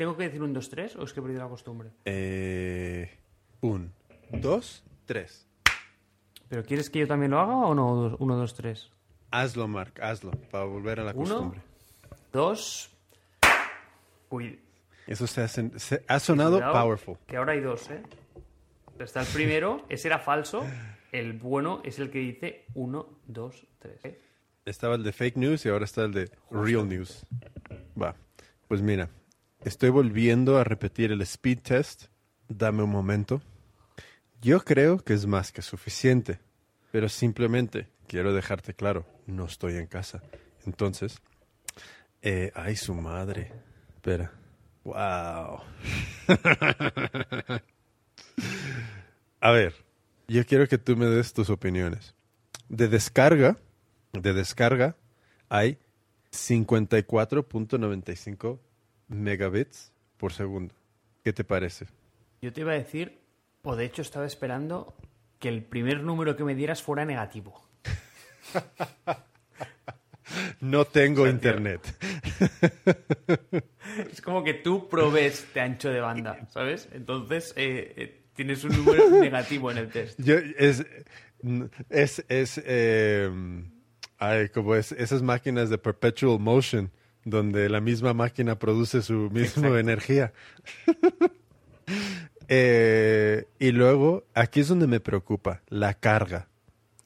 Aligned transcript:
¿Tengo 0.00 0.16
que 0.16 0.22
decir 0.22 0.42
un 0.42 0.54
2-3 0.54 0.96
o 0.98 1.04
es 1.04 1.12
que 1.12 1.20
he 1.20 1.22
perdido 1.22 1.42
la 1.42 1.48
costumbre? 1.50 1.90
Eh, 2.06 3.18
un, 3.60 3.92
dos, 4.30 4.82
tres. 5.04 5.46
¿Pero 6.48 6.64
quieres 6.64 6.88
que 6.88 7.00
yo 7.00 7.06
también 7.06 7.32
lo 7.32 7.38
haga 7.38 7.54
o 7.54 7.74
no? 7.74 8.16
1, 8.18 8.36
2, 8.36 8.54
3. 8.54 8.90
Hazlo, 9.30 9.68
Mark, 9.68 10.00
hazlo, 10.00 10.30
para 10.50 10.64
volver 10.64 11.00
a 11.00 11.04
la 11.04 11.10
Uno. 11.12 11.20
costumbre. 11.20 11.60
2. 12.32 12.90
Uy, 14.30 14.58
Eso 15.06 15.26
se, 15.26 15.42
hace- 15.42 15.78
se- 15.78 16.02
ha 16.08 16.18
sonado 16.18 16.52
cuidado, 16.56 16.72
powerful. 16.72 17.18
Que 17.26 17.36
ahora 17.36 17.52
hay 17.52 17.60
dos, 17.60 17.90
¿eh? 17.90 18.02
Está 18.98 19.20
el 19.20 19.26
primero, 19.26 19.84
ese 19.90 20.08
era 20.08 20.18
falso. 20.18 20.64
El 21.12 21.34
bueno 21.34 21.82
es 21.84 21.98
el 21.98 22.10
que 22.10 22.20
dice 22.20 22.64
1, 22.72 23.06
2, 23.26 23.66
3. 23.80 24.00
Estaba 24.64 24.94
el 24.94 25.02
de 25.02 25.12
fake 25.12 25.36
news 25.36 25.66
y 25.66 25.68
ahora 25.68 25.84
está 25.84 26.04
el 26.06 26.12
de 26.12 26.30
real 26.50 26.88
news. 26.88 27.26
Va, 28.00 28.14
pues 28.66 28.80
mira, 28.80 29.10
estoy 29.64 29.90
volviendo 29.90 30.58
a 30.58 30.64
repetir 30.64 31.12
el 31.12 31.20
speed 31.22 31.60
test. 31.60 32.06
Dame 32.48 32.82
un 32.82 32.90
momento. 32.90 33.40
Yo 34.40 34.60
creo 34.60 34.98
que 34.98 35.12
es 35.12 35.26
más 35.26 35.52
que 35.52 35.62
suficiente, 35.62 36.40
pero 36.90 37.08
simplemente 37.08 37.88
quiero 38.06 38.32
dejarte 38.32 38.74
claro, 38.74 39.06
no 39.26 39.44
estoy 39.44 39.76
en 39.76 39.86
casa. 39.86 40.22
Entonces, 40.66 41.20
eh, 42.22 42.50
ay, 42.54 42.76
su 42.76 42.94
madre. 42.94 43.52
Espera. 43.94 44.32
Wow. 44.84 45.60
A 49.40 49.50
ver, 49.50 49.74
yo 50.26 50.44
quiero 50.46 50.66
que 50.68 50.78
tú 50.78 50.96
me 50.96 51.06
des 51.06 51.32
tus 51.32 51.50
opiniones. 51.50 52.14
De 52.68 52.88
descarga, 52.88 53.56
de 54.12 54.32
descarga, 54.32 54.96
hay 55.48 55.78
54.95 56.32 58.58
megabits 59.10 59.92
por 60.16 60.32
segundo. 60.32 60.74
¿Qué 61.22 61.34
te 61.34 61.44
parece? 61.44 61.86
Yo 62.40 62.52
te 62.52 62.62
iba 62.62 62.72
a 62.72 62.76
decir, 62.76 63.20
o 63.62 63.76
de 63.76 63.84
hecho 63.84 64.00
estaba 64.00 64.24
esperando 64.24 64.94
que 65.38 65.50
el 65.50 65.62
primer 65.62 66.02
número 66.02 66.36
que 66.36 66.44
me 66.44 66.54
dieras 66.54 66.82
fuera 66.82 67.04
negativo. 67.04 67.60
No 70.60 70.84
tengo 70.84 71.26
internet. 71.26 71.80
Es 74.12 74.20
como 74.22 74.44
que 74.44 74.54
tú 74.54 74.88
provees 74.88 75.52
de 75.52 75.60
ancho 75.60 75.90
de 75.90 76.00
banda, 76.00 76.46
¿sabes? 76.50 76.88
Entonces 76.92 77.52
eh, 77.56 77.92
eh, 77.96 78.20
tienes 78.34 78.62
un 78.62 78.76
número 78.76 79.10
negativo 79.20 79.70
en 79.70 79.78
el 79.78 79.88
test. 79.88 80.18
Yo, 80.20 80.36
es, 80.36 80.86
es, 81.88 82.24
es, 82.28 82.62
eh, 82.64 83.28
ay, 84.18 84.48
como 84.50 84.76
es, 84.76 84.92
esas 84.92 85.22
máquinas 85.22 85.70
de 85.70 85.78
perpetual 85.78 86.38
motion, 86.38 86.90
donde 87.24 87.68
la 87.68 87.80
misma 87.80 88.14
máquina 88.14 88.58
produce 88.58 89.02
su 89.02 89.30
misma 89.30 89.78
energía. 89.80 90.32
Eh, 92.52 93.46
y 93.60 93.70
luego, 93.70 94.24
aquí 94.34 94.58
es 94.60 94.68
donde 94.68 94.88
me 94.88 94.98
preocupa, 94.98 95.62
la 95.68 95.94
carga. 95.94 96.48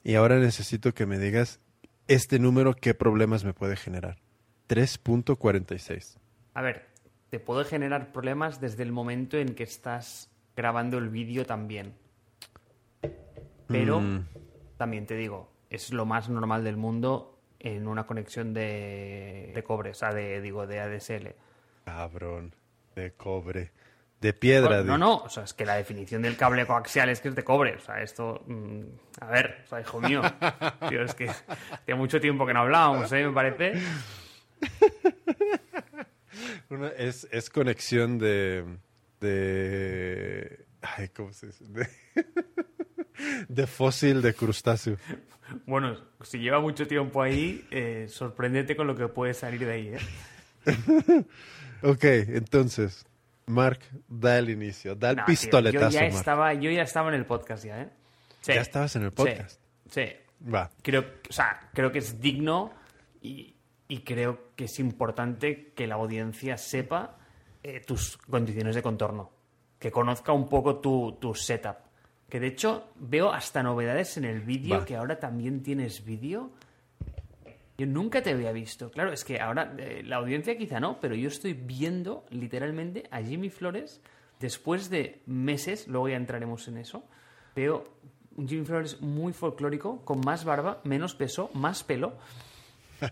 Y 0.03 0.15
ahora 0.15 0.39
necesito 0.39 0.93
que 0.93 1.05
me 1.05 1.19
digas 1.19 1.59
este 2.07 2.39
número, 2.39 2.75
qué 2.75 2.95
problemas 2.95 3.43
me 3.45 3.53
puede 3.53 3.75
generar. 3.75 4.17
3.46. 4.69 6.17
A 6.55 6.61
ver, 6.63 6.87
te 7.29 7.39
puede 7.39 7.63
generar 7.65 8.11
problemas 8.11 8.59
desde 8.59 8.81
el 8.81 8.91
momento 8.91 9.37
en 9.37 9.53
que 9.53 9.63
estás 9.63 10.31
grabando 10.55 10.97
el 10.97 11.09
vídeo 11.09 11.45
también. 11.45 11.93
Pero 13.67 13.99
Mm. 14.01 14.25
también 14.77 15.05
te 15.05 15.15
digo, 15.15 15.51
es 15.69 15.91
lo 15.93 16.05
más 16.05 16.29
normal 16.29 16.63
del 16.63 16.77
mundo 16.77 17.34
en 17.65 17.87
una 17.87 18.05
conexión 18.05 18.53
de, 18.53 19.51
de 19.53 19.63
cobre, 19.63 19.89
o 19.89 19.93
sea, 19.93 20.13
de, 20.13 20.39
digo, 20.39 20.65
de 20.67 20.79
ADSL. 20.79 21.27
Cabrón, 21.83 22.53
de 22.95 23.11
cobre, 23.13 23.71
de 24.21 24.33
piedra. 24.33 24.81
no, 24.83 24.93
di- 24.93 24.99
no, 24.99 25.15
o 25.17 25.29
sea, 25.29 25.43
es 25.43 25.53
que 25.53 25.65
la 25.65 25.75
definición 25.75 26.21
del 26.21 26.37
cable 26.37 26.65
coaxial 26.65 27.09
es 27.09 27.19
que 27.21 27.27
es 27.29 27.35
de 27.35 27.43
cobre. 27.43 27.75
O 27.75 27.79
sea, 27.79 28.01
esto. 28.01 28.43
mm, 28.47 28.81
a 29.21 29.25
ver, 29.27 29.61
o 29.65 29.67
sea, 29.67 29.81
hijo 29.81 29.99
mío. 29.99 30.21
Tío, 30.89 31.03
es 31.03 31.13
que 31.13 31.27
hacía 31.29 31.95
mucho 31.95 32.19
tiempo 32.21 32.45
que 32.45 32.53
no 32.53 32.61
hablábamos, 32.61 33.11
¿eh? 33.11 33.25
Me 33.27 33.33
parece. 33.33 33.73
Una- 36.69 36.89
es, 36.89 37.27
es 37.31 37.49
conexión 37.49 38.17
de, 38.17 38.65
de... 39.21 40.65
Ay, 40.81 41.09
¿cómo 41.09 41.31
se 41.33 41.47
dice? 41.47 41.63
De, 41.67 41.87
de 43.47 43.67
fósil 43.67 44.21
de 44.21 44.33
crustáceo. 44.33 44.97
Bueno, 45.65 45.95
si 46.21 46.39
lleva 46.39 46.59
mucho 46.59 46.87
tiempo 46.87 47.21
ahí, 47.21 47.65
eh, 47.71 48.07
sorpréndete 48.09 48.75
con 48.75 48.87
lo 48.87 48.95
que 48.95 49.07
puede 49.07 49.33
salir 49.33 49.65
de 49.65 49.71
ahí, 49.71 49.87
¿eh? 49.89 49.99
Ok, 51.83 52.03
entonces, 52.03 53.05
Mark, 53.45 53.79
da 54.07 54.39
el 54.39 54.49
inicio, 54.49 54.95
da 54.95 55.11
el 55.11 55.15
tío, 55.17 55.25
pistoletazo, 55.25 55.85
yo, 55.89 55.91
ya 55.91 56.01
Mark. 56.01 56.15
estaba, 56.15 56.53
yo 56.53 56.71
ya 56.71 56.81
estaba 56.81 57.09
en 57.09 57.15
el 57.15 57.25
podcast 57.25 57.63
ya, 57.65 57.81
¿eh? 57.81 57.89
Sí, 58.41 58.53
Ya 58.53 58.61
estabas 58.61 58.95
en 58.95 59.03
el 59.03 59.11
podcast. 59.11 59.59
Sí, 59.89 60.01
sí. 60.05 60.51
Va, 60.53 60.69
Creo, 60.81 61.05
o 61.29 61.33
sea, 61.33 61.69
creo 61.73 61.91
que 61.91 61.99
es 61.99 62.19
digno 62.19 62.73
y, 63.21 63.55
y 63.87 63.99
creo 63.99 64.49
que 64.55 64.65
es 64.65 64.79
importante 64.79 65.71
que 65.75 65.85
la 65.87 65.95
audiencia 65.95 66.57
sepa 66.57 67.17
eh, 67.63 67.81
tus 67.85 68.17
condiciones 68.17 68.75
de 68.75 68.81
contorno, 68.81 69.31
que 69.79 69.91
conozca 69.91 70.31
un 70.31 70.47
poco 70.49 70.79
tu, 70.79 71.17
tu 71.21 71.33
setup. 71.35 71.77
Que 72.29 72.39
de 72.39 72.47
hecho 72.47 72.89
veo 72.95 73.31
hasta 73.31 73.61
novedades 73.63 74.17
en 74.17 74.25
el 74.25 74.41
vídeo, 74.41 74.83
que 74.85 74.95
ahora 74.95 75.19
también 75.19 75.61
tienes 75.63 76.03
vídeo. 76.03 76.51
Yo 77.77 77.85
nunca 77.85 78.21
te 78.21 78.31
había 78.31 78.51
visto. 78.51 78.89
Claro, 78.89 79.11
es 79.11 79.23
que 79.23 79.39
ahora 79.39 79.73
eh, 79.77 80.01
la 80.03 80.15
audiencia 80.17 80.57
quizá 80.57 80.79
no, 80.79 80.99
pero 80.99 81.13
yo 81.15 81.27
estoy 81.27 81.53
viendo 81.53 82.25
literalmente 82.29 83.03
a 83.11 83.21
Jimmy 83.21 83.49
Flores 83.49 84.01
después 84.39 84.89
de 84.89 85.21
meses, 85.25 85.87
luego 85.87 86.07
ya 86.09 86.15
entraremos 86.15 86.67
en 86.67 86.77
eso. 86.77 87.03
Veo 87.55 87.87
un 88.37 88.47
Jimmy 88.47 88.65
Flores 88.65 89.01
muy 89.01 89.33
folclórico, 89.33 90.03
con 90.03 90.21
más 90.21 90.45
barba, 90.45 90.81
menos 90.83 91.15
peso, 91.15 91.49
más 91.53 91.83
pelo. 91.83 92.13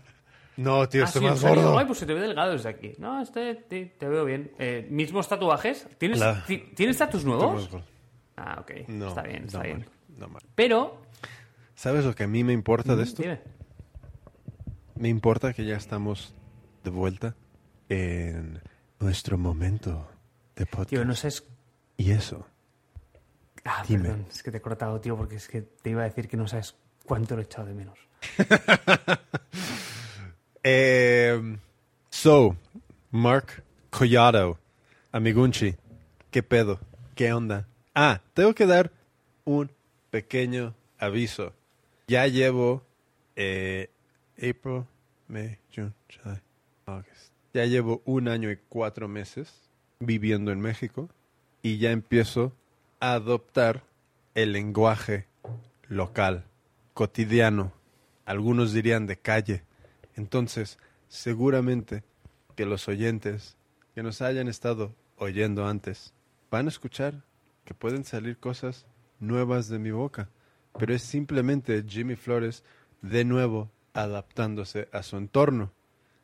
No, 0.56 0.88
tío, 0.88 1.02
Ah, 1.02 1.06
estoy 1.06 1.22
sí, 1.22 1.26
más 1.26 1.42
gordo. 1.42 1.76
Ay, 1.76 1.84
pues 1.84 1.98
se 1.98 2.06
te 2.06 2.14
ve 2.14 2.20
delgado 2.20 2.52
desde 2.52 2.68
aquí. 2.68 2.92
No, 2.98 3.20
este, 3.20 3.56
te, 3.56 3.86
te 3.86 4.06
veo 4.08 4.24
bien. 4.24 4.52
Eh, 4.60 4.86
¿Mismos 4.88 5.28
tatuajes? 5.28 5.88
¿Tienes, 5.98 6.20
La- 6.20 6.44
ti- 6.46 6.70
¿Tienes 6.76 7.00
más 7.00 7.24
nuevos? 7.24 7.68
Ah, 8.36 8.58
ok. 8.60 8.88
No, 8.88 9.08
está 9.08 9.22
bien, 9.22 9.44
está 9.44 9.58
no, 9.58 9.64
bien. 9.64 9.86
No, 10.16 10.28
Mark. 10.28 10.44
Pero... 10.54 11.02
¿Sabes 11.74 12.04
lo 12.04 12.14
que 12.14 12.24
a 12.24 12.28
mí 12.28 12.44
me 12.44 12.52
importa 12.52 12.94
de 12.96 13.02
esto? 13.02 13.22
Dime. 13.22 13.40
Me 14.96 15.08
importa 15.08 15.52
que 15.52 15.64
ya 15.64 15.76
estamos 15.76 16.34
de 16.84 16.90
vuelta 16.90 17.34
en 17.88 18.60
nuestro 19.00 19.36
momento 19.38 20.08
de 20.56 20.66
podcast. 20.66 20.90
Tío, 20.90 21.04
no 21.04 21.14
sabes... 21.14 21.44
Y 21.96 22.10
eso, 22.10 22.46
Ah, 23.64 23.82
Dime. 23.88 24.02
perdón, 24.02 24.26
es 24.30 24.42
que 24.42 24.50
te 24.50 24.58
he 24.58 24.60
cortado, 24.60 25.00
tío, 25.00 25.16
porque 25.16 25.36
es 25.36 25.48
que 25.48 25.62
te 25.62 25.90
iba 25.90 26.02
a 26.02 26.04
decir 26.04 26.28
que 26.28 26.36
no 26.36 26.46
sabes 26.46 26.74
cuánto 27.06 27.34
lo 27.34 27.40
he 27.40 27.44
echado 27.44 27.66
de 27.66 27.74
menos. 27.74 27.98
Eh, 30.66 31.58
so, 32.08 32.56
Mark 33.10 33.62
Collado, 33.90 34.58
Amigunchi, 35.12 35.76
¿qué 36.30 36.42
pedo? 36.42 36.80
¿Qué 37.14 37.34
onda? 37.34 37.68
Ah, 37.94 38.20
tengo 38.32 38.54
que 38.54 38.66
dar 38.66 38.90
un 39.44 39.70
pequeño 40.10 40.74
aviso. 40.98 41.52
Ya 42.08 42.26
llevo 42.26 42.82
eh, 43.36 43.88
April, 44.36 44.84
May, 45.28 45.58
June, 45.72 45.92
July, 46.08 46.40
August. 46.86 47.32
Ya 47.52 47.64
llevo 47.66 48.02
un 48.04 48.26
año 48.26 48.50
y 48.50 48.58
cuatro 48.68 49.06
meses 49.06 49.70
viviendo 50.00 50.50
en 50.50 50.60
México 50.60 51.08
y 51.62 51.78
ya 51.78 51.92
empiezo 51.92 52.52
a 52.98 53.12
adoptar 53.14 53.84
el 54.34 54.52
lenguaje 54.52 55.26
local, 55.88 56.44
cotidiano, 56.94 57.72
algunos 58.26 58.72
dirían 58.72 59.06
de 59.06 59.16
calle. 59.16 59.62
Entonces, 60.16 60.78
seguramente 61.06 62.02
que 62.56 62.66
los 62.66 62.88
oyentes 62.88 63.56
que 63.94 64.02
nos 64.02 64.20
hayan 64.20 64.48
estado 64.48 64.92
oyendo 65.16 65.66
antes 65.68 66.12
van 66.50 66.66
a 66.66 66.70
escuchar 66.70 67.22
que 67.64 67.74
pueden 67.74 68.04
salir 68.04 68.38
cosas 68.38 68.86
nuevas 69.20 69.68
de 69.68 69.78
mi 69.78 69.90
boca, 69.90 70.28
pero 70.78 70.94
es 70.94 71.02
simplemente 71.02 71.84
Jimmy 71.86 72.16
Flores 72.16 72.62
de 73.02 73.24
nuevo 73.24 73.70
adaptándose 73.92 74.88
a 74.92 75.02
su 75.02 75.16
entorno. 75.16 75.72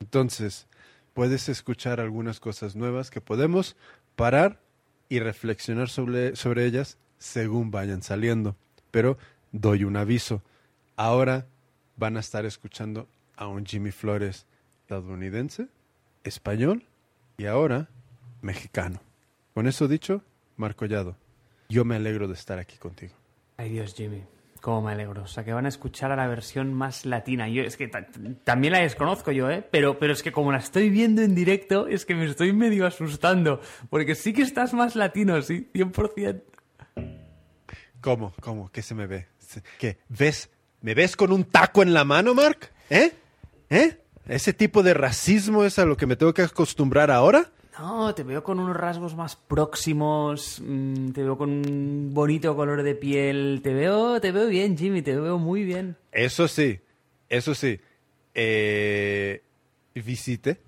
Entonces, 0.01 0.67
puedes 1.15 1.49
escuchar 1.49 2.01
algunas 2.01 2.41
cosas 2.41 2.77
nuevas 2.77 3.11
que 3.11 3.21
podemos 3.21 3.77
parar 4.17 4.61
y 5.09 5.21
reflexionar 5.21 5.89
sobre, 5.89 6.37
sobre 6.37 6.67
ellas 6.67 6.99
según 7.19 7.71
vayan 7.71 8.03
saliendo. 8.03 8.57
Pero 8.91 9.19
doy 9.53 9.85
un 9.85 9.97
aviso. 9.97 10.43
Ahora 10.97 11.47
van 11.97 12.17
a 12.17 12.21
estar 12.21 12.45
escuchando 12.45 13.09
a 13.37 13.47
un 13.47 13.65
Jimmy 13.65 13.91
Flores 13.91 14.47
estadounidense, 14.83 15.69
español 16.25 16.85
y 17.39 17.47
ahora 17.47 17.89
mexicano. 18.43 19.01
Con 19.55 19.67
eso 19.67 19.89
dicho, 19.89 20.23
Marco 20.57 20.81
Collado, 20.81 21.17
yo 21.71 21.85
me 21.87 21.97
alegro 21.97 22.29
de 22.29 22.35
estar 22.35 22.59
aquí 22.59 22.77
contigo. 22.77 23.15
Ay, 23.57 23.71
Dios, 23.71 23.95
Jimmy. 23.95 24.23
Cómo 24.61 24.83
me 24.83 24.93
alegro. 24.93 25.23
O 25.23 25.27
sea, 25.27 25.43
que 25.43 25.55
van 25.55 25.65
a 25.65 25.71
escuchar 25.71 26.13
a 26.13 26.17
la 26.17 26.27
versión 26.27 26.75
más 26.75 27.07
latina. 27.07 27.49
Yo 27.49 27.63
es 27.63 27.79
que 27.79 27.89
ta- 27.89 28.07
también 28.45 28.75
la 28.75 28.81
desconozco 28.81 29.33
yo, 29.33 29.51
¿eh? 29.51 29.67
Pero, 29.71 29.99
pero 29.99 30.13
es 30.13 30.23
que 30.23 30.33
como 30.33 30.53
la 30.53 30.59
estoy 30.59 30.91
viendo 30.91 31.23
en 31.23 31.35
directo, 31.35 31.87
es 31.87 32.05
que 32.05 32.15
me 32.15 32.27
estoy 32.27 32.53
medio 32.53 32.87
asustando. 32.87 33.63
Porque 33.89 34.15
sí 34.15 34.35
que 34.35 34.43
estás 34.43 34.75
más 34.75 34.97
latino, 34.97 35.41
sí, 35.41 35.67
100%. 35.73 36.43
¿Cómo? 38.03 38.35
¿Cómo? 38.41 38.71
¿Qué 38.71 38.83
se 38.83 38.95
me 38.95 39.07
ve? 39.07 39.27
¿Qué? 39.79 39.99
¿Ves? 40.09 40.51
¿Me 40.83 40.95
ves 40.95 41.17
con 41.17 41.33
un 41.33 41.45
taco 41.45 41.83
en 41.83 41.93
la 41.95 42.05
mano, 42.05 42.35
Mark? 42.35 42.71
¿Eh? 42.89 43.13
¿Eh? 43.69 43.99
¿Ese 44.29 44.53
tipo 44.53 44.83
de 44.83 44.95
racismo 44.95 45.65
es 45.65 45.79
a 45.79 45.85
lo 45.85 45.97
que 45.97 46.07
me 46.07 46.17
tengo 46.17 46.33
que 46.35 46.43
acostumbrar 46.43 47.11
ahora? 47.11 47.51
No, 47.79 48.15
te 48.15 48.23
veo 48.23 48.43
con 48.43 48.59
unos 48.59 48.77
rasgos 48.77 49.15
más 49.15 49.37
próximos, 49.37 50.61
mm, 50.65 51.11
te 51.11 51.23
veo 51.23 51.39
con 51.39 51.51
un 51.51 52.11
bonito 52.13 52.55
color 52.57 52.83
de 52.83 52.95
piel, 52.95 53.61
te 53.63 53.73
veo, 53.73 54.21
te 54.21 54.33
veo 54.33 54.49
bien, 54.49 54.77
Jimmy, 54.77 55.03
te 55.03 55.19
veo 55.19 55.39
muy 55.39 55.65
bien. 55.65 55.97
Eso 56.13 56.49
sí, 56.49 56.81
eso 57.29 57.55
sí. 57.55 57.81
Eh, 58.35 59.43
visité 59.95 60.61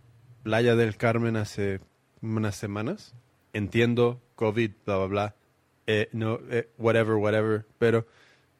Playa 0.42 0.74
del 0.74 0.96
Carmen 0.96 1.36
hace 1.36 1.80
unas 2.20 2.56
semanas. 2.56 3.14
Entiendo, 3.52 4.20
COVID, 4.34 4.70
bla, 4.84 4.96
bla, 4.98 5.06
bla. 5.06 5.34
Eh, 5.86 6.08
no, 6.12 6.40
eh, 6.50 6.68
whatever, 6.78 7.14
whatever. 7.14 7.66
Pero 7.78 8.06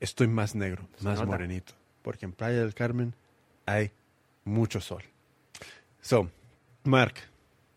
estoy 0.01 0.29
más 0.29 0.55
negro, 0.55 0.89
más 1.03 1.25
morenito. 1.27 1.75
Porque 2.03 2.25
en 2.25 2.33
Playa 2.33 2.61
del 2.61 2.75
Carmen 2.75 3.15
hay 3.67 3.91
mucho 4.45 4.81
sol. 4.81 5.03
So, 6.01 6.31
Mark, 6.85 7.15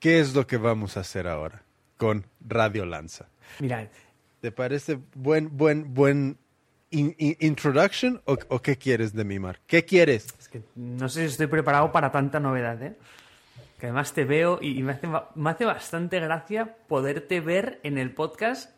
¿qué 0.05 0.19
es 0.19 0.35
lo 0.35 0.45
que 0.45 0.57
vamos 0.57 0.97
a 0.97 0.99
hacer 0.99 1.27
ahora 1.27 1.63
con 1.97 2.27
Radio 2.47 2.85
Lanza? 2.85 3.25
Mira, 3.57 3.89
¿Te 4.39 4.51
parece 4.51 4.99
buen, 5.15 5.57
buen, 5.57 5.95
buen 5.95 6.37
in- 6.91 7.15
in- 7.17 7.35
introduction 7.39 8.21
o, 8.25 8.37
o 8.49 8.61
qué 8.61 8.77
quieres 8.77 9.13
de 9.13 9.23
mí, 9.23 9.39
Mark? 9.39 9.61
¿Qué 9.65 9.83
quieres? 9.83 10.27
es 10.39 10.47
que 10.47 10.61
no 10.75 11.09
sé 11.09 11.21
si 11.21 11.31
estoy 11.31 11.47
preparado 11.47 11.91
para 11.91 12.11
tanta 12.11 12.39
novedad, 12.39 12.83
¿eh? 12.83 12.95
Que 13.79 13.87
además 13.87 14.13
te 14.13 14.25
veo 14.25 14.59
y, 14.61 14.77
y 14.77 14.83
me, 14.83 14.91
hace, 14.91 15.07
me 15.33 15.49
hace 15.49 15.65
bastante 15.65 16.19
gracia 16.19 16.75
poderte 16.87 17.41
ver 17.41 17.79
en 17.81 17.97
el 17.97 18.13
podcast. 18.13 18.69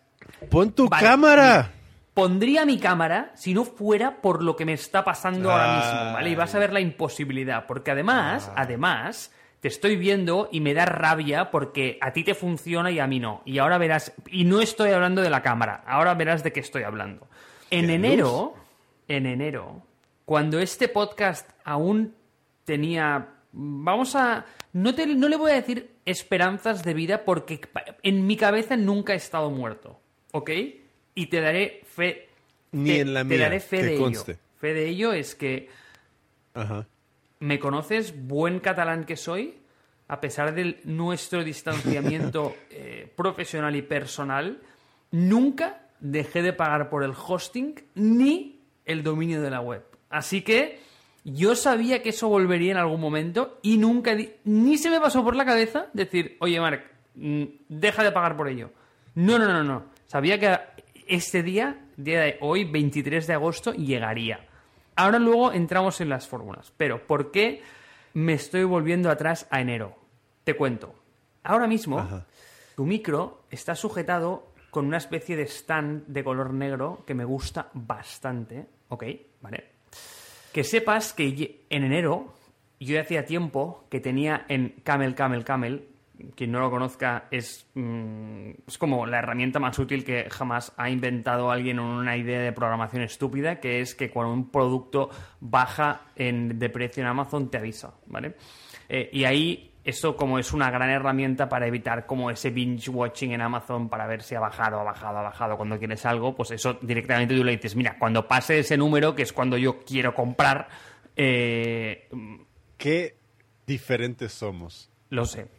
Pon 0.49 0.71
tu 0.71 0.87
Vale, 0.87 1.05
cámara. 1.05 1.71
Pondría 2.13 2.65
mi 2.65 2.79
cámara 2.79 3.33
si 3.35 3.53
no 3.53 3.65
fuera 3.65 4.21
por 4.21 4.41
lo 4.41 4.55
que 4.55 4.63
me 4.63 4.71
está 4.71 5.03
pasando 5.03 5.51
ahora 5.51 5.75
mismo, 5.75 6.13
¿vale? 6.13 6.29
Y 6.29 6.35
vas 6.35 6.55
a 6.55 6.59
ver 6.59 6.71
la 6.71 6.79
imposibilidad, 6.79 7.65
porque 7.67 7.91
además, 7.91 8.49
además, 8.55 9.33
te 9.59 9.67
estoy 9.67 9.95
viendo 9.95 10.49
y 10.51 10.61
me 10.61 10.73
da 10.73 10.85
rabia 10.85 11.49
porque 11.51 11.97
a 12.01 12.13
ti 12.13 12.23
te 12.23 12.35
funciona 12.35 12.91
y 12.91 12.99
a 12.99 13.07
mí 13.07 13.19
no. 13.19 13.41
Y 13.45 13.57
ahora 13.57 13.77
verás, 13.77 14.13
y 14.29 14.43
no 14.45 14.61
estoy 14.61 14.91
hablando 14.91 15.21
de 15.21 15.29
la 15.29 15.41
cámara, 15.41 15.83
ahora 15.87 16.13
verás 16.13 16.43
de 16.43 16.51
qué 16.53 16.59
estoy 16.59 16.83
hablando. 16.83 17.27
En 17.71 17.87
¿Qué 17.87 17.93
enero, 17.95 18.53
en 19.07 19.25
enero, 19.25 19.81
cuando 20.25 20.59
este 20.59 20.87
podcast 20.87 21.49
aún 21.63 22.13
tenía, 22.65 23.29
vamos 23.51 24.15
a, 24.15 24.45
no, 24.73 24.93
te, 24.93 25.07
no 25.07 25.27
le 25.27 25.35
voy 25.37 25.51
a 25.51 25.55
decir 25.55 25.91
esperanzas 26.05 26.83
de 26.83 26.93
vida 26.93 27.25
porque 27.25 27.59
en 28.03 28.27
mi 28.27 28.37
cabeza 28.37 28.77
nunca 28.77 29.13
he 29.13 29.17
estado 29.17 29.49
muerto, 29.49 29.99
¿ok? 30.33 30.51
Y 31.15 31.25
te 31.27 31.41
daré 31.41 31.81
fe. 31.85 32.29
Ni 32.71 32.91
te- 32.91 32.99
en 33.01 33.13
la 33.13 33.21
te 33.21 33.25
mía, 33.25 33.39
daré 33.39 33.59
fe 33.59 33.77
que 33.79 33.85
de 33.85 33.97
conste. 33.97 34.31
ello. 34.33 34.41
Fe 34.59 34.73
de 34.73 34.87
ello 34.87 35.13
es 35.13 35.35
que 35.35 35.69
Ajá. 36.53 36.87
Me 37.39 37.59
conoces, 37.59 38.27
buen 38.27 38.59
catalán 38.59 39.05
que 39.05 39.15
soy, 39.15 39.59
a 40.07 40.21
pesar 40.21 40.53
de 40.53 40.79
nuestro 40.85 41.43
distanciamiento 41.43 42.55
eh, 42.69 43.11
profesional 43.15 43.75
y 43.75 43.81
personal, 43.81 44.61
nunca 45.11 45.87
dejé 45.99 46.41
de 46.41 46.53
pagar 46.53 46.89
por 46.89 47.03
el 47.03 47.11
hosting 47.11 47.75
ni 47.95 48.61
el 48.85 49.03
dominio 49.03 49.41
de 49.41 49.49
la 49.49 49.61
web. 49.61 49.83
Así 50.09 50.41
que 50.41 50.79
yo 51.23 51.55
sabía 51.55 52.01
que 52.01 52.09
eso 52.09 52.29
volvería 52.29 52.71
en 52.71 52.77
algún 52.77 53.01
momento 53.01 53.59
y 53.61 53.77
nunca 53.77 54.15
ni 54.45 54.77
se 54.77 54.89
me 54.89 55.01
pasó 55.01 55.23
por 55.23 55.35
la 55.35 55.45
cabeza 55.45 55.87
decir, 55.93 56.37
oye 56.39 56.59
Marc, 56.59 56.85
mm, 57.15 57.43
deja 57.67 58.03
de 58.03 58.11
pagar 58.11 58.37
por 58.37 58.47
ello. 58.47 58.71
No, 59.15 59.37
no, 59.37 59.45
no, 59.45 59.63
no. 59.63 59.85
Sabía 60.05 60.39
que 60.39 60.57
este 61.07 61.43
día, 61.43 61.85
día 61.97 62.21
de 62.21 62.37
hoy, 62.39 62.63
23 62.63 63.27
de 63.27 63.33
agosto, 63.33 63.73
llegaría. 63.73 64.46
Ahora 64.97 65.19
luego 65.19 65.53
entramos 65.53 66.01
en 66.01 66.09
las 66.09 66.27
fórmulas. 66.27 66.73
Pero, 66.75 67.05
¿por 67.05 67.31
qué 67.31 67.61
me 68.13 68.33
estoy 68.33 68.63
volviendo 68.63 69.09
atrás 69.11 69.47
a 69.51 69.61
enero? 69.61 69.95
Te 70.43 70.55
cuento. 70.55 70.95
Ahora 71.43 71.67
mismo, 71.67 71.99
Ajá. 71.99 72.25
tu 72.75 72.83
micro 72.85 73.43
está 73.51 73.75
sujetado 73.75 74.51
con 74.71 74.87
una 74.87 74.97
especie 74.97 75.37
de 75.37 75.43
stand 75.43 76.07
de 76.07 76.23
color 76.23 76.51
negro 76.51 77.03
que 77.05 77.13
me 77.13 77.25
gusta 77.25 77.69
bastante. 77.73 78.65
¿Ok? 78.89 79.03
¿Vale? 79.41 79.65
Que 80.51 80.63
sepas 80.63 81.13
que 81.13 81.65
en 81.69 81.83
enero, 81.83 82.33
yo 82.79 82.99
hacía 82.99 83.23
tiempo 83.23 83.85
que 83.91 83.99
tenía 83.99 84.45
en 84.49 84.69
Camel, 84.83 85.13
Camel, 85.13 85.45
Camel, 85.45 85.87
quien 86.35 86.51
no 86.51 86.59
lo 86.59 86.69
conozca, 86.69 87.27
es, 87.31 87.69
mm, 87.73 88.49
es 88.67 88.77
como 88.77 89.05
la 89.05 89.19
herramienta 89.19 89.59
más 89.59 89.77
útil 89.79 90.03
que 90.03 90.29
jamás 90.29 90.73
ha 90.77 90.89
inventado 90.89 91.51
alguien 91.51 91.79
en 91.79 91.85
una 91.85 92.17
idea 92.17 92.39
de 92.39 92.51
programación 92.51 93.03
estúpida, 93.03 93.59
que 93.59 93.81
es 93.81 93.95
que 93.95 94.09
cuando 94.09 94.33
un 94.33 94.49
producto 94.49 95.09
baja 95.39 96.01
en, 96.15 96.59
de 96.59 96.69
precio 96.69 97.03
en 97.03 97.09
Amazon 97.09 97.49
te 97.49 97.57
avisa, 97.57 97.93
¿vale? 98.07 98.35
Eh, 98.89 99.09
y 99.11 99.25
ahí 99.25 99.73
eso 99.83 100.17
como 100.17 100.37
es 100.37 100.51
una 100.51 100.69
gran 100.69 100.89
herramienta 100.89 101.47
para 101.47 101.65
evitar 101.65 102.05
como 102.05 102.29
ese 102.29 102.49
binge 102.49 102.89
watching 102.89 103.31
en 103.31 103.41
Amazon 103.41 103.87
para 103.87 104.05
ver 104.05 104.21
si 104.21 104.35
ha 104.35 104.39
bajado, 104.41 104.81
ha 104.81 104.83
bajado, 104.83 105.19
ha 105.19 105.21
bajado 105.21 105.55
cuando 105.55 105.79
quieres 105.79 106.05
algo, 106.05 106.35
pues 106.35 106.51
eso 106.51 106.73
directamente 106.81 107.35
tú 107.35 107.43
le 107.43 107.53
dices, 107.53 107.75
mira, 107.75 107.97
cuando 107.97 108.27
pase 108.27 108.59
ese 108.59 108.75
número, 108.75 109.15
que 109.15 109.23
es 109.23 109.31
cuando 109.31 109.57
yo 109.57 109.79
quiero 109.85 110.13
comprar, 110.13 110.67
eh, 111.15 112.09
Qué 112.77 113.17
diferentes 113.65 114.33
somos. 114.33 114.91
lo 115.09 115.25
sé. 115.25 115.56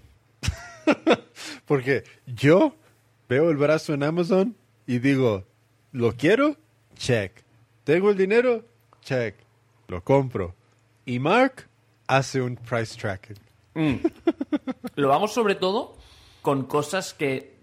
Porque 1.66 2.04
yo 2.26 2.74
veo 3.28 3.50
el 3.50 3.56
brazo 3.56 3.94
en 3.94 4.02
Amazon 4.02 4.56
y 4.86 4.98
digo, 4.98 5.44
¿lo 5.92 6.12
quiero? 6.12 6.56
Check. 6.96 7.44
¿Tengo 7.84 8.10
el 8.10 8.16
dinero? 8.16 8.64
Check. 9.02 9.34
Lo 9.88 10.02
compro. 10.02 10.54
Y 11.04 11.18
Mark 11.18 11.68
hace 12.06 12.40
un 12.40 12.56
price 12.56 12.98
tracking. 12.98 13.36
Lo 14.96 15.14
hago 15.14 15.28
sobre 15.28 15.54
todo 15.54 15.96
con 16.42 16.64
cosas 16.64 17.14
que 17.14 17.56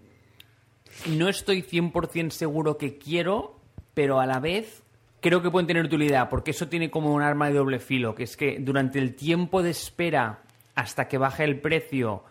no 1.06 1.28
estoy 1.28 1.62
100% 1.62 2.30
seguro 2.30 2.78
que 2.78 2.96
quiero, 2.98 3.60
pero 3.94 4.18
a 4.20 4.26
la 4.26 4.40
vez 4.40 4.82
creo 5.20 5.42
que 5.42 5.50
pueden 5.50 5.66
tener 5.66 5.84
utilidad, 5.84 6.28
porque 6.30 6.52
eso 6.52 6.68
tiene 6.68 6.90
como 6.90 7.12
un 7.12 7.22
arma 7.22 7.48
de 7.48 7.54
doble 7.54 7.80
filo, 7.80 8.14
que 8.14 8.22
es 8.22 8.36
que 8.36 8.58
durante 8.60 8.98
el 8.98 9.14
tiempo 9.14 9.62
de 9.62 9.70
espera 9.70 10.42
hasta 10.74 11.08
que 11.08 11.18
baje 11.18 11.44
el 11.44 11.60
precio 11.60 12.22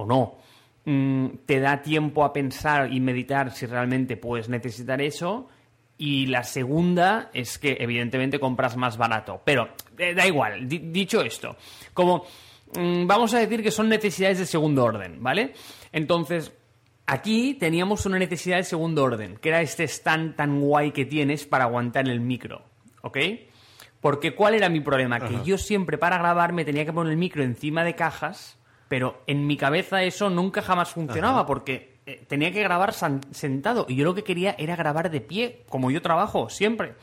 o 0.00 0.06
no, 0.06 0.36
mm, 0.84 1.26
te 1.46 1.60
da 1.60 1.82
tiempo 1.82 2.24
a 2.24 2.32
pensar 2.32 2.92
y 2.92 3.00
meditar 3.00 3.52
si 3.52 3.66
realmente 3.66 4.16
puedes 4.16 4.48
necesitar 4.48 5.00
eso. 5.00 5.48
Y 5.98 6.26
la 6.26 6.44
segunda 6.44 7.30
es 7.34 7.58
que 7.58 7.76
evidentemente 7.78 8.40
compras 8.40 8.76
más 8.76 8.96
barato. 8.96 9.42
Pero 9.44 9.68
eh, 9.98 10.14
da 10.14 10.26
igual, 10.26 10.66
Di- 10.66 10.78
dicho 10.78 11.20
esto, 11.22 11.56
como 11.92 12.24
mm, 12.74 13.06
vamos 13.06 13.34
a 13.34 13.38
decir 13.38 13.62
que 13.62 13.70
son 13.70 13.88
necesidades 13.88 14.38
de 14.38 14.46
segundo 14.46 14.82
orden, 14.84 15.22
¿vale? 15.22 15.52
Entonces, 15.92 16.52
aquí 17.06 17.54
teníamos 17.54 18.06
una 18.06 18.18
necesidad 18.18 18.56
de 18.56 18.62
segundo 18.64 19.04
orden, 19.04 19.36
que 19.36 19.50
era 19.50 19.60
este 19.60 19.84
stand 19.84 20.36
tan 20.36 20.60
guay 20.60 20.92
que 20.92 21.04
tienes 21.04 21.44
para 21.44 21.64
aguantar 21.64 22.08
el 22.08 22.20
micro, 22.20 22.62
¿ok? 23.02 23.18
Porque 24.00 24.34
¿cuál 24.34 24.54
era 24.54 24.70
mi 24.70 24.80
problema? 24.80 25.18
Que 25.20 25.34
yo 25.44 25.58
siempre 25.58 25.98
para 25.98 26.16
grabar 26.16 26.54
me 26.54 26.64
tenía 26.64 26.86
que 26.86 26.92
poner 26.94 27.10
el 27.12 27.18
micro 27.18 27.42
encima 27.42 27.84
de 27.84 27.94
cajas, 27.94 28.58
pero 28.90 29.22
en 29.28 29.46
mi 29.46 29.56
cabeza 29.56 30.02
eso 30.02 30.30
nunca 30.30 30.62
jamás 30.62 30.90
funcionaba 30.90 31.46
porque 31.46 32.00
eh, 32.06 32.24
tenía 32.26 32.50
que 32.50 32.60
grabar 32.60 32.92
sentado 32.92 33.86
y 33.88 33.94
yo 33.94 34.04
lo 34.04 34.16
que 34.16 34.24
quería 34.24 34.56
era 34.58 34.74
grabar 34.74 35.12
de 35.12 35.20
pie, 35.20 35.62
como 35.68 35.92
yo 35.92 36.02
trabajo 36.02 36.48
siempre. 36.50 36.94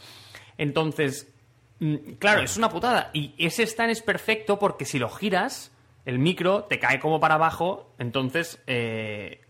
Entonces, 0.57 1.33
mm, 1.79 2.15
claro, 2.19 2.41
es 2.41 2.57
una 2.57 2.67
putada. 2.67 3.09
Y 3.13 3.33
ese 3.37 3.63
stand 3.63 3.91
es 3.91 4.01
perfecto 4.01 4.59
porque 4.59 4.83
si 4.83 4.99
lo 4.99 5.07
giras, 5.07 5.71
el 6.03 6.19
micro 6.19 6.65
te 6.65 6.77
cae 6.77 6.99
como 6.99 7.21
para 7.21 7.35
abajo, 7.35 7.93
entonces... 7.99 8.61
eh, 8.67 9.45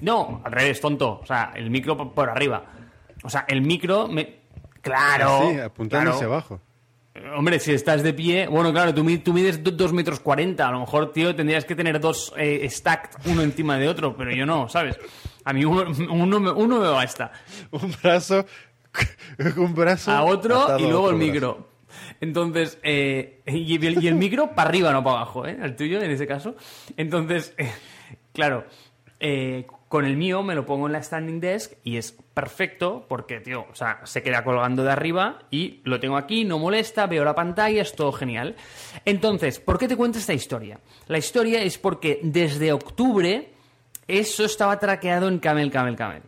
no, 0.00 0.42
al 0.44 0.50
revés, 0.50 0.80
tonto. 0.80 1.20
O 1.22 1.26
sea, 1.26 1.52
el 1.54 1.70
micro 1.70 1.96
por, 2.12 2.30
arriba. 2.30 2.64
O 3.22 3.30
sea, 3.30 3.44
el 3.46 3.62
micro 3.62 4.08
me... 4.08 4.40
Claro. 4.80 5.36
Así, 5.36 5.60
apuntando 5.60 6.02
claro. 6.02 6.16
hacia 6.16 6.26
abajo. 6.26 6.60
Hombre, 7.36 7.58
si 7.60 7.72
estás 7.72 8.02
de 8.02 8.12
pie, 8.14 8.46
bueno, 8.46 8.72
claro, 8.72 8.94
tú, 8.94 9.04
mi- 9.04 9.18
tú 9.18 9.32
mides 9.32 9.60
2 9.62 9.92
metros 9.92 10.20
40, 10.20 10.66
a 10.66 10.70
lo 10.72 10.80
mejor, 10.80 11.12
tío, 11.12 11.34
tendrías 11.34 11.64
que 11.64 11.74
tener 11.74 12.00
dos 12.00 12.32
eh, 12.36 12.66
stacked 12.70 13.30
uno 13.30 13.42
encima 13.42 13.76
de 13.78 13.88
otro, 13.88 14.16
pero 14.16 14.32
yo 14.32 14.46
no, 14.46 14.68
¿sabes? 14.68 14.98
A 15.44 15.52
mí 15.52 15.64
uno, 15.64 15.84
uno, 16.10 16.40
me- 16.40 16.50
uno 16.50 16.80
me 16.80 16.88
basta. 16.88 17.32
Un 17.72 17.94
brazo, 18.02 18.46
un 19.56 19.74
brazo 19.74 20.10
A 20.10 20.24
otro 20.24 20.78
y 20.78 20.82
luego 20.82 21.02
otro 21.02 21.10
el 21.10 21.16
brazo. 21.16 21.32
micro. 21.32 21.70
Entonces, 22.20 22.78
eh, 22.82 23.40
y, 23.46 23.84
el, 23.86 24.02
y 24.02 24.08
el 24.08 24.14
micro 24.14 24.54
para 24.54 24.68
arriba, 24.68 24.92
no 24.92 25.02
para 25.04 25.16
abajo, 25.18 25.46
¿eh? 25.46 25.58
El 25.62 25.76
tuyo, 25.76 26.00
en 26.02 26.10
ese 26.10 26.26
caso. 26.26 26.54
Entonces, 26.96 27.54
eh, 27.58 27.70
claro, 28.32 28.64
eh, 29.18 29.66
Con 29.90 30.04
el 30.04 30.16
mío 30.16 30.44
me 30.44 30.54
lo 30.54 30.66
pongo 30.66 30.86
en 30.86 30.92
la 30.92 31.02
standing 31.02 31.40
desk 31.40 31.72
y 31.82 31.96
es 31.96 32.12
perfecto 32.12 33.06
porque, 33.08 33.40
tío, 33.40 33.66
o 33.68 33.74
sea, 33.74 33.98
se 34.04 34.22
queda 34.22 34.44
colgando 34.44 34.84
de 34.84 34.92
arriba 34.92 35.40
y 35.50 35.80
lo 35.82 35.98
tengo 35.98 36.16
aquí, 36.16 36.44
no 36.44 36.60
molesta, 36.60 37.08
veo 37.08 37.24
la 37.24 37.34
pantalla, 37.34 37.82
es 37.82 37.96
todo 37.96 38.12
genial. 38.12 38.54
Entonces, 39.04 39.58
¿por 39.58 39.80
qué 39.80 39.88
te 39.88 39.96
cuento 39.96 40.18
esta 40.18 40.32
historia? 40.32 40.78
La 41.08 41.18
historia 41.18 41.60
es 41.60 41.76
porque 41.76 42.20
desde 42.22 42.72
octubre 42.72 43.50
eso 44.06 44.44
estaba 44.44 44.78
traqueado 44.78 45.26
en 45.26 45.40
Camel, 45.40 45.72
Camel, 45.72 45.96
Camel. 45.96 46.22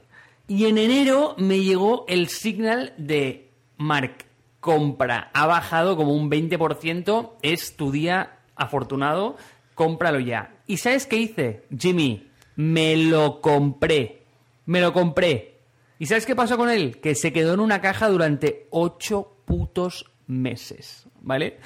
Y 0.49 0.65
en 0.65 0.77
enero 0.77 1.37
me 1.39 1.61
llegó 1.61 2.05
el 2.09 2.31
signal 2.31 2.95
de 2.97 3.49
Mark, 3.77 4.25
compra, 4.59 5.31
ha 5.35 5.47
bajado 5.47 5.97
como 5.97 6.15
un 6.15 6.29
20%, 6.29 7.35
es 7.43 7.77
tu 7.77 7.93
día 7.93 8.41
afortunado, 8.57 9.37
cómpralo 9.77 10.19
ya. 10.19 10.57
¿Y 10.67 10.79
sabes 10.79 11.07
qué 11.07 11.19
hice, 11.19 11.63
Jimmy? 11.79 12.32
Me 12.57 12.97
lo 12.97 13.41
compré. 13.41 14.23
Me 14.67 14.81
lo 14.81 14.93
compré. 14.93 15.59
¿Y 15.99 16.07
sabes 16.07 16.27
qué 16.27 16.35
pasó 16.37 16.57
con 16.57 16.69
él? 16.71 16.99
Que 17.01 17.15
se 17.15 17.33
quedó 17.33 17.55
en 17.55 17.61
una 17.61 17.81
caja 17.81 18.09
durante 18.09 18.67
ocho 18.71 19.37
putos 19.45 20.11
meses. 20.27 21.07
¿Vale? 21.21 21.59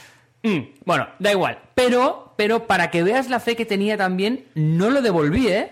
Mm, 0.43 0.59
bueno, 0.85 1.09
da 1.19 1.33
igual. 1.33 1.59
Pero, 1.75 2.35
pero 2.37 2.67
para 2.67 2.91
que 2.91 3.03
veas 3.03 3.29
la 3.31 3.41
fe 3.41 3.57
que 3.57 3.65
tenía 3.67 3.97
también, 3.97 4.47
no 4.55 4.91
lo 4.91 5.01
devolví, 5.03 5.49
¿eh? 5.49 5.71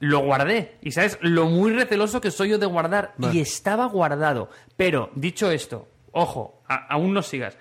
Lo 0.00 0.18
guardé. 0.20 0.76
Y 0.82 0.90
sabes 0.92 1.18
lo 1.22 1.46
muy 1.46 1.72
receloso 1.72 2.20
que 2.20 2.30
soy 2.30 2.50
yo 2.50 2.58
de 2.58 2.66
guardar. 2.66 3.14
Vale. 3.16 3.34
Y 3.36 3.40
estaba 3.40 3.86
guardado. 3.86 4.50
Pero, 4.76 5.10
dicho 5.14 5.50
esto, 5.50 5.88
ojo, 6.12 6.62
a- 6.68 6.86
aún 6.92 7.14
no 7.14 7.22
sigas. 7.22 7.56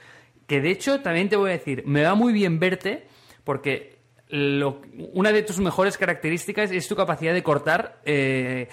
Que 0.47 0.59
de 0.59 0.71
hecho, 0.71 0.99
también 0.99 1.29
te 1.29 1.37
voy 1.37 1.51
a 1.51 1.53
decir, 1.53 1.83
me 1.85 2.03
va 2.03 2.15
muy 2.15 2.33
bien 2.33 2.59
verte 2.59 3.07
porque 3.45 3.92
una 4.33 5.31
de 5.31 5.43
tus 5.43 5.59
mejores 5.59 5.97
características 5.97 6.71
es 6.71 6.87
tu 6.87 6.95
capacidad 6.95 7.33
de 7.33 7.43
cortar 7.43 7.99
eh, 8.05 8.67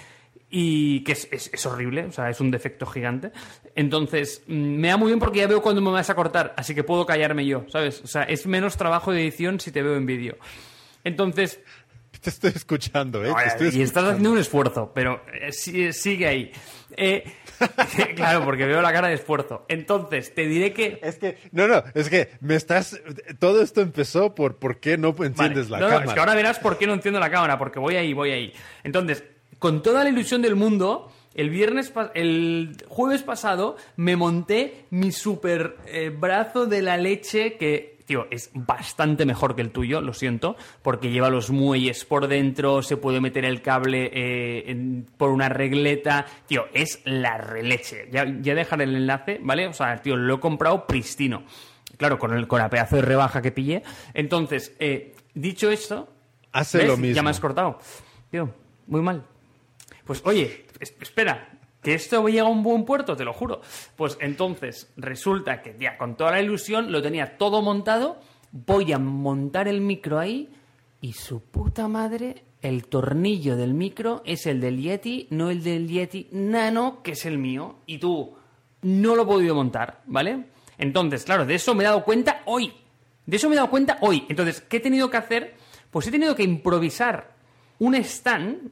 y 0.49 1.03
que 1.03 1.11
es, 1.13 1.27
es- 1.31 1.65
horrible, 1.65 2.05
o 2.05 2.11
sea, 2.11 2.29
es 2.29 2.39
un 2.41 2.51
defecto 2.51 2.85
gigante. 2.85 3.31
Entonces, 3.75 4.43
mm, 4.47 4.53
me 4.53 4.87
da 4.89 4.97
muy 4.97 5.07
bien 5.07 5.19
porque 5.19 5.39
ya 5.39 5.47
veo 5.47 5.61
cuándo 5.61 5.81
me 5.81 5.91
vas 5.91 6.09
a 6.09 6.15
cortar, 6.15 6.53
así 6.57 6.73
que 6.75 6.83
puedo 6.83 7.05
callarme 7.05 7.45
yo, 7.45 7.65
¿sabes? 7.69 8.01
O 8.03 8.07
sea, 8.07 8.23
es 8.23 8.45
menos 8.47 8.75
trabajo 8.75 9.11
de 9.11 9.21
edición 9.21 9.59
si 9.59 9.71
te 9.71 9.81
veo 9.81 9.95
en 9.95 10.05
vídeo. 10.05 10.37
Entonces, 11.03 11.59
Te 12.21 12.29
estoy 12.29 12.51
escuchando, 12.55 13.23
¿eh? 13.23 13.27
Te 13.27 13.33
Oye, 13.33 13.47
estoy 13.47 13.69
y 13.79 13.81
estás 13.81 14.03
haciendo 14.05 14.31
un 14.31 14.37
esfuerzo, 14.37 14.91
pero 14.93 15.21
eh, 15.33 15.51
sí- 15.51 15.91
sigue 15.93 16.27
ahí. 16.27 16.51
Eh, 16.97 17.23
claro, 18.17 18.43
porque 18.43 18.65
veo 18.65 18.81
la 18.81 18.91
cara 18.91 19.07
de 19.07 19.13
esfuerzo. 19.13 19.63
Entonces, 19.69 20.35
te 20.35 20.45
diré 20.45 20.73
que... 20.73 20.99
Es 21.01 21.17
que, 21.19 21.37
no, 21.53 21.65
no, 21.67 21.81
es 21.93 22.09
que 22.09 22.31
me 22.41 22.55
estás. 22.55 22.99
Todo 23.39 23.61
esto 23.61 23.79
empezó 23.79 24.35
por 24.35 24.57
por 24.57 24.81
qué 24.81 24.97
no 24.97 25.15
enciendes 25.23 25.69
Vale. 25.69 25.69
la 25.69 25.77
No, 25.79 25.85
no, 25.85 25.89
cámara. 25.91 26.05
es 26.07 26.13
que 26.13 26.19
ahora 26.19 26.35
verás 26.35 26.59
por 26.59 26.77
qué 26.77 26.87
no 26.87 26.93
enciendo 26.93 27.19
la 27.21 27.29
cámara, 27.31 27.57
porque 27.57 27.79
voy 27.79 27.95
ahí, 27.95 28.11
voy 28.11 28.31
ahí. 28.31 28.53
Entonces, 28.83 29.23
con 29.57 29.81
toda 29.83 30.03
la 30.03 30.09
ilusión 30.09 30.41
del 30.41 30.55
mundo, 30.57 31.09
el 31.33 31.49
viernes, 31.49 31.93
el 32.13 32.75
jueves 32.89 33.23
pasado, 33.23 33.77
me 33.95 34.17
monté 34.17 34.85
mi 34.89 35.13
super 35.13 35.77
eh, 35.87 36.09
brazo 36.09 36.65
de 36.65 36.81
la 36.81 36.97
leche 36.97 37.53
que, 37.57 38.00
tío, 38.11 38.27
es 38.29 38.51
bastante 38.53 39.25
mejor 39.25 39.55
que 39.55 39.61
el 39.61 39.71
tuyo, 39.71 40.01
lo 40.01 40.11
siento, 40.13 40.57
porque 40.81 41.11
lleva 41.11 41.29
los 41.29 41.49
muelles 41.49 42.03
por 42.03 42.27
dentro, 42.27 42.81
se 42.81 42.97
puede 42.97 43.21
meter 43.21 43.45
el 43.45 43.61
cable 43.61 44.11
eh, 44.13 44.69
en- 44.69 45.05
por 45.17 45.29
una 45.29 45.47
regleta, 45.47 46.25
tío, 46.45 46.65
es 46.73 46.99
la 47.05 47.37
releche. 47.37 48.09
Ya, 48.11 48.25
ya 48.41 48.53
dejaré 48.53 48.83
el 48.83 48.95
enlace, 48.97 49.39
¿vale? 49.41 49.65
O 49.67 49.71
sea, 49.73 49.95
tío, 50.01 50.17
lo 50.17 50.35
he 50.35 50.39
comprado 50.41 50.85
pristino. 50.87 51.43
Claro, 51.95 52.19
con, 52.19 52.33
el, 52.33 52.47
con 52.47 52.59
la 52.59 52.69
pedazo 52.69 52.97
de 52.97 53.03
rebaja 53.03 53.41
que 53.41 53.53
pillé. 53.53 53.81
Entonces, 54.13 54.75
eh, 54.79 55.15
dicho 55.33 55.71
esto, 55.71 56.09
Hace 56.51 56.79
¿ves? 56.79 56.87
lo 56.87 56.97
mismo. 56.97 57.15
Ya 57.15 57.23
me 57.23 57.29
has 57.29 57.39
cortado. 57.39 57.79
Tío, 58.29 58.53
muy 58.87 58.99
mal. 59.01 59.23
Pues 60.03 60.21
oye, 60.25 60.65
es- 60.81 60.93
espera, 60.99 61.47
que 61.81 61.93
esto 61.93 62.27
llega 62.27 62.43
a 62.43 62.49
un 62.49 62.63
buen 62.63 62.85
puerto, 62.85 63.15
te 63.15 63.25
lo 63.25 63.33
juro. 63.33 63.61
Pues 63.95 64.17
entonces 64.21 64.91
resulta 64.97 65.61
que 65.61 65.75
ya 65.79 65.97
con 65.97 66.15
toda 66.15 66.31
la 66.31 66.41
ilusión 66.41 66.91
lo 66.91 67.01
tenía 67.01 67.37
todo 67.37 67.61
montado, 67.61 68.19
voy 68.51 68.91
a 68.91 68.99
montar 68.99 69.67
el 69.67 69.81
micro 69.81 70.19
ahí 70.19 70.49
y 71.01 71.13
su 71.13 71.41
puta 71.41 71.87
madre, 71.87 72.43
el 72.61 72.85
tornillo 72.85 73.57
del 73.57 73.73
micro 73.73 74.21
es 74.23 74.45
el 74.45 74.61
del 74.61 74.79
Yeti, 74.79 75.27
no 75.31 75.49
el 75.49 75.63
del 75.63 75.87
Yeti 75.87 76.27
Nano, 76.31 77.01
que 77.01 77.13
es 77.13 77.25
el 77.25 77.39
mío. 77.39 77.77
Y 77.87 77.97
tú, 77.97 78.35
no 78.83 79.15
lo 79.15 79.23
he 79.23 79.25
podido 79.25 79.55
montar, 79.55 80.01
¿vale? 80.05 80.45
Entonces, 80.77 81.23
claro, 81.23 81.45
de 81.45 81.55
eso 81.55 81.73
me 81.73 81.83
he 81.83 81.87
dado 81.87 82.03
cuenta 82.03 82.43
hoy. 82.45 82.71
De 83.25 83.37
eso 83.37 83.49
me 83.49 83.55
he 83.55 83.57
dado 83.57 83.71
cuenta 83.71 83.97
hoy. 84.01 84.25
Entonces, 84.29 84.61
¿qué 84.61 84.77
he 84.77 84.79
tenido 84.79 85.09
que 85.09 85.17
hacer? 85.17 85.55
Pues 85.89 86.05
he 86.07 86.11
tenido 86.11 86.35
que 86.35 86.43
improvisar 86.43 87.31
un 87.79 87.95
stand 87.95 88.71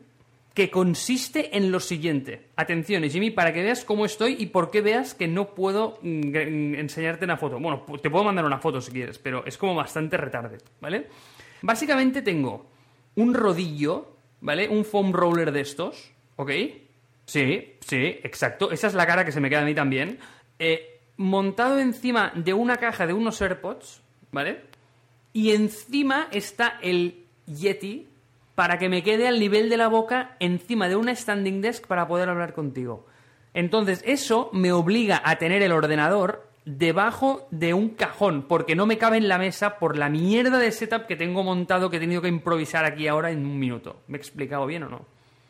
que 0.59 0.69
consiste 0.69 1.55
en 1.55 1.71
lo 1.71 1.79
siguiente. 1.79 2.49
Atención, 2.57 3.01
Jimmy, 3.09 3.31
para 3.31 3.53
que 3.53 3.63
veas 3.63 3.85
cómo 3.85 4.03
estoy 4.03 4.35
y 4.39 4.47
por 4.47 4.69
qué 4.69 4.81
veas 4.81 5.13
que 5.13 5.25
no 5.25 5.55
puedo 5.55 5.99
mm, 6.01 6.19
gr- 6.19 6.77
enseñarte 6.79 7.23
una 7.23 7.37
foto. 7.37 7.57
Bueno, 7.61 7.85
te 8.01 8.09
puedo 8.09 8.25
mandar 8.25 8.43
una 8.43 8.57
foto 8.59 8.81
si 8.81 8.91
quieres, 8.91 9.17
pero 9.19 9.45
es 9.45 9.57
como 9.57 9.73
bastante 9.73 10.17
retarde, 10.17 10.57
¿vale? 10.81 11.07
Básicamente 11.61 12.21
tengo 12.21 12.65
un 13.15 13.33
rodillo, 13.33 14.17
¿vale? 14.41 14.67
Un 14.67 14.83
foam 14.83 15.13
roller 15.13 15.53
de 15.53 15.61
estos, 15.61 16.11
¿ok? 16.35 16.51
Sí, 17.23 17.75
sí, 17.79 18.19
exacto. 18.21 18.69
Esa 18.69 18.87
es 18.87 18.95
la 18.95 19.07
cara 19.07 19.23
que 19.23 19.31
se 19.31 19.39
me 19.39 19.49
queda 19.49 19.61
a 19.61 19.65
mí 19.65 19.73
también. 19.73 20.19
Eh, 20.59 20.99
montado 21.15 21.79
encima 21.79 22.33
de 22.35 22.51
una 22.53 22.75
caja 22.75 23.07
de 23.07 23.13
unos 23.13 23.41
AirPods, 23.41 24.01
¿vale? 24.33 24.59
Y 25.31 25.51
encima 25.51 26.27
está 26.33 26.79
el 26.81 27.23
Yeti 27.45 28.08
para 28.59 28.77
que 28.77 28.89
me 28.89 29.03
quede 29.03 29.25
al 29.25 29.39
nivel 29.39 29.69
de 29.69 29.77
la 29.77 29.87
boca 29.87 30.35
encima 30.41 30.89
de 30.89 30.97
una 30.97 31.15
standing 31.15 31.61
desk 31.61 31.87
para 31.87 32.09
poder 32.09 32.27
hablar 32.27 32.51
contigo. 32.51 33.05
Entonces, 33.53 34.03
eso 34.05 34.49
me 34.51 34.73
obliga 34.73 35.21
a 35.23 35.37
tener 35.37 35.61
el 35.61 35.71
ordenador 35.71 36.45
debajo 36.65 37.47
de 37.51 37.73
un 37.73 37.91
cajón, 37.91 38.43
porque 38.49 38.75
no 38.75 38.85
me 38.85 38.97
cabe 38.97 39.15
en 39.15 39.29
la 39.29 39.37
mesa 39.37 39.79
por 39.79 39.97
la 39.97 40.09
mierda 40.09 40.59
de 40.59 40.73
setup 40.73 41.07
que 41.07 41.15
tengo 41.15 41.41
montado 41.41 41.89
que 41.89 41.95
he 41.95 41.99
tenido 42.01 42.21
que 42.21 42.27
improvisar 42.27 42.83
aquí 42.83 43.07
ahora 43.07 43.31
en 43.31 43.45
un 43.45 43.57
minuto. 43.57 44.01
¿Me 44.09 44.17
he 44.17 44.19
explicado 44.19 44.65
bien 44.65 44.83
o 44.83 44.89
no? 44.89 45.05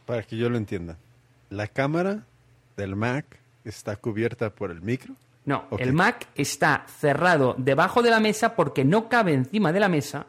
Para 0.05 0.21
que 0.21 0.37
yo 0.37 0.47
lo 0.47 0.57
entienda. 0.57 0.99
La 1.49 1.65
cámara 1.65 2.27
del 2.77 2.95
Mac 2.95 3.39
está 3.65 3.95
cubierta 3.95 4.51
por 4.51 4.69
el 4.69 4.83
micro. 4.83 5.15
No, 5.45 5.63
el 5.79 5.93
Mac 5.93 6.27
está 6.35 6.85
cerrado 6.85 7.55
debajo 7.57 8.03
de 8.03 8.11
la 8.11 8.19
mesa 8.19 8.55
porque 8.55 8.85
no 8.85 9.09
cabe 9.09 9.33
encima 9.33 9.71
de 9.71 9.79
la 9.79 9.89
mesa 9.89 10.27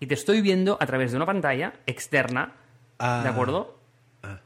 y 0.00 0.06
te 0.06 0.14
estoy 0.14 0.40
viendo 0.40 0.76
a 0.80 0.86
través 0.86 1.10
de 1.10 1.16
una 1.16 1.26
pantalla 1.26 1.74
externa, 1.86 2.54
Ah. 2.98 3.20
¿de 3.22 3.28
acuerdo? 3.30 3.78
Ah. 4.22 4.40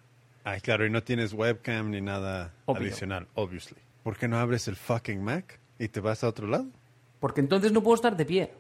Ay, 0.45 0.61
claro, 0.61 0.85
y 0.87 0.91
no 0.91 1.03
tienes 1.03 1.33
webcam 1.33 1.91
ni 1.91 2.01
nada 2.01 2.53
Obvio. 2.67 2.83
adicional, 2.89 3.27
obviously. 3.35 3.79
¿Por 4.03 4.17
qué 4.17 4.29
no 4.29 4.39
abres 4.39 4.67
el 4.69 4.77
fucking 4.77 5.23
Mac 5.23 5.59
y 5.79 5.89
te 5.89 6.01
vas 6.01 6.25
a 6.25 6.29
otro 6.29 6.47
lado? 6.49 6.67
Porque 7.21 7.41
entonces 7.41 7.73
no 7.73 7.83
puedo 7.83 7.95
estar 7.95 8.17
de 8.17 8.25
pie. 8.25 8.53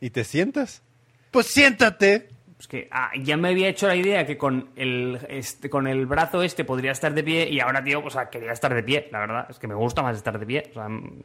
¿Y 0.00 0.10
te 0.10 0.24
sientas? 0.24 0.82
Pues 1.30 1.46
siéntate. 1.46 2.28
Es 2.58 2.66
que 2.66 2.88
ah, 2.90 3.10
ya 3.22 3.36
me 3.36 3.50
había 3.50 3.68
hecho 3.68 3.86
la 3.86 3.94
idea 3.94 4.26
que 4.26 4.36
con 4.36 4.70
el, 4.74 5.20
este, 5.28 5.70
con 5.70 5.86
el 5.86 6.06
brazo 6.06 6.42
este 6.42 6.64
podría 6.64 6.90
estar 6.90 7.14
de 7.14 7.22
pie 7.22 7.48
y 7.48 7.60
ahora, 7.60 7.84
tío, 7.84 8.02
o 8.04 8.10
sea, 8.10 8.28
quería 8.30 8.50
estar 8.50 8.74
de 8.74 8.82
pie, 8.82 9.08
la 9.12 9.20
verdad. 9.20 9.46
Es 9.48 9.58
que 9.60 9.68
me 9.68 9.74
gusta 9.76 10.02
más 10.02 10.16
estar 10.16 10.36
de 10.38 10.44
pie. 10.46 10.64
O 10.70 10.74
sea, 10.74 10.88
mm, 10.88 11.22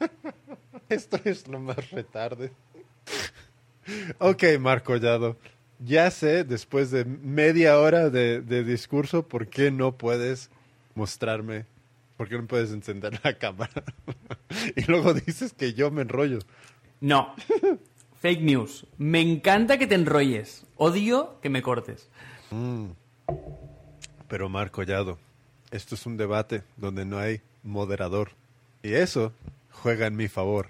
Esto 0.88 1.18
es 1.24 1.46
lo 1.48 1.60
más 1.60 1.90
retarde. 1.90 2.52
Ok, 4.18 4.44
Marco 4.60 4.92
Collado. 4.92 5.36
Ya 5.78 6.10
sé, 6.10 6.44
después 6.44 6.90
de 6.90 7.04
media 7.04 7.78
hora 7.78 8.08
de, 8.08 8.40
de 8.40 8.64
discurso, 8.64 9.22
por 9.28 9.46
qué 9.48 9.70
no 9.70 9.92
puedes 9.92 10.48
mostrarme, 10.94 11.66
por 12.16 12.28
qué 12.28 12.36
no 12.38 12.46
puedes 12.46 12.72
encender 12.72 13.20
la 13.22 13.36
cámara. 13.38 13.84
y 14.76 14.82
luego 14.84 15.12
dices 15.12 15.52
que 15.52 15.74
yo 15.74 15.90
me 15.90 16.02
enrollo. 16.02 16.38
no. 17.00 17.34
Fake 18.20 18.40
news. 18.40 18.86
Me 18.96 19.20
encanta 19.20 19.78
que 19.78 19.86
te 19.86 19.94
enrolles. 19.94 20.64
Odio 20.76 21.38
que 21.42 21.50
me 21.50 21.62
cortes. 21.62 22.08
Pero 24.26 24.48
Marco 24.48 24.76
Collado, 24.76 25.18
esto 25.70 25.94
es 25.94 26.06
un 26.06 26.16
debate 26.16 26.62
donde 26.76 27.04
no 27.04 27.18
hay 27.18 27.40
moderador. 27.62 28.30
Y 28.82 28.94
eso 28.94 29.32
juega 29.70 30.06
en 30.06 30.16
mi 30.16 30.28
favor. 30.28 30.68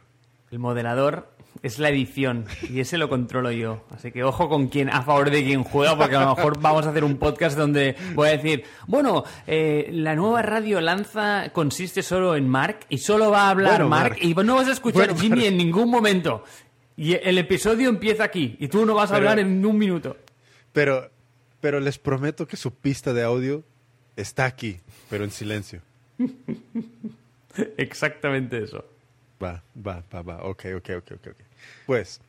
El 0.50 0.58
moderador 0.58 1.30
es 1.62 1.78
la 1.78 1.88
edición 1.88 2.44
y 2.70 2.80
ese 2.80 2.98
lo 2.98 3.08
controlo 3.08 3.50
yo. 3.50 3.84
Así 3.90 4.12
que 4.12 4.22
ojo 4.24 4.48
con 4.48 4.68
quién, 4.68 4.88
a 4.90 5.02
favor 5.02 5.30
de 5.30 5.42
quién 5.44 5.64
juega, 5.64 5.96
porque 5.96 6.16
a 6.16 6.20
lo 6.24 6.34
mejor 6.36 6.60
vamos 6.60 6.86
a 6.86 6.90
hacer 6.90 7.04
un 7.04 7.16
podcast 7.16 7.56
donde 7.56 7.96
voy 8.14 8.28
a 8.28 8.32
decir, 8.32 8.64
bueno, 8.86 9.24
eh, 9.46 9.88
la 9.92 10.14
nueva 10.14 10.42
radio 10.42 10.80
lanza 10.80 11.50
consiste 11.52 12.02
solo 12.02 12.36
en 12.36 12.48
Mark 12.48 12.80
y 12.88 12.98
solo 12.98 13.30
va 13.30 13.46
a 13.46 13.50
hablar 13.50 13.72
Bueno, 13.72 13.88
Mark, 13.88 14.10
Mark. 14.10 14.18
y 14.22 14.34
no 14.34 14.54
vas 14.56 14.68
a 14.68 14.72
escuchar 14.72 15.06
Bueno, 15.08 15.20
Jimmy 15.20 15.36
Mark. 15.36 15.46
en 15.48 15.56
ningún 15.56 15.90
momento. 15.90 16.44
Y 16.96 17.14
el 17.14 17.36
episodio 17.38 17.88
empieza 17.88 18.24
aquí 18.24 18.56
y 18.58 18.68
tú 18.68 18.86
no 18.86 18.94
vas 18.94 19.10
a 19.10 19.14
Pero- 19.14 19.28
hablar 19.30 19.38
en 19.46 19.64
un 19.66 19.76
minuto. 19.78 20.16
Pero, 20.72 21.10
pero 21.60 21.80
les 21.80 21.98
prometo 21.98 22.46
que 22.46 22.56
su 22.56 22.72
pista 22.74 23.12
de 23.12 23.22
audio 23.22 23.64
está 24.16 24.44
aquí, 24.44 24.78
pero 25.10 25.24
en 25.24 25.30
silencio. 25.30 25.80
Exactamente 27.76 28.62
eso. 28.62 28.84
Va, 29.42 29.62
va, 29.76 30.02
va, 30.14 30.22
va. 30.22 30.36
Ok, 30.44 30.64
ok, 30.76 30.90
ok, 30.98 31.12
ok. 31.12 31.26
ok. 31.28 31.36
Pues, 31.86 32.20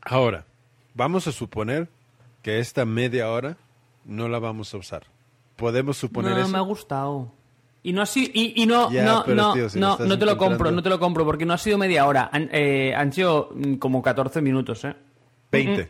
ahora, 0.00 0.44
vamos 0.94 1.26
a 1.26 1.32
suponer 1.32 1.88
que 2.42 2.58
esta 2.58 2.84
media 2.84 3.30
hora 3.30 3.56
no 4.04 4.28
la 4.28 4.38
vamos 4.38 4.72
a 4.74 4.78
usar. 4.78 5.04
Podemos 5.56 5.96
suponer 5.96 6.32
no, 6.32 6.38
eso. 6.38 6.48
me 6.48 6.58
ha 6.58 6.62
gustado. 6.62 7.32
Y 7.82 7.92
no 7.92 8.02
ha 8.02 8.06
sido, 8.06 8.30
y, 8.34 8.62
y 8.62 8.66
no, 8.66 8.90
no, 8.90 9.24
no, 9.26 9.54
tío, 9.54 9.70
si 9.70 9.78
lo 9.78 9.98
no, 9.98 10.04
no 10.04 10.18
te 10.18 10.26
lo 10.26 10.36
compro, 10.36 10.70
no 10.70 10.82
te 10.82 10.90
lo 10.90 10.98
compro, 10.98 11.24
porque 11.24 11.46
no 11.46 11.54
ha 11.54 11.58
sido 11.58 11.78
media 11.78 12.06
hora. 12.06 12.28
Han, 12.30 12.50
eh, 12.52 12.94
han 12.94 13.12
sido 13.12 13.50
mm, 13.54 13.74
como 13.74 14.02
14 14.02 14.42
minutos, 14.42 14.84
¿eh? 14.84 14.94
20. 15.50 15.88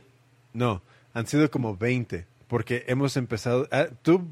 No, 0.53 0.83
han 1.15 1.27
sido 1.27 1.51
como 1.51 1.77
20. 1.77 2.27
Porque 2.47 2.85
hemos 2.89 3.17
empezado. 3.17 3.69
ah, 3.71 3.87
tú, 4.03 4.27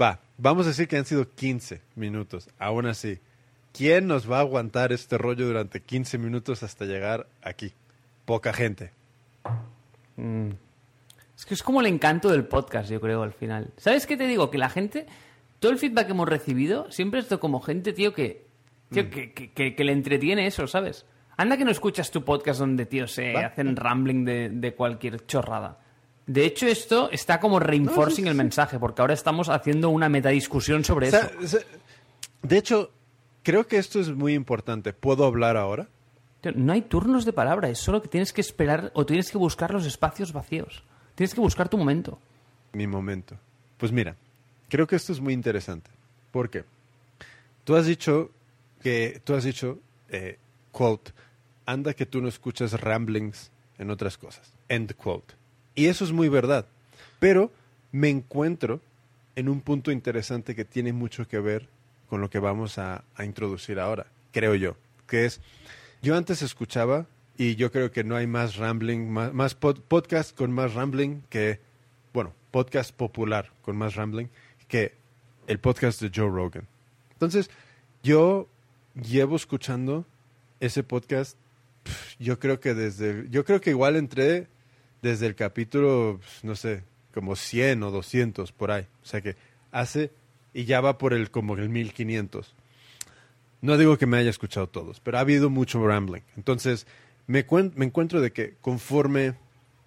va, 0.00 0.20
vamos 0.38 0.66
a 0.66 0.70
decir 0.70 0.88
que 0.88 0.96
han 0.96 1.06
sido 1.06 1.28
15 1.34 1.80
minutos. 1.94 2.48
Aún 2.58 2.86
así, 2.86 3.18
¿quién 3.72 4.06
nos 4.06 4.30
va 4.30 4.38
a 4.38 4.40
aguantar 4.40 4.92
este 4.92 5.16
rollo 5.18 5.46
durante 5.46 5.80
15 5.80 6.18
minutos 6.18 6.62
hasta 6.62 6.84
llegar 6.84 7.26
aquí? 7.42 7.72
Poca 8.24 8.52
gente. 8.52 8.92
Es 11.36 11.44
que 11.46 11.54
es 11.54 11.62
como 11.62 11.80
el 11.80 11.86
encanto 11.86 12.30
del 12.30 12.44
podcast, 12.46 12.90
yo 12.90 13.00
creo, 13.00 13.22
al 13.22 13.32
final. 13.32 13.72
¿Sabes 13.76 14.06
qué 14.06 14.16
te 14.16 14.26
digo? 14.26 14.50
Que 14.50 14.58
la 14.58 14.70
gente, 14.70 15.06
todo 15.58 15.72
el 15.72 15.78
feedback 15.78 16.06
que 16.06 16.12
hemos 16.12 16.28
recibido, 16.28 16.90
siempre 16.90 17.20
es 17.20 17.28
de 17.28 17.38
como 17.38 17.60
gente, 17.60 17.92
tío, 17.92 18.12
que, 18.14 18.46
Mm. 18.90 18.94
tío, 18.94 19.10
que, 19.10 19.32
que- 19.32 19.52
que- 19.52 19.74
que 19.74 19.84
le 19.84 19.92
entretiene 19.92 20.46
eso, 20.46 20.66
¿sabes? 20.66 21.04
Anda 21.36 21.56
que 21.56 21.64
no 21.64 21.70
escuchas 21.72 22.10
tu 22.12 22.24
podcast 22.24 22.60
donde, 22.60 22.86
tío, 22.86 23.08
se 23.08 23.32
Va. 23.32 23.46
hacen 23.46 23.74
rambling 23.74 24.24
de, 24.24 24.50
de 24.50 24.74
cualquier 24.74 25.26
chorrada. 25.26 25.80
De 26.26 26.46
hecho, 26.46 26.66
esto 26.66 27.10
está 27.10 27.40
como 27.40 27.58
reinforcing 27.58 28.26
el 28.28 28.34
mensaje, 28.34 28.78
porque 28.78 29.02
ahora 29.02 29.14
estamos 29.14 29.48
haciendo 29.48 29.90
una 29.90 30.08
metadiscusión 30.08 30.84
sobre 30.84 31.08
O 31.08 31.10
sea, 31.10 31.20
eso. 31.20 31.38
o 31.42 31.46
sea, 31.46 31.60
de 32.42 32.56
hecho, 32.56 32.90
creo 33.42 33.66
que 33.66 33.76
esto 33.78 34.00
es 34.00 34.10
muy 34.10 34.32
importante. 34.34 34.92
¿Puedo 34.94 35.26
hablar 35.26 35.56
ahora? 35.56 35.88
No 36.52 36.72
hay 36.72 36.82
turnos 36.82 37.24
de 37.24 37.32
palabra, 37.32 37.68
es 37.68 37.78
solo 37.78 38.02
que 38.02 38.08
tienes 38.08 38.32
que 38.32 38.40
esperar 38.40 38.90
o 38.94 39.06
tienes 39.06 39.30
que 39.30 39.38
buscar 39.38 39.72
los 39.72 39.86
espacios 39.86 40.32
vacíos. 40.32 40.82
Tienes 41.14 41.34
que 41.34 41.40
buscar 41.40 41.68
tu 41.68 41.78
momento. 41.78 42.18
mi 42.72 42.86
momento. 42.86 43.36
Pues 43.78 43.92
mira, 43.92 44.16
creo 44.68 44.86
que 44.86 44.96
esto 44.96 45.12
es 45.12 45.20
muy 45.20 45.32
interesante. 45.32 45.90
¿Por 46.30 46.50
qué? 46.50 46.64
Tú 47.64 47.76
has 47.76 47.86
dicho 47.86 48.30
que, 48.82 49.20
tú 49.24 49.34
has 49.34 49.44
dicho, 49.44 49.78
eh, 50.08 50.38
quote, 50.72 51.12
anda 51.66 51.94
que 51.94 52.06
tú 52.06 52.20
no 52.20 52.28
escuchas 52.28 52.78
ramblings 52.80 53.50
en 53.78 53.90
otras 53.90 54.18
cosas. 54.18 54.52
End 54.68 54.94
quote. 54.94 55.34
Y 55.74 55.86
eso 55.86 56.04
es 56.04 56.12
muy 56.12 56.28
verdad. 56.28 56.66
Pero 57.20 57.50
me 57.92 58.10
encuentro 58.10 58.80
en 59.36 59.48
un 59.48 59.60
punto 59.60 59.90
interesante 59.92 60.54
que 60.54 60.64
tiene 60.64 60.92
mucho 60.92 61.26
que 61.26 61.38
ver 61.38 61.68
con 62.08 62.20
lo 62.20 62.30
que 62.30 62.38
vamos 62.38 62.78
a 62.78 63.04
introducir 63.20 63.80
ahora, 63.80 64.06
creo 64.30 64.54
yo, 64.54 64.76
que 65.06 65.26
es, 65.26 65.40
yo 66.04 66.16
antes 66.16 66.42
escuchaba, 66.42 67.06
y 67.36 67.56
yo 67.56 67.72
creo 67.72 67.90
que 67.90 68.04
no 68.04 68.14
hay 68.14 68.26
más 68.26 68.56
rambling, 68.56 69.08
más, 69.10 69.32
más 69.32 69.58
pod- 69.58 69.80
podcast 69.80 70.36
con 70.36 70.52
más 70.52 70.74
rambling 70.74 71.22
que, 71.30 71.58
bueno, 72.12 72.32
podcast 72.50 72.94
popular 72.94 73.50
con 73.62 73.76
más 73.76 73.94
rambling 73.96 74.26
que 74.68 74.92
el 75.46 75.58
podcast 75.58 76.00
de 76.02 76.12
Joe 76.14 76.28
Rogan. 76.30 76.68
Entonces, 77.12 77.50
yo 78.02 78.48
llevo 78.94 79.34
escuchando 79.36 80.04
ese 80.60 80.82
podcast, 80.82 81.36
yo 82.18 82.38
creo 82.38 82.60
que 82.60 82.74
desde, 82.74 83.26
yo 83.30 83.44
creo 83.44 83.60
que 83.60 83.70
igual 83.70 83.96
entré 83.96 84.46
desde 85.02 85.26
el 85.26 85.34
capítulo, 85.34 86.18
pf, 86.20 86.46
no 86.46 86.54
sé, 86.54 86.84
como 87.14 87.34
100 87.34 87.82
o 87.82 87.90
200 87.90 88.52
por 88.52 88.70
ahí. 88.70 88.86
O 89.02 89.06
sea 89.06 89.22
que 89.22 89.36
hace, 89.72 90.10
y 90.52 90.66
ya 90.66 90.80
va 90.80 90.98
por 90.98 91.14
el 91.14 91.30
como 91.30 91.56
el 91.56 91.68
1500. 91.68 92.54
No 93.64 93.78
digo 93.78 93.96
que 93.96 94.04
me 94.04 94.18
haya 94.18 94.28
escuchado 94.28 94.66
todos, 94.66 95.00
pero 95.00 95.16
ha 95.16 95.22
habido 95.22 95.48
mucho 95.48 95.82
rambling. 95.86 96.20
Entonces, 96.36 96.86
me, 97.26 97.46
me 97.76 97.86
encuentro 97.86 98.20
de 98.20 98.30
que 98.30 98.56
conforme, 98.60 99.36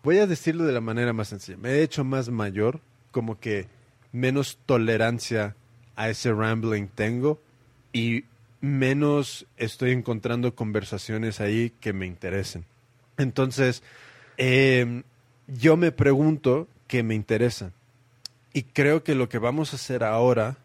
voy 0.01 0.17
a 0.17 0.25
decirlo 0.25 0.65
de 0.65 0.71
la 0.71 0.81
manera 0.81 1.13
más 1.13 1.27
sencilla, 1.27 1.59
me 1.59 1.69
he 1.69 1.83
hecho 1.83 2.03
más 2.03 2.29
mayor, 2.29 2.79
como 3.11 3.39
que 3.39 3.67
menos 4.11 4.57
tolerancia 4.65 5.55
a 5.95 6.09
ese 6.09 6.33
rambling 6.33 6.87
tengo 6.87 7.39
y 7.93 8.23
menos 8.61 9.45
estoy 9.57 9.91
encontrando 9.91 10.55
conversaciones 10.55 11.39
ahí 11.39 11.71
que 11.79 11.93
me 11.93 12.07
interesen. 12.07 12.65
Entonces, 13.15 13.83
eh, 14.37 15.03
yo 15.45 15.77
me 15.77 15.91
pregunto 15.91 16.67
qué 16.87 17.03
me 17.03 17.13
interesa. 17.13 17.73
Y 18.53 18.63
creo 18.63 19.03
que 19.03 19.13
lo 19.13 19.29
que 19.29 19.37
vamos 19.37 19.73
a 19.73 19.75
hacer 19.75 20.03
ahora 20.03 20.57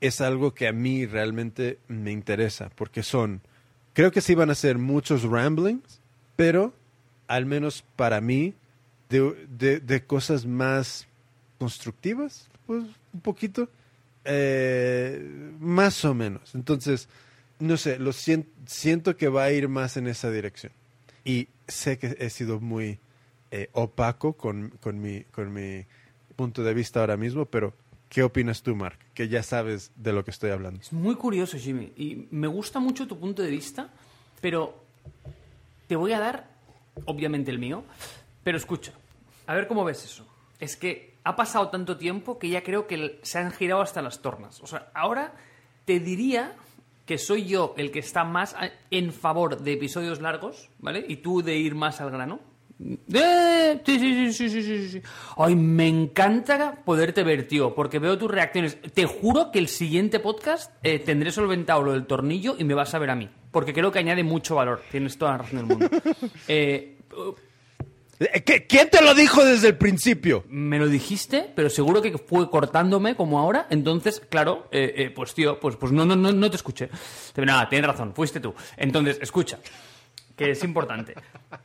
es 0.00 0.20
algo 0.20 0.54
que 0.54 0.68
a 0.68 0.72
mí 0.72 1.06
realmente 1.06 1.78
me 1.88 2.12
interesa, 2.12 2.70
porque 2.74 3.02
son, 3.02 3.40
creo 3.94 4.10
que 4.10 4.20
sí 4.20 4.34
van 4.34 4.50
a 4.50 4.54
ser 4.54 4.78
muchos 4.78 5.22
ramblings, 5.22 6.00
pero 6.36 6.74
al 7.28 7.46
menos 7.46 7.82
para 7.96 8.20
mí, 8.20 8.54
de, 9.08 9.80
de- 9.80 10.04
cosas 10.04 10.46
más 10.46 11.06
constructivas, 11.58 12.48
pues 12.66 12.84
un 13.12 13.20
poquito, 13.20 13.68
eh, 14.24 15.52
más 15.60 16.04
o 16.04 16.14
menos. 16.14 16.54
Entonces, 16.54 17.08
no 17.58 17.76
sé, 17.76 17.98
lo 17.98 18.12
sien- 18.12 18.46
siento 18.66 19.16
que 19.16 19.28
va 19.28 19.44
a 19.44 19.52
ir 19.52 19.68
más 19.68 19.96
en 19.96 20.06
esa 20.08 20.30
dirección. 20.30 20.72
Y 21.24 21.48
sé 21.66 21.98
que 21.98 22.16
he 22.20 22.30
sido 22.30 22.60
muy 22.60 22.98
eh, 23.50 23.70
opaco 23.72 24.34
con, 24.34 24.70
con, 24.80 25.00
mi, 25.00 25.22
con 25.32 25.52
mi 25.52 25.84
punto 26.36 26.62
de 26.62 26.74
vista 26.74 27.00
ahora 27.00 27.16
mismo, 27.16 27.46
pero 27.46 27.72
¿qué 28.08 28.22
opinas 28.22 28.62
tú, 28.62 28.74
Mark? 28.74 28.98
Que 29.14 29.28
ya 29.28 29.42
sabes 29.42 29.92
de 29.96 30.12
lo 30.12 30.24
que 30.24 30.30
estoy 30.30 30.50
hablando. 30.50 30.80
Es 30.80 30.92
muy 30.92 31.14
curioso, 31.14 31.58
Jimmy. 31.58 31.92
Y 31.96 32.28
me 32.30 32.46
gusta 32.46 32.80
mucho 32.80 33.06
tu 33.06 33.18
punto 33.18 33.42
de 33.42 33.50
vista, 33.50 33.90
pero 34.40 34.82
te 35.86 35.96
voy 35.96 36.12
a 36.12 36.20
dar, 36.20 36.50
obviamente, 37.04 37.50
el 37.50 37.58
mío. 37.58 37.84
Pero 38.42 38.58
escucha, 38.58 38.92
a 39.46 39.54
ver 39.54 39.66
cómo 39.66 39.84
ves 39.84 40.04
eso. 40.04 40.26
Es 40.60 40.76
que 40.76 41.16
ha 41.24 41.34
pasado 41.34 41.68
tanto 41.68 41.96
tiempo 41.96 42.38
que 42.38 42.48
ya 42.48 42.62
creo 42.62 42.86
que 42.86 43.18
se 43.22 43.38
han 43.38 43.50
girado 43.50 43.82
hasta 43.82 44.00
las 44.02 44.22
tornas. 44.22 44.60
O 44.60 44.66
sea, 44.66 44.90
ahora 44.94 45.34
te 45.84 45.98
diría 46.00 46.54
que 47.04 47.18
soy 47.18 47.46
yo 47.46 47.74
el 47.76 47.90
que 47.90 48.00
está 48.00 48.24
más 48.24 48.54
en 48.90 49.12
favor 49.12 49.60
de 49.60 49.72
episodios 49.72 50.20
largos, 50.20 50.70
¿vale? 50.78 51.04
Y 51.08 51.16
tú 51.16 51.42
de 51.42 51.56
ir 51.56 51.74
más 51.74 52.00
al 52.00 52.10
grano. 52.10 52.40
Eh, 52.78 53.80
sí, 53.86 53.98
sí, 53.98 54.32
sí, 54.32 54.48
sí, 54.50 54.62
sí, 54.62 54.88
sí. 54.90 55.02
Ay, 55.36 55.56
me 55.56 55.88
encanta 55.88 56.76
poderte 56.84 57.22
ver, 57.22 57.48
tío, 57.48 57.74
porque 57.74 57.98
veo 57.98 58.18
tus 58.18 58.30
reacciones. 58.30 58.78
Te 58.92 59.06
juro 59.06 59.50
que 59.50 59.58
el 59.58 59.68
siguiente 59.68 60.20
podcast 60.20 60.72
eh, 60.82 60.98
tendré 60.98 61.30
solventado 61.32 61.82
lo 61.82 61.92
del 61.92 62.06
tornillo 62.06 62.54
y 62.58 62.64
me 62.64 62.74
vas 62.74 62.92
a 62.94 62.98
ver 62.98 63.10
a 63.10 63.14
mí. 63.16 63.30
Porque 63.50 63.72
creo 63.72 63.90
que 63.90 63.98
añade 64.00 64.22
mucho 64.24 64.56
valor. 64.56 64.82
Tienes 64.90 65.16
toda 65.16 65.32
la 65.32 65.38
razón 65.38 65.56
del 65.56 65.66
mundo. 65.66 65.88
Eh, 66.48 66.92
Eh, 68.18 68.42
¿qué- 68.44 68.66
¿Quién 68.66 68.88
te 68.88 69.02
lo 69.02 69.14
dijo 69.14 69.44
desde 69.44 69.68
el 69.68 69.76
principio? 69.76 70.44
me 70.48 70.78
lo 70.78 70.88
dijiste, 70.88 71.50
pero 71.54 71.68
seguro 71.68 72.00
que 72.00 72.16
fue 72.16 72.48
cortándome 72.50 73.14
como 73.14 73.38
ahora. 73.38 73.66
Entonces, 73.68 74.20
claro, 74.30 74.70
pues 75.14 75.34
tío, 75.34 75.60
pues, 75.60 75.76
pues 75.76 75.92
no, 75.92 76.04
no, 76.06 76.16
no, 76.16 76.32
no 76.32 76.50
te 76.50 76.56
escuché. 76.56 76.88
Pero 77.34 77.46
nada, 77.46 77.68
tienes 77.68 77.86
razón, 77.86 78.14
fuiste 78.14 78.40
tú. 78.40 78.54
Entonces, 78.78 79.18
escucha, 79.20 79.58
que 80.34 80.50
es 80.52 80.64
importante. 80.64 81.14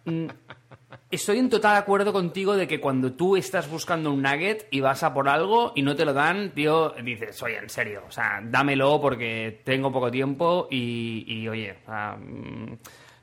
Estoy 1.09 1.39
en 1.39 1.49
total 1.49 1.75
acuerdo 1.77 2.13
contigo 2.13 2.55
de 2.55 2.67
que 2.67 2.79
cuando 2.79 3.13
tú 3.13 3.35
estás 3.35 3.69
buscando 3.69 4.11
un 4.11 4.21
nugget 4.21 4.67
y 4.71 4.79
vas 4.79 5.03
a 5.03 5.13
por 5.13 5.29
algo 5.29 5.73
y 5.75 5.81
no 5.81 5.95
te 5.95 6.05
lo 6.05 6.13
dan, 6.13 6.51
tío, 6.53 6.93
dices, 7.03 7.41
oye, 7.43 7.57
en 7.57 7.69
serio, 7.69 8.03
o 8.07 8.11
sea, 8.11 8.41
dámelo 8.43 8.99
porque 8.99 9.61
tengo 9.63 9.91
poco 9.91 10.11
tiempo 10.11 10.67
y, 10.69 11.23
y, 11.27 11.47
oye, 11.47 11.75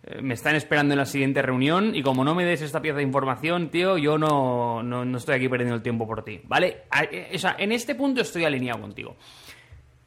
eh, 0.04 0.22
me 0.22 0.34
están 0.34 0.54
esperando 0.54 0.94
en 0.94 0.98
la 0.98 1.06
siguiente 1.06 1.42
reunión 1.42 1.94
y 1.94 2.02
como 2.02 2.24
no 2.24 2.34
me 2.34 2.44
des 2.44 2.62
esta 2.62 2.80
pieza 2.80 2.98
de 2.98 3.04
información, 3.04 3.70
tío, 3.70 3.98
yo 3.98 4.16
no, 4.18 4.82
no, 4.82 5.04
no 5.04 5.18
estoy 5.18 5.36
aquí 5.36 5.48
perdiendo 5.48 5.74
el 5.74 5.82
tiempo 5.82 6.06
por 6.06 6.24
ti, 6.24 6.40
¿vale? 6.44 6.84
Eh, 7.10 7.32
O 7.34 7.38
sea, 7.38 7.56
en 7.58 7.72
este 7.72 7.94
punto 7.94 8.20
estoy 8.20 8.44
alineado 8.44 8.80
contigo. 8.80 9.16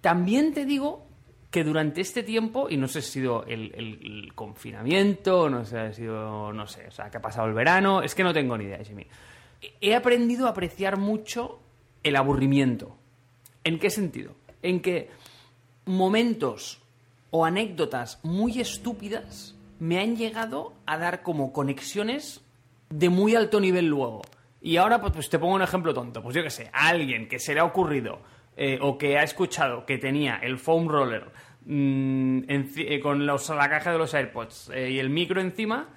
También 0.01 0.53
te 0.53 0.65
digo 0.65 1.10
que 1.51 1.63
durante 1.65 2.01
este 2.01 2.23
tiempo, 2.23 2.67
y 2.69 2.77
no 2.77 2.87
sé 2.87 3.01
si 3.01 3.09
ha 3.09 3.11
sido 3.21 3.43
el, 3.45 3.71
el- 3.75 3.99
el 4.23 4.33
confinamiento, 4.33 5.49
no 5.49 5.65
sé 5.65 5.71
si 5.71 5.75
ha 5.77 5.93
sido, 5.93 6.53
no 6.53 6.65
sé, 6.65 6.87
o 6.87 6.91
sea, 6.91 7.11
que 7.11 7.17
ha 7.17 7.21
pasado 7.21 7.47
el 7.47 7.53
verano, 7.53 8.01
es 8.01 8.15
que 8.15 8.23
no 8.23 8.33
tengo 8.33 8.57
ni 8.57 8.63
idea, 8.65 8.83
Jimmy. 8.83 9.05
He 9.81 9.93
aprendido 9.93 10.47
a 10.47 10.51
apreciar 10.51 10.97
mucho 10.97 11.59
el 12.03 12.15
aburrimiento. 12.15 12.95
¿En 13.63 13.77
qué 13.79 13.89
sentido? 13.91 14.33
En 14.63 14.79
que 14.81 15.09
momentos 15.85 16.79
o 17.31 17.45
anécdotas 17.45 18.19
muy 18.23 18.59
estúpidas 18.59 19.55
me 19.79 19.99
han 19.99 20.15
llegado 20.15 20.73
a 20.85 20.97
dar 20.97 21.21
como 21.23 21.51
conexiones 21.53 22.41
de 22.89 23.09
muy 23.09 23.35
alto 23.35 23.59
nivel 23.59 23.87
luego. 23.87 24.21
Y 24.61 24.77
ahora 24.77 25.01
pues, 25.01 25.13
pues, 25.13 25.29
te 25.29 25.39
pongo 25.39 25.55
un 25.55 25.61
ejemplo 25.61 25.93
tonto. 25.93 26.21
Pues 26.21 26.35
yo 26.35 26.43
qué 26.43 26.49
sé, 26.49 26.69
a 26.73 26.89
alguien 26.89 27.27
que 27.27 27.39
se 27.39 27.53
le 27.53 27.59
ha 27.61 27.63
ocurrido 27.65 28.19
eh, 28.57 28.77
o 28.81 28.97
que 28.97 29.17
ha 29.17 29.23
escuchado 29.23 29.85
que 29.85 29.97
tenía 29.97 30.37
el 30.37 30.57
foam 30.57 30.87
roller 30.87 31.25
mm, 31.65 32.41
eh, 32.47 32.99
con 33.01 33.25
la 33.25 33.69
caja 33.69 33.91
de 33.91 33.97
los 33.97 34.13
AirPods 34.13 34.71
eh, 34.73 34.91
y 34.91 34.99
el 34.99 35.09
micro 35.09 35.39
encima, 35.41 35.87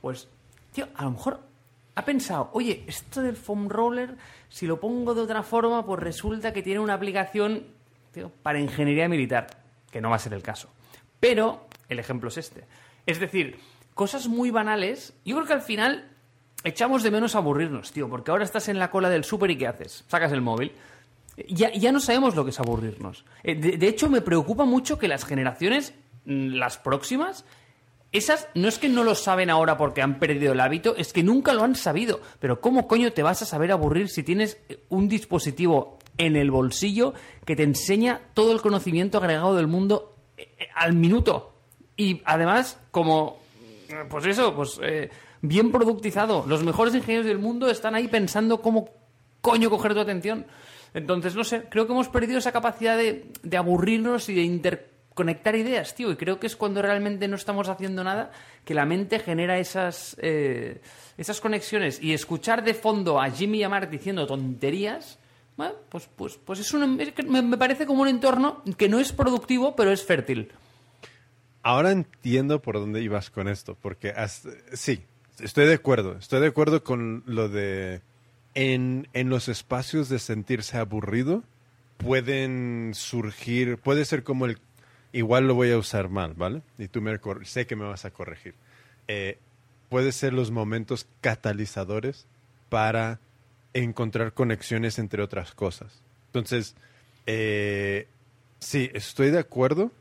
pues, 0.00 0.28
tío, 0.72 0.88
a 0.94 1.04
lo 1.04 1.12
mejor 1.12 1.40
ha 1.94 2.04
pensado, 2.04 2.50
oye, 2.52 2.84
esto 2.86 3.22
del 3.22 3.36
foam 3.36 3.68
roller, 3.68 4.16
si 4.48 4.66
lo 4.66 4.80
pongo 4.80 5.14
de 5.14 5.22
otra 5.22 5.42
forma, 5.42 5.84
pues 5.84 6.00
resulta 6.00 6.52
que 6.52 6.62
tiene 6.62 6.80
una 6.80 6.94
aplicación 6.94 7.66
tío, 8.12 8.30
para 8.42 8.60
ingeniería 8.60 9.08
militar, 9.08 9.46
que 9.90 10.00
no 10.00 10.10
va 10.10 10.16
a 10.16 10.18
ser 10.18 10.34
el 10.34 10.42
caso. 10.42 10.70
Pero 11.20 11.66
el 11.88 11.98
ejemplo 11.98 12.28
es 12.28 12.38
este. 12.38 12.64
Es 13.06 13.20
decir, 13.20 13.58
cosas 13.94 14.28
muy 14.28 14.50
banales, 14.50 15.14
yo 15.24 15.36
creo 15.36 15.46
que 15.46 15.52
al 15.52 15.62
final 15.62 16.08
echamos 16.64 17.02
de 17.02 17.10
menos 17.10 17.34
aburrirnos, 17.34 17.92
tío, 17.92 18.08
porque 18.08 18.30
ahora 18.30 18.44
estás 18.44 18.68
en 18.68 18.78
la 18.78 18.90
cola 18.90 19.10
del 19.10 19.24
súper 19.24 19.50
y 19.50 19.58
¿qué 19.58 19.66
haces? 19.66 20.04
Sacas 20.08 20.32
el 20.32 20.40
móvil. 20.40 20.72
Ya, 21.48 21.72
ya 21.72 21.92
no 21.92 22.00
sabemos 22.00 22.34
lo 22.36 22.44
que 22.44 22.50
es 22.50 22.60
aburrirnos. 22.60 23.24
Eh, 23.42 23.54
De, 23.54 23.76
de 23.76 23.88
hecho, 23.88 24.08
me 24.08 24.20
preocupa 24.20 24.64
mucho 24.64 24.98
que 24.98 25.08
las 25.08 25.24
generaciones, 25.24 25.94
mm, 26.24 26.54
las 26.54 26.78
próximas, 26.78 27.44
esas 28.12 28.48
no 28.54 28.68
es 28.68 28.78
que 28.78 28.90
no 28.90 29.04
lo 29.04 29.14
saben 29.14 29.48
ahora 29.48 29.78
porque 29.78 30.02
han 30.02 30.18
perdido 30.18 30.52
el 30.52 30.60
hábito, 30.60 30.94
es 30.96 31.12
que 31.14 31.22
nunca 31.22 31.54
lo 31.54 31.62
han 31.64 31.74
sabido. 31.74 32.20
Pero 32.40 32.60
¿cómo 32.60 32.86
coño 32.86 33.12
te 33.12 33.22
vas 33.22 33.40
a 33.40 33.46
saber 33.46 33.72
aburrir 33.72 34.08
si 34.10 34.22
tienes 34.22 34.58
un 34.90 35.08
dispositivo 35.08 35.98
en 36.18 36.36
el 36.36 36.50
bolsillo 36.50 37.14
que 37.46 37.56
te 37.56 37.62
enseña 37.62 38.20
todo 38.34 38.52
el 38.52 38.60
conocimiento 38.60 39.16
agregado 39.16 39.56
del 39.56 39.66
mundo 39.66 40.14
eh, 40.36 40.48
eh, 40.58 40.68
al 40.74 40.92
minuto? 40.92 41.54
Y 41.96 42.20
además, 42.26 42.78
como, 42.90 43.38
eh, 43.88 44.04
pues 44.10 44.26
eso, 44.26 44.54
pues 44.54 44.78
eh, 44.82 45.08
bien 45.40 45.72
productizado. 45.72 46.44
Los 46.46 46.62
mejores 46.62 46.94
ingenieros 46.94 47.26
del 47.26 47.38
mundo 47.38 47.70
están 47.70 47.94
ahí 47.94 48.08
pensando 48.08 48.60
cómo 48.60 48.90
coño 49.40 49.70
coger 49.70 49.94
tu 49.94 50.00
atención. 50.00 50.44
Entonces, 50.94 51.34
no 51.34 51.44
sé, 51.44 51.64
creo 51.70 51.86
que 51.86 51.92
hemos 51.92 52.08
perdido 52.08 52.38
esa 52.38 52.52
capacidad 52.52 52.96
de, 52.96 53.24
aburrirnos 53.56 54.28
y 54.28 54.34
de 54.34 54.42
interconectar 54.42 55.56
ideas, 55.56 55.94
tío. 55.94 56.10
Y 56.10 56.16
creo 56.16 56.38
que 56.38 56.46
es 56.46 56.56
cuando 56.56 56.82
realmente 56.82 57.28
no 57.28 57.36
estamos 57.36 57.68
haciendo 57.68 58.04
nada 58.04 58.30
que 58.64 58.74
la 58.74 58.84
mente 58.84 59.18
genera 59.18 59.58
esas, 59.58 60.16
eh, 60.20 60.80
esas 61.16 61.40
conexiones. 61.40 62.02
Y 62.02 62.12
escuchar 62.12 62.62
de 62.62 62.74
fondo 62.74 63.20
a 63.20 63.30
Jimmy 63.30 63.58
y 63.58 63.62
a 63.62 63.68
Mark 63.68 63.88
diciendo 63.90 64.26
tonterías, 64.26 65.18
bueno, 65.56 65.74
pues, 65.88 66.08
pues, 66.14 66.38
pues 66.44 66.60
es 66.60 66.72
un, 66.74 66.96
me, 66.96 67.42
me 67.42 67.56
parece 67.56 67.86
como 67.86 68.02
un 68.02 68.08
entorno 68.08 68.62
que 68.76 68.88
no 68.88 69.00
es 69.00 69.12
productivo, 69.12 69.74
pero 69.76 69.92
es 69.92 70.04
fértil. 70.04 70.50
Ahora 71.62 71.92
entiendo 71.92 72.60
por 72.60 72.74
dónde 72.78 73.02
ibas 73.02 73.30
con 73.30 73.48
esto, 73.48 73.76
porque 73.80 74.10
hasta- 74.10 74.50
sí, 74.72 75.04
estoy 75.40 75.66
de 75.66 75.74
acuerdo, 75.74 76.16
estoy 76.18 76.40
de 76.40 76.48
acuerdo 76.48 76.82
con 76.82 77.22
lo 77.26 77.48
de 77.48 78.00
en, 78.54 79.08
en 79.12 79.28
los 79.28 79.48
espacios 79.48 80.08
de 80.08 80.18
sentirse 80.18 80.78
aburrido 80.78 81.42
pueden 81.98 82.92
surgir, 82.94 83.78
puede 83.78 84.04
ser 84.04 84.22
como 84.24 84.46
el, 84.46 84.58
igual 85.12 85.46
lo 85.46 85.54
voy 85.54 85.70
a 85.70 85.78
usar 85.78 86.08
mal, 86.08 86.34
¿vale? 86.34 86.62
Y 86.78 86.88
tú 86.88 87.00
me 87.00 87.18
sé 87.44 87.66
que 87.66 87.76
me 87.76 87.84
vas 87.84 88.04
a 88.04 88.10
corregir. 88.10 88.54
Eh, 89.08 89.38
puede 89.88 90.12
ser 90.12 90.32
los 90.32 90.50
momentos 90.50 91.06
catalizadores 91.20 92.26
para 92.68 93.20
encontrar 93.74 94.32
conexiones 94.32 94.98
entre 94.98 95.22
otras 95.22 95.52
cosas. 95.52 96.00
Entonces, 96.28 96.74
eh, 97.26 98.08
sí, 98.58 98.90
estoy 98.94 99.30
de 99.30 99.38
acuerdo. 99.38 99.92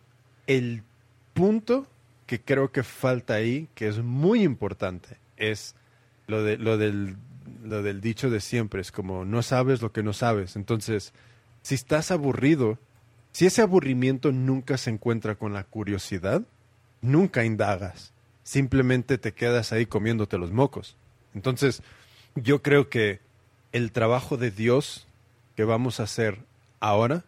El 0.47 0.83
punto 1.33 1.87
que 2.25 2.39
creo 2.39 2.71
que 2.71 2.83
falta 2.83 3.33
ahí, 3.35 3.67
que 3.75 3.87
es 3.87 3.99
muy 3.99 4.43
importante, 4.43 5.17
es 5.37 5.75
lo, 6.27 6.43
de, 6.43 6.57
lo, 6.57 6.77
del, 6.77 7.17
lo 7.63 7.83
del 7.83 8.01
dicho 8.01 8.29
de 8.29 8.39
siempre, 8.39 8.81
es 8.81 8.91
como 8.91 9.25
no 9.25 9.41
sabes 9.43 9.81
lo 9.81 9.91
que 9.91 10.03
no 10.03 10.13
sabes. 10.13 10.55
Entonces, 10.55 11.13
si 11.61 11.75
estás 11.75 12.11
aburrido, 12.11 12.77
si 13.31 13.45
ese 13.45 13.61
aburrimiento 13.61 14.31
nunca 14.31 14.77
se 14.77 14.89
encuentra 14.89 15.35
con 15.35 15.53
la 15.53 15.63
curiosidad, 15.63 16.41
nunca 17.01 17.45
indagas, 17.45 18.13
simplemente 18.43 19.17
te 19.17 19.33
quedas 19.33 19.71
ahí 19.71 19.85
comiéndote 19.85 20.37
los 20.37 20.51
mocos. 20.51 20.95
Entonces, 21.33 21.81
yo 22.35 22.61
creo 22.61 22.89
que 22.89 23.19
el 23.71 23.91
trabajo 23.91 24.37
de 24.37 24.51
Dios 24.51 25.07
que 25.55 25.63
vamos 25.63 25.99
a 25.99 26.03
hacer 26.03 26.39
ahora, 26.79 27.23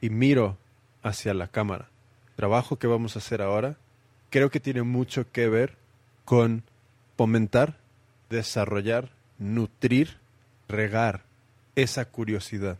y 0.00 0.10
miro 0.10 0.58
hacia 1.02 1.34
la 1.34 1.48
cámara, 1.48 1.88
trabajo 2.36 2.78
que 2.78 2.86
vamos 2.86 3.16
a 3.16 3.18
hacer 3.18 3.42
ahora, 3.42 3.76
creo 4.30 4.50
que 4.50 4.60
tiene 4.60 4.82
mucho 4.82 5.30
que 5.30 5.48
ver 5.48 5.76
con 6.24 6.62
fomentar, 7.16 7.78
desarrollar, 8.30 9.10
nutrir, 9.38 10.18
regar 10.68 11.22
esa 11.76 12.04
curiosidad. 12.04 12.78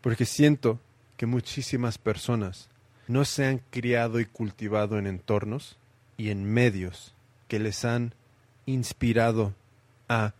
Porque 0.00 0.24
siento 0.24 0.80
que 1.16 1.26
muchísimas 1.26 1.98
personas 1.98 2.68
no 3.06 3.24
se 3.24 3.46
han 3.46 3.60
criado 3.70 4.20
y 4.20 4.26
cultivado 4.26 4.98
en 4.98 5.06
entornos 5.06 5.76
y 6.16 6.30
en 6.30 6.44
medios 6.44 7.14
que 7.48 7.58
les 7.58 7.84
han 7.84 8.14
inspirado 8.66 9.54
a 10.08 10.34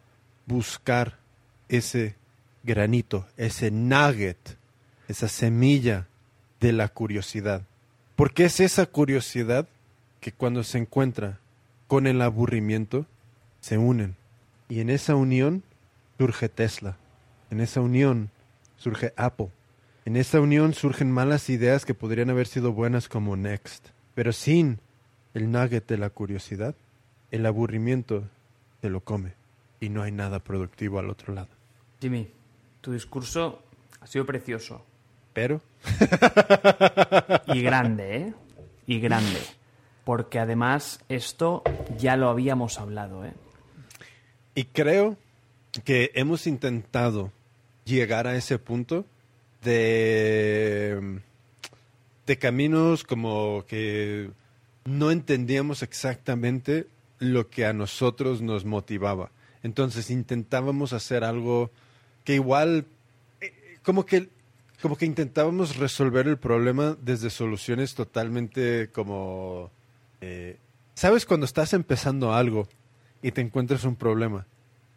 buscar 0.46 1.18
ese 1.68 2.14
granito, 2.62 3.26
ese 3.36 3.70
nugget, 3.70 4.56
esa 5.08 5.28
semilla 5.28 6.06
de 6.60 6.72
la 6.72 6.88
curiosidad. 6.88 7.62
Porque 8.16 8.44
es 8.44 8.60
esa 8.60 8.86
curiosidad 8.86 9.68
que 10.20 10.32
cuando 10.32 10.64
se 10.64 10.78
encuentra 10.78 11.38
con 11.86 12.06
el 12.06 12.20
aburrimiento, 12.20 13.06
se 13.60 13.78
unen. 13.78 14.16
Y 14.68 14.81
en 14.81 14.90
esa 14.90 15.14
unión 15.16 15.62
surge 16.18 16.48
Tesla. 16.48 16.96
En 17.50 17.61
esa 17.61 17.81
unión 17.81 18.31
surge 18.76 19.12
Apple. 19.16 19.48
En 20.04 20.16
esa 20.16 20.40
unión 20.40 20.74
surgen 20.74 21.11
malas 21.11 21.50
ideas 21.50 21.85
que 21.85 21.94
podrían 21.94 22.31
haber 22.31 22.46
sido 22.46 22.72
buenas 22.72 23.09
como 23.09 23.37
Next. 23.37 23.88
Pero 24.14 24.33
sin 24.33 24.81
el 25.35 25.50
nugget 25.50 25.87
de 25.87 25.98
la 25.98 26.11
curiosidad, 26.11 26.74
el 27.31 27.46
aburrimiento 27.46 28.24
se 28.81 28.90
lo 28.90 29.00
come. 29.00 29.35
Y 29.81 29.90
no 29.90 30.02
hay 30.02 30.12
nada 30.12 30.40
productivo 30.40 30.98
al 30.98 31.11
otro 31.11 31.35
lado. 31.35 31.48
Jimmy, 32.00 32.31
tu 32.81 32.92
discurso 32.92 33.62
ha 34.00 34.07
sido 34.07 34.26
precioso. 34.26 34.85
Pero 35.33 35.61
Y 37.54 37.62
grande, 37.62 38.16
¿eh? 38.16 38.35
Y 38.87 39.00
grande. 39.00 39.40
Porque 40.04 40.38
además 40.38 41.00
esto 41.09 41.62
ya 41.98 42.16
lo 42.16 42.28
habíamos 42.28 42.78
hablado, 42.78 43.24
¿eh? 43.24 43.33
Y 44.58 44.64
creo 44.64 45.16
que 45.84 46.10
hemos 46.16 46.48
intentado 46.48 47.30
llegar 47.84 48.26
a 48.26 48.34
ese 48.34 48.58
punto 48.58 49.06
de, 49.62 51.20
de 52.26 52.38
caminos 52.38 53.04
como 53.04 53.64
que 53.68 54.32
no 54.84 55.12
entendíamos 55.12 55.84
exactamente 55.84 56.88
lo 57.20 57.48
que 57.50 57.66
a 57.66 57.72
nosotros 57.72 58.42
nos 58.42 58.64
motivaba. 58.64 59.30
Entonces 59.62 60.10
intentábamos 60.10 60.92
hacer 60.92 61.22
algo 61.22 61.70
que 62.24 62.34
igual, 62.34 62.84
eh, 63.40 63.78
como 63.84 64.06
que, 64.06 64.28
como 64.82 64.96
que 64.96 65.06
intentábamos 65.06 65.76
resolver 65.76 66.26
el 66.26 66.36
problema 66.36 66.96
desde 67.00 67.30
soluciones 67.30 67.94
totalmente 67.94 68.90
como... 68.90 69.70
eh, 70.20 70.56
¿Sabes 70.94 71.26
cuando 71.26 71.46
estás 71.46 71.74
empezando 71.74 72.32
algo 72.32 72.66
y 73.22 73.33
te 73.33 73.40
encuentras 73.40 73.85
un 73.85 73.96
problema 73.96 74.46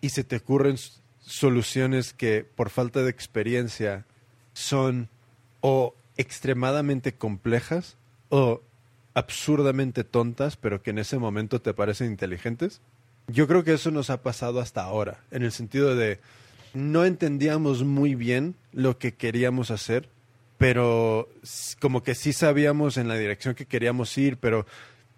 y 0.01 0.09
se 0.09 0.23
te 0.23 0.37
ocurren 0.37 0.77
soluciones 1.19 2.13
que 2.13 2.45
por 2.55 2.69
falta 2.69 3.01
de 3.03 3.09
experiencia 3.09 4.05
son 4.53 5.09
o 5.61 5.95
extremadamente 6.17 7.13
complejas 7.13 7.97
o 8.29 8.61
absurdamente 9.13 10.03
tontas, 10.03 10.57
pero 10.57 10.81
que 10.81 10.91
en 10.91 10.99
ese 10.99 11.17
momento 11.17 11.61
te 11.61 11.73
parecen 11.73 12.07
inteligentes? 12.07 12.81
Yo 13.27 13.47
creo 13.47 13.63
que 13.63 13.73
eso 13.73 13.91
nos 13.91 14.09
ha 14.09 14.23
pasado 14.23 14.59
hasta 14.59 14.83
ahora, 14.83 15.19
en 15.31 15.43
el 15.43 15.51
sentido 15.51 15.95
de 15.95 16.19
no 16.73 17.05
entendíamos 17.05 17.83
muy 17.83 18.15
bien 18.15 18.55
lo 18.71 18.97
que 18.97 19.13
queríamos 19.13 19.71
hacer, 19.71 20.09
pero 20.57 21.27
como 21.79 22.03
que 22.03 22.15
sí 22.15 22.33
sabíamos 22.33 22.97
en 22.97 23.07
la 23.07 23.15
dirección 23.15 23.55
que 23.55 23.65
queríamos 23.65 24.17
ir, 24.17 24.37
pero 24.37 24.65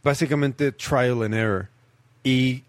básicamente 0.03 0.71
trial 0.71 1.23
and 1.23 1.35
error. 1.35 1.69
Y 2.23 2.63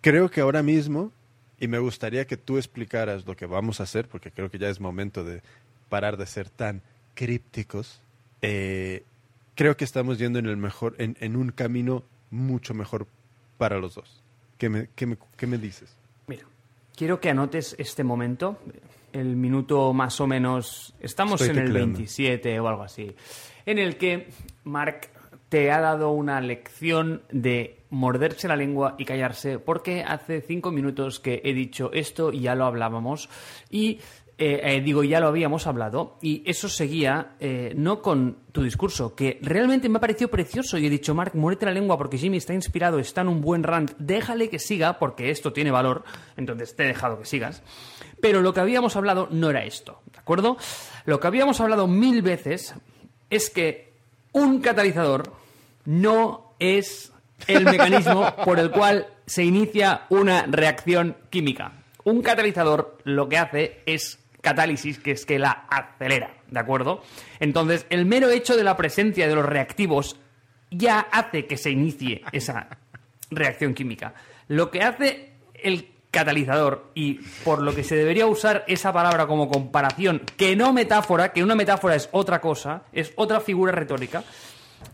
creo 0.00 0.30
que 0.30 0.40
ahora 0.40 0.62
mismo, 0.62 1.12
y 1.58 1.68
me 1.68 1.78
gustaría 1.78 2.26
que 2.26 2.36
tú 2.36 2.56
explicaras 2.56 3.26
lo 3.26 3.36
que 3.36 3.46
vamos 3.46 3.80
a 3.80 3.84
hacer, 3.84 4.08
porque 4.08 4.30
creo 4.30 4.50
que 4.50 4.58
ya 4.58 4.68
es 4.68 4.80
momento 4.80 5.24
de 5.24 5.42
parar 5.88 6.16
de 6.16 6.26
ser 6.26 6.50
tan 6.50 6.82
crípticos, 7.14 8.00
eh, 8.42 9.04
creo 9.54 9.76
que 9.76 9.84
estamos 9.84 10.18
yendo 10.18 10.38
en, 10.38 10.46
el 10.46 10.56
mejor, 10.56 10.94
en, 10.98 11.16
en 11.20 11.36
un 11.36 11.50
camino 11.50 12.04
mucho 12.30 12.74
mejor 12.74 13.06
para 13.56 13.78
los 13.78 13.94
dos. 13.94 14.22
¿Qué 14.56 14.68
me, 14.68 14.88
qué 14.94 15.06
me, 15.06 15.16
qué 15.36 15.46
me 15.46 15.58
dices? 15.58 15.96
Mira, 16.26 16.44
quiero 16.96 17.20
que 17.20 17.30
anotes 17.30 17.74
este 17.78 18.04
momento, 18.04 18.58
el 19.12 19.36
minuto 19.36 19.92
más 19.92 20.20
o 20.20 20.26
menos, 20.26 20.94
estamos 21.00 21.40
Estoy 21.40 21.56
en 21.56 21.62
el 21.62 21.68
tecleando. 21.68 21.98
27 21.98 22.60
o 22.60 22.68
algo 22.68 22.82
así, 22.82 23.14
en 23.66 23.78
el 23.78 23.96
que 23.96 24.28
Mark 24.64 25.08
te 25.48 25.70
ha 25.70 25.80
dado 25.80 26.10
una 26.10 26.40
lección 26.40 27.22
de 27.30 27.77
morderse 27.90 28.48
la 28.48 28.56
lengua 28.56 28.94
y 28.98 29.04
callarse, 29.04 29.58
porque 29.58 30.02
hace 30.02 30.40
cinco 30.40 30.70
minutos 30.70 31.20
que 31.20 31.40
he 31.44 31.52
dicho 31.52 31.90
esto 31.92 32.32
y 32.32 32.40
ya 32.40 32.54
lo 32.54 32.66
hablábamos, 32.66 33.28
y 33.70 34.00
eh, 34.40 34.60
eh, 34.62 34.80
digo, 34.80 35.02
ya 35.02 35.18
lo 35.18 35.26
habíamos 35.26 35.66
hablado, 35.66 36.16
y 36.22 36.48
eso 36.48 36.68
seguía 36.68 37.32
eh, 37.40 37.72
no 37.76 38.00
con 38.00 38.38
tu 38.52 38.62
discurso, 38.62 39.16
que 39.16 39.40
realmente 39.42 39.88
me 39.88 39.98
ha 39.98 40.00
parecido 40.00 40.30
precioso, 40.30 40.78
y 40.78 40.86
he 40.86 40.90
dicho, 40.90 41.12
Mark, 41.12 41.32
muérete 41.34 41.66
la 41.66 41.72
lengua 41.72 41.98
porque 41.98 42.18
Jimmy 42.18 42.36
está 42.36 42.54
inspirado, 42.54 43.00
está 43.00 43.22
en 43.22 43.28
un 43.28 43.40
buen 43.40 43.64
rant, 43.64 43.92
déjale 43.98 44.48
que 44.48 44.60
siga 44.60 45.00
porque 45.00 45.30
esto 45.30 45.52
tiene 45.52 45.72
valor, 45.72 46.04
entonces 46.36 46.76
te 46.76 46.84
he 46.84 46.86
dejado 46.86 47.18
que 47.18 47.24
sigas. 47.24 47.64
Pero 48.20 48.40
lo 48.40 48.54
que 48.54 48.60
habíamos 48.60 48.94
hablado 48.94 49.26
no 49.32 49.50
era 49.50 49.64
esto, 49.64 50.02
¿de 50.12 50.20
acuerdo? 50.20 50.56
Lo 51.04 51.18
que 51.18 51.26
habíamos 51.26 51.60
hablado 51.60 51.88
mil 51.88 52.22
veces 52.22 52.74
es 53.30 53.50
que 53.50 53.92
un 54.32 54.60
catalizador 54.60 55.32
no 55.84 56.54
es 56.60 57.12
el 57.46 57.64
mecanismo 57.64 58.34
por 58.44 58.58
el 58.58 58.70
cual 58.70 59.06
se 59.26 59.44
inicia 59.44 60.02
una 60.08 60.46
reacción 60.46 61.16
química. 61.30 61.72
Un 62.04 62.22
catalizador 62.22 62.98
lo 63.04 63.28
que 63.28 63.38
hace 63.38 63.82
es 63.86 64.18
catálisis, 64.40 64.98
que 64.98 65.12
es 65.12 65.26
que 65.26 65.38
la 65.38 65.66
acelera, 65.68 66.34
¿de 66.50 66.60
acuerdo? 66.60 67.02
Entonces, 67.40 67.86
el 67.90 68.06
mero 68.06 68.30
hecho 68.30 68.56
de 68.56 68.64
la 68.64 68.76
presencia 68.76 69.28
de 69.28 69.34
los 69.34 69.44
reactivos 69.44 70.16
ya 70.70 71.00
hace 71.00 71.46
que 71.46 71.56
se 71.56 71.70
inicie 71.70 72.22
esa 72.32 72.68
reacción 73.30 73.74
química. 73.74 74.14
Lo 74.48 74.70
que 74.70 74.82
hace 74.82 75.32
el 75.54 75.90
catalizador 76.10 76.90
y 76.94 77.14
por 77.44 77.60
lo 77.60 77.74
que 77.74 77.84
se 77.84 77.96
debería 77.96 78.26
usar 78.26 78.64
esa 78.66 78.92
palabra 78.92 79.26
como 79.26 79.48
comparación, 79.48 80.22
que 80.36 80.56
no 80.56 80.72
metáfora, 80.72 81.32
que 81.32 81.42
una 81.42 81.54
metáfora 81.54 81.94
es 81.94 82.08
otra 82.12 82.40
cosa, 82.40 82.84
es 82.92 83.12
otra 83.16 83.40
figura 83.40 83.72
retórica, 83.72 84.24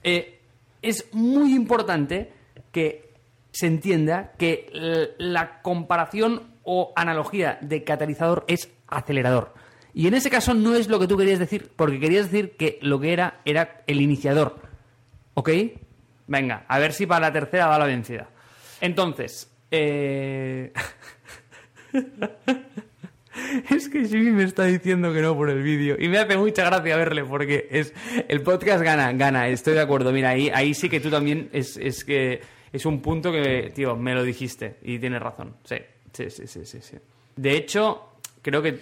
eh, 0.03 0.41
es 0.83 1.07
muy 1.13 1.55
importante 1.55 2.33
que 2.75 3.15
se 3.53 3.69
entienda 3.69 4.33
que 4.37 5.15
la 5.17 5.63
comparación 5.63 6.43
o 6.65 6.93
analogía 6.97 7.57
de 7.61 7.85
catalizador 7.85 8.45
es 8.49 8.69
acelerador. 8.89 9.55
Y 9.95 10.09
en 10.09 10.15
ese 10.15 10.29
caso 10.29 10.55
no 10.55 10.75
es 10.75 10.89
lo 10.89 10.99
que 10.99 11.07
tú 11.07 11.17
querías 11.17 11.39
decir, 11.39 11.71
porque 11.77 12.01
querías 12.01 12.31
decir 12.31 12.57
que 12.57 12.81
lo 12.83 12.99
que 12.99 13.13
era 13.13 13.41
era 13.45 13.83
el 13.87 14.01
iniciador. 14.01 14.57
¿Ok? 15.35 15.51
Venga, 16.27 16.65
a 16.67 16.79
ver 16.81 16.93
si 16.93 17.07
para 17.07 17.29
la 17.29 17.33
tercera 17.33 17.69
va 17.69 17.79
la 17.79 17.87
vencida. 17.87 18.29
Entonces, 18.81 19.49
eh... 19.71 20.73
es 23.71 23.89
que 23.89 24.05
Jimmy 24.05 24.33
me 24.33 24.43
está 24.43 24.65
diciendo 24.65 25.13
que 25.13 25.23
no 25.23 25.37
por 25.37 25.49
el 25.49 25.63
vídeo. 25.63 25.95
Y 25.97 26.09
me 26.09 26.19
hace 26.19 26.37
mucha 26.37 26.65
gracia 26.65 26.97
verle 26.97 27.25
porque 27.25 27.69
es 27.71 27.95
el 28.27 28.43
podcast 28.43 28.83
gana, 28.83 29.13
gana. 29.13 29.47
Estoy 29.47 29.75
de 29.75 29.81
acuerdo. 29.81 30.11
Mira, 30.11 30.31
ahí, 30.31 30.51
ahí 30.53 30.75
sí 30.75 30.89
que 30.89 30.99
tú 30.99 31.09
también 31.09 31.51
es, 31.53 31.77
es 31.77 32.05
que 32.05 32.41
es 32.75 32.85
un 32.87 33.01
punto 33.01 33.31
que, 33.31 33.71
tío, 33.73 33.95
me 33.95 34.15
lo 34.15 34.25
dijiste 34.25 34.79
y 34.83 34.99
tienes 34.99 35.23
razón. 35.23 35.55
Sí, 35.63 35.77
sí, 36.13 36.29
sí, 36.29 36.49
sí, 36.49 36.67
sí. 36.67 36.81
sí. 36.83 36.97
De 37.37 37.57
hecho, 37.57 38.09
creo 38.43 38.63
que... 38.63 38.81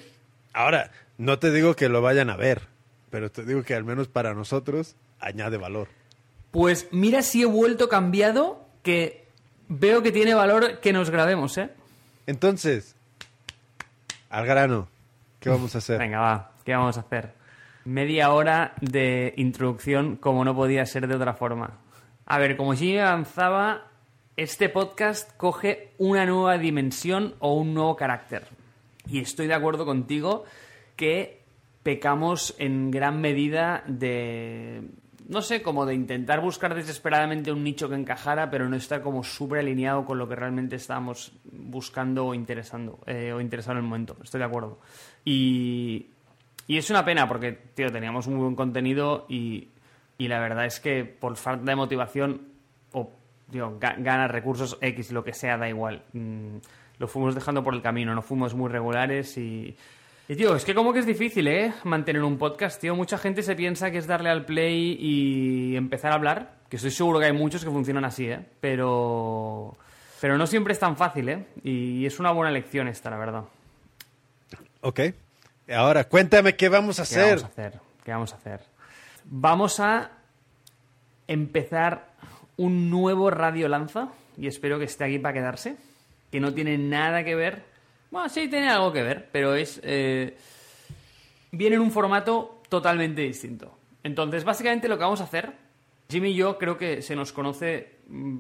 Ahora, 0.55 0.90
no 1.18 1.38
te 1.38 1.52
digo 1.52 1.76
que 1.76 1.90
lo 1.90 2.00
vayan 2.00 2.31
a 2.31 2.37
ver, 2.38 2.62
pero 3.11 3.31
te 3.31 3.44
digo 3.44 3.62
que 3.64 3.74
al 3.74 3.85
menos 3.85 4.09
para 4.09 4.33
nosotros 4.33 4.96
añade 5.20 5.59
valor. 5.59 5.88
Pues 6.52 6.88
mira 6.90 7.20
si 7.20 7.42
he 7.42 7.44
vuelto 7.44 7.90
cambiado 7.90 8.64
que 8.83 9.26
veo 9.68 10.02
que 10.02 10.11
tiene 10.11 10.33
valor 10.33 10.81
que 10.81 10.94
nos 10.94 11.11
grabemos, 11.11 11.59
¿eh? 11.59 11.68
Entonces, 12.26 12.96
al 14.31 14.46
grano, 14.46 14.88
¿qué 15.38 15.50
vamos 15.50 15.74
a 15.74 15.78
hacer? 15.78 15.98
Venga, 15.98 16.18
va, 16.18 16.52
¿qué 16.64 16.74
vamos 16.74 16.96
a 16.96 17.00
hacer? 17.00 17.35
Media 17.85 18.33
hora 18.33 18.72
de 18.81 19.35
introducción 19.37 20.16
como 20.16 20.46
no 20.46 20.57
podía 20.57 20.87
ser 20.87 21.07
de 21.07 21.14
otra 21.14 21.35
forma. 21.35 21.82
A 22.26 22.38
ver, 22.38 22.56
como 22.56 22.74
si 22.76 22.96
avanzaba, 22.98 23.88
este 24.37 24.68
podcast 24.68 25.37
coge 25.37 25.90
una 25.98 26.24
nueva 26.26 26.58
dimensión 26.58 27.35
o 27.38 27.54
un 27.54 27.74
nuevo 27.74 27.96
carácter. 27.96 28.46
Y 29.08 29.20
estoy 29.20 29.46
de 29.46 29.54
acuerdo 29.54 29.85
contigo 29.85 30.44
que 30.96 31.42
pecamos 31.82 32.54
en 32.58 32.90
gran 32.90 33.20
medida 33.20 33.82
de 33.87 34.82
no 35.28 35.40
sé, 35.40 35.62
como 35.62 35.87
de 35.87 35.94
intentar 35.94 36.40
buscar 36.40 36.74
desesperadamente 36.74 37.52
un 37.52 37.64
nicho 37.64 37.88
que 37.88 37.94
encajara, 37.94 38.50
pero 38.50 38.68
no 38.68 38.76
estar 38.76 39.02
como 39.02 39.24
súper 39.24 39.61
alineado 39.61 40.04
con 40.04 40.18
lo 40.18 40.28
que 40.28 40.37
realmente 40.37 40.76
estábamos 40.76 41.32
buscando 41.44 42.26
o 42.26 42.35
interesando, 42.35 42.98
eh, 43.06 43.32
o 43.32 43.40
interesado 43.40 43.72
en 43.72 43.85
el 43.85 43.88
momento. 43.88 44.16
Estoy 44.22 44.40
de 44.40 44.44
acuerdo. 44.44 44.78
Y, 45.24 46.06
y 46.66 46.76
es 46.76 46.90
una 46.90 47.04
pena 47.04 47.26
porque, 47.28 47.52
tío, 47.52 47.90
teníamos 47.90 48.26
un 48.26 48.38
buen 48.38 48.54
contenido 48.54 49.26
y, 49.28 49.68
y 50.24 50.28
la 50.28 50.40
verdad 50.40 50.66
es 50.66 50.80
que 50.80 51.04
por 51.04 51.37
falta 51.37 51.64
de 51.64 51.76
motivación 51.76 52.42
o, 52.92 53.11
tío, 53.50 53.78
ganas 53.78 54.30
recursos 54.30 54.78
X, 54.80 55.12
lo 55.12 55.24
que 55.24 55.32
sea, 55.32 55.56
da 55.56 55.68
igual. 55.68 56.04
Mm, 56.12 56.56
lo 56.98 57.08
fuimos 57.08 57.35
dejando 57.35 57.62
por 57.64 57.74
el 57.74 57.82
camino, 57.82 58.14
no 58.14 58.22
fuimos 58.22 58.54
muy 58.54 58.70
regulares 58.70 59.37
y 59.38 59.76
y 60.28 60.37
tío, 60.37 60.54
es 60.54 60.64
que 60.64 60.74
como 60.74 60.92
que 60.92 61.00
es 61.00 61.06
difícil, 61.06 61.48
¿eh? 61.48 61.74
Mantener 61.85 62.22
un 62.22 62.38
podcast, 62.38 62.80
tío. 62.80 62.94
Mucha 62.94 63.18
gente 63.18 63.42
se 63.42 63.56
piensa 63.56 63.90
que 63.90 63.98
es 63.98 64.06
darle 64.06 64.30
al 64.30 64.44
play 64.44 64.96
y 64.98 65.76
empezar 65.76 66.12
a 66.12 66.14
hablar. 66.14 66.54
Que 66.68 66.76
estoy 66.76 66.92
seguro 66.92 67.18
que 67.18 67.26
hay 67.26 67.32
muchos 67.32 67.64
que 67.64 67.70
funcionan 67.70 68.04
así, 68.04 68.28
¿eh? 68.30 68.40
Pero... 68.61 69.76
Pero 70.20 70.38
no 70.38 70.46
siempre 70.46 70.72
es 70.72 70.78
tan 70.78 70.96
fácil, 70.96 71.28
¿eh? 71.28 71.46
Y 71.64 72.06
es 72.06 72.20
una 72.20 72.30
buena 72.30 72.52
lección 72.52 72.87
esta, 72.87 73.11
la 73.11 73.18
verdad. 73.18 73.44
Ok. 74.80 75.00
Ahora, 75.74 76.04
cuéntame 76.04 76.54
qué 76.54 76.68
vamos 76.68 77.00
a 77.00 77.02
¿Qué 77.02 77.14
hacer. 77.16 77.37
vamos 77.38 77.44
a 77.44 77.46
hacer? 77.48 77.80
¿Qué 78.04 78.12
vamos 78.12 78.32
a 78.32 78.37
hacer? 78.37 78.61
Vamos 79.24 79.80
a 79.80 80.11
empezar 81.26 82.12
un 82.56 82.90
nuevo 82.90 83.30
Radio 83.30 83.68
Lanza 83.68 84.08
y 84.37 84.46
espero 84.46 84.78
que 84.78 84.85
esté 84.85 85.04
aquí 85.04 85.18
para 85.18 85.35
quedarse. 85.35 85.76
Que 86.30 86.40
no 86.40 86.54
tiene 86.54 86.78
nada 86.78 87.24
que 87.24 87.35
ver 87.35 87.72
bueno, 88.12 88.28
sí, 88.28 88.46
tiene 88.46 88.68
algo 88.68 88.92
que 88.92 89.02
ver, 89.02 89.30
pero 89.32 89.54
es. 89.54 89.80
Eh, 89.82 90.37
viene 91.50 91.76
en 91.76 91.82
un 91.82 91.90
formato 91.90 92.61
totalmente 92.68 93.22
distinto. 93.22 93.78
Entonces, 94.02 94.44
básicamente 94.44 94.87
lo 94.87 94.98
que 94.98 95.04
vamos 95.04 95.22
a 95.22 95.24
hacer, 95.24 95.54
Jimmy 96.11 96.32
y 96.32 96.35
yo 96.35 96.58
creo 96.58 96.76
que 96.76 97.00
se 97.00 97.16
nos 97.16 97.32
conoce 97.32 98.00
mm, 98.08 98.37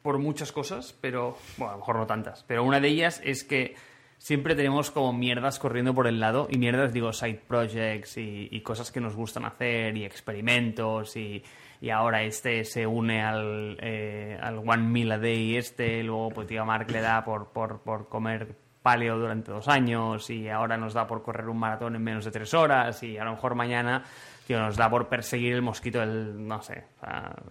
por 0.00 0.18
muchas 0.18 0.52
cosas, 0.52 0.96
pero. 1.02 1.36
Bueno, 1.58 1.72
a 1.72 1.74
lo 1.74 1.80
mejor 1.80 1.96
no 1.96 2.06
tantas. 2.06 2.44
Pero 2.44 2.64
una 2.64 2.80
de 2.80 2.88
ellas 2.88 3.20
es 3.22 3.44
que 3.44 3.76
siempre 4.20 4.54
tenemos 4.54 4.90
como 4.90 5.12
mierdas 5.12 5.58
corriendo 5.58 5.94
por 5.94 6.06
el 6.06 6.20
lado. 6.20 6.46
Y 6.50 6.58
mierdas, 6.58 6.92
digo, 6.92 7.12
side 7.12 7.40
projects 7.48 8.18
y, 8.18 8.60
cosas 8.60 8.92
que 8.92 9.00
nos 9.00 9.16
gustan 9.16 9.44
hacer 9.44 9.96
y 9.96 10.04
experimentos 10.04 11.16
y. 11.16 11.42
Y 11.82 11.88
ahora 11.88 12.22
este 12.24 12.62
se 12.66 12.86
une 12.86 13.22
al, 13.22 13.78
eh, 13.80 14.38
al 14.38 14.58
One 14.58 14.82
Meal 14.82 15.12
a 15.12 15.18
Day 15.18 15.56
este, 15.56 16.02
luego 16.02 16.28
pues 16.28 16.46
tío 16.46 16.62
Mark 16.66 16.90
le 16.90 17.00
da 17.00 17.24
por, 17.24 17.52
por, 17.52 18.06
comer 18.06 18.54
paleo 18.82 19.16
durante 19.16 19.50
dos 19.50 19.66
años 19.66 20.28
y 20.28 20.50
ahora 20.50 20.76
nos 20.76 20.92
da 20.92 21.06
por 21.06 21.22
correr 21.22 21.48
un 21.48 21.56
maratón 21.56 21.96
en 21.96 22.02
menos 22.02 22.26
de 22.26 22.32
tres 22.32 22.52
horas 22.52 23.02
y 23.02 23.16
a 23.16 23.24
lo 23.24 23.30
mejor 23.30 23.54
mañana 23.54 24.04
tío, 24.46 24.60
nos 24.60 24.76
da 24.76 24.90
por 24.90 25.08
perseguir 25.08 25.54
el 25.54 25.62
mosquito 25.62 26.00
del... 26.00 26.46
no 26.46 26.60
sé. 26.60 26.84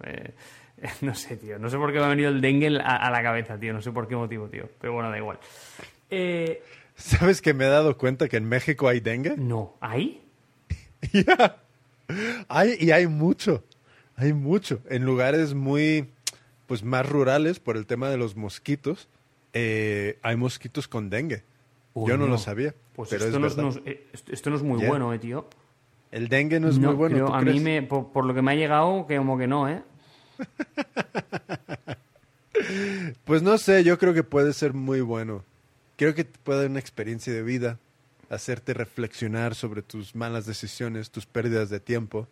Eh, 0.04 0.34
no 1.02 1.14
sé, 1.14 1.36
tío. 1.36 1.58
No 1.58 1.68
sé 1.68 1.76
por 1.76 1.92
qué 1.92 1.98
me 1.98 2.04
ha 2.04 2.08
venido 2.08 2.28
el 2.28 2.40
dengue 2.40 2.78
a, 2.82 3.10
la 3.10 3.22
cabeza, 3.22 3.58
tío. 3.58 3.72
No 3.72 3.80
sé 3.80 3.92
por 3.92 4.08
qué 4.08 4.16
motivo, 4.16 4.48
tío. 4.48 4.68
Pero 4.80 4.94
bueno, 4.94 5.10
da 5.10 5.18
igual. 5.18 5.38
Eh, 6.10 6.62
¿Sabes 6.96 7.40
que 7.40 7.54
me 7.54 7.64
he 7.64 7.68
dado 7.68 7.96
cuenta 7.96 8.28
que 8.28 8.36
en 8.36 8.44
México 8.44 8.88
hay 8.88 9.00
dengue? 9.00 9.36
No. 9.36 9.76
¿Hay? 9.80 10.22
Ya. 11.12 11.56
Hay, 12.48 12.76
y 12.78 12.90
hay 12.90 13.06
mucho. 13.06 13.64
Hay 14.16 14.32
mucho. 14.34 14.80
En 14.90 15.04
lugares 15.06 15.54
muy, 15.54 16.10
pues 16.66 16.82
más 16.82 17.08
rurales 17.08 17.58
por 17.60 17.76
el 17.78 17.86
tema 17.86 18.10
de 18.10 18.18
los 18.18 18.36
mosquitos 18.36 19.08
eh, 19.54 20.18
hay 20.22 20.36
mosquitos 20.36 20.86
con 20.88 21.08
dengue. 21.10 21.42
Yo 21.94 22.16
no, 22.18 22.26
lo 22.26 22.36
sabía. 22.38 22.74
Pues 22.94 23.08
pero 23.10 23.24
esto, 23.24 23.36
es 23.36 23.40
no 23.40 23.68
es, 23.70 23.76
no 23.76 23.82
es- 23.84 24.24
esto 24.30 24.50
no 24.50 24.56
es 24.56 24.62
muy 24.62 24.84
bueno, 24.86 25.12
eh, 25.14 25.18
tío. 25.18 25.48
El 26.12 26.28
dengue 26.28 26.60
no 26.60 26.68
es 26.68 26.78
No, 26.78 26.88
muy 26.88 26.96
bueno. 26.96 27.26
¿tú 27.26 27.34
a 27.34 27.40
crees? 27.40 27.56
mí, 27.56 27.60
me, 27.62 27.82
por, 27.82 28.12
por 28.12 28.24
lo 28.26 28.34
que 28.34 28.42
me 28.42 28.52
ha 28.52 28.54
llegado, 28.56 29.06
que 29.06 29.16
como 29.16 29.38
que 29.38 29.46
no, 29.46 29.68
¿eh? 29.68 29.82
Pues 33.24 33.42
no 33.42 33.56
sé, 33.58 33.84
yo 33.84 33.98
creo 33.98 34.12
que 34.12 34.22
puede 34.22 34.52
ser 34.52 34.74
muy 34.74 35.00
bueno. 35.00 35.44
Creo 36.00 36.14
que 36.14 36.24
te 36.24 36.38
puede 36.38 36.60
dar 36.62 36.70
una 36.70 36.80
experiencia 36.80 37.30
de 37.30 37.42
vida, 37.42 37.78
hacerte 38.30 38.72
reflexionar 38.72 39.54
sobre 39.54 39.82
tus 39.82 40.14
malas 40.14 40.46
decisiones, 40.46 41.10
tus 41.10 41.26
pérdidas 41.26 41.68
de 41.68 41.78
tiempo, 41.78 42.26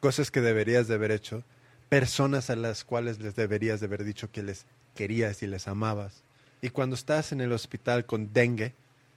cosas 0.00 0.32
que 0.32 0.40
deberías 0.40 0.88
de 0.88 0.94
haber 0.96 1.12
hecho, 1.12 1.44
personas 1.88 2.50
a 2.50 2.56
las 2.56 2.82
cuales 2.82 3.20
les 3.20 3.36
deberías 3.36 3.78
de 3.78 3.86
haber 3.86 4.02
dicho 4.02 4.32
que 4.32 4.42
les 4.42 4.66
querías 4.96 5.40
y 5.44 5.46
les 5.46 5.68
amabas. 5.68 6.24
Y 6.62 6.70
cuando 6.70 6.96
estás 6.96 7.30
en 7.30 7.40
el 7.40 7.52
hospital 7.52 8.06
con 8.06 8.32
dengue, 8.32 8.74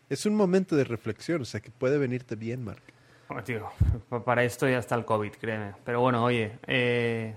es 0.08 0.28
un 0.28 0.36
momento 0.36 0.76
de 0.76 0.84
reflexión, 0.84 1.42
o 1.42 1.46
sea 1.46 1.60
que 1.60 1.72
puede 1.72 1.98
venirte 1.98 2.36
bien, 2.36 2.64
Mark. 2.64 2.84
Bueno, 3.28 3.44
tío, 3.44 3.68
pa- 4.08 4.24
para 4.24 4.44
esto 4.44 4.70
ya 4.70 4.78
está 4.78 4.94
el 4.94 5.06
COVID, 5.06 5.32
créeme. 5.32 5.74
Pero 5.84 6.02
bueno, 6.02 6.24
oye, 6.24 6.60
eh... 6.68 7.34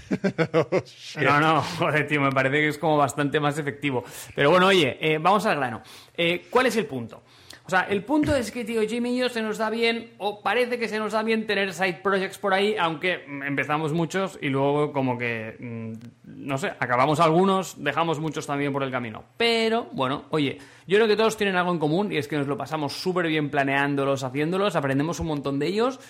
No, 1.20 1.40
no, 1.40 1.62
joder, 1.62 2.06
tío, 2.06 2.20
me 2.20 2.30
parece 2.30 2.56
que 2.56 2.68
es 2.68 2.78
como 2.78 2.96
bastante 2.96 3.38
más 3.40 3.58
efectivo. 3.58 4.04
Pero 4.34 4.50
bueno, 4.50 4.66
oye, 4.66 4.96
eh, 5.00 5.18
vamos 5.18 5.44
al 5.46 5.56
grano. 5.56 5.82
Eh, 6.16 6.46
¿Cuál 6.50 6.66
es 6.66 6.76
el 6.76 6.86
punto? 6.86 7.22
O 7.64 7.70
sea, 7.70 7.82
el 7.82 8.02
punto 8.04 8.34
es 8.34 8.50
que, 8.50 8.64
tío, 8.64 8.82
Jimmy 8.82 9.14
y 9.14 9.18
yo 9.20 9.28
se 9.28 9.40
nos 9.40 9.56
da 9.56 9.70
bien, 9.70 10.10
o 10.18 10.42
parece 10.42 10.78
que 10.78 10.88
se 10.88 10.98
nos 10.98 11.12
da 11.12 11.22
bien 11.22 11.46
tener 11.46 11.72
side 11.72 12.00
projects 12.02 12.36
por 12.36 12.52
ahí, 12.52 12.74
aunque 12.78 13.24
empezamos 13.46 13.92
muchos 13.92 14.36
y 14.42 14.48
luego 14.48 14.92
como 14.92 15.16
que, 15.16 15.56
mm, 15.60 15.92
no 16.24 16.58
sé, 16.58 16.72
acabamos 16.80 17.20
algunos, 17.20 17.82
dejamos 17.82 18.18
muchos 18.18 18.46
también 18.46 18.72
por 18.72 18.82
el 18.82 18.90
camino. 18.90 19.24
Pero, 19.36 19.88
bueno, 19.92 20.24
oye, 20.30 20.58
yo 20.88 20.96
creo 20.98 21.06
que 21.06 21.16
todos 21.16 21.36
tienen 21.36 21.54
algo 21.54 21.70
en 21.72 21.78
común 21.78 22.10
y 22.10 22.16
es 22.16 22.26
que 22.26 22.36
nos 22.36 22.48
lo 22.48 22.56
pasamos 22.56 22.94
súper 22.94 23.28
bien 23.28 23.48
planeándolos, 23.48 24.24
haciéndolos, 24.24 24.74
aprendemos 24.74 25.20
un 25.20 25.28
montón 25.28 25.60
de 25.60 25.68
ellos 25.68 26.00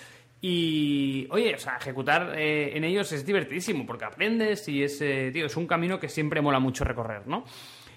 y, 0.45 1.25
oye, 1.29 1.55
o 1.55 1.57
sea, 1.57 1.77
ejecutar 1.77 2.33
eh, 2.37 2.75
en 2.75 2.83
ellos 2.83 3.09
es 3.13 3.25
divertidísimo 3.25 3.85
porque 3.85 4.03
aprendes 4.03 4.67
y 4.67 4.83
es, 4.83 4.99
eh, 4.99 5.29
tío, 5.31 5.45
es 5.45 5.55
un 5.55 5.65
camino 5.65 5.97
que 5.97 6.09
siempre 6.09 6.41
mola 6.41 6.59
mucho 6.59 6.83
recorrer, 6.83 7.25
¿no? 7.25 7.45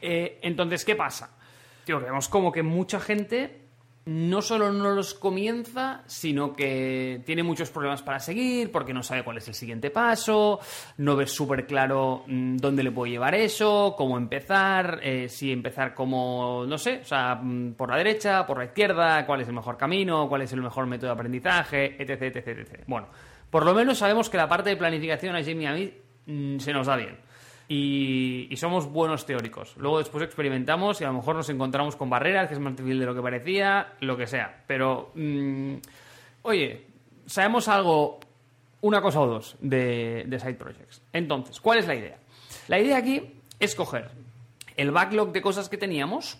Eh, 0.00 0.38
entonces, 0.42 0.84
¿qué 0.84 0.94
pasa? 0.94 1.36
Tío, 1.84 1.98
vemos 1.98 2.28
como 2.28 2.52
que 2.52 2.62
mucha 2.62 3.00
gente 3.00 3.65
no 4.06 4.40
solo 4.40 4.72
no 4.72 4.92
los 4.92 5.14
comienza, 5.14 6.02
sino 6.06 6.54
que 6.54 7.22
tiene 7.26 7.42
muchos 7.42 7.70
problemas 7.70 8.02
para 8.02 8.20
seguir, 8.20 8.70
porque 8.70 8.94
no 8.94 9.02
sabe 9.02 9.24
cuál 9.24 9.38
es 9.38 9.48
el 9.48 9.54
siguiente 9.54 9.90
paso, 9.90 10.60
no 10.98 11.16
ves 11.16 11.32
súper 11.32 11.66
claro 11.66 12.22
mm, 12.26 12.56
dónde 12.56 12.84
le 12.84 12.92
puede 12.92 13.12
llevar 13.12 13.34
eso, 13.34 13.94
cómo 13.98 14.16
empezar, 14.16 15.00
eh, 15.02 15.28
si 15.28 15.50
empezar 15.50 15.92
como, 15.92 16.64
no 16.68 16.78
sé, 16.78 17.00
o 17.02 17.04
sea, 17.04 17.34
mm, 17.34 17.74
por 17.74 17.90
la 17.90 17.96
derecha, 17.96 18.46
por 18.46 18.58
la 18.58 18.66
izquierda, 18.66 19.26
cuál 19.26 19.40
es 19.40 19.48
el 19.48 19.54
mejor 19.54 19.76
camino, 19.76 20.28
cuál 20.28 20.42
es 20.42 20.52
el 20.52 20.62
mejor 20.62 20.86
método 20.86 21.08
de 21.08 21.14
aprendizaje, 21.14 22.00
etc, 22.00 22.22
etc, 22.22 22.46
etc. 22.46 22.84
Bueno, 22.86 23.08
por 23.50 23.64
lo 23.64 23.74
menos 23.74 23.98
sabemos 23.98 24.30
que 24.30 24.36
la 24.36 24.48
parte 24.48 24.70
de 24.70 24.76
planificación 24.76 25.34
a 25.34 25.42
Jamie 25.42 25.62
y 25.62 25.66
a 25.66 25.72
mí 25.72 25.92
mm, 26.26 26.58
se 26.60 26.72
nos 26.72 26.86
da 26.86 26.94
bien 26.94 27.25
y, 27.68 28.54
somos 28.56 28.90
buenos 28.90 29.26
teóricos. 29.26 29.76
Luego 29.76 29.98
después 29.98 30.24
experimentamos 30.24 31.00
y 31.00 31.04
a 31.04 31.08
lo 31.08 31.14
mejor 31.14 31.36
nos 31.36 31.48
encontramos 31.48 31.96
con 31.96 32.08
barreras, 32.08 32.48
que 32.48 32.54
es 32.54 32.60
más 32.60 32.76
difícil 32.76 33.00
de 33.00 33.06
lo 33.06 33.14
que 33.14 33.22
parecía, 33.22 33.94
lo 34.00 34.16
que 34.16 34.26
sea. 34.26 34.62
Pero, 34.66 35.10
mm, 35.14 35.74
oye, 36.42 36.86
sabemos 37.26 37.68
algo, 37.68 38.20
una 38.80 39.00
cosa 39.00 39.20
o 39.20 39.26
dos 39.26 39.56
de, 39.60 40.24
de 40.26 40.40
Side 40.40 40.54
Projects. 40.54 41.02
Entonces, 41.12 41.60
¿cuál 41.60 41.78
es 41.78 41.86
la 41.86 41.94
idea? 41.94 42.18
La 42.68 42.78
idea 42.78 42.96
aquí 42.96 43.22
es 43.58 43.74
coger 43.74 44.10
el 44.76 44.90
backlog 44.90 45.32
de 45.32 45.42
cosas 45.42 45.68
que 45.68 45.78
teníamos 45.78 46.38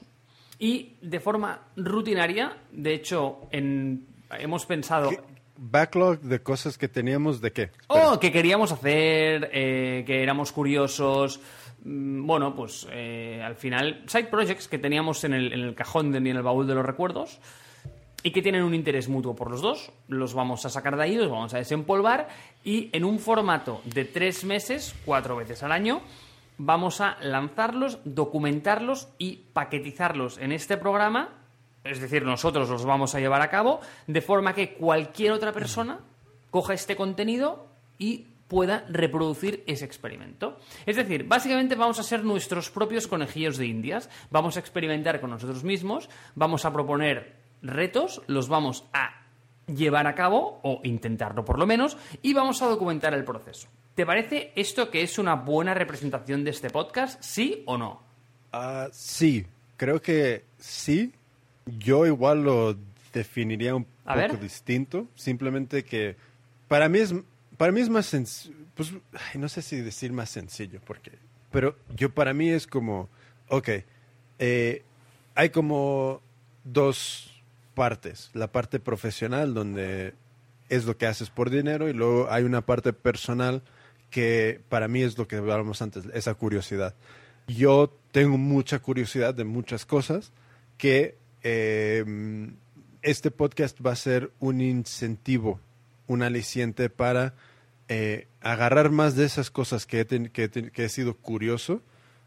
y 0.58 0.94
de 1.00 1.20
forma 1.20 1.60
rutinaria, 1.76 2.56
de 2.70 2.94
hecho, 2.94 3.48
en, 3.50 4.06
hemos 4.30 4.66
pensado 4.66 5.10
backlog 5.57 6.21
de 6.21 6.42
cosas 6.42 6.79
que 6.79 6.88
teníamos 6.88 7.40
de 7.40 7.53
qué? 7.53 7.71
Oh, 7.88 8.19
que 8.21 8.33
queríamos 8.33 8.73
hacer, 8.73 9.51
eh, 9.53 10.05
que 10.07 10.23
éramos 10.23 10.53
curiosos. 10.53 11.40
Mm, 11.85 12.27
bueno, 12.27 12.55
pues 12.55 12.87
eh, 12.90 13.42
al 13.45 13.57
final, 13.57 14.03
side 14.07 14.27
projects 14.27 14.69
que 14.69 14.79
teníamos 14.79 15.25
en 15.25 15.35
el, 15.35 15.53
en 15.53 15.61
el 15.61 15.75
cajón 15.75 16.12
de, 16.12 16.19
en 16.19 16.27
el 16.27 16.42
baúl 16.42 16.66
de 16.66 16.75
los 16.75 16.85
recuerdos 16.85 17.40
y 18.23 18.33
que 18.33 18.42
tienen 18.42 18.64
un 18.64 18.75
interés 18.75 19.09
mutuo 19.09 19.37
por 19.37 19.51
los 19.51 19.62
dos. 19.62 19.92
Los 20.09 20.35
vamos 20.35 20.64
a 20.66 20.69
sacar 20.69 20.97
de 20.97 21.05
ahí, 21.05 21.14
los 21.14 21.31
vamos 21.31 21.55
a 21.55 21.59
desempolvar 21.59 22.29
y 22.64 22.90
en 22.92 23.05
un 23.05 23.19
formato 23.19 23.81
de 23.85 24.05
tres 24.05 24.45
meses, 24.45 24.95
cuatro 25.05 25.37
veces 25.37 25.62
al 25.62 25.73
año, 25.73 26.01
vamos 26.59 27.01
a 27.01 27.19
lanzarlos, 27.21 27.99
documentarlos 28.05 29.09
y 29.19 29.45
paquetizarlos 29.53 30.38
en 30.38 30.53
este 30.53 30.77
programa 30.77 31.29
es 31.88 32.01
decir, 32.01 32.25
nosotros 32.25 32.68
los 32.68 32.85
vamos 32.85 33.14
a 33.14 33.20
llevar 33.20 33.42
a 33.42 33.51
cabo, 33.51 33.81
de 34.07 34.20
forma 34.20 34.55
que 34.55 34.75
cualquier 34.75 35.33
otra 35.33 35.53
persona 35.53 36.01
coja 36.51 36.75
este 36.75 36.96
contenido 36.96 37.66
y 37.99 38.27
pueda 38.49 38.85
reproducir 38.88 39.64
ese 39.66 39.85
experimento. 39.85 40.59
Es 40.85 40.96
decir, 40.96 41.25
básicamente 41.25 41.75
vamos 41.75 41.99
a 41.99 42.05
ser 42.05 42.25
nuestros 42.25 42.70
propios 42.70 43.07
conejillos 43.07 43.57
de 43.57 43.66
indias, 43.66 44.09
vamos 44.31 44.57
a 44.57 44.61
experimentar 44.61 45.20
con 45.20 45.31
nosotros 45.31 45.64
mismos, 45.64 46.09
vamos 46.35 46.64
a 46.64 46.72
proponer 46.72 47.37
retos, 47.62 48.22
los 48.27 48.49
vamos 48.49 48.85
a 48.92 49.22
llevar 49.66 50.07
a 50.07 50.14
cabo, 50.14 50.61
o 50.62 50.81
intentarlo 50.85 51.44
por 51.44 51.59
lo 51.59 51.66
menos, 51.66 51.96
y 52.22 52.35
vamos 52.35 52.62
a 52.62 52.66
documentar 52.66 53.14
el 53.14 53.25
proceso. 53.25 53.68
¿Te 53.94 54.07
parece 54.07 54.53
esto 54.55 54.90
que 54.90 55.03
es 55.03 55.18
una 55.18 55.35
buena 55.35 55.75
representación 55.75 56.44
de 56.44 56.51
este 56.51 56.70
podcast? 56.70 57.20
¿Sí 57.22 57.62
o 57.66 57.77
no? 57.77 58.03
Ah, 58.53 58.88
sí, 58.92 59.44
creo 59.77 60.01
que 60.01 60.44
sí, 60.59 61.12
yo 61.66 62.07
igual 62.07 62.44
lo 62.44 62.76
definiría 63.12 63.74
un 63.74 63.87
poco 64.05 64.37
distinto. 64.40 65.09
Simplemente 65.14 65.85
que 65.85 66.16
para 66.68 66.88
mí 66.88 66.98
es, 66.98 67.14
para 67.57 67.72
mí 67.72 67.81
es 67.81 67.88
más 67.88 68.07
sencillo. 68.07 68.57
Pues, 68.74 68.92
no 69.35 69.48
sé 69.48 69.62
si 69.62 69.81
decir 69.81 70.12
más 70.12 70.31
sencillo, 70.31 70.81
porque. 70.85 71.12
Pero 71.50 71.76
yo 71.96 72.11
para 72.11 72.33
mí 72.33 72.48
es 72.48 72.66
como. 72.66 73.09
Ok. 73.48 73.70
Eh, 74.38 74.83
hay 75.35 75.50
como 75.50 76.20
dos 76.64 77.42
partes. 77.74 78.31
La 78.35 78.52
parte 78.52 78.81
profesional, 78.81 79.55
donde 79.55 80.14
es 80.68 80.85
lo 80.85 80.96
que 80.96 81.07
haces 81.07 81.31
por 81.31 81.50
dinero, 81.50 81.88
y 81.88 81.92
luego 81.92 82.29
hay 82.31 82.44
una 82.44 82.62
parte 82.62 82.92
personal 82.92 83.62
que 84.11 84.61
para 84.68 84.88
mí 84.88 85.02
es 85.02 85.18
lo 85.18 85.29
que 85.29 85.37
hablábamos 85.37 85.83
antes, 85.83 86.05
esa 86.12 86.35
curiosidad. 86.35 86.94
Yo 87.48 87.92
tengo 88.12 88.38
mucha 88.38 88.79
curiosidad 88.79 89.35
de 89.35 89.44
muchas 89.44 89.87
cosas 89.87 90.33
que 90.79 91.16
eh, 91.48 92.04
este 93.02 93.30
podcast 93.30 93.78
va 93.80 93.92
a 93.92 93.96
ser 93.96 94.32
un 94.40 94.61
incentivo, 94.61 95.61
un 96.09 96.24
aliciente 96.24 96.90
para 96.90 97.35
eh, 97.87 98.26
agarrar 98.40 98.90
más 98.90 99.14
de 99.14 99.26
esas 99.26 99.52
cosas 99.52 99.87
que 99.87 100.04
he, 100.74 100.88
sido 100.88 101.14
curioso, 101.14 101.82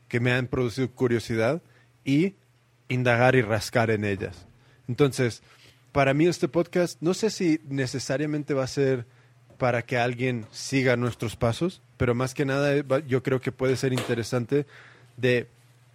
que 0.08 0.22
me 0.22 0.32
han 0.32 0.48
producido 0.48 0.90
curiosidad 0.92 1.62
y 2.06 2.36
indagar 2.88 3.36
y 3.36 3.42
rascar 3.42 3.92
en 3.92 4.06
ellas. 4.06 4.48
Entonces, 4.88 5.44
para 5.92 6.14
mí 6.14 6.26
este 6.26 6.48
podcast, 6.48 7.02
no 7.02 7.14
sé 7.14 7.30
si 7.30 7.60
necesariamente 7.68 8.54
va 8.54 8.64
a 8.64 8.68
ser 8.68 9.06
para 9.58 9.82
que 9.82 9.98
alguien 9.98 10.46
siga 10.50 10.96
nuestros 10.96 11.36
pasos, 11.36 11.82
pero 11.98 12.16
más 12.16 12.34
que 12.34 12.46
nada 12.46 13.02
yo 13.06 13.22
creo 13.22 13.42
que 13.42 13.52
puede 13.52 13.76
ser 13.76 13.92
interesante 13.92 14.66
de 15.18 15.50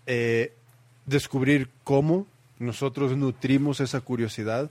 eh, 0.04 0.52
descubrir 1.06 1.70
cómo 1.84 2.26
nosotros 2.58 3.16
nutrimos 3.16 3.80
esa 3.80 4.00
curiosidad, 4.00 4.70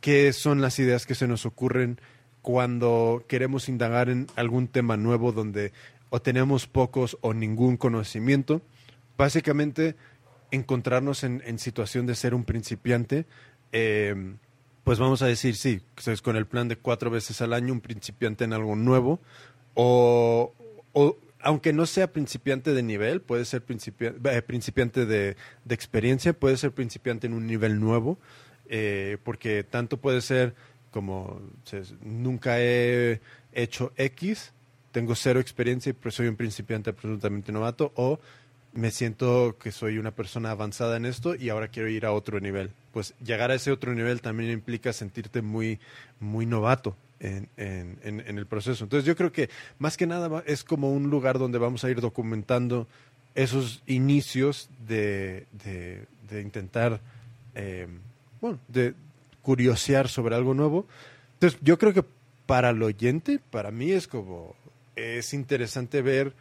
qué 0.00 0.32
son 0.32 0.60
las 0.60 0.78
ideas 0.78 1.06
que 1.06 1.14
se 1.14 1.28
nos 1.28 1.46
ocurren 1.46 2.00
cuando 2.42 3.24
queremos 3.28 3.68
indagar 3.68 4.08
en 4.08 4.26
algún 4.36 4.68
tema 4.68 4.96
nuevo 4.96 5.32
donde 5.32 5.72
o 6.08 6.20
tenemos 6.20 6.66
pocos 6.66 7.18
o 7.20 7.34
ningún 7.34 7.76
conocimiento. 7.76 8.62
Básicamente, 9.16 9.96
encontrarnos 10.50 11.22
en, 11.24 11.58
situación 11.58 12.06
de 12.06 12.14
ser 12.14 12.34
un 12.34 12.44
principiante, 12.44 13.26
eh, 13.72 14.34
pues 14.82 14.98
vamos 14.98 15.22
a 15.22 15.26
decir 15.26 15.54
sí, 15.54 15.82
con 16.22 16.36
el 16.36 16.46
plan 16.46 16.68
de 16.68 16.76
cuatro 16.76 17.10
veces 17.10 17.40
al 17.42 17.52
año, 17.52 17.72
un 17.72 17.80
principiante 17.80 18.44
en 18.44 18.52
algo 18.52 18.74
nuevo, 18.74 19.20
o, 19.74 20.52
o 20.92 21.16
aunque 21.42 21.72
no 21.72 21.86
sea 21.86 22.12
principiante 22.12 22.72
de 22.74 22.82
nivel, 22.82 23.20
puede 23.20 23.44
ser 23.44 23.62
eh, 23.68 24.42
principiante 24.42 25.06
de, 25.06 25.36
experiencia, 25.68 26.32
puede 26.32 26.56
ser 26.56 26.72
principiante 26.72 27.26
en 27.26 27.34
un 27.34 27.46
nivel 27.46 27.80
nuevo, 27.80 28.18
eh, 28.68 29.18
porque 29.24 29.64
tanto 29.64 29.96
puede 29.96 30.20
ser 30.20 30.54
como 30.90 31.40
nunca 32.02 32.60
he 32.60 33.20
hecho 33.52 33.92
X, 33.96 34.52
tengo 34.92 35.14
cero 35.14 35.40
experiencia 35.40 35.92
y 35.92 36.10
soy 36.10 36.26
un 36.26 36.36
principiante 36.36 36.90
absolutamente 36.90 37.52
novato, 37.52 37.92
o 37.94 38.18
me 38.72 38.90
siento 38.90 39.56
que 39.58 39.72
soy 39.72 39.98
una 39.98 40.12
persona 40.12 40.50
avanzada 40.50 40.96
en 40.96 41.06
esto 41.06 41.34
y 41.34 41.48
ahora 41.48 41.68
quiero 41.68 41.88
ir 41.88 42.06
a 42.06 42.12
otro 42.12 42.40
nivel. 42.40 42.70
Pues 42.92 43.14
llegar 43.24 43.50
a 43.50 43.54
ese 43.54 43.72
otro 43.72 43.94
nivel 43.94 44.20
también 44.20 44.50
implica 44.50 44.92
sentirte 44.92 45.42
muy, 45.42 45.80
muy 46.20 46.46
novato 46.46 46.96
en, 47.20 47.48
en, 47.56 48.38
el 48.38 48.46
proceso. 48.46 48.84
Entonces 48.84 49.06
yo 49.06 49.14
creo 49.14 49.30
que 49.30 49.50
más 49.78 49.96
que 49.96 50.06
nada 50.06 50.42
es 50.46 50.64
como 50.64 50.90
un 50.90 51.10
lugar 51.10 51.38
donde 51.38 51.58
vamos 51.58 51.84
a 51.84 51.90
ir 51.90 52.00
documentando 52.00 52.88
esos 53.34 53.82
inicios 53.86 54.68
de, 54.86 55.46
de, 55.52 56.40
intentar, 56.40 57.00
eh, 57.54 57.86
bueno, 58.40 58.58
de 58.68 58.94
curiosear 59.42 60.08
sobre 60.08 60.34
algo 60.34 60.54
nuevo. 60.54 60.86
Entonces 61.34 61.58
yo 61.62 61.78
creo 61.78 61.92
que 61.92 62.04
para 62.46 62.70
el 62.70 62.82
oyente, 62.82 63.38
para 63.50 63.70
mí 63.70 63.92
es 63.92 64.08
como, 64.08 64.56
es 64.96 65.34
interesante 65.34 66.02
ver, 66.02 66.32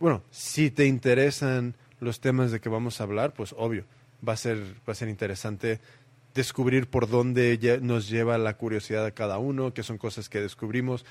bueno, 0.00 0.22
si 0.30 0.70
te 0.70 0.86
interesan 0.86 1.74
los 2.00 2.20
temas 2.20 2.50
de 2.50 2.60
que 2.60 2.68
vamos 2.68 3.00
a 3.00 3.04
hablar, 3.04 3.34
pues 3.34 3.54
obvio, 3.56 3.84
va 4.26 4.32
a 4.32 4.36
ser, 4.36 4.58
va 4.88 4.92
a 4.92 4.94
ser 4.94 5.08
interesante 5.08 5.78
descubrir 6.34 6.86
por 6.86 7.08
dónde 7.08 7.78
nos 7.82 8.08
lleva 8.08 8.38
la 8.38 8.56
curiosidad 8.56 9.04
a 9.04 9.10
cada 9.10 9.38
uno, 9.38 9.74
que 9.74 9.82
son 9.82 9.98
cosas 9.98 10.28
que 10.28 10.40
descubrimos. 10.40 11.04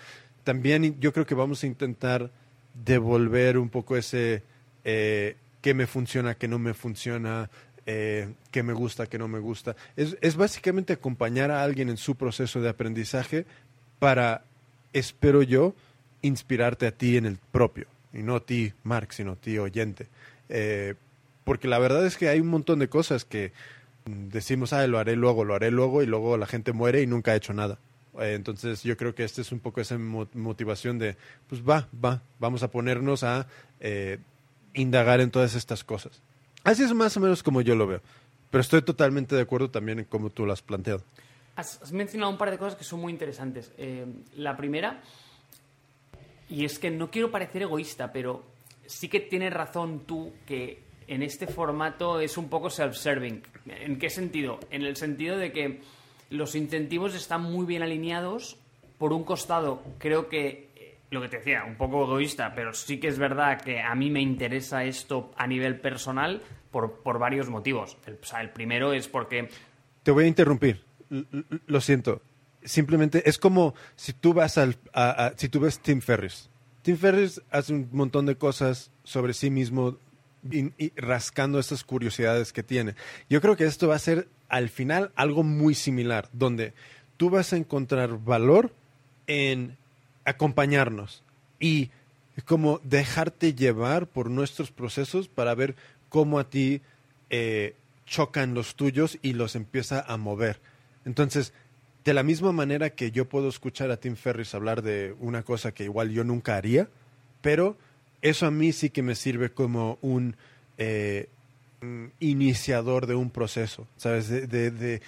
También 0.43 0.99
yo 0.99 1.13
creo 1.13 1.25
que 1.25 1.36
vamos 1.36 1.63
a 1.63 1.67
intentar 1.67 2.31
devolver 2.73 3.57
un 3.57 3.69
poco 3.69 3.97
ese 3.97 4.43
eh, 4.84 5.36
qué 5.62 5.73
me 5.73 5.88
funciona, 5.88 6.36
qué 6.36 6.47
no 6.47 6.57
me 6.60 6.73
funciona, 6.73 7.49
eh, 7.86 8.34
qué 8.51 8.63
me 8.63 8.73
gusta, 8.73 9.07
qué 9.07 9.17
no 9.17 9.27
me 9.27 9.39
gusta. 9.39 9.75
Es, 9.95 10.17
es 10.21 10.36
básicamente 10.36 10.93
acompañar 10.93 11.51
a 11.51 11.63
alguien 11.63 11.89
en 11.89 11.97
su 11.97 12.15
proceso 12.15 12.62
de 12.62 12.69
aprendizaje 12.69 13.45
para, 13.99 14.43
espero 14.93 15.43
yo, 15.43 15.75
inspirarte 16.21 16.88
a 16.88 16.91
ti 16.91 17.17
en 17.17 17.25
el 17.25 17.38
propio. 17.51 17.88
Y 18.13 18.23
no 18.23 18.36
a 18.36 18.45
ti, 18.45 18.73
Mark, 18.84 19.13
sino 19.13 19.34
a 19.34 19.36
ti, 19.36 19.57
oyente. 19.57 20.07
Eh, 20.49 20.95
porque 21.43 21.67
la 21.67 21.79
verdad 21.79 22.05
es 22.05 22.17
que 22.17 22.29
hay 22.29 22.39
un 22.39 22.47
montón 22.47 22.79
de 22.79 22.89
cosas 22.89 23.25
que 23.25 23.51
decimos, 24.05 24.73
ah, 24.73 24.85
lo 24.87 24.99
haré 24.99 25.15
luego, 25.15 25.45
lo 25.45 25.55
haré 25.55 25.71
luego, 25.71 26.03
y 26.03 26.05
luego 26.05 26.37
la 26.37 26.47
gente 26.47 26.73
muere 26.73 27.01
y 27.01 27.07
nunca 27.07 27.31
ha 27.31 27.35
hecho 27.35 27.53
nada. 27.53 27.79
Eh, 28.19 28.33
entonces 28.33 28.83
yo 28.83 28.97
creo 28.97 29.15
que 29.15 29.23
este 29.23 29.41
es 29.41 29.51
un 29.51 29.59
poco 29.59 29.81
esa 29.81 29.97
motivación 29.97 30.99
de, 30.99 31.15
pues 31.47 31.61
va, 31.61 31.87
va, 31.93 32.21
vamos 32.39 32.63
a 32.63 32.69
ponernos 32.69 33.23
a 33.23 33.47
eh, 33.79 34.19
indagar 34.73 35.21
en 35.21 35.31
todas 35.31 35.55
estas 35.55 35.83
cosas. 35.83 36.21
Así 36.63 36.83
es 36.83 36.93
más 36.93 37.15
o 37.17 37.19
menos 37.19 37.41
como 37.43 37.61
yo 37.61 37.76
lo 37.76 37.88
veo. 37.88 38.01
Pero 38.49 38.61
estoy 38.61 38.82
totalmente 38.82 39.36
de 39.36 39.41
acuerdo 39.41 39.69
también 39.69 39.99
en 39.99 40.05
cómo 40.05 40.30
tú 40.30 40.45
lo 40.45 40.51
has 40.51 40.61
planteado. 40.61 41.01
Has, 41.55 41.91
mencionado 41.91 42.32
un 42.32 42.38
par 42.38 42.51
de 42.51 42.57
cosas 42.57 42.76
que 42.76 42.84
son 42.84 42.99
muy 42.99 43.11
interesantes. 43.11 43.71
Eh, 43.78 44.05
la 44.36 44.57
primera, 44.57 45.01
y 46.49 46.65
es 46.65 46.78
que 46.78 46.91
no 46.91 47.09
quiero 47.09 47.32
parecer 47.32 47.61
egoísta, 47.61 48.11
pero 48.11 48.43
sí 48.86 49.07
que 49.07 49.21
tienes 49.21 49.53
razón 49.53 50.01
tú 50.05 50.34
que 50.45 50.84
en 51.14 51.24
este 51.24 51.47
formato 51.47 52.20
es 52.20 52.38
un 52.38 52.49
poco 52.49 52.70
self-serving. 52.70 53.41
¿En 53.68 53.99
qué 53.99 54.09
sentido? 54.09 54.59
En 54.70 54.84
el 54.84 54.95
sentido 54.95 55.38
de 55.38 55.51
que 55.51 55.82
los 56.30 56.55
incentivos 56.55 57.14
están 57.16 57.41
muy 57.43 57.66
bien 57.66 57.84
alineados. 57.84 58.57
Por 58.97 59.14
un 59.14 59.24
costado, 59.24 59.82
creo 59.97 60.30
que 60.30 60.70
lo 61.09 61.22
que 61.22 61.28
te 61.28 61.38
decía, 61.39 61.64
un 61.66 61.76
poco 61.76 62.03
egoísta, 62.05 62.53
pero 62.55 62.74
sí 62.74 62.99
que 62.99 63.07
es 63.09 63.18
verdad 63.18 63.59
que 63.62 63.82
a 63.82 63.93
mí 63.95 64.09
me 64.09 64.22
interesa 64.22 64.84
esto 64.86 65.32
a 65.36 65.47
nivel 65.47 65.80
personal 65.80 66.41
por, 66.72 67.01
por 67.01 67.20
varios 67.20 67.49
motivos. 67.49 67.97
El, 68.05 68.20
o 68.22 68.26
sea, 68.26 68.41
el 68.41 68.51
primero 68.51 68.93
es 68.93 69.07
porque 69.09 69.49
Te 70.03 70.12
voy 70.12 70.26
a 70.26 70.28
interrumpir. 70.28 70.82
Lo 71.68 71.82
siento. 71.82 72.22
Simplemente 72.64 73.28
es 73.28 73.38
como 73.38 73.74
si 73.95 74.14
tú 74.14 74.34
vas 74.34 74.57
al, 74.57 74.78
a- 74.93 75.26
a- 75.26 75.38
si 75.38 75.49
tú 75.49 75.59
ves 75.59 75.80
Tim 75.80 75.99
Ferriss. 75.99 76.49
Tim 76.84 76.95
Ferriss 76.95 77.41
hace 77.49 77.74
un 77.74 77.89
montón 77.91 78.26
de 78.28 78.36
cosas 78.38 78.91
sobre 79.03 79.34
sí 79.34 79.49
mismo 79.49 79.97
y, 80.49 80.91
rascando 80.95 81.59
estas 81.59 81.83
curiosidades 81.83 82.53
que 82.53 82.63
tiene. 82.63 82.95
Yo 83.29 83.41
creo 83.41 83.55
que 83.55 83.65
esto 83.65 83.87
va 83.87 83.95
a 83.95 83.99
ser 83.99 84.27
al 84.49 84.69
final 84.69 85.11
algo 85.15 85.43
muy 85.43 85.75
similar, 85.75 86.29
donde 86.33 86.73
tú 87.17 87.29
vas 87.29 87.53
a 87.53 87.57
encontrar 87.57 88.17
valor 88.23 88.73
en 89.27 89.77
acompañarnos 90.25 91.23
y 91.59 91.89
como 92.45 92.79
dejarte 92.83 93.53
llevar 93.53 94.07
por 94.07 94.29
nuestros 94.29 94.71
procesos 94.71 95.27
para 95.27 95.53
ver 95.53 95.75
cómo 96.09 96.39
a 96.39 96.49
ti 96.49 96.81
eh, 97.29 97.75
chocan 98.05 98.53
los 98.53 98.75
tuyos 98.75 99.19
y 99.21 99.33
los 99.33 99.55
empieza 99.55 100.01
a 100.01 100.17
mover. 100.17 100.59
Entonces, 101.05 101.53
de 102.03 102.13
la 102.13 102.23
misma 102.23 102.51
manera 102.51 102.89
que 102.89 103.11
yo 103.11 103.29
puedo 103.29 103.47
escuchar 103.47 103.91
a 103.91 103.97
Tim 103.97 104.15
Ferriss 104.15 104.55
hablar 104.55 104.81
de 104.81 105.15
una 105.19 105.43
cosa 105.43 105.71
que 105.71 105.83
igual 105.83 106.09
yo 106.11 106.23
nunca 106.23 106.55
haría, 106.55 106.89
pero 107.41 107.77
eso 108.22 108.45
a 108.45 108.51
mí 108.51 108.72
sí 108.72 108.89
que 108.89 109.01
me 109.03 109.15
sirve 109.15 109.49
como 109.51 109.97
un 110.01 110.36
eh, 110.78 111.30
iniciador 112.19 113.07
de 113.07 113.15
un 113.15 113.30
proceso, 113.30 113.88
¿sabes? 113.97 114.30
De, 114.30 114.47
de- 114.47 114.72
de- 114.72 115.01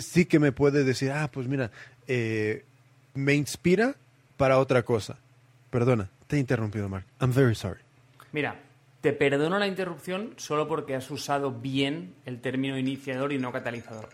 sí 0.00 0.26
que 0.26 0.38
me 0.38 0.52
puede 0.52 0.84
decir, 0.84 1.10
ah, 1.12 1.30
pues 1.32 1.48
mira, 1.48 1.70
eh, 2.06 2.64
me 3.14 3.34
inspira 3.34 3.94
para 4.36 4.58
otra 4.58 4.82
cosa. 4.82 5.16
Perdona, 5.70 6.10
te 6.26 6.36
he 6.36 6.40
interrumpido, 6.40 6.88
Mark. 6.88 7.04
I'm 7.20 7.32
very 7.32 7.54
sorry. 7.54 7.80
Mira, 8.32 8.60
te 9.00 9.12
perdono 9.12 9.58
la 9.58 9.66
interrupción 9.66 10.34
solo 10.36 10.68
porque 10.68 10.94
has 10.94 11.10
usado 11.10 11.52
bien 11.52 12.14
el 12.26 12.40
término 12.40 12.78
iniciador 12.78 13.32
y 13.32 13.38
no 13.38 13.52
catalizador. 13.52 14.08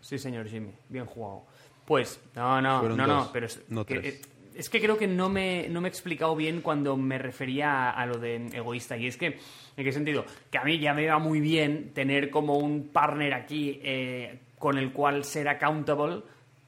Sí, 0.00 0.18
señor 0.18 0.48
Jimmy, 0.48 0.72
bien 0.88 1.04
jugado. 1.06 1.44
Pues, 1.84 2.20
no, 2.34 2.60
no, 2.60 2.80
Fueron 2.80 2.98
no, 2.98 3.06
dos, 3.06 3.26
no, 3.26 3.32
pero 3.32 3.46
es, 3.46 3.60
no 3.68 3.84
que, 3.84 3.98
tres. 4.00 4.14
eh, 4.14 4.20
es 4.58 4.68
que 4.68 4.80
creo 4.80 4.98
que 4.98 5.06
no 5.06 5.28
me, 5.28 5.68
no 5.68 5.80
me 5.80 5.86
he 5.86 5.90
explicado 5.90 6.34
bien 6.34 6.62
cuando 6.62 6.96
me 6.96 7.16
refería 7.16 7.90
a, 7.90 8.06
lo 8.06 8.18
de 8.18 8.48
egoísta. 8.52 8.96
Y 8.96 9.06
es 9.06 9.16
que, 9.16 9.38
¿en 9.76 9.84
qué 9.84 9.92
sentido? 9.92 10.24
Que 10.50 10.58
a 10.58 10.64
mí 10.64 10.80
ya 10.80 10.92
me 10.92 11.06
va 11.06 11.20
muy 11.20 11.40
bien 11.40 11.92
tener 11.94 12.28
como 12.28 12.58
un 12.58 12.88
partner 12.88 13.34
aquí 13.34 13.80
eh, 13.84 14.36
con 14.58 14.76
el 14.76 14.92
cual 14.92 15.22
ser 15.22 15.48
accountable, 15.48 16.22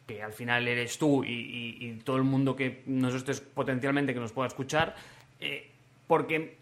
que 0.06 0.22
al 0.22 0.32
final 0.32 0.68
eres 0.68 0.98
tú 0.98 1.24
y 1.24 2.00
todo 2.04 2.16
el 2.16 2.22
mundo 2.22 2.54
que 2.54 2.82
nos 2.86 3.12
estés 3.12 3.40
potencialmente 3.40 4.14
que 4.14 4.20
nos 4.20 4.32
pueda 4.32 4.46
escuchar, 4.46 4.94
eh, 5.40 5.68
porque 6.06 6.58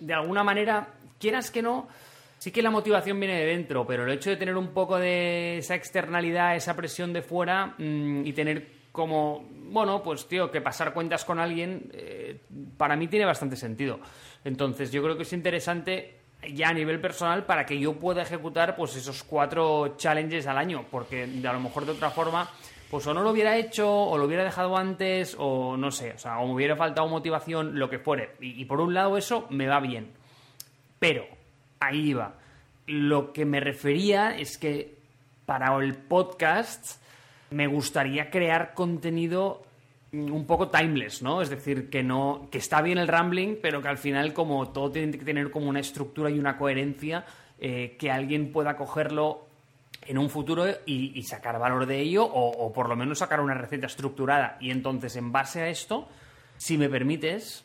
de 0.00 0.12
alguna 0.12 0.42
manera, 0.42 0.88
quieras 1.20 1.52
que 1.52 1.62
no, 1.62 1.86
sí 2.38 2.50
que 2.50 2.62
la 2.62 2.70
motivación 2.70 3.20
viene 3.20 3.38
de 3.38 3.46
dentro, 3.46 3.86
pero 3.86 4.04
el 4.04 4.10
hecho 4.10 4.30
de 4.30 4.36
tener 4.36 4.56
un 4.56 4.68
poco 4.68 4.98
de 4.98 5.58
esa 5.58 5.76
externalidad, 5.76 6.56
esa 6.56 6.74
presión 6.74 7.12
de 7.12 7.22
fuera 7.22 7.74
mm, 7.78 8.26
y 8.26 8.32
tener 8.32 8.83
como, 8.94 9.44
bueno, 9.50 10.04
pues 10.04 10.28
tío, 10.28 10.52
que 10.52 10.60
pasar 10.60 10.94
cuentas 10.94 11.24
con 11.24 11.40
alguien, 11.40 11.90
eh, 11.94 12.38
para 12.76 12.94
mí 12.94 13.08
tiene 13.08 13.24
bastante 13.26 13.56
sentido. 13.56 13.98
Entonces 14.44 14.92
yo 14.92 15.02
creo 15.02 15.16
que 15.16 15.24
es 15.24 15.32
interesante 15.32 16.20
ya 16.52 16.68
a 16.68 16.72
nivel 16.72 17.00
personal 17.00 17.44
para 17.44 17.66
que 17.66 17.76
yo 17.76 17.94
pueda 17.94 18.22
ejecutar 18.22 18.76
pues 18.76 18.94
esos 18.94 19.24
cuatro 19.24 19.96
challenges 19.96 20.46
al 20.46 20.58
año, 20.58 20.84
porque 20.92 21.24
a 21.24 21.52
lo 21.52 21.58
mejor 21.58 21.86
de 21.86 21.90
otra 21.90 22.10
forma 22.10 22.48
pues 22.88 23.04
o 23.08 23.12
no 23.12 23.24
lo 23.24 23.32
hubiera 23.32 23.56
hecho, 23.56 23.90
o 23.90 24.16
lo 24.16 24.26
hubiera 24.26 24.44
dejado 24.44 24.76
antes, 24.76 25.34
o 25.40 25.76
no 25.76 25.90
sé, 25.90 26.12
o 26.12 26.18
sea, 26.18 26.38
o 26.38 26.46
me 26.46 26.54
hubiera 26.54 26.76
faltado 26.76 27.08
motivación, 27.08 27.76
lo 27.76 27.90
que 27.90 27.98
fuere. 27.98 28.36
Y, 28.40 28.62
y 28.62 28.64
por 28.64 28.80
un 28.80 28.94
lado 28.94 29.16
eso 29.16 29.48
me 29.50 29.66
va 29.66 29.80
bien. 29.80 30.12
Pero, 31.00 31.26
ahí 31.80 32.12
va. 32.12 32.36
Lo 32.86 33.32
que 33.32 33.44
me 33.44 33.58
refería 33.58 34.38
es 34.38 34.56
que 34.56 34.94
para 35.46 35.74
el 35.82 35.96
podcast 35.96 37.02
me 37.50 37.66
gustaría 37.66 38.30
crear 38.30 38.74
contenido 38.74 39.62
mm, 40.12 40.32
un 40.32 40.46
poco 40.46 40.68
timeless, 40.68 41.22
¿no? 41.22 41.42
Es 41.42 41.50
decir, 41.50 41.90
que 41.90 42.02
no 42.02 42.48
que 42.50 42.58
está 42.58 42.82
bien 42.82 42.98
el 42.98 43.08
rambling, 43.08 43.56
pero 43.62 43.80
que 43.82 43.88
al 43.88 43.98
final 43.98 44.32
como 44.32 44.68
todo 44.70 44.90
tiene 44.90 45.16
que 45.18 45.24
tener 45.24 45.50
como 45.50 45.68
una 45.68 45.80
estructura 45.80 46.30
y 46.30 46.38
una 46.38 46.56
coherencia 46.56 47.24
eh, 47.58 47.96
que 47.98 48.10
alguien 48.10 48.52
pueda 48.52 48.76
cogerlo 48.76 49.46
en 50.06 50.18
un 50.18 50.28
futuro 50.28 50.66
y, 50.84 51.22
sacar 51.22 51.58
valor 51.58 51.86
de 51.86 51.98
ello 52.00 52.24
o, 52.26 52.50
o 52.66 52.72
por 52.72 52.88
lo 52.90 52.96
menos 52.96 53.20
sacar 53.20 53.40
una 53.40 53.54
receta 53.54 53.86
estructurada. 53.86 54.58
Y 54.60 54.70
entonces, 54.70 55.16
en 55.16 55.32
base 55.32 55.62
a 55.62 55.68
esto, 55.68 56.06
si 56.58 56.76
me 56.76 56.90
permites, 56.90 57.64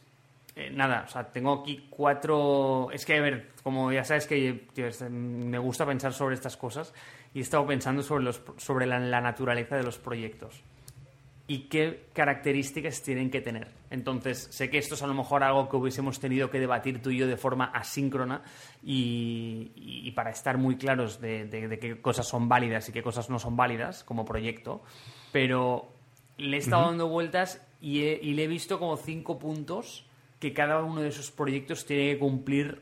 eh, 0.56 0.70
nada, 0.74 1.04
o 1.06 1.12
sea, 1.12 1.26
tengo 1.34 1.52
aquí 1.62 1.88
cuatro... 1.90 2.90
Es 2.94 3.06
que, 3.06 3.18
a 3.18 3.22
ver, 3.22 3.50
como 3.62 3.92
ya 3.92 4.06
sabes 4.06 4.26
que 4.26 4.68
es- 4.78 5.02
me 5.10 5.58
gusta 5.58 5.86
pensar 5.86 6.14
sobre 6.14 6.36
estas 6.36 6.56
cosas 6.56 6.94
y 7.34 7.40
he 7.40 7.42
estado 7.42 7.66
pensando 7.68 8.02
sobre, 8.04 8.24
los, 8.24 8.42
sobre 8.58 8.86
la, 8.86 9.00
la 9.00 9.22
naturaleza 9.22 9.76
de 9.76 9.84
los 9.84 9.98
proyectos 9.98 10.62
y 11.48 11.62
qué 11.64 12.06
características 12.14 13.02
tienen 13.02 13.32
que 13.32 13.42
tener. 13.42 13.70
Entonces, 13.90 14.48
sé 14.52 14.70
que 14.70 14.78
esto 14.78 14.94
es 14.94 15.02
a 15.02 15.08
lo 15.08 15.16
mejor 15.16 15.44
algo 15.44 15.68
que 15.68 15.78
hubiésemos 15.78 16.20
tenido 16.20 16.52
que 16.52 16.60
debatir 16.60 17.02
tú 17.02 17.10
y 17.10 17.18
yo 17.18 17.26
de 17.28 17.38
forma 17.38 17.66
asíncrona 17.66 18.44
y, 18.84 20.12
para 20.16 20.30
estar 20.32 20.58
muy 20.58 20.76
claros 20.78 21.20
de, 21.22 21.46
de- 21.46 21.68
de 21.68 21.80
qué 21.80 22.02
cosas 22.02 22.28
son 22.28 22.50
válidas 22.50 22.90
y 22.90 22.92
qué 22.92 23.02
cosas 23.02 23.30
no 23.30 23.40
son 23.40 23.56
válidas 23.56 24.04
como 24.04 24.26
proyecto, 24.26 24.82
pero 25.32 25.88
le 26.38 26.58
he 26.58 26.60
estado 26.60 26.86
dando 26.88 27.08
vueltas 27.08 27.62
y, 27.82 28.02
he- 28.02 28.20
y 28.22 28.34
le 28.34 28.44
he 28.44 28.48
visto 28.48 28.78
como 28.80 28.98
cinco 28.98 29.40
puntos 29.40 30.06
que 30.40 30.54
cada 30.54 30.84
uno 30.84 31.02
de 31.02 31.10
esos 31.10 31.32
proyectos 31.32 31.86
tiene 31.86 32.14
que 32.14 32.20
cumplir 32.20 32.82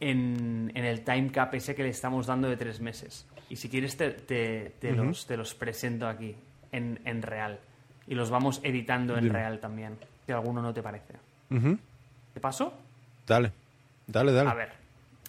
en, 0.00 0.72
en 0.74 0.84
el 0.84 1.04
time 1.04 1.30
cap 1.30 1.54
ese 1.54 1.74
que 1.74 1.82
le 1.82 1.90
estamos 1.90 2.26
dando 2.26 2.48
de 2.48 2.56
tres 2.56 2.80
meses. 2.80 3.26
Y 3.48 3.56
si 3.56 3.68
quieres 3.68 3.96
te, 3.96 4.10
te- 4.10 4.72
te 4.80 4.92
los, 4.92 5.26
te 5.26 5.36
los 5.36 5.54
presento 5.54 6.08
aquí, 6.08 6.34
en, 6.72 7.00
en 7.04 7.22
real. 7.22 7.60
Y 8.08 8.14
los 8.14 8.30
vamos 8.30 8.60
editando 8.62 9.16
en 9.16 9.24
Dime. 9.24 9.38
real 9.38 9.60
también, 9.60 9.96
si 10.26 10.32
alguno 10.32 10.62
no 10.62 10.72
te 10.74 10.82
parece. 10.82 11.14
Ujú. 11.50 11.78
¿Te 12.34 12.40
paso? 12.40 12.72
Dale, 13.26 13.52
dale, 14.06 14.32
dale. 14.32 14.50
A 14.50 14.54
ver, 14.54 14.72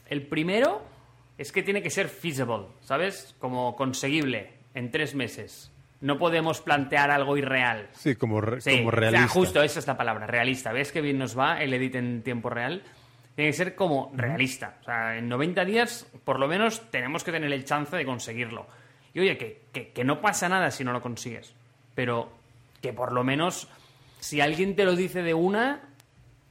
el 0.09 0.23
primero 0.27 0.81
es 1.37 1.51
que 1.51 1.63
tiene 1.63 1.81
que 1.81 1.89
ser 1.89 2.07
feasible, 2.09 2.65
¿sabes? 2.81 3.35
Como 3.39 3.75
conseguible 3.75 4.51
en 4.73 4.91
tres 4.91 5.15
meses. 5.15 5.71
No 6.01 6.19
podemos 6.19 6.61
plantear 6.61 7.09
algo 7.09 7.37
irreal. 7.37 7.87
Sí, 7.93 8.15
como, 8.15 8.39
re- 8.41 8.61
Sí, 8.61 8.77
como 8.77 8.89
o 8.89 8.91
sea, 8.91 8.99
realista. 8.99 9.27
justo, 9.29 9.63
esa 9.63 9.79
es 9.79 9.87
la 9.87 9.97
palabra, 9.97 10.27
realista. 10.27 10.71
¿Ves 10.71 10.91
que 10.91 11.01
bien 11.01 11.17
nos 11.17 11.37
va 11.37 11.59
el 11.61 11.73
edit 11.73 11.95
en 11.95 12.21
tiempo 12.21 12.49
real? 12.51 12.83
Tiene 13.37 13.51
que 13.51 13.57
ser 13.57 13.75
como 13.75 14.11
realista. 14.15 14.79
O 14.81 14.83
sea, 14.83 15.15
en 15.15 15.29
90 15.29 15.63
días, 15.63 16.07
por 16.25 16.39
lo 16.39 16.47
menos, 16.47 16.89
tenemos 16.89 17.23
que 17.23 17.31
tener 17.31 17.53
el 17.53 17.63
chance 17.65 17.95
de 17.95 18.03
conseguirlo. 18.03 18.65
Y 19.13 19.19
oye, 19.19 19.37
que, 19.37 19.61
que- 19.71 19.89
que 19.91 20.03
no 20.03 20.19
pasa 20.21 20.49
nada 20.49 20.71
si 20.71 20.83
no 20.83 20.91
lo 20.91 21.01
consigues. 21.01 21.53
Pero 21.93 22.31
que 22.81 22.93
por 22.93 23.11
lo 23.11 23.23
menos, 23.23 23.67
si 24.19 24.41
alguien 24.41 24.75
te 24.75 24.85
lo 24.85 24.95
dice 24.95 25.21
de 25.21 25.35
una, 25.35 25.81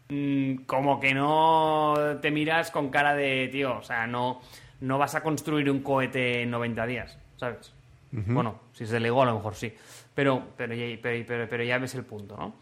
mm, 0.09 0.59
como 0.67 1.01
que 1.01 1.13
no 1.13 1.95
te 2.23 2.31
miras 2.31 2.71
con 2.71 2.89
cara 2.91 3.15
de, 3.17 3.49
tío, 3.49 3.79
o 3.79 3.83
sea, 3.83 4.07
no, 4.07 4.41
no 4.81 4.97
vas 4.97 5.17
a 5.17 5.23
construir 5.25 5.69
un 5.71 5.81
cohete 5.83 6.43
en 6.43 6.51
90 6.53 6.87
días, 6.87 7.19
¿sabes? 7.37 7.73
Bueno, 8.13 8.61
si 8.73 8.85
es 8.85 8.91
de 8.91 9.01
Lego 9.01 9.23
a 9.23 9.27
lo 9.27 9.35
mejor 9.35 9.57
sí, 9.57 9.75
pero, 10.15 10.51
pero, 10.57 10.75
pero, 11.03 11.25
pero- 11.27 11.49
pero 11.49 11.65
ya 11.65 11.79
ves 11.79 11.95
el 11.97 12.05
punto, 12.05 12.37
¿no? 12.37 12.55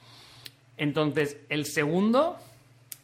Entonces, 0.77 1.37
el 1.49 1.67
segundo 1.67 2.39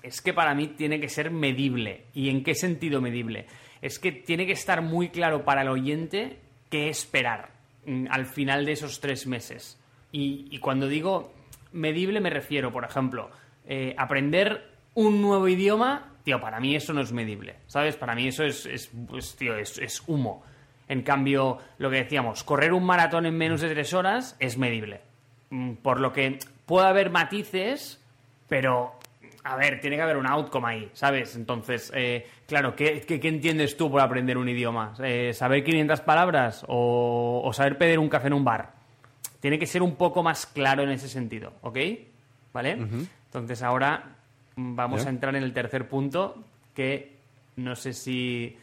es 0.03 0.21
que 0.21 0.33
para 0.33 0.55
mí 0.55 0.69
tiene 0.69 1.01
que 1.01 1.09
ser 1.09 1.31
medible. 1.31 2.05
¿Y 2.15 2.29
en 2.31 2.43
qué 2.43 2.55
sentido 2.55 3.01
medible? 3.01 3.47
Es 3.83 3.99
que 3.99 4.13
tiene 4.13 4.47
que 4.47 4.53
estar 4.53 4.83
muy 4.83 5.09
claro 5.09 5.45
para 5.45 5.63
el 5.63 5.69
oyente 5.69 6.39
qué 6.71 6.89
esperar 6.89 7.51
mm, 7.87 8.07
al 8.11 8.27
final 8.27 8.65
de 8.65 8.73
esos 8.73 9.01
tres 9.01 9.27
meses. 9.27 9.79
Y, 10.13 10.59
cuando 10.59 10.89
digo 10.89 11.33
medible 11.73 12.21
me 12.21 12.31
refiero, 12.31 12.73
por 12.73 12.85
ejemplo, 12.85 13.31
eh, 13.67 13.95
aprender 13.97 14.69
un 14.95 15.23
nuevo 15.23 15.47
idioma, 15.47 16.15
tío, 16.25 16.41
para 16.41 16.59
mí 16.59 16.75
eso 16.75 16.93
no 16.93 17.01
es 17.01 17.13
medible, 17.13 17.57
¿sabes? 17.69 17.97
Para 17.97 18.17
mí 18.17 18.27
eso 18.27 18.43
es, 18.43 18.67
es, 18.67 18.91
pues, 19.09 19.37
tío, 19.37 19.57
es 19.57 20.03
humo. 20.09 20.43
En 20.91 21.03
cambio, 21.03 21.59
lo 21.79 21.89
que 21.89 21.99
decíamos, 21.99 22.43
correr 22.43 22.73
un 22.73 22.85
maratón 22.85 23.25
en 23.25 23.39
menos 23.39 23.61
de 23.61 23.69
tres 23.69 23.95
horas 23.95 24.35
es 24.41 24.59
medible. 24.59 25.03
Mm, 25.51 25.75
Por 25.75 26.01
lo 26.01 26.13
que 26.13 26.41
puede 26.67 26.89
haber 26.89 27.11
matices, 27.11 28.05
pero, 28.49 28.99
a 29.43 29.57
ver, 29.57 29.81
tiene 29.81 29.97
que 29.97 30.03
haber 30.03 30.17
un 30.17 30.27
outcome 30.27 30.69
ahí, 30.69 30.91
¿sabes? 30.93 31.35
Entonces, 31.37 31.91
eh, 31.95 32.27
claro, 32.47 32.75
¿qué, 32.77 33.01
qué, 33.03 33.19
qué 33.19 33.29
entiendes 33.29 33.77
tú 33.77 33.91
por 33.91 34.01
aprender 34.01 34.37
un 34.37 34.49
idioma? 34.49 34.95
Eh, 35.03 35.33
¿Saber 35.33 35.65
500 35.65 36.01
palabras 36.03 36.65
o, 36.69 37.43
o 37.45 37.53
saber 37.53 37.79
pedir 37.79 37.99
un 37.99 38.09
café 38.09 38.27
en 38.27 38.35
un 38.35 38.45
bar? 38.45 38.73
Tiene 39.41 39.59
que 39.59 39.67
ser 39.67 39.83
un 39.83 39.97
poco 39.97 40.23
más 40.23 40.47
claro 40.47 40.83
en 40.83 40.91
ese 40.91 41.09
sentido, 41.09 41.55
¿ok? 41.63 41.79
¿Vale? 42.53 42.73
Entonces 42.73 43.63
ahora 43.63 44.17
vamos 44.57 45.07
a 45.07 45.09
entrar 45.09 45.35
en 45.37 45.43
el 45.43 45.53
tercer 45.53 45.89
punto, 45.89 46.45
que 46.75 47.17
no 47.57 47.75
sé 47.77 47.93
si 47.95 48.57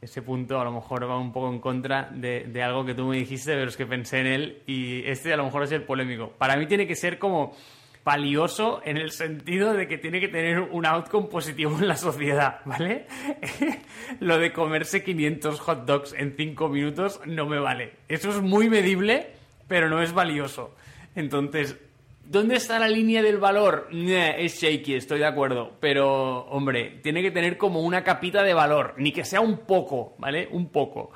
ese 0.00 0.22
punto 0.22 0.60
a 0.60 0.64
lo 0.64 0.72
mejor 0.72 1.08
va 1.08 1.18
un 1.18 1.32
poco 1.32 1.50
en 1.50 1.60
contra 1.60 2.10
de, 2.12 2.44
de 2.44 2.62
algo 2.62 2.84
que 2.84 2.94
tú 2.94 3.06
me 3.06 3.16
dijiste, 3.16 3.52
pero 3.52 3.68
es 3.68 3.76
que 3.76 3.86
pensé 3.86 4.20
en 4.20 4.26
él 4.26 4.62
y 4.66 5.02
este 5.08 5.32
a 5.32 5.36
lo 5.36 5.44
mejor 5.44 5.62
es 5.62 5.72
el 5.72 5.82
polémico. 5.82 6.30
Para 6.36 6.56
mí 6.56 6.66
tiene 6.66 6.86
que 6.86 6.96
ser 6.96 7.18
como 7.18 7.54
valioso 8.04 8.82
en 8.84 8.98
el 8.98 9.10
sentido 9.10 9.72
de 9.72 9.88
que 9.88 9.96
tiene 9.98 10.20
que 10.20 10.28
tener 10.28 10.60
un 10.60 10.84
outcome 10.84 11.28
positivo 11.28 11.78
en 11.78 11.88
la 11.88 11.96
sociedad, 11.96 12.60
¿vale? 12.64 13.06
Lo 14.20 14.38
de 14.38 14.52
comerse 14.52 15.02
500 15.02 15.58
hot 15.60 15.86
dogs 15.86 16.12
en 16.12 16.34
5 16.36 16.68
minutos 16.68 17.20
no 17.26 17.46
me 17.46 17.58
vale. 17.58 17.92
Eso 18.08 18.30
es 18.30 18.40
muy 18.42 18.68
medible, 18.68 19.28
pero 19.66 19.88
no 19.88 20.02
es 20.02 20.12
valioso. 20.12 20.74
Entonces, 21.16 21.76
¿dónde 22.26 22.56
está 22.56 22.78
la 22.78 22.88
línea 22.88 23.22
del 23.22 23.38
valor? 23.38 23.88
Es 23.90 24.60
shaky, 24.60 24.94
estoy 24.96 25.20
de 25.20 25.26
acuerdo. 25.26 25.72
Pero, 25.80 26.40
hombre, 26.46 27.00
tiene 27.02 27.22
que 27.22 27.30
tener 27.30 27.56
como 27.56 27.80
una 27.80 28.04
capita 28.04 28.42
de 28.42 28.52
valor, 28.52 28.94
ni 28.98 29.12
que 29.12 29.24
sea 29.24 29.40
un 29.40 29.58
poco, 29.60 30.14
¿vale? 30.18 30.46
Un 30.50 30.68
poco. 30.68 31.10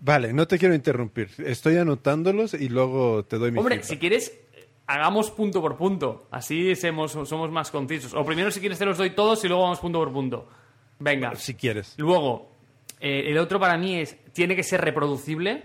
Vale, 0.00 0.32
no 0.32 0.46
te 0.46 0.58
quiero 0.58 0.74
interrumpir. 0.74 1.30
Estoy 1.44 1.76
anotándolos 1.78 2.54
y 2.54 2.68
luego 2.68 3.24
te 3.24 3.38
doy 3.38 3.50
mi 3.50 3.58
Hombre, 3.58 3.76
feedback. 3.76 3.88
si 3.90 3.98
quieres, 3.98 4.38
hagamos 4.86 5.30
punto 5.30 5.60
por 5.60 5.76
punto. 5.76 6.28
Así 6.30 6.74
somos, 6.76 7.12
somos 7.12 7.50
más 7.50 7.70
concisos. 7.70 8.14
O 8.14 8.24
primero, 8.24 8.50
si 8.50 8.60
quieres, 8.60 8.78
te 8.78 8.86
los 8.86 8.98
doy 8.98 9.10
todos 9.10 9.44
y 9.44 9.48
luego 9.48 9.64
vamos 9.64 9.80
punto 9.80 9.98
por 9.98 10.12
punto. 10.12 10.48
Venga. 10.98 11.34
Si 11.34 11.54
quieres. 11.54 11.94
Luego, 11.98 12.50
eh, 13.00 13.24
el 13.26 13.38
otro 13.38 13.60
para 13.60 13.76
mí 13.76 13.98
es, 13.98 14.16
tiene 14.32 14.56
que 14.56 14.62
ser 14.62 14.80
reproducible. 14.80 15.64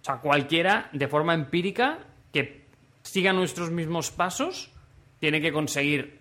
O 0.00 0.04
sea, 0.04 0.16
cualquiera, 0.18 0.88
de 0.92 1.06
forma 1.06 1.34
empírica, 1.34 2.00
que 2.32 2.66
siga 3.02 3.32
nuestros 3.32 3.70
mismos 3.70 4.10
pasos, 4.10 4.72
tiene 5.20 5.40
que 5.40 5.52
conseguir 5.52 6.18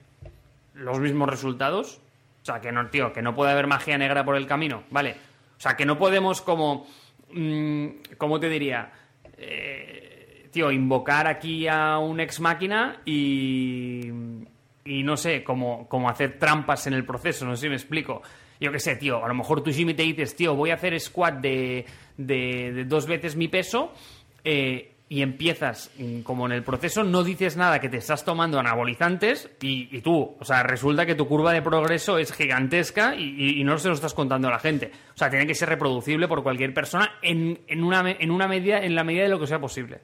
los 0.73 0.99
mismos 0.99 1.29
resultados. 1.29 1.99
O 2.41 2.45
sea, 2.45 2.59
que 2.59 2.71
no, 2.71 2.87
tío, 2.89 3.13
que 3.13 3.21
no 3.21 3.35
puede 3.35 3.51
haber 3.51 3.67
magia 3.67 3.97
negra 3.97 4.23
por 4.23 4.35
el 4.35 4.47
camino, 4.47 4.83
¿vale? 4.91 5.15
O 5.57 5.59
sea, 5.61 5.75
que 5.75 5.85
no 5.85 5.97
podemos 5.97 6.41
como... 6.41 6.87
mm, 7.31 7.87
¿Cómo 8.17 8.39
te 8.39 8.49
diría? 8.49 8.91
Eh, 9.37 10.00
tío, 10.51 10.71
invocar 10.71 11.27
aquí 11.27 11.67
a 11.67 11.97
un 11.97 12.19
ex 12.19 12.39
máquina 12.39 13.01
y... 13.05 14.09
Y 14.83 15.03
no 15.03 15.15
sé, 15.15 15.43
como, 15.43 15.87
como 15.87 16.09
hacer 16.09 16.39
trampas 16.39 16.87
en 16.87 16.93
el 16.93 17.05
proceso, 17.05 17.45
no 17.45 17.55
sé 17.55 17.61
si 17.63 17.69
me 17.69 17.75
explico. 17.75 18.23
Yo 18.59 18.71
qué 18.71 18.79
sé, 18.79 18.95
tío, 18.95 19.23
a 19.23 19.27
lo 19.27 19.35
mejor 19.35 19.61
tú 19.61 19.69
me 19.85 19.93
te 19.93 20.01
dices, 20.01 20.35
tío, 20.35 20.55
voy 20.55 20.71
a 20.71 20.73
hacer 20.73 20.99
squat 20.99 21.35
de, 21.35 21.85
de, 22.17 22.71
de 22.73 22.85
dos 22.85 23.05
veces 23.05 23.35
mi 23.35 23.47
peso 23.47 23.93
eh, 24.43 24.91
y 25.07 25.21
empiezas 25.21 25.91
mm, 25.99 26.21
como 26.21 26.47
en 26.47 26.53
el 26.53 26.63
proceso, 26.63 27.03
no 27.03 27.23
dices 27.23 27.57
nada 27.57 27.79
que 27.79 27.89
te 27.89 27.97
estás 27.97 28.25
tomando 28.25 28.59
anabolizantes 28.59 29.51
y, 29.61 29.87
y 29.95 30.01
tú, 30.01 30.35
o 30.39 30.43
sea, 30.43 30.63
resulta 30.63 31.05
que 31.05 31.13
tu 31.13 31.27
curva 31.27 31.53
de 31.53 31.61
progreso 31.61 32.17
es 32.17 32.33
gigantesca 32.33 33.13
y, 33.15 33.59
y- 33.59 33.63
no 33.63 33.77
se 33.77 33.87
lo 33.87 33.93
estás 33.93 34.15
contando 34.15 34.47
a 34.47 34.51
la 34.51 34.59
gente. 34.59 34.89
O 35.13 35.17
sea, 35.17 35.29
tiene 35.29 35.45
que 35.45 35.53
ser 35.53 35.69
reproducible 35.69 36.27
por 36.27 36.41
cualquier 36.41 36.73
persona 36.73 37.19
en, 37.21 37.59
en, 37.67 37.83
una, 37.83 38.03
en 38.09 38.31
una 38.31 38.47
medida, 38.47 38.79
en 38.83 38.95
la 38.95 39.03
medida 39.03 39.23
de 39.23 39.29
lo 39.29 39.39
que 39.39 39.45
sea 39.45 39.59
posible. 39.61 39.99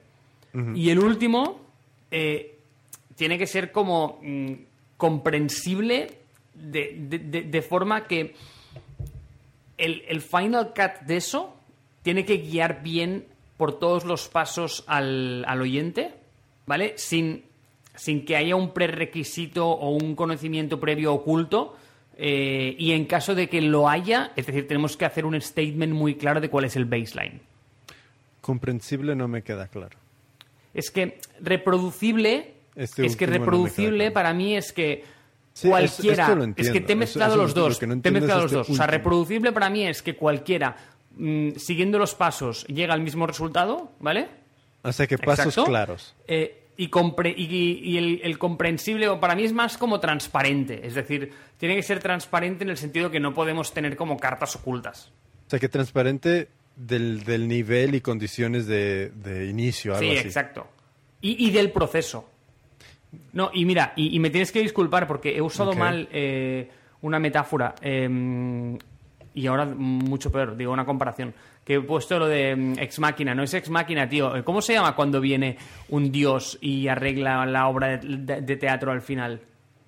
Y 0.74 0.90
el 0.90 0.98
último, 0.98 1.60
eh, 2.10 2.58
tiene 3.16 3.38
que 3.38 3.46
ser 3.46 3.70
como 3.72 4.18
mm, 4.22 4.52
comprensible 4.96 6.18
de, 6.54 6.96
de- 6.98 7.18
de- 7.18 7.42
de 7.42 7.62
forma 7.62 8.06
que 8.06 8.34
el, 9.76 10.02
el 10.08 10.20
final 10.20 10.68
cut 10.74 11.06
de 11.06 11.16
eso 11.16 11.54
tiene 12.02 12.24
que 12.24 12.38
guiar 12.38 12.82
bien 12.82 13.24
por 13.56 13.78
todos 13.78 14.04
los 14.04 14.28
pasos 14.28 14.84
al, 14.86 15.44
al 15.46 15.60
oyente, 15.60 16.12
¿vale? 16.66 16.94
Sin, 16.96 17.44
sin 17.94 18.24
que 18.24 18.36
haya 18.36 18.56
un 18.56 18.72
prerequisito 18.72 19.68
o 19.68 19.90
un 19.90 20.14
conocimiento 20.14 20.78
previo 20.80 21.12
oculto. 21.12 21.76
eh, 22.16 22.74
y 22.78 22.92
en 22.92 23.04
caso 23.06 23.34
de 23.36 23.48
que 23.48 23.60
lo 23.60 23.88
haya, 23.88 24.32
es 24.36 24.46
decir, 24.46 24.66
tenemos 24.66 24.96
que 24.96 25.04
hacer 25.04 25.24
un 25.24 25.40
statement 25.40 25.92
muy 25.92 26.16
claro 26.16 26.40
de 26.40 26.48
cuál 26.50 26.64
es 26.64 26.74
el 26.76 26.84
baseline. 26.84 27.40
Comprensible 28.40 29.14
no 29.14 29.28
me 29.28 29.42
queda 29.42 29.68
claro. 29.68 29.96
Es 30.78 30.90
que 30.90 31.18
reproducible, 31.40 32.54
Este 32.76 33.06
es 33.06 33.16
que 33.16 33.26
reproducible 33.26 34.10
para 34.10 34.32
mí 34.32 34.56
es 34.56 34.72
que 34.72 35.04
Sí, 35.52 35.68
cualquiera, 35.68 36.38
es 36.56 36.70
que 36.70 36.80
te 36.80 36.92
he 36.92 36.96
mezclado 36.96 37.34
eso 37.34 37.42
los 37.42 37.54
dos, 37.54 37.82
no 37.82 38.00
te 38.00 38.08
he 38.08 38.12
mezclado 38.12 38.40
es 38.46 38.52
los 38.52 38.52
este 38.52 38.56
dos. 38.58 38.70
O 38.70 38.74
sea, 38.74 38.86
reproducible 38.86 39.50
para 39.52 39.68
mí 39.70 39.84
es 39.86 40.02
que 40.02 40.14
cualquiera, 40.14 40.76
siguiendo 41.56 41.98
los 41.98 42.14
pasos, 42.14 42.64
llega 42.68 42.94
al 42.94 43.00
mismo 43.00 43.26
resultado, 43.26 43.90
¿vale? 43.98 44.28
O 44.82 44.92
sea 44.92 45.06
que 45.08 45.18
pasos 45.18 45.46
Exacto. 45.46 45.64
claros. 45.64 46.14
Eh, 46.28 46.66
y 46.76 46.88
compre- 46.90 47.34
y, 47.36 47.80
y 47.82 47.98
el, 47.98 48.20
el 48.22 48.38
comprensible, 48.38 49.08
para 49.16 49.34
mí 49.34 49.42
es 49.44 49.52
más 49.52 49.76
como 49.76 49.98
transparente. 49.98 50.86
Es 50.86 50.94
decir, 50.94 51.32
tiene 51.56 51.74
que 51.74 51.82
ser 51.82 51.98
transparente 51.98 52.62
en 52.62 52.70
el 52.70 52.76
sentido 52.76 53.10
que 53.10 53.18
no 53.18 53.34
podemos 53.34 53.72
tener 53.74 53.96
como 53.96 54.16
cartas 54.16 54.54
ocultas. 54.54 55.10
O 55.48 55.50
sea 55.50 55.58
que 55.58 55.68
transparente 55.68 56.46
del, 56.78 57.24
del 57.24 57.46
nivel 57.48 57.94
y 57.94 58.00
condiciones 58.00 58.66
de, 58.66 59.10
de 59.10 59.46
inicio, 59.46 59.94
algo 59.94 60.10
Sí, 60.10 60.16
así. 60.16 60.26
exacto. 60.28 60.66
Y, 61.20 61.46
y 61.46 61.50
del 61.50 61.70
proceso. 61.72 62.28
No, 63.32 63.50
y 63.52 63.64
mira, 63.64 63.92
y, 63.96 64.14
y 64.14 64.20
me 64.20 64.30
tienes 64.30 64.52
que 64.52 64.60
disculpar 64.60 65.06
porque 65.06 65.36
he 65.36 65.42
usado 65.42 65.72
mal 65.74 66.08
eh, 66.12 66.70
una 67.02 67.18
metáfora. 67.18 67.74
eh, 67.82 68.78
y 69.34 69.46
ahora 69.46 69.66
mucho 69.66 70.32
peor, 70.32 70.56
digo, 70.56 70.72
una 70.72 70.84
comparación. 70.84 71.32
Que 71.64 71.74
he 71.74 71.80
puesto 71.80 72.18
lo 72.18 72.26
de 72.26 72.56
mm, 72.56 72.78
ex 72.80 72.98
máquina. 72.98 73.34
No 73.34 73.42
es 73.42 73.54
ex 73.54 73.68
máquina, 73.70 74.08
tío. 74.08 74.42
¿Cómo 74.44 74.60
se 74.62 74.72
llama 74.72 74.96
cuando 74.96 75.20
viene 75.20 75.58
un 75.90 76.10
dios 76.10 76.58
y 76.60 76.88
arregla 76.88 77.44
la 77.46 77.68
obra 77.68 77.98
de, 77.98 78.16
de- 78.18 78.40
de 78.40 78.56
teatro 78.56 78.90
al 78.90 79.02
final? 79.02 79.40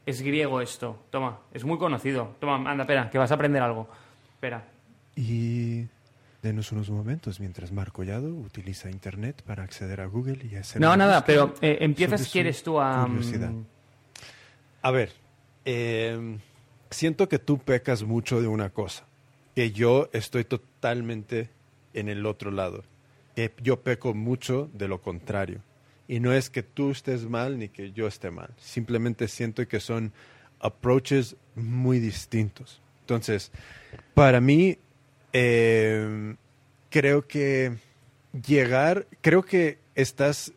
Es 0.07 0.23
griego 0.23 0.61
esto. 0.61 1.05
Toma, 1.11 1.39
es 1.53 1.65
muy 1.65 1.79
conocido. 1.79 2.37
Toma, 2.39 2.57
anda, 2.71 2.85
espera, 2.85 3.11
que 3.11 3.19
vas 3.19 3.31
a 3.31 3.35
aprender 3.35 3.63
algo. 3.63 3.89
Espera. 4.35 4.63
Y 5.17 5.85
denos 6.43 6.73
unos 6.73 6.91
momentos 6.91 7.41
mientras 7.41 7.73
Marco 7.73 7.97
Collado 7.97 8.35
utiliza 8.35 8.91
Internet 8.91 9.43
para 9.43 9.63
acceder 9.63 10.01
a 10.01 10.07
Google 10.07 10.39
y 10.51 10.57
hacer 10.57 10.81
No, 10.81 10.97
nada, 10.97 11.25
pero 11.25 11.55
eh, 11.61 11.79
empieza 11.81 12.17
sobre 12.17 12.25
si 12.25 12.33
quieres 12.33 12.63
tú 12.63 12.81
a... 12.81 13.07
mm, 13.07 13.11
curiosidad. 13.11 13.53
A 14.83 14.91
ver, 14.91 15.13
eh, 15.65 16.39
siento 16.91 17.29
que 17.29 17.39
tú 17.39 17.59
pecas 17.59 18.03
mucho 18.03 18.41
de 18.41 18.49
una 18.49 18.71
cosa, 18.71 19.05
que 19.55 19.73
yo 19.73 20.09
estoy 20.13 20.45
totalmente 20.45 21.51
en 21.93 22.09
el 22.09 22.25
otro 22.25 22.51
lado, 22.51 22.85
que 23.35 23.53
yo 23.63 23.81
peco 23.81 24.15
mucho 24.15 24.71
de 24.73 24.89
lo 24.89 25.01
contrario. 25.01 25.61
Y 26.09 26.19
no 26.19 26.33
es 26.33 26.51
que 26.51 26.63
tú 26.63 26.91
estés 26.91 27.29
mal 27.29 27.59
ni 27.59 27.69
que 27.69 27.93
yo 27.93 28.09
esté 28.09 28.31
mal, 28.31 28.51
simplemente 28.59 29.29
siento 29.29 29.67
que 29.69 29.79
son 29.79 30.13
approaches 30.59 31.37
muy 31.55 32.01
distintos. 32.01 32.81
Entonces, 33.03 33.53
para 34.15 34.41
mí, 34.41 34.79
eh, 35.33 36.35
creo 36.91 37.27
que 37.27 37.77
llegar, 38.47 39.07
creo 39.21 39.43
que 39.43 39.79
estás 39.95 40.53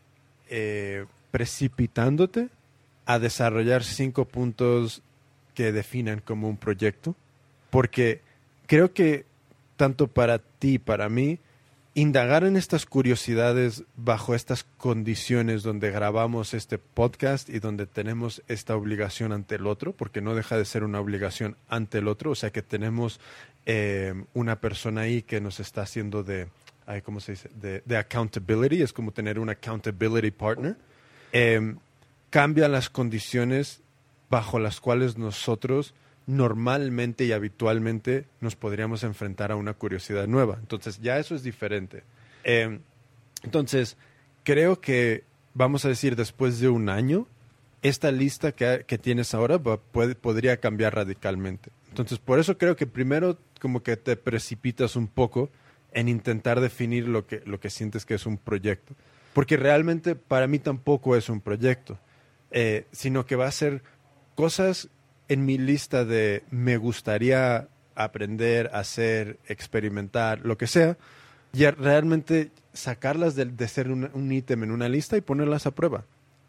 eh, 0.49 1.05
precipitándote 1.31 2.49
a 3.05 3.19
desarrollar 3.19 3.83
cinco 3.83 4.25
puntos 4.25 5.01
que 5.53 5.71
definan 5.71 6.19
como 6.19 6.47
un 6.47 6.57
proyecto, 6.57 7.15
porque 7.69 8.21
creo 8.67 8.93
que 8.93 9.25
tanto 9.75 10.07
para 10.07 10.39
ti, 10.39 10.79
para 10.79 11.09
mí, 11.09 11.39
indagar 11.95 12.43
en 12.43 12.57
estas 12.57 12.85
curiosidades 12.85 13.83
bajo 13.95 14.33
estas 14.33 14.63
condiciones 14.77 15.61
donde 15.61 15.91
grabamos 15.91 16.53
este 16.53 16.79
podcast 16.79 17.49
y 17.49 17.59
donde 17.59 17.85
tenemos 17.85 18.41
esta 18.47 18.75
obligación 18.75 19.31
ante 19.31 19.55
el 19.55 19.67
otro, 19.67 19.93
porque 19.93 20.21
no 20.21 20.33
deja 20.33 20.57
de 20.57 20.65
ser 20.65 20.83
una 20.83 20.99
obligación 20.99 21.55
ante 21.69 21.99
el 21.99 22.07
otro, 22.07 22.31
o 22.31 22.35
sea 22.35 22.51
que 22.51 22.63
tenemos 22.63 23.19
eh, 23.65 24.13
una 24.33 24.59
persona 24.59 25.01
ahí 25.01 25.21
que 25.21 25.39
nos 25.39 25.59
está 25.59 25.83
haciendo 25.83 26.23
de, 26.23 26.47
¿cómo 27.03 27.19
se 27.19 27.33
dice? 27.33 27.49
De, 27.85 27.97
accountability, 27.97 28.81
es 28.81 28.93
como 28.93 29.11
tener 29.11 29.39
un 29.39 29.49
accountability 29.49 30.31
partner. 30.31 30.75
Eh, 31.31 31.75
cambia 32.29 32.67
las 32.67 32.89
condiciones 32.89 33.81
bajo 34.29 34.59
las 34.59 34.81
cuales 34.81 35.17
nosotros 35.17 35.93
normalmente 36.25 37.25
y 37.25 37.31
habitualmente 37.31 38.25
nos 38.39 38.55
podríamos 38.55 39.03
enfrentar 39.03 39.51
a 39.51 39.55
una 39.55 39.73
curiosidad 39.73 40.27
nueva. 40.27 40.57
Entonces 40.59 40.99
ya 41.01 41.17
eso 41.17 41.35
es 41.35 41.43
diferente. 41.43 42.03
Eh, 42.43 42.79
entonces, 43.43 43.97
creo 44.43 44.79
que, 44.79 45.23
vamos 45.53 45.85
a 45.85 45.89
decir, 45.89 46.15
después 46.15 46.59
de 46.59 46.69
un 46.69 46.89
año, 46.89 47.27
esta 47.81 48.11
lista 48.11 48.53
que, 48.53 48.85
que 48.87 48.97
tienes 48.97 49.33
ahora 49.33 49.59
podría 49.59 50.57
cambiar 50.57 50.95
radicalmente. 50.95 51.69
Entonces, 51.93 52.17
por 52.17 52.39
eso 52.39 52.57
creo 52.57 52.75
que 52.75 52.87
primero 52.87 53.37
como 53.61 53.83
que 53.83 53.97
te 53.97 54.15
precipitas 54.15 54.95
un 54.95 55.07
poco 55.07 55.51
en 55.91 56.09
intentar 56.09 56.59
definir 56.59 57.07
lo 57.07 57.27
que, 57.27 57.43
lo 57.45 57.59
que 57.59 57.69
sientes 57.69 58.03
que 58.03 58.15
es 58.15 58.25
un 58.25 58.39
proyecto. 58.39 58.95
Porque 59.31 59.57
realmente 59.57 60.15
para 60.15 60.47
mí 60.47 60.57
tampoco 60.57 61.15
es 61.15 61.29
un 61.29 61.39
proyecto, 61.39 61.99
eh, 62.49 62.87
sino 62.91 63.27
que 63.27 63.35
va 63.35 63.45
a 63.45 63.51
ser 63.51 63.83
cosas 64.33 64.89
en 65.27 65.45
mi 65.45 65.59
lista 65.59 66.03
de 66.03 66.41
me 66.49 66.77
gustaría 66.77 67.67
aprender, 67.93 68.71
hacer, 68.73 69.37
experimentar, 69.45 70.39
lo 70.43 70.57
que 70.57 70.65
sea, 70.65 70.97
y 71.53 71.63
realmente 71.67 72.49
sacarlas 72.73 73.35
de, 73.35 73.45
de 73.45 73.67
ser 73.67 73.91
un, 73.91 74.09
un 74.13 74.31
ítem 74.31 74.63
en 74.63 74.71
una 74.71 74.89
lista 74.89 75.15
y 75.15 75.21
ponerlas 75.21 75.67
a 75.67 75.75
prueba. 75.75 76.05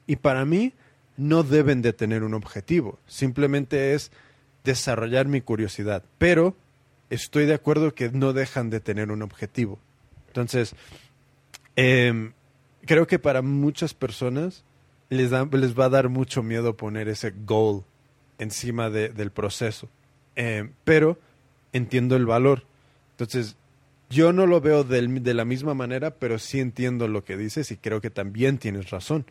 Y 0.06 0.16
para 0.16 0.46
mí 0.46 0.72
no 1.18 1.42
deben 1.42 1.82
de 1.82 1.92
tener 1.92 2.22
un 2.24 2.32
objetivo, 2.32 2.98
simplemente 3.06 3.92
es 3.92 4.10
desarrollar 4.64 5.26
mi 5.28 5.40
curiosidad. 5.40 6.02
Pero 6.18 6.56
estoy 7.10 7.46
de 7.46 7.54
acuerdo 7.54 7.94
que 7.94 8.10
no 8.10 8.32
dejan 8.32 8.70
de 8.70 8.80
tener 8.80 9.10
un 9.10 9.22
objetivo. 9.22 9.78
Entonces, 10.28 10.74
em, 11.76 12.32
creo 12.86 13.06
que 13.06 13.18
para 13.18 13.42
muchas 13.42 13.94
personas 13.94 14.64
les, 15.10 15.30
da- 15.30 15.48
les 15.52 15.78
va 15.78 15.86
a 15.86 15.90
dar 15.90 16.08
mucho 16.08 16.42
miedo 16.42 16.76
poner 16.76 17.08
ese 17.08 17.30
goal 17.44 17.84
encima 18.38 18.90
de- 18.90 19.10
del 19.10 19.30
proceso. 19.30 19.88
Em, 20.36 20.72
pero 20.84 21.18
entiendo 21.72 22.16
el 22.16 22.26
valor. 22.26 22.64
Entonces, 23.12 23.56
yo 24.10 24.32
no 24.32 24.46
lo 24.46 24.60
veo 24.60 24.84
de 24.84 25.34
la 25.34 25.44
misma 25.44 25.74
manera, 25.74 26.10
pero 26.12 26.38
sí 26.38 26.60
entiendo 26.60 27.08
lo 27.08 27.24
que 27.24 27.36
dices 27.36 27.70
y 27.70 27.76
creo 27.76 28.00
que 28.00 28.10
también 28.10 28.58
tienes 28.58 28.90
razón. 28.90 29.24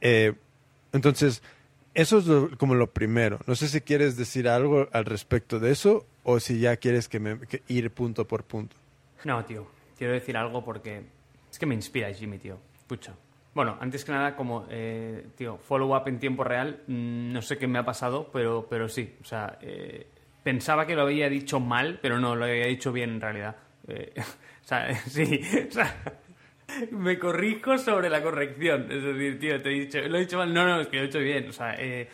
Eh, 0.00 0.34
entonces, 0.92 1.42
eso 1.94 2.18
es 2.18 2.26
lo- 2.26 2.56
como 2.58 2.74
lo 2.74 2.90
primero. 2.92 3.38
No 3.46 3.54
sé 3.54 3.68
si 3.68 3.80
quieres 3.80 4.16
decir 4.16 4.48
algo 4.48 4.88
al 4.92 5.04
respecto 5.04 5.58
de 5.60 5.70
eso 5.72 6.06
o 6.22 6.40
si 6.40 6.58
ya 6.60 6.76
quieres 6.76 7.08
que 7.08 7.20
me 7.20 7.38
que 7.40 7.62
ir 7.68 7.90
punto 7.90 8.26
por 8.26 8.44
punto. 8.44 8.76
No, 9.24 9.44
tío, 9.44 9.66
quiero 9.96 10.12
decir 10.12 10.36
algo 10.36 10.64
porque 10.64 11.02
es 11.50 11.58
que 11.58 11.66
me 11.66 11.74
inspira 11.74 12.12
Jimmy, 12.12 12.38
tío. 12.38 12.58
Escucha. 12.76 13.14
Bueno, 13.54 13.76
antes 13.80 14.04
que 14.04 14.10
nada, 14.12 14.34
como, 14.34 14.66
eh, 14.68 15.26
tío, 15.36 15.58
follow-up 15.58 16.08
en 16.08 16.18
tiempo 16.18 16.42
real, 16.42 16.82
mm, 16.88 17.32
no 17.32 17.40
sé 17.40 17.56
qué 17.56 17.68
me 17.68 17.78
ha 17.78 17.84
pasado, 17.84 18.28
pero, 18.32 18.66
pero 18.68 18.88
sí. 18.88 19.14
O 19.22 19.24
sea, 19.24 19.58
eh, 19.62 20.08
pensaba 20.42 20.86
que 20.86 20.96
lo 20.96 21.02
había 21.02 21.28
dicho 21.28 21.60
mal, 21.60 22.00
pero 22.02 22.18
no, 22.18 22.34
lo 22.34 22.44
había 22.46 22.66
dicho 22.66 22.92
bien 22.92 23.10
en 23.10 23.20
realidad. 23.20 23.56
Eh, 23.86 24.12
o 24.64 24.66
sea, 24.66 24.94
sí, 25.06 25.40
o 25.68 25.72
sea, 25.72 25.96
me 26.90 27.18
corrijo 27.18 27.78
sobre 27.78 28.08
la 28.10 28.22
corrección. 28.22 28.90
Es 28.90 29.02
decir, 29.02 29.38
tío, 29.38 29.60
te 29.62 29.68
he 29.70 29.72
dicho, 29.80 29.98
lo 30.00 30.16
he 30.16 30.20
dicho 30.20 30.38
mal. 30.38 30.52
No, 30.52 30.66
no, 30.66 30.80
es 30.80 30.88
que 30.88 30.96
lo 30.96 31.02
he 31.02 31.06
dicho 31.06 31.18
bien. 31.20 31.48
O 31.48 31.52
sea, 31.52 31.74
eh, 31.78 32.08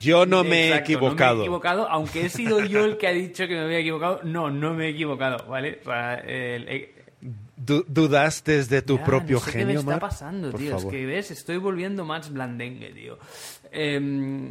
Yo 0.00 0.26
no 0.26 0.42
me 0.44 0.64
he 0.64 0.68
Exacto, 0.68 0.84
equivocado. 0.92 1.30
No 1.30 1.36
me 1.36 1.42
he 1.42 1.44
equivocado, 1.44 1.88
aunque 1.90 2.24
he 2.26 2.28
sido 2.28 2.60
yo 2.64 2.84
el 2.84 2.96
que 2.96 3.06
ha 3.08 3.12
dicho 3.12 3.46
que 3.46 3.54
me 3.54 3.60
había 3.64 3.78
equivocado. 3.78 4.20
No, 4.24 4.50
no 4.50 4.74
me 4.74 4.86
he 4.86 4.90
equivocado, 4.90 5.46
¿vale? 5.46 5.78
O 5.82 5.84
sea, 5.84 6.14
el- 6.14 6.68
el- 6.68 6.88
Du- 7.56 7.84
¿Dudaste 7.86 8.64
de 8.64 8.82
tu 8.82 8.96
Ya, 8.96 9.04
propio 9.04 9.36
no 9.36 9.44
sé 9.44 9.52
genio, 9.52 9.66
¿Qué 9.68 9.72
me 9.74 9.78
está 9.80 10.00
pasando, 10.00 10.50
Por 10.50 10.58
tío? 10.58 10.70
favor. 10.76 10.92
Es 10.92 11.00
que 11.00 11.06
ves, 11.06 11.30
estoy 11.30 11.58
volviendo 11.58 12.04
más 12.04 12.32
blandengue, 12.32 12.90
tío. 12.92 13.18
Em, 13.70 14.50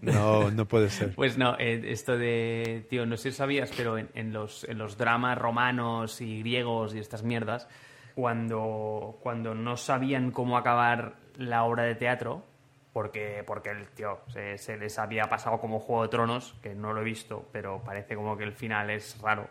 No, 0.00 0.50
no 0.52 0.64
puede 0.66 0.90
ser. 0.90 1.12
pues 1.16 1.36
no, 1.38 1.56
eh, 1.58 1.82
esto 1.86 2.16
de, 2.16 2.86
tío, 2.88 3.06
no 3.06 3.16
sé 3.16 3.32
si 3.32 3.36
sabías, 3.38 3.72
pero 3.76 3.98
en, 3.98 4.08
en 4.14 4.32
los, 4.32 4.62
en 4.64 4.78
los 4.78 4.96
dramas 4.96 5.36
romanos 5.36 6.20
y 6.20 6.40
griegos 6.40 6.94
y 6.94 6.98
estas 7.00 7.24
mierdas, 7.24 7.66
cuando, 8.14 9.18
cuando 9.22 9.54
no 9.54 9.76
sabían 9.76 10.30
cómo 10.30 10.56
acabar 10.56 11.14
la 11.36 11.64
obra 11.64 11.84
de 11.84 11.94
teatro, 11.94 12.44
porque, 12.92 13.42
porque 13.44 13.70
el 13.70 13.88
tío 13.88 14.20
se, 14.28 14.56
se 14.56 14.76
les 14.76 14.98
había 14.98 15.24
pasado 15.24 15.58
como 15.58 15.80
Juego 15.80 16.02
de 16.02 16.08
Tronos, 16.08 16.54
que 16.62 16.74
no 16.74 16.92
lo 16.92 17.00
he 17.00 17.04
visto, 17.04 17.48
pero 17.52 17.82
parece 17.84 18.14
como 18.14 18.36
que 18.36 18.44
el 18.44 18.52
final 18.52 18.88
es 18.90 19.20
raro. 19.20 19.48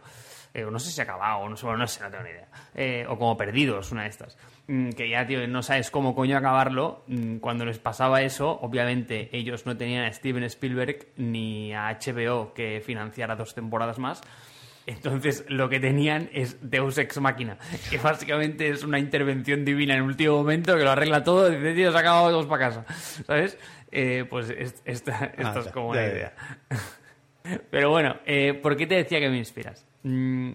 Eh, 0.53 0.65
no 0.69 0.79
sé 0.79 0.91
si 0.91 1.01
ha 1.01 1.03
acabado, 1.03 1.49
no 1.49 1.57
sé, 1.57 1.65
no 1.65 1.87
sé, 1.87 2.01
no 2.03 2.09
tengo 2.11 2.23
ni 2.23 2.29
idea. 2.29 2.47
Eh, 2.75 3.05
o 3.09 3.17
como 3.17 3.35
Perdidos, 3.35 3.91
una 3.91 4.03
de 4.03 4.09
estas. 4.09 4.37
Mm, 4.67 4.91
que 4.91 5.09
ya, 5.09 5.25
tío, 5.25 5.45
no 5.47 5.63
sabes 5.63 5.89
cómo 5.91 6.15
coño 6.15 6.37
acabarlo. 6.37 7.03
Mm, 7.07 7.37
Cuando 7.37 7.65
les 7.65 7.79
pasaba 7.79 8.21
eso, 8.21 8.59
obviamente 8.61 9.29
ellos 9.35 9.65
no 9.65 9.75
tenían 9.75 10.05
a 10.05 10.13
Steven 10.13 10.43
Spielberg 10.43 11.07
ni 11.17 11.73
a 11.73 11.89
HBO 11.99 12.53
que 12.53 12.81
financiara 12.85 13.35
dos 13.35 13.55
temporadas 13.55 13.97
más. 13.99 14.21
Entonces 14.85 15.45
lo 15.47 15.69
que 15.69 15.79
tenían 15.79 16.29
es 16.33 16.57
Deus 16.61 16.97
Ex 16.97 17.19
Máquina, 17.21 17.57
que 17.89 17.97
básicamente 17.97 18.69
es 18.69 18.83
una 18.83 18.99
intervención 18.99 19.63
divina 19.63 19.93
en 19.93 20.01
el 20.01 20.05
último 20.07 20.35
momento 20.37 20.75
que 20.75 20.83
lo 20.83 20.91
arregla 20.91 21.23
todo 21.23 21.51
y 21.51 21.55
dice, 21.55 21.73
tío, 21.73 21.91
se 21.91 21.97
ha 21.97 22.01
acabado, 22.01 22.25
vamos 22.31 22.45
para 22.47 22.67
casa. 22.69 22.85
¿Sabes? 23.25 23.57
Eh, 23.91 24.25
pues 24.29 24.49
es- 24.49 24.81
esta, 24.85 25.31
Ah, 25.37 25.55
es 25.57 25.65
ya, 25.65 25.71
como 25.71 25.95
ya. 25.95 26.05
idea. 26.05 26.33
Pero 27.71 27.89
bueno, 27.91 28.17
eh, 28.25 28.53
¿por 28.53 28.75
qué 28.75 28.87
te 28.87 28.95
decía 28.95 29.19
que 29.19 29.29
me 29.29 29.37
inspiras? 29.37 29.85
Mm, 30.03 30.51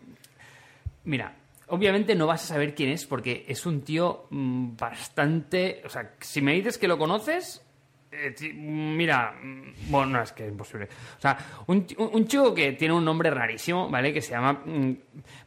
mira, 1.05 1.35
obviamente 1.68 2.14
no 2.14 2.26
vas 2.26 2.45
a 2.45 2.47
saber 2.55 2.74
quién 2.74 2.91
es 2.91 3.07
porque 3.07 3.45
es 3.49 3.64
un 3.66 3.83
tío 3.83 4.26
mm, 4.31 4.76
bastante... 4.76 5.83
O 5.85 5.89
sea, 5.89 6.12
si 6.20 6.41
me 6.43 6.53
dices 6.55 6.76
que 6.79 6.89
lo 6.89 6.99
conoces... 6.99 7.62
eh, 8.11 8.31
ti- 8.33 8.53
mira, 8.53 9.33
mm, 9.43 9.91
bueno, 9.91 10.19
no, 10.19 10.23
es 10.23 10.33
que 10.33 10.45
es 10.45 10.51
imposible. 10.51 10.89
O 11.19 11.21
sea, 11.21 11.37
un, 11.67 11.87
un 11.99 12.27
chico 12.27 12.55
que 12.55 12.73
tiene 12.73 12.95
un 12.95 13.05
nombre 13.05 13.31
rarísimo, 13.31 13.89
¿vale? 13.89 14.13
Que 14.13 14.23
se 14.23 14.31
llama 14.33 14.53
mm, 14.65 14.93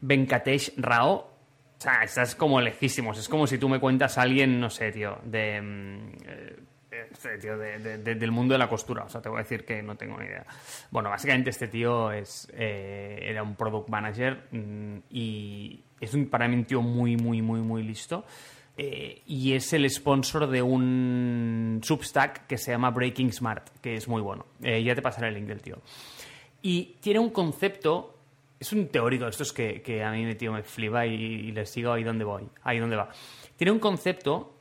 Venkatesh 0.01 0.74
Rao. 0.78 1.14
O 1.16 1.82
sea, 1.84 2.03
estás 2.03 2.36
como 2.36 2.62
lejísimos. 2.62 3.18
Es 3.18 3.28
como 3.28 3.47
si 3.47 3.57
tú 3.57 3.68
me 3.68 3.80
cuentas 3.80 4.18
a 4.18 4.22
alguien, 4.22 4.59
no 4.59 4.70
sé, 4.70 4.91
tío, 4.91 5.18
de... 5.24 5.62
mm, 5.62 6.12
este 7.12 7.38
tío 7.39 7.57
de- 7.57 7.80
de- 7.80 7.97
de- 7.97 8.16
del 8.16 8.32
mundo 8.32 8.53
de 8.53 8.59
la 8.59 8.68
costura. 8.70 9.03
O 9.05 9.09
sea, 9.09 9.22
te 9.22 9.30
voy 9.30 9.39
a 9.39 9.43
decir 9.43 9.66
que 9.66 9.82
no 9.82 9.95
tengo 9.95 10.18
ni 10.20 10.26
idea. 10.28 10.45
Bueno, 10.91 11.09
básicamente 11.09 11.49
este 11.49 11.68
tío 11.68 12.12
es, 12.12 12.47
eh, 12.53 13.20
era 13.24 13.41
un 13.43 13.55
product 13.55 13.89
manager 13.89 14.43
mm, 14.51 14.97
y 15.09 15.84
es 15.99 16.14
un, 16.14 16.28
para 16.30 16.47
mí 16.47 16.55
un 16.55 16.66
tío 16.66 16.82
muy, 16.82 17.16
muy, 17.18 17.41
muy, 17.41 17.62
muy 17.62 17.82
listo. 17.84 18.26
Eh, 18.84 19.21
y 19.27 19.53
es 19.53 19.73
el 19.73 19.88
sponsor 19.89 20.47
de 20.47 20.61
un 20.61 21.82
Substack 21.84 22.47
que 22.47 22.57
se 22.57 22.71
llama 22.71 22.89
Breaking 22.89 23.32
Smart, 23.32 23.69
que 23.79 23.95
es 23.95 24.07
muy 24.07 24.21
bueno. 24.21 24.45
Eh, 24.63 24.84
ya 24.84 24.95
te 24.95 25.01
pasaré 25.01 25.27
el 25.27 25.36
link 25.36 25.45
del 25.45 25.61
tío. 25.61 25.77
Y 26.63 26.95
tiene 26.99 27.19
un 27.19 27.29
concepto, 27.29 28.17
es 28.59 28.73
un 28.73 28.88
teórico 28.88 29.25
de 29.25 29.32
estos 29.32 29.53
que, 29.53 30.03
a 30.03 30.11
mí 30.11 30.25
me, 30.25 30.36
tío, 30.36 30.51
me 30.51 30.63
flipa 30.63 31.05
y, 31.05 31.13
y 31.13 31.51
le 31.51 31.65
sigo 31.65 31.91
ahí 31.91 32.03
donde 32.03 32.23
voy, 32.23 32.43
ahí 32.63 32.79
donde 32.79 32.95
va. 32.95 33.09
Tiene 33.55 33.71
un 33.71 33.79
concepto 33.79 34.55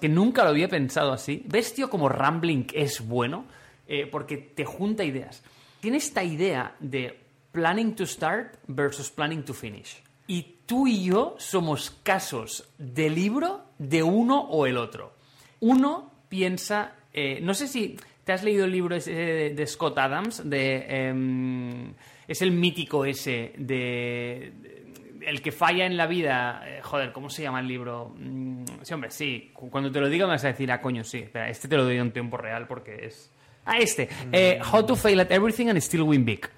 que, 0.00 0.08
nunca 0.08 0.44
lo 0.44 0.50
había 0.50 0.68
pensado 0.68 1.12
así. 1.12 1.42
¿Ves, 1.46 1.74
como 1.90 2.08
Rambling 2.08 2.66
es 2.72 3.06
bueno? 3.06 3.46
Eh, 3.88 4.06
porque 4.06 4.36
te 4.36 4.64
junta 4.64 5.04
ideas. 5.04 5.42
Tiene 5.80 5.96
esta 5.98 6.22
idea 6.22 6.74
de 6.80 7.18
planning 7.52 7.94
to 7.94 8.06
start 8.06 8.58
versus 8.68 9.10
planning 9.10 9.44
to 9.44 9.54
finish. 9.54 10.02
Y 10.26 10.56
tú 10.66 10.86
y 10.86 11.04
yo 11.04 11.36
somos 11.38 11.90
casos 12.02 12.68
de 12.78 13.08
libro 13.10 13.64
de 13.78 14.02
uno 14.02 14.40
o 14.40 14.66
el 14.66 14.76
otro. 14.76 15.12
Uno 15.60 16.10
piensa, 16.28 16.94
eh, 17.12 17.38
no 17.42 17.54
sé 17.54 17.68
si 17.68 17.96
te 18.24 18.32
has 18.32 18.42
leído 18.42 18.64
el 18.64 18.72
libro 18.72 18.98
de, 18.98 19.54
de 19.54 19.66
Scott 19.66 19.96
Adams, 19.98 20.48
de, 20.48 20.84
em, 21.08 21.94
es 22.26 22.42
el 22.42 22.50
mítico 22.50 23.04
ese 23.04 23.52
de, 23.56 24.52
de- 24.60 24.86
el 25.26 25.42
que 25.42 25.50
falla 25.52 25.86
en 25.86 25.96
la 25.96 26.06
vida, 26.06 26.62
eh, 26.66 26.80
joder, 26.82 27.12
¿cómo 27.12 27.30
se 27.30 27.42
llama 27.42 27.60
el 27.60 27.66
libro? 27.68 28.14
Mm, 28.18 28.64
sí, 28.82 28.94
hombre, 28.94 29.10
sí, 29.10 29.50
cu- 29.52 29.70
cuando 29.70 29.90
te 29.90 30.00
lo 30.00 30.08
diga 30.08 30.26
me 30.26 30.32
vas 30.32 30.44
a 30.44 30.48
decir, 30.48 30.70
ah, 30.70 30.80
coño, 30.80 31.02
sí, 31.04 31.18
espera, 31.18 31.48
este 31.48 31.68
te 31.68 31.76
lo 31.76 31.84
doy 31.84 31.96
en 31.98 32.12
tiempo 32.12 32.36
real 32.36 32.66
porque 32.66 33.06
es... 33.06 33.30
Ah, 33.64 33.78
este, 33.78 34.08
eh, 34.32 34.60
How 34.72 34.86
to 34.86 34.94
Fail 34.94 35.18
at 35.20 35.30
Everything 35.32 35.66
and 35.68 35.78
Still 35.78 36.02
Win 36.02 36.24
Big. 36.24 36.48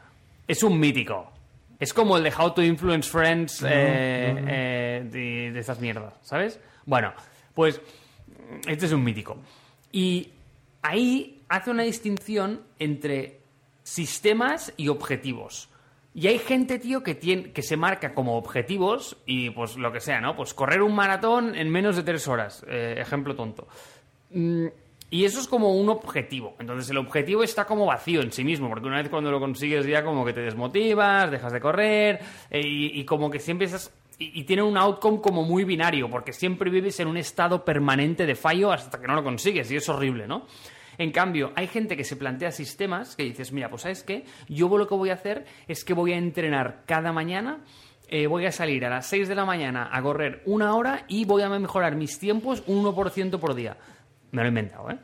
Es 0.47 0.63
un 0.63 0.79
mítico. 0.79 1.33
Es 1.81 1.95
como 1.95 2.17
el 2.17 2.25
de 2.25 2.33
How 2.37 2.55
to 2.55 2.63
Influence 2.63 3.09
Friends 3.09 3.63
eh, 3.63 3.69
eh, 3.69 5.07
de, 5.11 5.53
de 5.53 5.61
estas 5.61 5.81
mierdas, 5.81 6.15
¿sabes? 6.23 6.59
Bueno, 6.87 7.13
pues 7.55 7.81
este 8.67 8.87
es 8.87 8.93
un 8.93 9.05
mítico. 9.05 9.37
Y 9.93 10.31
ahí 10.83 11.43
hace 11.49 11.71
una 11.71 11.85
distinción 11.85 12.63
entre 12.79 13.41
sistemas 13.83 14.73
y 14.77 14.89
objetivos. 14.89 15.69
Y 16.15 16.27
hay 16.27 16.39
gente, 16.39 16.79
tío, 16.79 17.03
que, 17.03 17.15
tiene, 17.15 17.53
que 17.53 17.63
se 17.63 17.77
marca 17.77 18.13
como 18.13 18.37
objetivos 18.37 19.17
y 19.25 19.51
pues 19.51 19.77
lo 19.77 19.93
que 19.93 20.01
sea, 20.01 20.21
¿no? 20.21 20.35
Pues 20.35 20.53
correr 20.53 20.83
un 20.83 20.95
maratón 20.95 21.55
en 21.55 21.71
menos 21.71 21.97
de 21.97 22.03
tres 22.03 22.27
horas. 22.27 22.65
eh, 22.69 22.97
ejemplo 22.99 23.37
tonto. 23.37 23.69
Mm, 24.31 24.67
y 25.11 25.25
eso 25.25 25.41
es 25.41 25.49
como 25.49 25.75
un 25.75 25.89
objetivo. 25.89 26.57
Entonces 26.59 26.91
el 26.91 26.99
objetivo 26.99 27.43
está 27.43 27.65
como 27.65 27.87
vacío 27.87 28.21
en 28.21 28.33
sí 28.33 28.45
mismo, 28.45 28.69
porque 28.69 28.87
una 28.87 28.99
vez 28.99 29.09
cuando 29.09 29.31
lo 29.31 29.41
consigues 29.41 29.87
ya 29.87 30.05
como 30.05 30.25
que 30.25 30.33
te 30.33 30.41
desmotivas, 30.41 31.31
dejas 31.31 31.53
de 31.53 31.61
correr 31.61 32.21
eh, 32.51 32.61
y, 32.65 33.05
como 33.05 33.31
que 33.31 33.39
siempre 33.39 33.67
estás... 33.67 33.93
Y, 34.19 34.41
y 34.41 34.45
tiene 34.45 34.63
un 34.63 34.77
outcome 34.77 35.21
como 35.21 35.45
muy 35.45 35.65
binario, 35.65 36.11
porque 36.11 36.33
siempre 36.33 36.71
vives 36.71 36.99
en 37.01 37.09
un 37.09 37.17
estado 37.17 37.65
permanente 37.65 38.27
de 38.27 38.35
fallo 38.35 38.73
hasta 38.73 39.01
que 39.01 39.07
no 39.07 39.15
lo 39.15 39.23
consigues 39.23 39.71
y 39.71 39.77
es 39.77 39.89
horrible, 39.89 40.27
¿no? 40.27 40.47
En 40.99 41.13
cambio, 41.13 41.53
hay 41.55 41.69
gente 41.69 41.97
que 41.97 42.03
se 42.03 42.17
plantea 42.17 42.51
sistemas 42.51 43.15
que 43.15 43.23
dices, 43.23 43.53
mira, 43.53 43.71
pues 43.71 43.83
¿sabes 43.83 44.03
qué? 44.03 44.25
Yo 44.49 44.69
lo 44.77 44.89
que 44.89 44.97
voy 44.97 45.11
a 45.11 45.15
hacer 45.15 45.47
es 45.69 45.85
que 45.85 45.95
voy 45.95 46.13
a 46.13 46.19
entrenar 46.19 46.83
cada 46.87 47.13
mañana 47.13 47.61
eh, 48.11 48.27
voy 48.27 48.47
a 48.47 48.53
salir 48.53 48.87
a 48.87 48.89
las 48.89 49.07
6 49.07 49.29
de 49.29 49.35
la 49.35 49.45
mañana 49.45 49.91
a 49.93 50.01
correr 50.01 50.43
una 50.47 50.75
hora 50.75 51.05
y 51.09 51.27
voy 51.27 51.43
a 51.43 51.51
mejorar 51.51 51.95
mis 51.95 52.19
tiempos 52.19 52.63
un 52.67 52.83
1% 52.83 53.39
por 53.39 53.55
día. 53.55 53.77
Me 54.33 54.43
lo 54.43 54.47
he 54.47 54.49
inventado, 54.49 54.91
¿eh? 54.91 54.99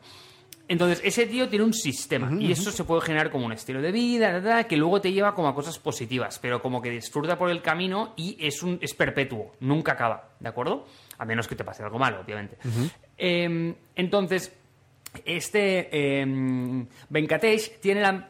Entonces, 0.67 0.99
ese 1.03 1.27
tío 1.27 1.47
tiene 1.47 1.63
un 1.63 1.73
sistema 1.73 2.31
y 2.39 2.51
eso 2.51 2.71
se 2.71 2.83
puede 2.83 3.01
generar 3.01 3.29
como 3.29 3.45
un 3.45 3.51
estilo 3.51 3.81
de 3.81 3.91
vida, 3.91 4.31
ta, 4.31 4.41
ta, 4.41 4.63
que 4.63 4.77
luego 4.77 4.99
te 4.99 5.11
lleva 5.11 5.35
como 5.35 5.47
a 5.47 5.53
cosas 5.53 5.77
positivas, 5.77 6.39
pero 6.39 6.59
como 6.59 6.81
que 6.81 6.89
disfruta 6.89 7.37
por 7.37 7.51
el 7.51 7.61
camino 7.61 8.13
y 8.17 8.35
es, 8.39 8.63
un, 8.63 8.79
es 8.81 8.95
perpetuo, 8.95 9.51
nunca 9.59 9.91
acaba, 9.91 10.31
¿de 10.39 10.49
acuerdo? 10.49 10.87
A 11.19 11.25
menos 11.25 11.47
que 11.47 11.55
te 11.55 11.63
pase 11.63 11.83
algo 11.83 11.99
malo, 11.99 12.21
obviamente. 12.21 12.57
Eh, 13.15 13.75
entonces, 13.95 14.51
este 15.23 15.89
eh, 15.91 16.25
Venkatesh 17.09 17.79
tiene 17.79 18.01
la, 18.01 18.29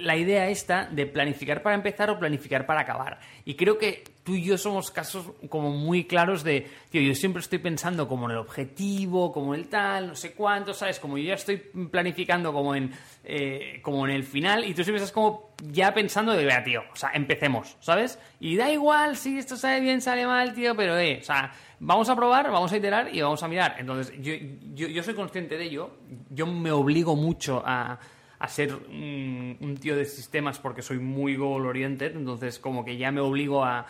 la 0.00 0.16
idea 0.16 0.48
esta 0.48 0.86
de 0.86 1.06
planificar 1.06 1.62
para 1.62 1.76
empezar 1.76 2.10
o 2.10 2.18
planificar 2.18 2.66
para 2.66 2.82
acabar. 2.82 3.20
Y 3.46 3.54
creo 3.54 3.78
que 3.78 4.04
tú 4.24 4.34
y 4.34 4.42
yo 4.42 4.56
somos 4.56 4.90
casos 4.90 5.26
como 5.50 5.70
muy 5.70 6.04
claros 6.04 6.42
de, 6.42 6.66
tío, 6.90 7.02
yo 7.02 7.14
siempre 7.14 7.40
estoy 7.40 7.58
pensando 7.58 8.08
como 8.08 8.24
en 8.24 8.32
el 8.32 8.38
objetivo, 8.38 9.30
como 9.30 9.54
el 9.54 9.68
tal, 9.68 10.08
no 10.08 10.16
sé 10.16 10.32
cuánto, 10.32 10.72
¿sabes? 10.72 10.98
Como 10.98 11.18
yo 11.18 11.24
ya 11.24 11.34
estoy 11.34 11.58
planificando 11.58 12.52
como 12.52 12.74
en, 12.74 12.90
eh, 13.22 13.80
como 13.82 14.06
en 14.06 14.14
el 14.14 14.24
final 14.24 14.64
y 14.64 14.72
tú 14.72 14.82
siempre 14.82 14.96
estás 14.96 15.12
como 15.12 15.50
ya 15.62 15.92
pensando 15.92 16.32
de, 16.32 16.44
vea, 16.46 16.64
tío, 16.64 16.82
o 16.90 16.96
sea, 16.96 17.10
empecemos, 17.12 17.76
¿sabes? 17.80 18.18
Y 18.40 18.56
da 18.56 18.70
igual 18.70 19.16
si 19.16 19.38
esto 19.38 19.56
sale 19.56 19.80
bien, 19.80 20.00
sale 20.00 20.26
mal, 20.26 20.54
tío, 20.54 20.74
pero, 20.74 20.98
eh, 20.98 21.18
o 21.20 21.24
sea, 21.24 21.52
vamos 21.78 22.08
a 22.08 22.16
probar, 22.16 22.50
vamos 22.50 22.72
a 22.72 22.78
iterar 22.78 23.14
y 23.14 23.20
vamos 23.20 23.42
a 23.42 23.48
mirar. 23.48 23.76
Entonces, 23.78 24.14
yo, 24.22 24.32
yo, 24.74 24.88
yo 24.88 25.02
soy 25.02 25.14
consciente 25.14 25.58
de 25.58 25.64
ello, 25.64 25.90
yo 26.30 26.46
me 26.46 26.72
obligo 26.72 27.14
mucho 27.14 27.62
a 27.64 27.98
a 28.36 28.48
ser 28.48 28.74
un 28.74 29.78
tío 29.80 29.96
de 29.96 30.04
sistemas 30.04 30.58
porque 30.58 30.82
soy 30.82 30.98
muy 30.98 31.34
goal 31.34 31.64
oriented, 31.64 32.14
entonces 32.14 32.58
como 32.58 32.84
que 32.84 32.98
ya 32.98 33.10
me 33.10 33.22
obligo 33.22 33.64
a, 33.64 33.86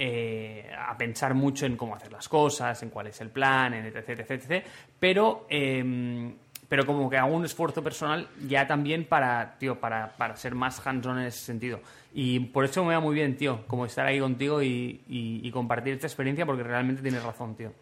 eh, 0.00 0.70
a 0.78 0.96
pensar 0.96 1.34
mucho 1.34 1.66
en 1.66 1.76
cómo 1.76 1.96
hacer 1.96 2.12
las 2.12 2.28
cosas, 2.28 2.80
en 2.84 2.90
cuál 2.90 3.08
es 3.08 3.20
el 3.20 3.30
plan, 3.30 3.74
en 3.74 3.84
etc, 3.86 4.10
etc, 4.10 4.30
etc. 4.30 4.64
Pero, 5.00 5.44
em, 5.50 6.34
pero 6.68 6.86
como 6.86 7.10
que 7.10 7.16
hago 7.16 7.34
un 7.34 7.44
esfuerzo 7.44 7.82
personal 7.82 8.28
ya 8.46 8.64
también 8.64 9.06
para, 9.06 9.58
tío, 9.58 9.80
para, 9.80 10.16
para 10.16 10.36
ser 10.36 10.54
más 10.54 10.86
hands-on 10.86 11.18
en 11.18 11.26
ese 11.26 11.40
sentido. 11.40 11.80
Y 12.14 12.38
por 12.38 12.64
eso 12.64 12.84
me 12.84 12.94
va 12.94 13.00
muy 13.00 13.12
bien, 13.12 13.36
tío, 13.36 13.66
como 13.66 13.86
estar 13.86 14.06
ahí 14.06 14.20
contigo 14.20 14.62
y, 14.62 15.00
y, 15.08 15.50
compartir 15.50 15.94
esta 15.94 16.06
experiencia 16.06 16.46
porque 16.46 16.62
realmente 16.62 17.02
tienes 17.02 17.24
razón, 17.24 17.56
tío. 17.56 17.72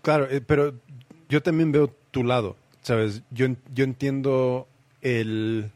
Claro, 0.00 0.26
eh, 0.30 0.40
pero 0.40 0.72
yo 1.28 1.42
también 1.42 1.72
veo 1.72 1.88
tu 2.10 2.24
lado, 2.24 2.56
¿sabes? 2.80 3.22
Yo, 3.30 3.48
yo 3.74 3.84
entiendo 3.84 4.66
el... 5.02 5.70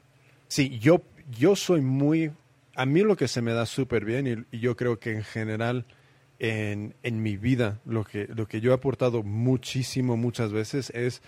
Sí, 0.48 0.78
yo, 0.78 1.02
yo 1.38 1.56
soy 1.56 1.82
muy 1.82 2.32
a 2.74 2.86
mí 2.86 3.02
lo 3.02 3.16
que 3.16 3.28
se 3.28 3.42
me 3.42 3.52
da 3.52 3.66
súper 3.66 4.04
bien 4.04 4.46
y, 4.50 4.58
yo 4.58 4.76
creo 4.76 4.98
que 4.98 5.12
en 5.12 5.24
general 5.24 5.86
en, 6.38 6.94
en, 7.02 7.22
mi 7.22 7.36
vida 7.36 7.80
lo 7.84 8.04
que, 8.04 8.26
lo 8.34 8.46
que 8.46 8.60
yo 8.60 8.70
he 8.70 8.74
aportado 8.74 9.22
muchísimo 9.22 10.16
muchas 10.16 10.52
veces 10.52 10.90
es 10.90 11.22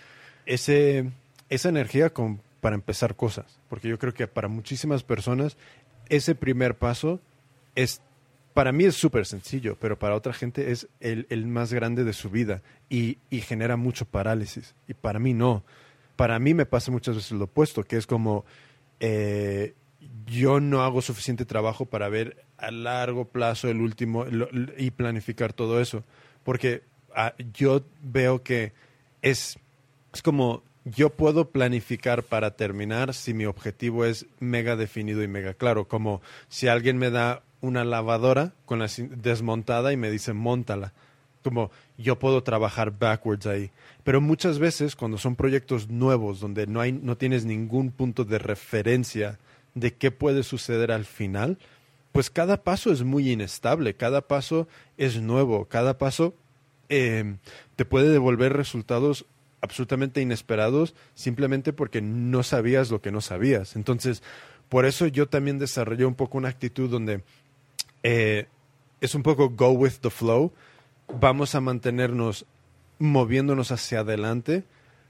ese, 0.45 1.11
esa 1.49 1.69
energía 1.69 2.11
para 2.61 2.75
empezar 2.75 3.15
cosas. 3.15 3.59
Porque 3.69 3.89
yo 3.89 3.99
creo 3.99 4.13
que 4.13 4.27
para 4.27 4.47
muchísimas 4.47 5.03
personas 5.03 5.57
ese 6.09 6.35
primer 6.35 6.75
paso 6.75 7.19
es, 7.75 8.01
para 8.53 8.71
mí 8.71 8.85
es 8.85 8.95
súper 8.95 9.25
sencillo, 9.25 9.77
pero 9.79 9.99
para 9.99 10.15
otra 10.15 10.33
gente 10.33 10.71
es 10.71 10.87
el, 10.99 11.27
el 11.29 11.45
más 11.47 11.73
grande 11.73 12.03
de 12.03 12.13
su 12.13 12.29
vida 12.29 12.61
y, 12.89 13.17
y 13.29 13.41
genera 13.41 13.77
mucho 13.77 14.05
parálisis. 14.05 14.75
Y 14.87 14.93
para 14.93 15.19
mí 15.19 15.33
no. 15.33 15.63
Para 16.15 16.39
mí 16.39 16.53
me 16.53 16.65
pasa 16.65 16.91
muchas 16.91 17.15
veces 17.15 17.31
lo 17.31 17.45
opuesto, 17.45 17.83
que 17.83 17.97
es 17.97 18.07
como... 18.07 18.45
Eh, 18.99 19.73
yo 20.25 20.59
no 20.59 20.83
hago 20.83 21.01
suficiente 21.01 21.45
trabajo 21.45 21.85
para 21.85 22.09
ver 22.09 22.45
a 22.57 22.71
largo 22.71 23.25
plazo 23.25 23.69
el 23.69 23.81
último 23.81 24.25
y 24.77 24.91
planificar 24.91 25.53
todo 25.53 25.79
eso. 25.81 26.03
Porque 26.43 26.83
ah, 27.15 27.33
yo 27.53 27.83
veo 28.01 28.43
que 28.43 28.73
es, 29.21 29.57
es 30.13 30.21
como 30.21 30.63
yo 30.85 31.09
puedo 31.09 31.49
planificar 31.49 32.23
para 32.23 32.51
terminar 32.51 33.13
si 33.13 33.33
mi 33.33 33.45
objetivo 33.45 34.05
es 34.05 34.25
mega 34.39 34.75
definido 34.75 35.23
y 35.23 35.27
mega 35.27 35.53
claro. 35.53 35.87
Como 35.87 36.21
si 36.49 36.67
alguien 36.67 36.97
me 36.97 37.09
da 37.09 37.43
una 37.61 37.85
lavadora 37.85 38.53
con 38.65 38.79
la 38.79 38.89
desmontada 38.97 39.93
y 39.93 39.97
me 39.97 40.11
dice 40.11 40.33
montala. 40.33 40.93
Como 41.43 41.71
yo 41.97 42.19
puedo 42.19 42.43
trabajar 42.43 42.97
backwards 42.97 43.47
ahí. 43.47 43.71
Pero 44.03 44.21
muchas 44.21 44.59
veces 44.59 44.95
cuando 44.95 45.17
son 45.17 45.35
proyectos 45.35 45.89
nuevos 45.89 46.39
donde 46.39 46.67
no, 46.67 46.81
hay, 46.81 46.91
no 46.91 47.17
tienes 47.17 47.45
ningún 47.45 47.91
punto 47.91 48.25
de 48.25 48.39
referencia 48.39 49.39
de 49.75 49.93
qué 49.93 50.11
puede 50.11 50.43
suceder 50.43 50.91
al 50.91 51.05
final, 51.05 51.57
pues 52.11 52.29
cada 52.29 52.63
paso 52.63 52.91
es 52.91 53.03
muy 53.03 53.31
inestable, 53.31 53.95
cada 53.95 54.21
paso 54.27 54.67
es 54.97 55.19
nuevo, 55.21 55.65
cada 55.65 55.97
paso 55.97 56.35
em, 56.89 57.37
te 57.75 57.85
puede 57.85 58.09
devolver 58.09 58.53
resultados 58.53 59.25
absolutamente 59.61 60.21
inesperados 60.21 60.93
simplemente 61.15 61.73
porque 61.73 62.01
no 62.01 62.43
sabías 62.43 62.91
lo 62.91 63.01
que 63.01 63.11
no 63.11 63.21
sabías. 63.21 63.75
Entonces, 63.75 64.21
por 64.69 64.85
eso 64.85 65.07
yo 65.07 65.27
también 65.27 65.57
desarrollé 65.57 66.05
un 66.05 66.15
poco 66.15 66.37
una 66.37 66.49
actitud 66.49 66.89
donde 66.89 67.23
eh, 68.03 68.47
es 69.01 69.15
un 69.15 69.23
poco 69.23 69.49
go 69.49 69.71
with 69.71 69.93
the 70.01 70.09
flow, 70.09 70.53
vamos 71.19 71.55
a 71.55 71.61
mantenernos 71.61 72.45
moviéndonos 72.99 73.71
hacia 73.71 74.01
adelante, 74.01 74.65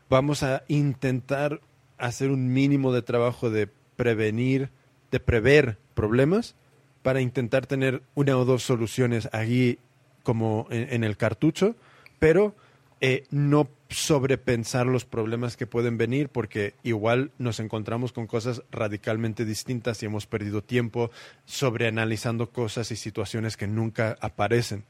vamos 0.09 0.43
a 0.43 0.64
intentar 0.68 1.61
hacer 1.97 2.30
un 2.30 2.53
mínimo 2.53 2.93
de 2.93 3.01
trabajo 3.01 3.49
de 3.49 3.70
prevenir, 3.96 4.70
de 5.12 5.20
prever 5.20 5.78
problemas 5.94 6.56
para 7.04 7.22
intentar 7.22 7.68
tener 7.68 8.02
una 8.16 8.38
o 8.38 8.46
dos 8.46 8.64
soluciones 8.64 9.30
allí 9.32 9.78
como 10.24 10.68
en, 10.72 11.04
el 11.04 11.18
cartucho, 11.18 11.76
pero 12.18 12.56
eh, 13.02 13.26
no 13.30 13.70
sobrepensar 13.89 14.88
los 14.88 15.04
problemas 15.04 15.58
que 15.58 15.68
pueden 15.68 15.98
venir 15.98 16.30
porque 16.30 16.74
igual 16.82 17.32
nos 17.38 17.60
encontramos 17.60 18.14
con 18.14 18.26
cosas 18.26 18.64
radicalmente 18.72 19.44
distintas 19.44 20.02
y 20.02 20.06
hemos 20.06 20.26
perdido 20.26 20.64
tiempo 20.64 21.12
sobreanalizando 21.46 22.50
cosas 22.50 22.89
y 22.91 22.96
situaciones 22.96 23.58
que 23.58 23.68
nunca 23.68 24.18
aparecen. 24.22 24.86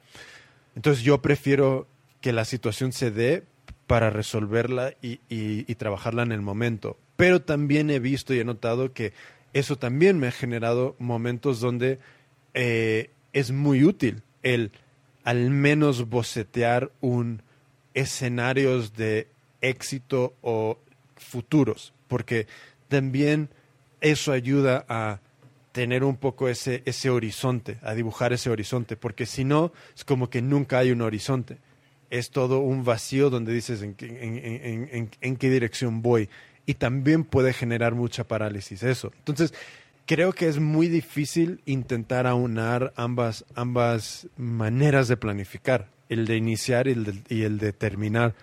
Entonces 0.75 1.03
yo 1.03 1.21
prefiero 1.21 1.87
que 2.21 2.31
la 2.31 2.45
situación 2.45 2.93
se 2.93 3.09
dé 3.09 3.43
para 3.87 4.11
resolverla 4.11 4.93
y, 5.01 5.19
y 5.29 5.75
trabajarla 5.75 6.23
en 6.23 6.31
el 6.31 6.41
momento 6.41 6.97
pero 7.23 7.41
también 7.41 7.89
he 7.89 7.99
visto 7.99 8.33
y 8.33 8.41
he 8.41 8.43
notado 8.43 8.91
que 8.91 9.13
eso 9.53 9.77
también 9.77 10.19
me 10.19 10.27
ha 10.27 10.31
generado 10.33 10.97
momentos 10.99 11.61
donde 11.61 11.99
eh, 12.53 13.11
es 13.31 13.51
muy 13.51 13.85
útil 13.85 14.23
el 14.41 14.73
al 15.23 15.49
menos 15.49 16.09
bocetear 16.09 16.91
un 16.99 17.41
escenarios 17.93 18.97
de 18.97 19.29
éxito 19.61 20.35
o 20.41 20.79
futuros, 21.15 21.93
porque 22.09 22.47
también 22.89 23.47
eso 24.01 24.33
ayuda 24.33 24.85
a 24.89 25.21
tener 25.71 26.03
un 26.03 26.17
poco 26.17 26.49
ese, 26.49 26.83
ese 26.83 27.09
horizonte, 27.09 27.77
a 27.83 27.93
dibujar 27.93 28.33
ese 28.33 28.49
horizonte, 28.49 28.97
porque 28.97 29.25
si 29.25 29.45
no, 29.45 29.71
es 29.95 30.03
como 30.03 30.29
que 30.29 30.41
nunca 30.41 30.79
hay 30.79 30.91
un 30.91 31.01
horizonte. 31.01 31.59
Es 32.09 32.31
todo 32.31 32.59
un 32.59 32.83
vacío 32.83 33.29
donde 33.29 33.53
dices 33.53 33.81
en, 33.81 33.95
qué 33.95 35.49
dirección 35.49 36.01
voy 36.01 36.27
y 36.65 36.75
también 36.75 37.23
puede 37.23 37.53
generar 37.53 37.95
mucha 37.95 38.25
parálisis 38.25 38.83
eso. 38.83 39.11
Entonces, 39.17 39.53
creo 40.05 40.33
que 40.33 40.47
es 40.47 40.59
muy 40.59 40.87
difícil 40.87 41.61
intentar 41.65 42.27
aunar 42.27 42.93
ambas, 42.95 43.45
ambas 43.55 44.27
maneras 44.37 45.07
de 45.07 45.17
planificar, 45.17 45.89
el 46.09 46.25
de 46.25 46.37
iniciar 46.37 46.87
y 46.87 46.91
el 46.91 47.03
de, 47.05 47.21
y 47.29 47.43
el 47.43 47.57
de 47.57 47.73
terminar, 47.73 48.35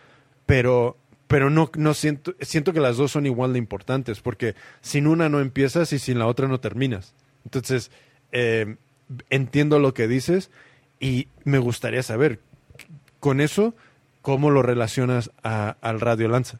pero, 0.46 0.96
pero 1.28 1.50
no, 1.50 1.70
no 1.76 1.94
siento, 1.94 2.34
siento 2.40 2.72
que 2.72 2.80
las 2.80 2.96
dos 2.96 3.12
son 3.12 3.26
igual 3.26 3.52
de 3.52 3.58
importantes, 3.58 4.20
porque 4.20 4.54
sin 4.80 5.06
una 5.06 5.28
no 5.28 5.40
empiezas 5.40 5.92
y 5.92 5.98
sin 5.98 6.18
la 6.18 6.26
otra 6.26 6.48
no 6.48 6.60
terminas. 6.60 7.14
Entonces, 7.44 7.90
eh, 8.32 8.76
entiendo 9.28 9.78
lo 9.78 9.94
que 9.94 10.08
dices 10.08 10.50
y 10.98 11.28
me 11.44 11.58
gustaría 11.58 12.02
saber, 12.02 12.40
con 13.18 13.40
eso, 13.40 13.74
¿cómo 14.22 14.50
lo 14.50 14.62
relacionas 14.62 15.30
a, 15.42 15.76
al 15.80 16.00
Radio 16.00 16.28
Lanza? 16.28 16.58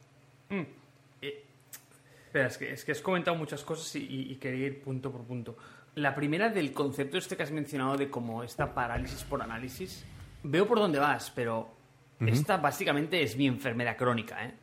Espera, 2.31 2.47
es 2.47 2.59
que, 2.59 2.73
es 2.73 2.85
que 2.85 2.93
has 2.93 3.01
comentado 3.01 3.37
muchas 3.37 3.65
cosas 3.65 3.93
y, 3.97 4.37
quería 4.37 4.69
ir 4.69 4.81
punto 4.81 5.11
por 5.11 5.25
punto. 5.25 5.57
La 5.97 6.15
primera 6.15 6.49
del 6.49 6.73
concepto 6.73 7.19
este 7.19 7.37
que 7.37 7.43
has 7.43 7.51
mencionado 7.51 7.97
de 7.97 8.09
como 8.09 8.45
esta 8.45 8.73
parálisis 8.73 9.25
por 9.25 9.43
análisis, 9.43 10.05
veo 10.45 10.65
por 10.65 10.79
dónde 10.79 11.01
vas, 11.01 11.33
pero 11.35 11.75
esta 12.25 12.57
básicamente 12.57 13.21
es 13.21 13.37
mi 13.37 13.49
enfermedad 13.49 13.97
crónica, 13.97 14.45
¿eh? 14.45 14.55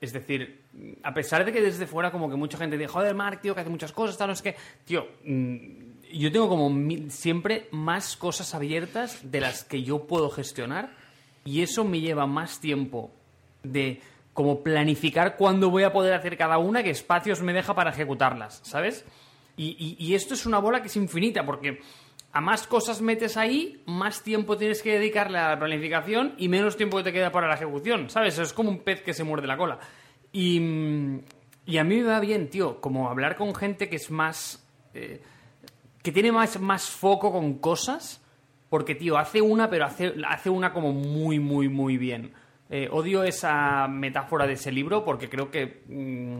Es 0.00 0.12
decir, 0.12 0.66
a 1.02 1.12
pesar 1.12 1.44
de 1.44 1.52
que 1.52 1.60
desde 1.60 1.88
fuera 1.88 2.12
como 2.12 2.30
que 2.30 2.36
mucha 2.36 2.58
gente 2.58 2.78
dice, 2.78 2.86
joder, 2.86 3.16
Mark, 3.16 3.40
tío, 3.40 3.56
que 3.56 3.62
hace 3.62 3.70
muchas 3.70 3.90
cosas, 3.90 4.16
tal, 4.16 4.28
no 4.28 4.34
es 4.34 4.42
que... 4.42 4.54
Tío, 4.84 5.08
mm, 5.24 5.66
yo 6.12 6.30
tengo 6.30 6.48
como 6.48 6.70
siempre 7.10 7.66
más 7.72 8.16
cosas 8.16 8.54
abiertas 8.54 9.32
de 9.32 9.40
las 9.40 9.64
que 9.64 9.82
yo 9.82 10.06
puedo 10.06 10.30
gestionar 10.30 10.94
y 11.44 11.62
eso 11.62 11.84
me 11.84 11.98
lleva 11.98 12.28
más 12.28 12.60
tiempo 12.60 13.10
de 13.64 14.00
como 14.36 14.62
planificar 14.62 15.36
cuándo 15.38 15.70
voy 15.70 15.84
a 15.84 15.94
poder 15.94 16.12
hacer 16.12 16.36
cada 16.36 16.58
una, 16.58 16.82
qué 16.82 16.90
espacios 16.90 17.40
me 17.40 17.54
deja 17.54 17.74
para 17.74 17.88
ejecutarlas, 17.90 18.60
¿sabes? 18.62 19.06
Y, 19.56 20.14
esto 20.14 20.34
es 20.34 20.44
una 20.44 20.58
bola 20.58 20.82
que 20.82 20.88
es 20.88 20.96
infinita, 20.96 21.46
porque 21.46 21.80
a 22.32 22.42
más 22.42 22.66
cosas 22.66 23.00
metes 23.00 23.38
ahí, 23.38 23.82
más 23.86 24.22
tiempo 24.22 24.58
tienes 24.58 24.82
que 24.82 24.92
dedicarle 24.92 25.38
a 25.38 25.48
la 25.48 25.58
planificación 25.58 26.34
y 26.36 26.50
menos 26.50 26.76
tiempo 26.76 27.02
te 27.02 27.14
queda 27.14 27.32
para 27.32 27.48
la 27.48 27.54
ejecución, 27.54 28.10
¿sabes? 28.10 28.38
Es 28.38 28.52
como 28.52 28.68
un 28.68 28.80
pez 28.80 29.00
que 29.00 29.14
se 29.14 29.24
muerde 29.24 29.46
la 29.46 29.56
cola. 29.56 29.78
Y, 30.32 30.58
a 30.58 31.84
mí 31.84 31.96
me 31.96 32.02
va 32.02 32.20
bien, 32.20 32.50
tío, 32.50 32.78
como 32.82 33.08
hablar 33.08 33.36
con 33.36 33.54
gente 33.54 33.88
que 33.88 33.96
es 33.96 34.10
más... 34.10 34.68
Eh, 34.92 35.22
que 36.02 36.12
tiene 36.12 36.30
más, 36.30 36.60
más 36.60 36.90
foco 36.90 37.32
con 37.32 37.54
cosas, 37.54 38.22
porque, 38.68 38.94
tío, 38.94 39.16
hace 39.16 39.40
una, 39.40 39.70
pero 39.70 39.86
hace, 39.86 40.12
hace 40.28 40.50
una 40.50 40.74
como 40.74 40.92
muy, 40.92 41.38
muy, 41.38 41.70
muy 41.70 41.96
bien. 41.96 42.34
Eh, 42.68 42.88
odio 42.90 43.22
esa 43.22 43.86
metáfora 43.88 44.46
de 44.46 44.54
ese 44.54 44.72
libro 44.72 45.04
porque 45.04 45.28
creo 45.28 45.50
que 45.50 45.82
mm, 45.88 46.38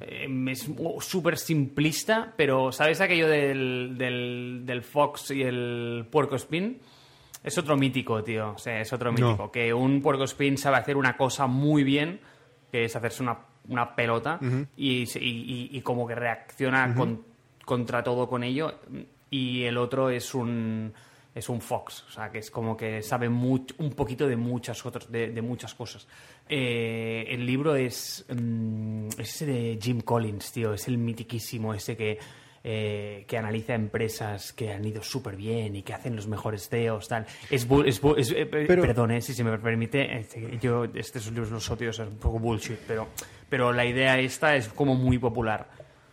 eh, 0.00 0.50
es 0.50 0.68
súper 1.00 1.38
simplista, 1.38 2.32
pero 2.36 2.72
¿sabes 2.72 3.00
aquello 3.00 3.28
del, 3.28 3.94
del, 3.96 4.82
Fox 4.82 5.30
y 5.30 5.42
el 5.42 6.04
puerco 6.10 6.34
spin? 6.36 6.80
Es 7.44 7.58
otro 7.58 7.76
mítico, 7.76 8.22
tío. 8.22 8.52
O 8.54 8.58
sea, 8.58 8.80
es 8.80 8.92
otro 8.92 9.12
mítico. 9.12 9.50
Que 9.52 9.72
un 9.72 10.00
puerco 10.02 10.24
spin 10.24 10.58
sabe 10.58 10.76
hacer 10.78 10.96
una 10.96 11.16
cosa 11.16 11.46
muy 11.46 11.84
bien, 11.84 12.20
que 12.70 12.84
es 12.84 12.94
hacerse 12.96 13.22
una, 13.22 13.38
una 13.68 13.94
pelota, 13.94 14.38
y, 14.76 15.02
y- 15.02 15.08
y- 15.20 15.68
y 15.72 15.80
como 15.82 16.06
que 16.06 16.14
reacciona 16.14 16.92
con- 16.94 17.22
contra 17.64 18.02
todo 18.02 18.28
con 18.28 18.42
ello. 18.44 18.74
Y 19.30 19.62
el 19.64 19.76
otro 19.78 20.10
es 20.10 20.34
un 20.34 20.92
es 21.34 21.48
un 21.48 21.60
fox, 21.60 22.04
o 22.08 22.10
sea, 22.10 22.30
que 22.30 22.38
es 22.38 22.50
como 22.50 22.76
que 22.76 23.02
sabe 23.02 23.26
un 23.28 23.92
poquito 23.96 24.26
de 24.26 24.36
muchas 24.36 24.84
otras, 24.84 25.10
de, 25.10 25.28
de 25.30 25.42
muchas 25.42 25.74
cosas. 25.74 26.06
Eh, 26.48 27.24
el 27.28 27.46
libro 27.46 27.74
es, 27.74 28.24
mm, 28.28 29.06
es 29.18 29.30
ese 29.36 29.46
de 29.46 29.78
Jim 29.80 30.00
Collins, 30.02 30.52
tío, 30.52 30.74
es 30.74 30.86
el 30.88 30.98
mitiquísimo 30.98 31.72
ese 31.72 31.96
que, 31.96 32.18
eh, 32.64 33.24
que 33.26 33.38
analiza 33.38 33.74
empresas 33.74 34.52
que 34.52 34.72
han 34.72 34.84
ido 34.84 35.02
súper 35.02 35.34
bien 35.36 35.74
y 35.74 35.82
que 35.82 35.94
hacen 35.94 36.14
los 36.14 36.26
mejores 36.28 36.68
CEOs, 36.68 37.08
tal. 37.08 37.26
Es, 37.50 37.66
bu- 37.68 37.86
es 37.86 38.02
bu- 38.02 38.18
es- 38.18 38.30
eh, 38.32 38.44
Pero- 38.46 38.82
perdón, 38.82 39.12
eh, 39.12 39.20
si 39.22 39.32
se 39.32 39.42
me 39.42 39.56
permite, 39.58 40.18
este, 40.18 40.58
yo 40.60 40.84
estos 40.84 41.26
libros 41.32 41.50
los 41.50 41.70
odio, 41.70 41.90
es 41.90 41.98
un 41.98 42.18
poco 42.18 42.38
bullshit, 42.38 42.78
pero, 42.86 43.08
pero 43.48 43.72
la 43.72 43.84
idea 43.86 44.18
esta 44.20 44.54
es 44.54 44.68
como 44.68 44.94
muy 44.94 45.18
popular. 45.18 45.68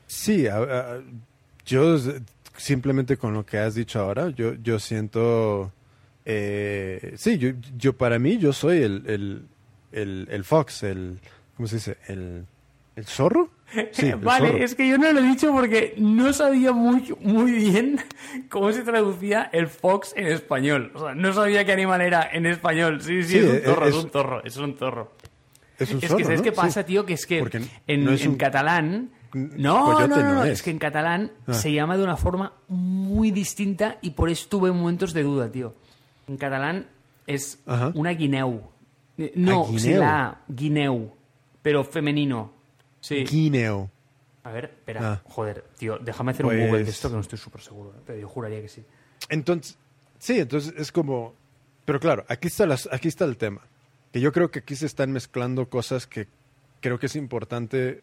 Sí, 0.08 0.48
yo 1.66 1.98
simplemente 2.60 3.18
con 3.18 3.34
lo 3.34 3.45
que 3.45 3.57
has 3.57 3.74
dicho 3.76 3.99
ahora, 3.99 4.30
yo, 4.30 4.53
yo 4.62 4.78
siento, 4.80 5.72
eh, 6.26 7.14
sí, 7.18 7.38
yo, 7.38 7.49
yo 7.78 7.93
para 7.97 8.20
mí 8.20 8.38
yo 8.38 8.53
soy 8.53 8.84
el, 8.84 9.03
el, 9.07 9.45
el, 9.91 10.28
el 10.30 10.43
fox, 10.43 10.84
el, 10.84 11.20
¿cómo 11.55 11.68
se 11.68 11.76
dice? 11.78 11.97
El, 12.07 12.45
el 12.95 13.05
zorro. 13.05 13.49
Sí, 13.91 14.12
vale, 14.22 14.47
zorro. 14.49 14.64
es 14.64 14.76
que 14.76 14.88
yo 14.89 14.97
no 14.97 15.12
lo 15.12 15.20
he 15.20 15.24
dicho 15.24 15.51
porque 15.51 15.93
no 15.97 16.34
sabía 16.34 16.72
muy, 16.72 17.16
muy 17.22 17.51
bien 17.51 17.99
cómo 18.49 18.72
se 18.72 18.82
traducía 18.84 19.49
el 19.53 19.68
fox 19.68 20.14
en 20.16 20.28
español. 20.28 20.91
O 20.95 20.99
sea, 21.05 21.16
no 21.16 21.32
sabía 21.34 21.66
qué 21.66 21.72
animal 21.72 22.01
era 22.01 22.30
en 22.32 22.45
español. 22.45 23.01
Sí, 23.01 23.24
sí, 23.24 23.30
Sí, 23.30 23.38
es 23.39 23.45
un 23.45 23.55
es- 23.55 23.64
zorro, 23.64 23.86
es, 23.88 23.95
es- 23.95 24.03
un 24.03 24.10
zorro, 24.12 24.43
es 24.43 24.57
un 24.57 24.78
zorro. 24.78 25.12
Es 25.80 25.91
un 25.91 25.97
Es 25.99 26.03
zorro, 26.10 26.18
que, 26.18 26.24
¿sabes 26.26 26.39
¿no? 26.39 26.43
qué 26.43 26.49
Sí. 26.49 26.55
pasa, 26.57 26.84
tío? 26.86 27.05
Que 27.05 27.14
es 27.14 27.26
que 27.26 27.39
Porque 27.39 27.62
en, 27.88 28.03
no 28.03 28.12
es 28.12 28.22
en 28.24 28.32
un- 28.32 28.36
catalán... 28.38 29.10
No, 29.34 29.86
coyote 29.94 30.08
no, 30.08 30.16
no, 30.24 30.34
no 30.36 30.44
es. 30.44 30.54
es. 30.54 30.62
que 30.64 30.72
en 30.72 30.80
catalán 30.80 31.32
Ah. 31.48 31.54
se 31.54 31.72
llama 31.72 31.98
de 31.98 32.04
una 32.04 32.18
forma 32.18 32.54
muy 32.68 33.32
distinta 33.32 33.98
y 34.02 34.12
por 34.12 34.30
eso 34.30 34.48
tuve 34.50 34.72
momentos 34.72 35.14
de 35.14 35.24
duda, 35.24 35.52
tío. 35.52 35.76
En 36.28 36.38
catalán 36.38 36.88
es 37.28 37.60
Ajá. 37.66 37.92
una 37.96 38.12
guineu. 38.12 38.62
Eh, 39.18 39.34
No, 39.36 39.66
Ah, 39.68 39.72
guineu. 39.72 40.00
la 40.00 40.42
guineu, 40.48 41.12
pero 41.62 41.84
femenino. 41.84 42.52
Sí. 43.02 43.24
Guineo. 43.26 43.90
A 44.44 44.52
ver, 44.52 44.66
espera, 44.66 45.14
Ah. 45.14 45.22
joder, 45.26 45.66
tío, 45.78 45.98
déjame 46.00 46.32
hacer 46.32 46.46
un 46.46 46.52
Pues- 46.54 46.66
Google 46.68 46.84
de 46.86 46.90
esto 46.90 47.10
que 47.10 47.16
no 47.16 47.22
estoy 47.22 47.38
súper 47.38 47.62
seguro, 47.62 47.92
¿eh? 47.92 48.02
pero 48.06 48.20
yo 48.20 48.28
juraría 48.28 48.62
que 48.62 48.68
sí. 48.70 48.84
Entonces, 49.30 49.78
sí, 50.18 50.40
entonces 50.40 50.74
es 50.78 50.92
como, 50.92 51.34
pero 51.86 52.00
claro, 52.00 52.26
aquí 52.30 52.48
está, 52.48 52.66
las, 52.66 52.88
aquí 52.92 53.08
está 53.10 53.26
el 53.26 53.38
tema, 53.38 53.62
que 54.12 54.22
yo 54.22 54.32
creo 54.32 54.50
que 54.50 54.60
aquí 54.60 54.76
se 54.76 54.86
están 54.86 55.12
mezclando 55.12 55.70
cosas 55.70 56.08
que 56.08 56.28
creo 56.82 56.98
que 56.98 57.08
es 57.08 57.16
importante 57.16 58.02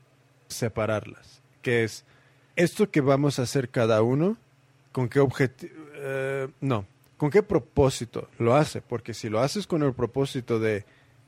separarlas, 0.49 1.43
que 1.63 1.85
es 1.85 2.05
esto 2.57 2.91
que 2.91 3.01
vamos 3.01 3.39
a 3.39 3.43
hacer 3.43 3.69
cada 3.69 4.03
uno, 4.03 4.37
con 4.93 5.09
qué 5.09 5.21
objetivo, 5.21 5.75
no, 6.61 6.87
con 7.17 7.31
qué 7.31 7.43
propósito 7.43 8.29
lo 8.39 8.55
hace, 8.57 8.81
porque 8.81 9.15
si 9.15 9.29
lo 9.29 9.41
haces 9.41 9.67
con 9.67 9.83
el 9.83 9.93
propósito 9.93 10.59
de 10.59 10.85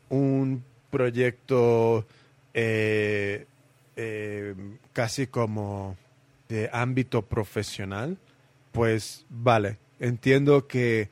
un 0.09 0.65
proyecto 0.91 2.07
eh, 2.55 3.47
eh, 3.97 4.55
casi 4.93 5.27
como 5.27 5.97
de 6.49 6.71
ámbito 6.73 7.23
profesional, 7.23 8.19
pues 8.73 9.27
vale, 9.29 9.79
entiendo 9.99 10.67
que 10.67 11.11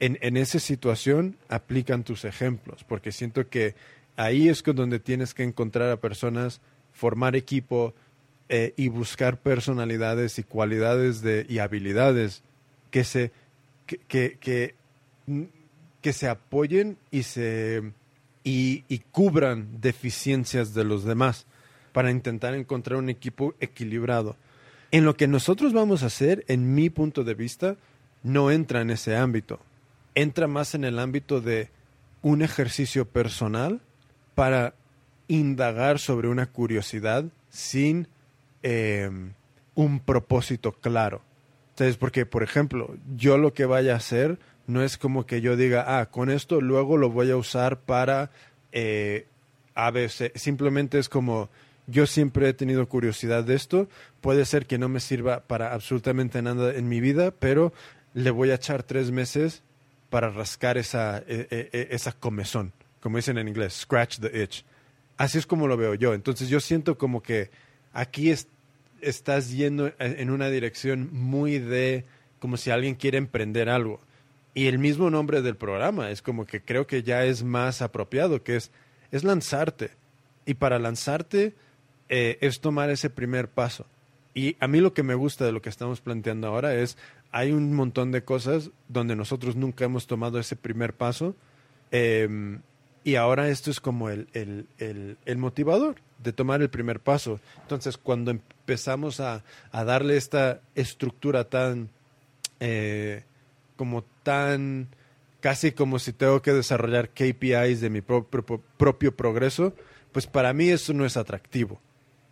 en, 0.00 0.18
en 0.20 0.36
esa 0.36 0.58
situación 0.58 1.36
aplican 1.48 2.04
tus 2.04 2.24
ejemplos, 2.24 2.84
porque 2.84 3.12
siento 3.12 3.48
que 3.48 3.74
ahí 4.16 4.48
es 4.48 4.62
donde 4.62 4.98
tienes 4.98 5.34
que 5.34 5.44
encontrar 5.44 5.90
a 5.90 6.00
personas, 6.00 6.60
formar 6.94 7.36
equipo 7.36 7.92
eh, 8.48 8.72
y 8.76 8.88
buscar 8.88 9.38
personalidades 9.38 10.38
y 10.38 10.44
cualidades 10.44 11.20
de, 11.20 11.44
y 11.48 11.58
habilidades 11.58 12.42
que 12.90 13.04
se, 13.04 13.32
que, 13.86 13.98
que, 13.98 14.38
que, 14.40 14.74
que 16.00 16.12
se 16.12 16.28
apoyen 16.28 16.96
y 17.10 17.24
se 17.24 17.82
y, 18.44 18.84
y 18.88 18.98
cubran 19.10 19.80
deficiencias 19.80 20.74
de 20.74 20.84
los 20.84 21.04
demás 21.04 21.46
para 21.92 22.10
intentar 22.10 22.54
encontrar 22.54 22.98
un 22.98 23.08
equipo 23.08 23.54
equilibrado. 23.60 24.36
En 24.90 25.04
lo 25.04 25.16
que 25.16 25.26
nosotros 25.26 25.72
vamos 25.72 26.02
a 26.02 26.06
hacer, 26.06 26.44
en 26.46 26.74
mi 26.74 26.90
punto 26.90 27.24
de 27.24 27.34
vista, 27.34 27.76
no 28.22 28.50
entra 28.50 28.80
en 28.80 28.90
ese 28.90 29.16
ámbito. 29.16 29.58
Entra 30.14 30.46
más 30.46 30.74
en 30.74 30.84
el 30.84 30.98
ámbito 30.98 31.40
de 31.40 31.70
un 32.22 32.42
ejercicio 32.42 33.04
personal 33.04 33.80
para 34.34 34.74
indagar 35.28 35.98
sobre 35.98 36.28
una 36.28 36.46
curiosidad 36.46 37.24
sin 37.48 38.08
eh, 38.62 39.10
un 39.74 40.00
propósito 40.00 40.72
claro. 40.72 41.22
Entonces, 41.70 41.96
porque, 41.96 42.26
por 42.26 42.42
ejemplo, 42.42 42.94
yo 43.16 43.36
lo 43.38 43.52
que 43.52 43.64
vaya 43.64 43.94
a 43.94 43.96
hacer 43.96 44.38
no 44.66 44.82
es 44.82 44.96
como 44.96 45.26
que 45.26 45.40
yo 45.40 45.56
diga, 45.56 45.98
ah, 45.98 46.06
con 46.06 46.30
esto 46.30 46.60
luego 46.60 46.96
lo 46.96 47.10
voy 47.10 47.30
a 47.30 47.36
usar 47.36 47.80
para 47.80 48.30
eh, 48.72 49.26
ABC. 49.74 50.36
Simplemente 50.36 50.98
es 50.98 51.08
como, 51.08 51.50
yo 51.86 52.06
siempre 52.06 52.48
he 52.48 52.54
tenido 52.54 52.88
curiosidad 52.88 53.44
de 53.44 53.54
esto, 53.54 53.88
puede 54.20 54.44
ser 54.44 54.66
que 54.66 54.78
no 54.78 54.88
me 54.88 55.00
sirva 55.00 55.40
para 55.40 55.74
absolutamente 55.74 56.40
nada 56.42 56.74
en 56.74 56.88
mi 56.88 57.00
vida, 57.00 57.32
pero 57.32 57.72
le 58.14 58.30
voy 58.30 58.50
a 58.50 58.54
echar 58.54 58.82
tres 58.82 59.10
meses 59.10 59.62
para 60.08 60.30
rascar 60.30 60.78
esa, 60.78 61.18
eh, 61.18 61.48
eh, 61.50 61.68
eh, 61.72 61.88
esa 61.90 62.12
comezón, 62.12 62.72
como 63.00 63.16
dicen 63.16 63.36
en 63.36 63.48
inglés, 63.48 63.74
scratch 63.74 64.20
the 64.20 64.42
itch. 64.42 64.64
Así 65.16 65.38
es 65.38 65.46
como 65.46 65.68
lo 65.68 65.76
veo 65.76 65.94
yo. 65.94 66.14
Entonces 66.14 66.48
yo 66.48 66.60
siento 66.60 66.98
como 66.98 67.22
que 67.22 67.50
aquí 67.92 68.30
es- 68.30 68.48
estás 69.00 69.50
yendo 69.50 69.92
en 69.98 70.30
una 70.30 70.48
dirección 70.50 71.08
muy 71.12 71.58
de 71.58 72.04
como 72.38 72.56
si 72.56 72.70
alguien 72.70 72.94
quiere 72.94 73.18
emprender 73.18 73.68
algo. 73.68 74.00
Y 74.54 74.66
el 74.66 74.78
mismo 74.78 75.10
nombre 75.10 75.42
del 75.42 75.56
programa 75.56 76.10
es 76.10 76.22
como 76.22 76.46
que 76.46 76.60
creo 76.62 76.86
que 76.86 77.02
ya 77.02 77.24
es 77.24 77.42
más 77.42 77.82
apropiado, 77.82 78.42
que 78.42 78.56
es, 78.56 78.70
es 79.10 79.24
lanzarte. 79.24 79.90
Y 80.46 80.54
para 80.54 80.78
lanzarte 80.78 81.54
eh, 82.08 82.38
es 82.40 82.60
tomar 82.60 82.90
ese 82.90 83.10
primer 83.10 83.48
paso. 83.48 83.86
Y 84.34 84.56
a 84.60 84.68
mí 84.68 84.80
lo 84.80 84.92
que 84.94 85.02
me 85.02 85.14
gusta 85.14 85.44
de 85.44 85.52
lo 85.52 85.62
que 85.62 85.68
estamos 85.70 86.00
planteando 86.00 86.48
ahora 86.48 86.74
es, 86.74 86.98
hay 87.32 87.52
un 87.52 87.72
montón 87.74 88.12
de 88.12 88.24
cosas 88.24 88.70
donde 88.88 89.16
nosotros 89.16 89.56
nunca 89.56 89.84
hemos 89.84 90.06
tomado 90.06 90.38
ese 90.38 90.56
primer 90.56 90.92
paso. 90.94 91.34
eh, 91.90 92.58
y 93.04 93.16
ahora 93.16 93.50
esto 93.50 93.70
es 93.70 93.80
como 93.80 94.08
el, 94.08 94.28
el, 94.32 95.18
el, 95.26 95.36
motivador 95.36 95.96
de 96.22 96.32
tomar 96.32 96.62
el 96.62 96.70
primer 96.70 97.00
paso. 97.00 97.38
Entonces, 97.60 97.98
cuando 97.98 98.30
empezamos 98.30 99.20
a, 99.20 99.44
a 99.70 99.84
darle 99.84 100.16
esta 100.16 100.62
estructura 100.74 101.44
tan, 101.44 101.90
eh, 102.60 103.24
como 103.76 104.04
tan, 104.22 104.88
casi 105.40 105.72
como 105.72 105.98
si 105.98 106.14
tengo 106.14 106.40
que 106.40 106.54
desarrollar 106.54 107.10
KPIs 107.10 107.82
de 107.82 107.90
mi 107.90 108.00
propio 108.00 109.14
progreso, 109.14 109.74
pues 110.12 110.26
para 110.26 110.54
mí 110.54 110.70
eso 110.70 110.94
no 110.94 111.04
es 111.04 111.18
atractivo, 111.18 111.80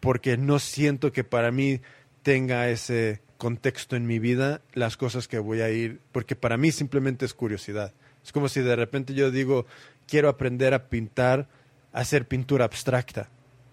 porque 0.01 0.39
no 0.39 0.59
siento 0.59 1.13
que 1.13 1.23
para 1.23 1.53
mí 1.53 1.83
tenga 2.23 2.71
ese 2.71 3.21
contexto 3.37 3.97
en 3.97 4.07
mi 4.07 4.19
vida 4.19 4.63
las 4.73 4.97
cosas 4.97 5.29
que 5.29 5.39
voy 5.39 5.61
a 5.61 5.69
ir, 5.69 6.01
porque 6.13 6.35
para 6.35 6.57
mí 6.57 6.73
simplemente 6.73 7.27
es 7.27 7.35
curiosidad. 7.35 7.93
Es 8.25 8.31
como 8.31 8.49
si 8.49 8.61
de 8.61 8.77
repente 8.77 9.15
yo 9.15 9.31
digo, 9.31 9.67
quiero 10.09 10.29
aprender 10.29 10.75
a 10.75 10.89
pintar, 10.89 11.49
a 11.93 12.01
hacer 12.01 12.27
pintura 12.27 12.65
abstracta. 12.65 13.29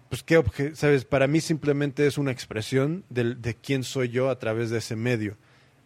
Pues 0.08 0.22
qué 0.22 0.42
sabes, 0.74 1.04
para 1.04 1.26
mí 1.26 1.40
simplemente 1.40 2.06
es 2.06 2.18
una 2.18 2.32
expresión 2.32 3.04
del- 3.10 3.40
de 3.40 3.54
quién 3.54 3.84
soy 3.84 4.08
yo 4.08 4.28
a 4.30 4.38
través 4.38 4.70
de 4.70 4.78
ese 4.78 4.96
medio. 4.96 5.36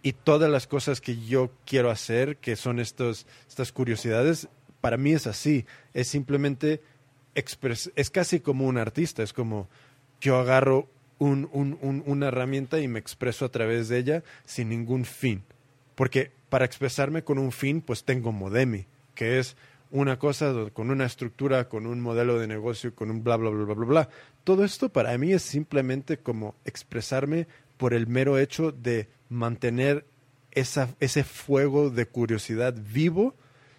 Y 0.02 0.12
todas 0.12 0.50
las 0.50 0.66
cosas 0.66 1.00
que 1.00 1.18
yo 1.24 1.50
quiero 1.66 1.90
hacer, 1.90 2.36
que 2.38 2.56
son 2.56 2.78
estos, 2.80 3.26
estas 3.48 3.72
curiosidades, 3.72 4.48
para 4.80 4.96
mí 4.96 5.12
es 5.12 5.26
así. 5.26 5.66
Es 5.92 6.08
simplemente 6.08 6.80
es 7.34 8.10
casi 8.10 8.40
como 8.40 8.66
un 8.66 8.78
artista, 8.78 9.22
es 9.22 9.32
como 9.32 9.68
yo 10.20 10.38
agarro 10.38 10.88
un- 11.18 11.48
un- 11.52 11.78
un- 11.80 12.02
una 12.06 12.28
herramienta 12.28 12.80
y 12.80 12.88
me 12.88 12.98
expreso 12.98 13.44
a 13.44 13.48
través 13.50 13.88
de 13.88 13.98
ella 13.98 14.22
sin 14.44 14.68
ningún 14.68 15.04
fin. 15.04 15.42
Porque 15.94 16.30
para 16.48 16.64
expresarme 16.64 17.24
con 17.24 17.38
un 17.38 17.50
fin, 17.52 17.80
pues 17.80 18.04
tengo 18.04 18.30
Modemi, 18.32 18.86
que 19.14 19.38
es 19.38 19.56
una 19.94 20.18
cosa 20.18 20.52
con 20.72 20.90
una 20.90 21.04
estructura, 21.06 21.68
con 21.68 21.86
un 21.86 22.00
modelo 22.00 22.40
de 22.40 22.48
negocio, 22.48 22.94
con 22.96 23.10
un 23.12 23.22
bla, 23.22 23.36
bla, 23.36 23.48
bla, 23.50 23.64
bla, 23.64 23.74
bla, 23.74 23.86
bla. 23.86 24.08
Todo 24.42 24.64
esto 24.64 24.88
para 24.88 25.16
mí 25.18 25.32
es 25.32 25.42
simplemente 25.42 26.18
como 26.18 26.56
expresarme 26.64 27.46
por 27.76 27.94
el 27.94 28.08
mero 28.08 28.36
hecho 28.36 28.72
de 28.72 29.08
mantener 29.28 30.04
esa, 30.50 30.88
ese 30.98 31.22
fuego 31.22 31.90
de 31.90 32.06
curiosidad 32.06 32.74
vivo 32.92 33.36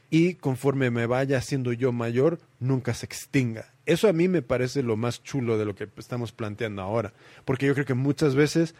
y 0.10 0.36
conforme 0.36 0.90
me 0.90 1.06
vaya 1.06 1.38
haciendo 1.38 1.74
yo 1.74 1.92
mayor, 1.92 2.40
nunca 2.62 2.94
se 2.94 3.06
extinga. 3.06 3.74
Eso 3.86 4.08
a 4.08 4.14
mí 4.14 4.30
me 4.30 4.42
parece 4.42 4.84
lo 4.84 4.96
más 4.96 5.22
chulo 5.22 5.58
de 5.58 5.66
lo 5.66 5.76
que 5.76 5.90
estamos 5.98 6.32
planteando 6.32 6.82
ahora, 6.82 7.12
porque 7.44 7.66
yo 7.66 7.74
creo 7.74 7.86
que 7.86 7.94
muchas 7.94 8.36
veces 8.36 8.74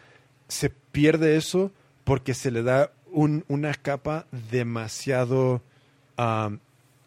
se 0.48 0.70
pierde 0.70 1.36
eso 1.36 1.70
porque 2.04 2.32
se 2.32 2.50
le 2.50 2.62
da 2.62 2.92
un- 3.12 3.44
una 3.48 3.74
capa 3.74 4.26
demasiado 4.50 5.60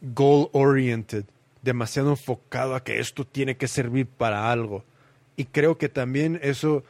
goal 0.01 0.49
oriented, 0.53 1.25
demasiado 1.61 2.09
enfocado 2.11 2.75
a 2.75 2.83
que 2.83 2.99
esto 2.99 3.25
tiene 3.25 3.57
que 3.57 3.67
servir 3.67 4.07
para 4.07 4.51
algo. 4.51 4.83
Y 5.35 5.45
creo 5.45 5.77
que 5.77 5.89
también 5.89 6.39
eso 6.41 6.83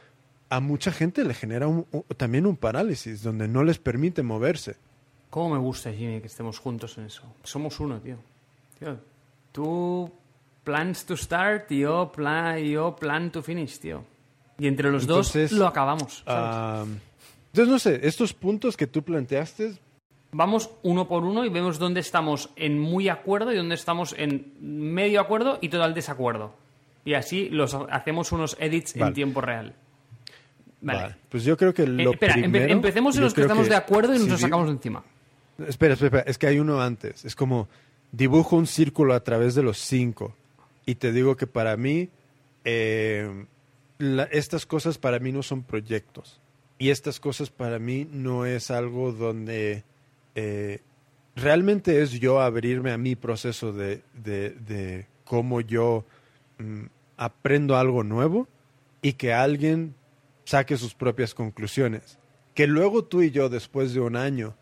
a 0.48 0.60
mucha 0.60 0.90
gente 0.92 1.24
le 1.24 1.34
genera 1.34 1.68
un- 1.68 1.86
un- 1.92 2.02
también 2.16 2.46
un 2.46 2.56
parálisis, 2.56 3.22
donde 3.22 3.46
no 3.48 3.62
les 3.64 3.78
permite 3.78 4.22
moverse. 4.22 4.76
¿Cómo 5.30 5.54
me 5.54 5.60
gusta, 5.60 5.92
Jimmy, 5.92 6.20
que 6.20 6.26
estemos 6.26 6.58
juntos 6.58 6.98
en 6.98 7.04
eso? 7.06 7.22
Somos 7.44 7.78
uno, 7.78 8.00
tío. 8.00 8.16
Tío, 8.78 8.98
tú 9.52 10.10
plans 10.64 11.04
to 11.04 11.16
start 11.16 11.70
y 11.72 11.80
yo 11.80 12.10
plan, 12.12 12.58
yo 12.58 12.96
plan 12.96 13.30
to 13.30 13.42
finish, 13.42 13.78
tío. 13.78 14.04
Y 14.58 14.66
entre 14.66 14.90
los 14.90 15.02
Entonces, 15.02 15.50
dos 15.50 15.58
lo 15.60 15.66
acabamos. 15.68 16.22
¿sabes? 16.26 16.86
Um, 16.88 16.96
entonces, 17.52 17.72
no 17.72 17.78
sé, 17.78 18.00
estos 18.06 18.32
puntos 18.34 18.76
que 18.76 18.86
tú 18.86 19.02
planteaste, 19.02 19.72
Vamos 20.32 20.70
uno 20.82 21.08
por 21.08 21.24
uno 21.24 21.44
y 21.44 21.48
vemos 21.48 21.78
dónde 21.78 22.00
estamos 22.00 22.50
en 22.56 22.78
muy 22.78 23.08
acuerdo 23.08 23.52
y 23.52 23.56
dónde 23.56 23.74
estamos 23.74 24.14
en 24.16 24.52
medio 24.60 25.20
acuerdo 25.20 25.58
y 25.60 25.68
total 25.68 25.92
desacuerdo. 25.92 26.54
Y 27.04 27.14
así 27.14 27.48
los 27.48 27.74
hacemos 27.74 28.30
unos 28.30 28.56
edits 28.60 28.94
en 28.96 29.12
tiempo 29.12 29.40
real. 29.40 29.74
Vale. 30.82 31.00
vale, 31.02 31.14
pues 31.28 31.44
yo 31.44 31.56
creo 31.58 31.74
que 31.74 31.82
Eh, 31.82 31.86
lo 31.88 32.12
espera, 32.12 32.34
empe- 32.36 32.40
primero, 32.42 32.72
empecemos 32.72 33.16
en 33.16 33.22
los 33.22 33.34
que 33.34 33.42
estamos 33.42 33.68
de 33.68 33.76
acuerdo 33.76 34.14
y 34.14 34.18
nos 34.18 34.28
los 34.28 34.40
sacamos 34.40 34.66
de 34.66 34.72
encima. 34.72 35.02
Espera, 35.66 35.92
espera, 35.94 36.06
espera, 36.06 36.22
es 36.26 36.38
que 36.38 36.46
hay 36.46 36.58
uno 36.58 36.80
antes. 36.80 37.24
Es 37.24 37.34
como 37.36 37.68
dibujo 38.12 38.56
un 38.56 38.66
círculo 38.66 39.12
a 39.14 39.20
través 39.22 39.54
de 39.54 39.62
los 39.62 39.78
cinco. 39.78 40.34
Y 40.86 40.94
te 40.94 41.12
digo 41.12 41.36
que 41.36 41.46
para 41.46 41.76
mí, 41.76 42.08
eh, 42.64 43.44
la- 43.98 44.24
estas 44.24 44.64
cosas 44.64 44.96
para 44.96 45.18
mí 45.18 45.32
no 45.32 45.42
son 45.42 45.62
proyectos. 45.64 46.40
Y 46.78 46.88
estas 46.90 47.20
cosas 47.20 47.50
para 47.50 47.78
mí 47.78 48.08
no 48.10 48.46
es 48.46 48.70
algo 48.70 49.12
donde 49.12 49.84
eh, 50.34 50.80
realmente 51.36 52.02
es 52.02 52.12
yo 52.12 52.40
abrirme 52.40 52.92
a 52.92 52.98
mi 52.98 53.16
proceso 53.16 53.72
de, 53.72 54.02
de, 54.14 55.06
cómo 55.24 55.60
yo 55.60 56.04
mm, 56.58 56.84
aprendo 57.16 57.76
algo 57.76 58.02
nuevo 58.04 58.48
y 59.02 59.14
que 59.14 59.32
alguien 59.32 59.94
saque 60.44 60.76
sus 60.76 60.94
propias 60.94 61.34
conclusiones. 61.34 62.18
Que 62.54 62.66
luego 62.66 63.04
tú 63.04 63.22
y 63.22 63.30
yo, 63.30 63.48
después 63.48 63.94
de 63.94 64.00
un 64.00 64.16
año, 64.16 64.56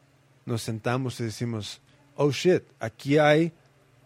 nos 0.44 0.62
sentamos 0.62 1.18
y 1.20 1.24
decimos, 1.24 1.80
oh 2.16 2.30
shit, 2.30 2.62
aquí 2.80 3.18
hay 3.18 3.52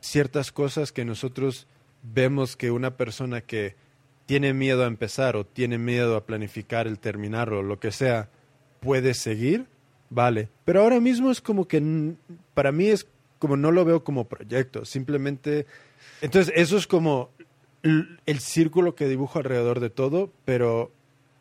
ciertas 0.00 0.52
cosas 0.52 0.92
que 0.92 1.04
nosotros 1.04 1.66
vemos 2.02 2.56
que 2.56 2.70
una 2.70 2.96
persona 2.96 3.40
que 3.40 3.76
tiene 4.26 4.54
miedo 4.54 4.84
a 4.84 4.88
empezar 4.88 5.36
o 5.36 5.44
tiene 5.44 5.78
miedo 5.78 6.16
a 6.16 6.26
planificar 6.26 6.86
el 6.86 6.98
terminar 6.98 7.52
o 7.52 7.62
lo 7.62 7.78
que 7.78 7.92
sea, 7.92 8.28
puede 8.80 9.14
seguir, 9.14 9.66
vale. 10.14 10.48
Pero 10.64 10.82
ahora 10.82 11.00
mismo 11.00 11.30
es 11.30 11.40
como 11.40 11.66
que 11.66 11.78
n- 11.78 12.14
para 12.54 12.72
mí 12.72 12.86
es 12.88 13.06
como 13.38 13.56
no 13.56 13.70
lo 13.72 13.84
veo 13.84 14.04
como 14.04 14.28
proyecto, 14.28 14.84
simplemente... 14.84 15.66
Entonces 16.20 16.52
eso 16.56 16.76
es 16.76 16.86
como 16.86 17.30
el 17.82 18.38
círculo 18.38 18.94
que 18.94 19.08
dibujo 19.08 19.38
alrededor 19.40 19.80
de 19.80 19.90
todo, 19.90 20.30
pero 20.44 20.92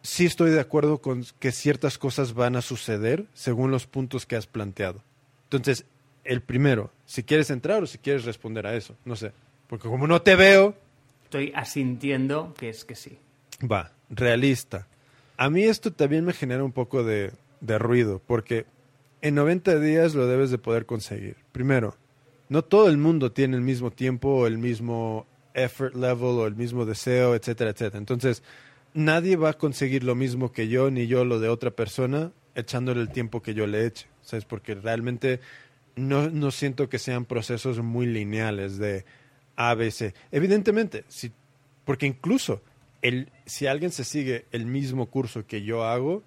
sí 0.02 0.26
estoy 0.26 0.50
de 0.50 0.60
acuerdo 0.60 0.98
con 1.00 1.24
que 1.40 1.52
ciertas 1.52 2.00
cosas 2.00 2.34
van 2.34 2.56
a 2.56 2.62
suceder 2.64 3.26
según 3.36 3.70
los 3.70 3.86
puntos 3.86 4.26
que 4.26 4.36
has 4.36 4.48
planteado. 4.48 5.04
Entonces, 5.44 5.86
el 6.24 6.42
primero, 6.42 6.92
si 7.06 7.22
quieres 7.22 7.52
entrar 7.52 7.84
o 7.84 7.86
si 7.88 8.00
quieres 8.00 8.26
responder 8.26 8.66
a 8.66 8.76
eso, 8.76 8.96
no 9.06 9.16
sé. 9.16 9.32
Porque 9.68 9.88
como 9.88 10.08
no 10.08 10.22
te 10.24 10.36
veo, 10.36 10.76
Estoy 11.26 11.54
asintiendo 11.56 12.54
que 12.58 12.70
es 12.70 12.84
que 12.84 12.96
sí. 12.96 13.18
va, 13.72 13.92
realista. 14.10 14.88
A 15.38 15.50
mí 15.50 15.64
esto 15.64 15.94
también 15.94 16.26
me 16.26 16.34
genera 16.34 16.64
un 16.64 16.72
poco 16.72 17.04
de, 17.04 17.32
de 17.62 17.78
ruido, 17.80 18.22
porque 18.26 18.66
en 19.22 19.36
90 19.36 19.80
días 19.80 20.16
lo 20.16 20.28
debes 20.28 20.52
de 20.52 20.58
poder 20.58 20.86
conseguir. 20.86 21.38
Primero, 21.52 21.96
no 22.50 22.64
todo 22.64 22.90
el 22.90 22.98
mundo 22.98 23.32
tiene 23.32 23.56
el 23.56 23.62
mismo 23.62 23.92
tiempo 23.92 24.46
el 24.48 24.58
mismo 24.58 25.26
effort 25.54 25.96
level 25.96 26.40
o 26.40 26.48
el 26.48 26.56
mismo 26.56 26.86
deseo, 26.86 27.36
etcétera, 27.36 27.72
etcétera. 27.72 28.00
Entonces, 28.00 28.44
nadie 28.94 29.36
va 29.36 29.52
a 29.52 29.58
conseguir 29.58 30.04
lo 30.04 30.16
mismo 30.16 30.52
que 30.52 30.68
yo 30.68 30.92
ni 30.92 31.08
yo 31.08 31.24
lo 31.24 31.40
de 31.40 31.50
otra 31.50 31.72
persona 31.72 32.32
echándole 32.56 33.02
el 33.02 33.10
tiempo 33.10 33.42
que 33.42 33.54
yo 33.54 33.68
le 33.68 33.86
eche. 33.86 34.08
¿Sabes? 34.22 34.46
Porque 34.46 34.76
realmente 34.76 35.40
no, 35.96 36.30
no 36.30 36.52
siento 36.52 36.90
que 36.90 37.00
sean 37.00 37.26
procesos 37.26 37.80
muy 37.80 38.06
lineales 38.06 38.78
de 38.78 39.06
A, 39.56 39.74
B, 39.76 39.92
C. 39.92 40.14
Evidentemente, 40.32 41.06
si, 41.08 41.32
porque 41.86 42.06
incluso 42.06 42.62
el, 43.02 43.32
si 43.46 43.68
alguien 43.68 43.92
se 43.92 44.04
sigue 44.04 44.46
el 44.52 44.66
mismo 44.66 45.08
curso 45.08 45.46
que 45.46 45.64
yo 45.64 45.84
hago, 45.84 46.24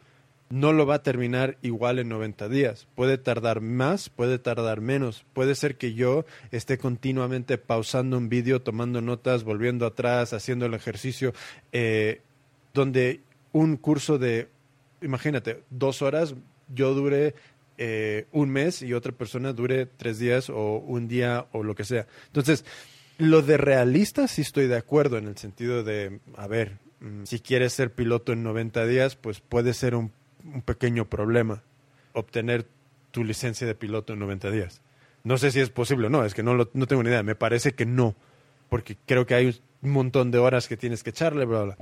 no 0.51 0.73
lo 0.73 0.87
va 0.87 0.97
a 0.97 1.03
terminar 1.03 1.59
igual 1.63 1.99
en 1.99 2.09
90 2.09 2.49
días. 2.49 2.87
Puede 2.95 3.19
tardar 3.19 3.61
más, 3.61 4.09
puede 4.09 4.39
tardar 4.39 4.81
menos. 4.81 5.25
Puede 5.33 5.55
ser 5.55 5.77
que 5.77 5.95
yo 5.95 6.25
esté 6.51 6.79
continuamente 6.79 7.59
pausando 7.59 8.19
un 8.19 8.29
vídeo, 8.29 8.63
tomando 8.63 9.01
notas, 9.01 9.45
volviendo 9.45 9.87
atrás, 9.87 10.33
haciendo 10.33 10.67
el 10.67 10.75
ejercicio, 10.75 11.33
eh, 11.73 12.21
donde 12.73 13.21
un 13.53 13.77
curso 13.77 14.19
de, 14.19 14.49
imagínate, 15.01 15.63
dos 15.71 16.03
horas, 16.03 16.35
yo 16.69 16.95
dure 16.95 17.35
eh, 17.77 18.27
un 18.31 18.51
mes 18.51 18.83
y 18.83 18.93
otra 18.93 19.13
persona 19.13 19.53
dure 19.53 19.87
tres 19.87 20.19
días 20.19 20.51
o 20.51 20.77
un 20.79 21.09
día 21.09 21.47
o 21.53 21.63
lo 21.63 21.75
que 21.75 21.85
sea. 21.85 22.07
Entonces, 22.27 22.65
lo 23.19 23.43
de 23.43 23.57
realista 23.57 24.29
sí 24.29 24.43
estoy 24.43 24.67
de 24.67 24.77
acuerdo 24.77 25.19
en 25.19 25.27
el 25.27 25.37
sentido 25.37 25.83
de, 25.83 26.21
a 26.37 26.47
ver, 26.47 26.79
mm, 27.01 27.25
si 27.25 27.41
quieres 27.41 27.73
ser 27.73 27.93
piloto 27.93 28.33
en 28.33 28.43
90 28.43 28.87
días, 28.87 29.17
pues 29.17 29.41
puede 29.41 29.75
ser 29.75 29.95
un, 29.95 30.13
un 30.45 30.63
pequeño 30.63 31.09
problema 31.09 31.63
obtener 32.13 32.67
tu 33.11 33.25
licencia 33.25 33.67
de 33.67 33.75
piloto 33.75 34.13
en 34.13 34.19
90 34.21 34.51
días. 34.51 34.81
No 35.23 35.39
sé 35.39 35.51
si 35.51 35.61
es 35.61 35.71
posible 35.71 36.09
o 36.09 36.11
no, 36.11 36.25
es 36.25 36.35
que 36.35 36.43
no, 36.43 36.55
lo- 36.55 36.71
no 36.75 36.87
tengo 36.87 37.03
ni 37.03 37.09
idea. 37.09 37.23
Me 37.23 37.35
parece 37.35 37.73
que 37.73 37.87
no, 37.87 38.15
porque 38.69 38.97
creo 39.07 39.27
que 39.27 39.35
hay 39.35 39.61
un 39.83 39.91
montón 39.91 40.31
de 40.31 40.39
horas 40.39 40.69
que 40.69 40.77
tienes 40.77 41.03
que 41.03 41.11
echarle, 41.11 41.45
bla, 41.45 41.63
bla. 41.63 41.77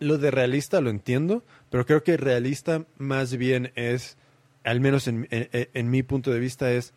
Lo 0.00 0.18
de 0.18 0.30
realista 0.32 0.80
lo 0.80 0.90
entiendo, 0.90 1.44
pero 1.70 1.86
creo 1.86 2.02
que 2.02 2.16
realista 2.16 2.84
más 2.98 3.36
bien 3.36 3.70
es, 3.76 4.16
al 4.64 4.80
menos 4.80 5.06
en, 5.06 5.28
en- 5.30 5.90
mi 5.90 6.02
punto 6.02 6.32
de 6.32 6.40
vista, 6.40 6.72
es 6.72 6.92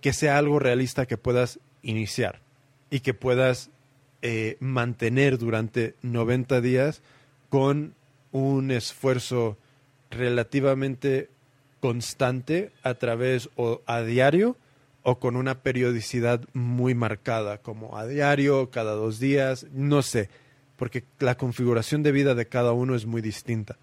que 0.00 0.12
sea 0.12 0.38
algo 0.38 0.58
realista 0.58 1.04
que 1.06 1.18
puedas 1.18 1.58
iniciar 1.82 2.40
y 2.90 3.00
que 3.00 3.12
puedas 3.14 3.70
eh, 4.22 4.56
mantener 4.60 5.36
durante 5.38 5.94
90 6.02 6.60
días 6.62 7.02
con 7.50 7.94
un 8.30 8.70
esfuerzo 8.70 9.58
relativamente 10.12 11.28
constante 11.80 12.70
a 12.82 12.94
través 12.94 13.50
o 13.56 13.82
a 13.86 14.02
diario 14.02 14.56
o 15.02 15.18
con 15.18 15.34
una 15.34 15.62
periodicidad 15.62 16.42
muy 16.52 16.94
marcada, 16.94 17.58
como 17.58 17.98
a 17.98 18.06
diario, 18.06 18.70
cada 18.70 18.92
dos 18.92 19.18
días, 19.18 19.66
no 19.72 20.02
sé, 20.02 20.28
porque 20.76 21.02
la 21.18 21.36
configuración 21.36 22.04
de 22.04 22.12
vida 22.12 22.34
de 22.36 22.46
cada 22.46 22.72
uno 22.72 22.94
es 22.94 23.04
muy 23.04 23.20
distinta. 23.20 23.76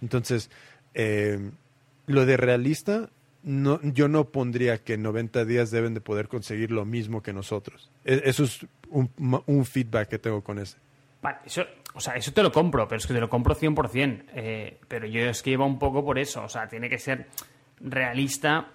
Entonces, 0.00 0.50
eh, 0.94 1.50
lo 2.06 2.24
de 2.24 2.36
realista, 2.38 3.10
no, 3.42 3.80
yo 3.82 4.08
no 4.08 4.24
pondría 4.30 4.78
que 4.78 4.94
en 4.94 5.02
90 5.02 5.44
días 5.44 5.70
deben 5.70 5.94
de 5.94 6.00
poder 6.00 6.28
conseguir 6.28 6.70
lo 6.70 6.84
mismo 6.84 7.22
que 7.22 7.32
nosotros. 7.32 7.90
E- 8.04 8.22
Eso 8.24 8.44
es 8.44 8.66
un, 8.88 9.64
feedback 9.64 10.08
que 10.08 10.18
tengo 10.18 10.42
con 10.42 10.58
ese. 10.58 10.76
Vale, 11.20 11.38
eso, 11.44 11.64
o 11.94 12.00
sea, 12.00 12.14
eso 12.14 12.32
te 12.32 12.42
lo 12.42 12.50
compro, 12.50 12.88
pero 12.88 12.98
es 12.98 13.06
que 13.06 13.14
te 13.14 13.20
lo 13.20 13.28
compro 13.28 13.54
100%. 13.54 14.24
Eh, 14.34 14.80
pero 14.88 15.06
yo 15.06 15.22
es 15.22 15.42
que 15.42 15.50
iba 15.50 15.64
un 15.64 15.78
poco 15.78 16.04
por 16.04 16.18
eso. 16.18 16.44
O 16.44 16.48
sea, 16.48 16.68
tiene 16.68 16.88
que 16.88 16.98
ser 16.98 17.26
realista 17.80 18.70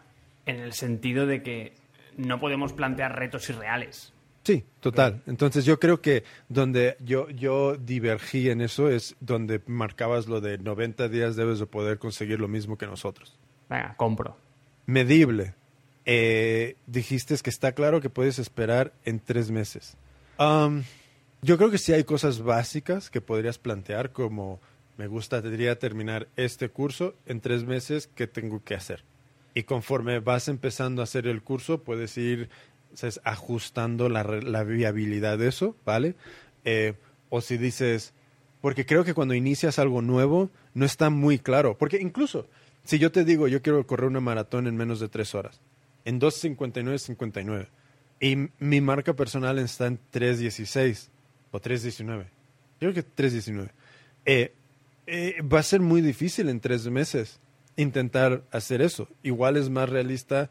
en 0.45 0.59
el 0.59 0.73
sentido 0.73 1.25
de 1.25 1.41
que 1.41 1.73
no 2.17 2.39
podemos 2.39 2.73
plantear 2.73 3.17
retos 3.17 3.49
irreales. 3.49 4.13
Sí, 4.43 4.63
total. 4.79 5.23
Entonces 5.27 5.65
yo 5.65 5.77
creo 5.77 5.99
que 5.99 6.23
donde 6.47 6.95
yo, 7.01 7.29
yo 7.29 7.75
divergí 7.75 8.49
en 8.49 8.61
eso 8.61 8.89
es 8.89 9.17
donde 9.19 9.61
marcabas 9.65 10.27
lo 10.27 10.39
de 10.39 10.57
90 10.57 11.09
días 11.09 11.35
debes 11.35 11.59
de 11.59 11.65
poder 11.65 11.99
conseguir 11.99 12.39
lo 12.39 12.47
mismo 12.47 12.77
que 12.77 12.87
nosotros. 12.87 13.37
Venga, 13.69 13.95
compro. 13.97 14.37
Medible. 14.85 15.53
Eh, 16.05 16.77
dijiste 16.85 17.35
que 17.43 17.49
está 17.49 17.73
claro 17.73 17.99
que 17.99 18.09
puedes 18.09 18.39
esperar 18.39 18.93
en 19.03 19.19
tres 19.19 19.51
meses. 19.51 19.97
Am, 20.37 20.85
yo 21.41 21.57
creo 21.57 21.71
que 21.71 21.77
sí 21.77 21.93
hay 21.93 22.03
cosas 22.03 22.41
básicas 22.41 23.09
que 23.09 23.21
podrías 23.21 23.57
plantear 23.57 24.11
como 24.11 24.59
me 24.97 25.07
gustaría 25.07 25.77
terminar 25.77 26.27
este 26.35 26.69
curso 26.69 27.15
en 27.27 27.39
tres 27.39 27.63
meses, 27.65 28.09
¿qué 28.15 28.25
tengo 28.25 28.63
que 28.63 28.73
hacer? 28.73 29.03
Y 29.53 29.63
conforme 29.63 30.19
vas 30.19 30.47
empezando 30.47 31.01
a 31.01 31.03
hacer 31.03 31.27
el 31.27 31.43
curso, 31.43 31.83
puedes 31.83 32.17
ir 32.17 32.49
ajustando 33.23 34.09
la, 34.09 34.23
la 34.23 34.63
viabilidad 34.63 35.37
de 35.37 35.47
eso, 35.49 35.75
¿vale? 35.85 36.15
Eh, 36.65 36.95
o 37.29 37.41
si 37.41 37.57
dices, 37.57 38.13
porque 38.61 38.85
creo 38.85 39.03
que 39.03 39.13
cuando 39.13 39.35
inicias 39.35 39.77
algo 39.77 40.01
nuevo, 40.01 40.49
no 40.73 40.85
está 40.85 41.09
muy 41.09 41.37
claro. 41.37 41.77
Porque 41.77 41.97
incluso, 41.97 42.47
si 42.83 42.97
yo 42.97 43.11
te 43.11 43.23
digo, 43.23 43.47
yo 43.47 43.61
quiero 43.61 43.85
correr 43.85 44.07
una 44.07 44.19
maratón 44.19 44.67
en 44.67 44.75
menos 44.75 44.99
de 44.99 45.09
tres 45.09 45.35
horas, 45.35 45.61
en 46.05 46.19
2.59.59, 46.19 47.67
y 48.19 48.49
mi 48.59 48.81
marca 48.81 49.15
personal 49.15 49.59
está 49.59 49.85
en 49.85 49.99
3.16 50.11 51.09
o 51.51 51.59
3.19, 51.59 52.25
creo 52.79 52.93
que 52.93 53.03
3.19, 53.03 53.69
eh, 54.25 54.53
eh, 55.07 55.41
va 55.41 55.59
a 55.59 55.63
ser 55.63 55.79
muy 55.79 56.01
difícil 56.01 56.49
en 56.49 56.59
tres 56.59 56.85
meses 56.87 57.39
intentar 57.77 58.43
hacer 58.51 58.81
eso. 58.81 59.07
Igual 59.23 59.55
es 59.55 59.69
más 59.69 59.87
realista 59.87 60.49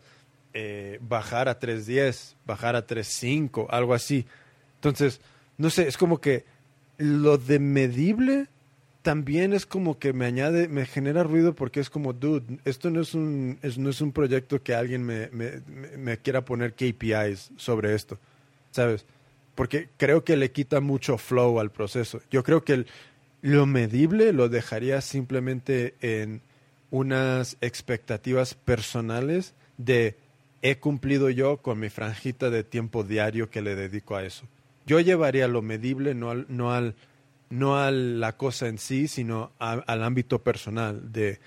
eh, 0.55 0.99
bajar 1.03 1.49
a 1.49 1.61
3.10, 1.61 2.37
bajar 2.47 2.77
a 2.77 2.87
3.5, 2.87 3.67
algo 3.69 3.93
así. 3.93 4.27
Entonces, 4.77 5.21
no 5.59 5.69
sé, 5.69 5.89
es 5.89 5.99
como 5.99 6.21
que 6.21 6.45
lo 6.97 7.37
de 7.37 7.59
medible 7.59 8.47
también 9.03 9.53
es 9.53 9.67
como 9.67 9.99
que 9.99 10.13
me 10.13 10.25
añade, 10.25 10.69
me 10.69 10.87
genera 10.87 11.23
ruido 11.23 11.55
porque 11.55 11.79
es 11.81 11.91
como, 11.91 12.13
dude, 12.13 12.59
esto 12.65 12.91
no 12.91 13.03
es 13.03 13.15
un, 13.15 13.59
no 13.77 13.91
es 13.91 14.01
un 14.01 14.13
proyecto 14.13 14.63
que 14.63 14.75
alguien 14.75 15.05
me, 15.05 15.29
me 15.31 16.19
quiera 16.19 16.45
poner 16.45 16.73
KPIs 16.73 17.53
sobre 17.57 17.95
esto, 17.95 18.19
¿sabes? 18.73 19.07
Porque 19.57 19.89
creo 19.97 20.23
que 20.23 20.37
le 20.37 20.53
quita 20.53 20.81
mucho 20.81 21.19
flow 21.19 21.59
al 21.59 21.73
proceso. 21.73 22.21
Yo 22.31 22.45
creo 22.45 22.63
que 22.63 22.87
lo 23.43 23.67
medible 23.67 24.33
lo 24.33 24.49
dejaría 24.49 25.01
simplemente 25.01 25.95
en 26.01 26.43
unas 26.91 27.57
expectativas 27.61 28.55
personales 28.55 29.55
de 29.79 30.17
he 30.63 30.79
cumplido 30.79 31.31
yo 31.31 31.59
con 31.59 31.81
mi 31.81 31.89
franjita 31.89 32.51
de 32.51 32.65
tiempo 32.65 33.03
diario 33.03 33.51
que 33.51 33.63
le 33.63 33.75
dedico 33.75 34.17
a 34.17 34.25
eso. 34.25 34.47
Yo 34.87 35.01
llevaría 35.01 35.49
lo 35.49 35.63
medible, 35.63 36.15
no 36.15 36.31
al, 36.31 36.47
no 36.49 36.73
al, 36.73 36.95
no 37.51 37.77
a 37.77 37.91
la 37.91 38.37
cosa 38.37 38.69
en 38.69 38.79
sí, 38.79 39.09
sino 39.09 39.53
al 39.59 40.03
ámbito 40.03 40.43
personal. 40.43 41.13
De 41.13 41.41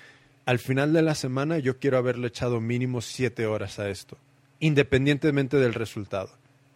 al 0.46 0.60
final 0.60 0.94
de 0.94 1.04
la 1.04 1.16
semana 1.16 1.60
yo 1.60 1.78
quiero 1.78 1.98
haberle 1.98 2.28
echado 2.28 2.60
mínimo 2.60 3.02
siete 3.02 3.46
horas 3.46 3.78
a 3.78 3.90
esto, 3.90 4.18
independientemente 4.60 5.58
del 5.58 5.74
resultado. 5.74 6.32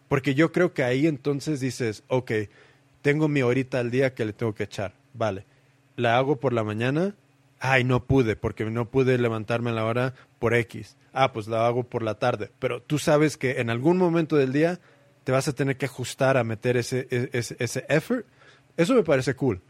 Porque 0.08 0.34
yo 0.34 0.52
creo 0.52 0.72
que 0.72 0.84
ahí 0.84 1.06
entonces 1.06 1.60
dices, 1.60 2.04
ok, 2.08 2.32
tengo 3.02 3.28
mi 3.28 3.42
horita 3.42 3.80
al 3.80 3.90
día 3.90 4.14
que 4.14 4.24
le 4.24 4.32
tengo 4.32 4.54
que 4.54 4.64
echar, 4.64 4.94
vale. 5.12 5.44
La 5.96 6.16
hago 6.16 6.36
por 6.36 6.52
la 6.52 6.64
mañana, 6.64 7.14
ay, 7.60 7.84
no 7.84 8.04
pude, 8.04 8.36
porque 8.36 8.64
no 8.66 8.86
pude 8.90 9.18
levantarme 9.18 9.70
a 9.70 9.74
la 9.74 9.84
hora 9.84 10.14
por 10.38 10.54
X. 10.54 10.96
Ah, 11.12 11.32
pues 11.32 11.46
la 11.46 11.66
hago 11.66 11.84
por 11.84 12.02
la 12.02 12.18
tarde. 12.18 12.50
Pero 12.58 12.82
tú 12.82 12.98
sabes 12.98 13.36
que 13.36 13.60
en 13.60 13.70
algún 13.70 13.96
momento 13.96 14.36
del 14.36 14.52
día 14.52 14.80
te 15.24 15.32
vas 15.32 15.48
a 15.48 15.52
tener 15.54 15.76
que 15.76 15.86
ajustar 15.86 16.36
a 16.36 16.44
meter 16.44 16.76
ese, 16.76 17.06
e, 17.10 17.30
ese, 17.32 17.56
ese 17.58 17.84
effort. 17.88 18.26
Eso 18.76 18.94
me 18.94 19.02
parece 19.04 19.34
cool. 19.34 19.60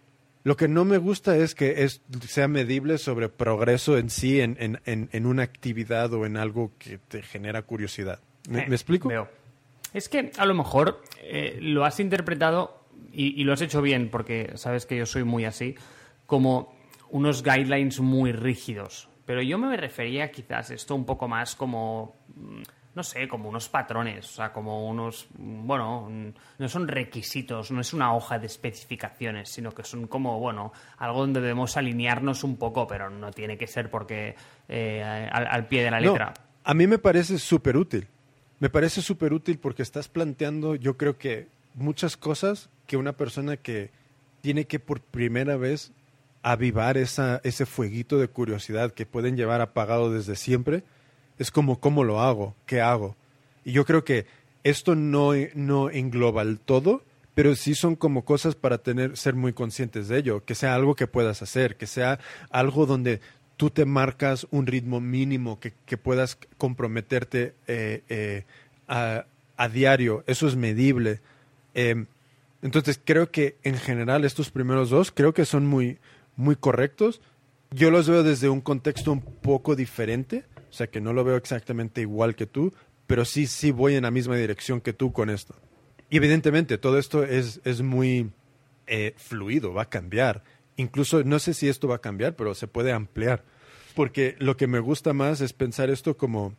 Lo 0.43 0.57
que 0.57 0.68
no 0.68 0.85
me 0.85 0.99
gusta 0.99 1.37
es 1.37 1.55
que 1.55 1.85
es, 1.85 2.03
sea 2.28 2.49
medible 2.49 2.99
sobre 2.99 3.28
progreso 3.28 3.97
en 3.97 4.11
sí, 4.11 4.41
en, 4.41 4.57
en, 4.59 4.78
en, 4.85 5.26
una 5.26 5.43
actividad 5.43 6.12
o 6.12 6.26
en 6.26 6.37
algo 6.37 6.72
que 6.78 6.99
te 6.99 7.22
genera 7.22 7.62
curiosidad. 7.62 8.18
¿Me, 8.49 8.61
Eh, 8.61 8.66
explico? 8.70 9.09
Veo. 9.09 9.28
Es 9.95 10.09
que 10.11 10.30
a 10.36 10.45
lo 10.45 10.53
mejor 10.55 11.01
eh, 11.22 11.57
lo 11.62 11.84
has 11.86 11.99
interpretado 12.01 12.84
y, 13.12 13.40
y 13.40 13.45
lo 13.45 13.53
has 13.55 13.62
hecho 13.62 13.80
bien, 13.80 14.11
porque 14.11 14.53
sabes 14.57 14.84
que 14.86 14.97
yo 14.99 15.07
soy 15.07 15.24
muy 15.24 15.45
así, 15.47 15.76
como 16.26 16.74
unos 17.11 17.42
guidelines 17.42 18.01
muy 18.01 18.32
rígidos. 18.32 19.09
Pero 19.24 19.40
yo 19.40 19.57
me 19.57 19.74
refería 19.76 20.30
quizás 20.30 20.70
esto 20.70 20.95
un 20.95 21.07
poco 21.07 21.28
más 21.28 21.55
como, 21.55 22.16
mm, 22.34 22.62
no 22.97 23.03
sé, 23.03 23.26
como 23.28 23.49
unos 23.49 23.68
patrones, 23.68 24.26
o 24.28 24.34
sea, 24.34 24.53
como 24.53 24.86
unos, 24.88 25.28
mm, 25.38 25.66
bueno, 25.66 26.09
mm, 26.11 26.28
no 26.59 26.68
son 26.68 26.88
requisitos, 26.88 27.70
no 27.70 27.80
es 27.80 27.95
una 27.95 28.14
hoja 28.14 28.38
de 28.38 28.47
especificaciones, 28.47 29.49
sino 29.49 29.70
que 29.72 29.84
son 29.84 30.09
como, 30.09 30.38
bueno, 30.40 30.72
algo 30.99 31.20
donde 31.20 31.40
debemos 31.40 31.76
alinearnos 31.76 32.42
un 32.45 32.57
poco, 32.57 32.86
pero 32.86 33.09
no 33.11 33.30
tiene 33.30 33.57
que 33.57 33.66
ser 33.68 33.90
porque 33.90 34.34
eh, 34.68 35.03
al, 35.32 35.47
al 35.47 35.66
pie 35.68 35.84
de 35.84 35.90
la 35.92 36.01
No, 36.01 36.11
letra. 36.12 36.34
a 36.64 36.74
mí 36.74 36.86
me 36.86 36.99
parece 36.99 37.38
súper 37.38 37.76
útil. 37.76 38.09
Me 38.64 38.70
parece 38.70 39.02
súper 39.02 39.34
útil 39.34 39.58
porque 39.58 39.82
estás 39.82 40.08
planteando, 40.08 40.74
yo 40.74 40.96
creo 40.96 41.18
que 41.18 41.48
muchas 41.74 42.16
cosas 42.16 42.70
que 42.86 42.96
una 42.96 43.12
persona 43.12 43.58
que 43.58 43.90
tiene 44.40 44.64
que 44.64 44.78
por 44.78 45.02
primera 45.02 45.58
vez 45.58 45.92
avivar 46.42 46.96
esa, 46.96 47.42
ese 47.44 47.66
fueguito 47.66 48.16
de 48.16 48.28
curiosidad 48.28 48.94
que 48.94 49.04
pueden 49.04 49.36
llevar 49.36 49.60
apagado 49.60 50.10
desde 50.10 50.34
siempre, 50.34 50.82
es 51.38 51.50
como 51.50 51.78
cómo 51.78 52.04
lo 52.04 52.22
hago, 52.22 52.54
qué 52.64 52.80
hago. 52.80 53.16
Y 53.66 53.72
yo 53.72 53.84
creo 53.84 54.02
que 54.02 54.24
esto 54.62 54.94
no, 54.94 55.32
no 55.54 55.90
engloba 55.90 56.40
el 56.40 56.58
todo, 56.58 57.02
pero 57.34 57.56
sí 57.56 57.74
son 57.74 57.96
como 57.96 58.24
cosas 58.24 58.54
para 58.54 58.78
tener, 58.78 59.18
ser 59.18 59.34
muy 59.34 59.52
conscientes 59.52 60.08
de 60.08 60.16
ello, 60.16 60.42
que 60.42 60.54
sea 60.54 60.74
algo 60.74 60.94
que 60.94 61.06
puedas 61.06 61.42
hacer, 61.42 61.76
que 61.76 61.86
sea 61.86 62.18
algo 62.48 62.86
donde 62.86 63.20
tú 63.64 63.70
te 63.70 63.86
marcas 63.86 64.46
un 64.50 64.66
ritmo 64.66 65.00
mínimo 65.00 65.58
que, 65.58 65.96
puedas 65.96 66.36
comprometerte 66.58 67.54
eh, 67.66 68.02
eh, 68.10 68.44
a, 68.86 69.24
diario. 69.72 70.22
Eso 70.26 70.46
es 70.46 70.54
medible. 70.54 71.22
Eh, 71.72 72.04
entonces 72.60 73.00
creo 73.02 73.30
que 73.30 73.56
en 73.62 73.78
general 73.78 74.26
estos 74.26 74.50
primeros 74.50 74.90
dos 74.90 75.10
creo 75.12 75.32
que 75.32 75.46
son 75.46 75.64
muy, 75.64 75.96
muy 76.36 76.56
correctos. 76.56 77.22
Yo 77.70 77.90
los 77.90 78.06
veo 78.06 78.22
desde 78.22 78.50
un 78.50 78.60
contexto 78.60 79.10
un 79.12 79.22
poco 79.22 79.76
diferente, 79.76 80.44
o 80.68 80.72
sea 80.74 80.88
que 80.88 81.00
no 81.00 81.14
lo 81.14 81.24
veo 81.24 81.36
exactamente 81.36 82.02
igual 82.02 82.34
que 82.34 82.44
tú, 82.44 82.74
pero 83.06 83.24
sí, 83.24 83.46
sí 83.46 83.70
voy 83.70 83.94
en 83.94 84.02
la 84.02 84.10
misma 84.10 84.36
dirección 84.36 84.82
que 84.82 84.92
tú 84.92 85.10
con 85.10 85.30
esto. 85.30 85.54
Y 86.10 86.18
evidentemente 86.18 86.76
todo 86.76 86.98
esto 86.98 87.24
es, 87.24 87.62
es 87.64 87.80
muy 87.80 88.30
eh, 88.86 89.14
fluido, 89.16 89.72
va 89.72 89.84
a 89.84 89.88
cambiar. 89.88 90.44
Incluso 90.76 91.24
no 91.24 91.38
sé 91.38 91.54
si 91.54 91.66
esto 91.66 91.88
va 91.88 91.94
a 91.94 92.00
cambiar, 92.02 92.36
pero 92.36 92.54
se 92.54 92.68
puede 92.68 92.92
ampliar. 92.92 93.53
Porque 93.95 94.36
lo 94.38 94.57
que 94.57 94.66
me 94.66 94.80
gusta 94.80 95.12
más 95.12 95.40
es 95.40 95.53
pensar 95.53 95.90
esto 95.90 96.16
como 96.16 96.55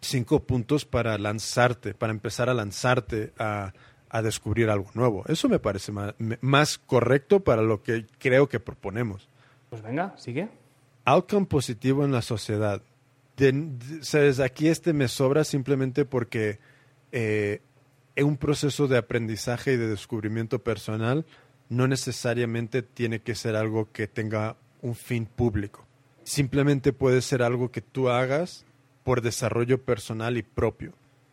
cinco 0.00 0.44
puntos 0.44 0.84
para 0.84 1.18
lanzarte, 1.18 1.94
para 1.94 2.12
empezar 2.12 2.48
a 2.48 2.54
lanzarte 2.54 3.32
a, 3.38 3.72
a 4.10 4.22
descubrir 4.22 4.70
algo 4.70 4.90
nuevo. 4.94 5.24
Eso 5.28 5.48
me 5.48 5.58
parece 5.58 5.92
más, 5.92 6.14
más, 6.40 6.78
correcto 6.78 7.40
para 7.40 7.62
lo 7.62 7.82
que 7.82 8.06
creo 8.18 8.48
que 8.48 8.60
proponemos. 8.60 9.28
Pues 9.70 9.82
venga, 9.82 10.14
sigue. 10.16 10.48
Outcome 11.04 11.46
positivo 11.46 12.04
en 12.04 12.12
la 12.12 12.22
sociedad. 12.22 12.82
De, 13.36 13.52
de, 13.52 14.04
¿sabes? 14.04 14.40
Aquí 14.40 14.68
este 14.68 14.92
me 14.92 15.08
sobra 15.08 15.44
simplemente 15.44 16.04
porque 16.04 16.58
eh, 17.12 17.60
un 18.16 18.36
proceso 18.36 18.88
de 18.88 18.98
aprendizaje 18.98 19.74
y 19.74 19.76
de 19.76 19.88
descubrimiento 19.88 20.62
personal 20.62 21.24
no 21.68 21.86
necesariamente 21.86 22.82
tiene 22.82 23.20
que 23.20 23.34
ser 23.34 23.56
algo 23.56 23.92
que 23.92 24.08
tenga 24.08 24.56
un 24.80 24.94
fin 24.94 25.26
público. 25.26 25.87
Simplemente 26.28 26.92
puede 26.92 27.22
ser 27.22 27.42
algo 27.42 27.70
que 27.70 27.80
tú 27.80 28.10
hagas 28.10 28.66
por 29.02 29.22
desarrollo 29.22 29.82
personal 29.82 30.36
y 30.36 30.42
propio. 30.42 30.92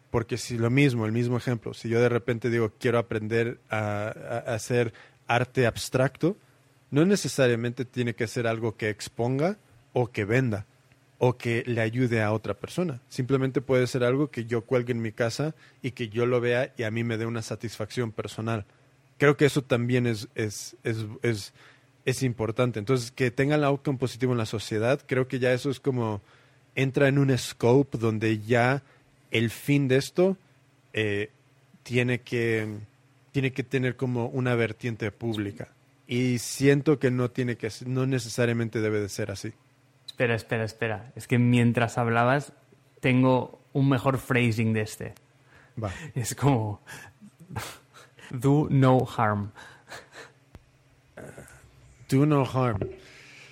Porque 0.09 0.37
si 0.37 0.57
lo 0.57 0.69
mismo, 0.69 1.05
el 1.05 1.11
mismo 1.11 1.35
ejemplo, 1.35 1.73
si 1.73 1.89
yo 1.89 1.99
de 1.99 2.07
repente 2.07 2.49
digo 2.49 2.71
quiero 2.79 2.97
aprender 2.97 3.59
a, 3.69 4.07
hacer 4.47 4.93
arte 5.27 5.67
abstracto, 5.67 6.37
no 6.91 7.03
necesariamente 7.03 7.83
tiene 7.83 8.15
que 8.15 8.25
ser 8.25 8.47
algo 8.47 8.77
que 8.77 8.87
exponga 8.87 9.57
o 9.91 10.11
que 10.11 10.23
venda 10.23 10.65
o 11.17 11.37
que 11.37 11.65
le 11.67 11.81
ayude 11.81 12.21
a 12.21 12.31
otra 12.31 12.53
persona. 12.53 13.01
Simplemente 13.09 13.59
puede 13.59 13.87
ser 13.87 14.05
algo 14.05 14.31
que 14.31 14.45
yo 14.45 14.61
cuelgue 14.61 14.93
en 14.93 15.01
mi 15.01 15.11
casa 15.11 15.55
y 15.81 15.91
que 15.91 16.07
yo 16.07 16.25
lo 16.25 16.39
vea 16.39 16.73
y 16.77 16.83
a 16.83 16.91
mí 16.91 17.03
me 17.03 17.17
dé 17.17 17.25
una 17.25 17.41
satisfacción 17.41 18.13
personal. 18.13 18.63
Creo 19.17 19.35
que 19.35 19.43
eso 19.43 19.61
también 19.61 20.07
es, 20.07 20.29
es, 20.35 20.77
es, 20.83 21.05
es, 21.21 21.53
es 22.05 22.23
importante. 22.23 22.79
Entonces, 22.79 23.11
que 23.11 23.31
tenga 23.31 23.55
el 23.55 23.63
outcome 23.63 23.97
positivo 23.97 24.31
en 24.31 24.37
la 24.37 24.45
sociedad, 24.45 25.01
creo 25.05 25.27
que 25.27 25.39
ya 25.39 25.51
eso 25.51 25.69
es 25.69 25.79
como 25.79 26.21
entra 26.75 27.07
en 27.07 27.17
un 27.17 27.35
scope 27.37 27.97
donde 27.97 28.39
ya 28.39 28.83
el 29.31 29.49
fin 29.49 29.87
de 29.87 29.97
esto 29.97 30.37
eh, 30.93 31.31
tiene, 31.83 32.21
que, 32.21 32.77
tiene 33.31 33.51
que 33.51 33.63
tener 33.63 33.95
como 33.95 34.27
una 34.27 34.55
vertiente 34.55 35.11
pública. 35.11 35.69
Y 36.07 36.37
siento 36.37 36.99
que 36.99 37.09
no 37.09 37.31
tiene 37.31 37.57
que 37.57 37.69
no 37.85 38.05
necesariamente 38.05 38.79
debe 38.79 38.99
de 38.99 39.09
ser 39.09 39.31
así. 39.31 39.53
Espera, 40.05 40.35
espera, 40.35 40.63
espera. 40.63 41.11
Es 41.15 41.27
que 41.27 41.39
mientras 41.39 41.97
hablabas 41.97 42.53
tengo 42.99 43.59
un 43.73 43.89
mejor 43.89 44.19
phrasing 44.19 44.73
de 44.73 44.81
este. 44.81 45.13
Va. 45.81 45.91
Es 46.13 46.35
como 46.35 46.81
do 48.29 48.67
no 48.69 49.05
harm. 49.17 49.51
Do 52.09 52.25
no 52.25 52.45
harm. 52.45 52.79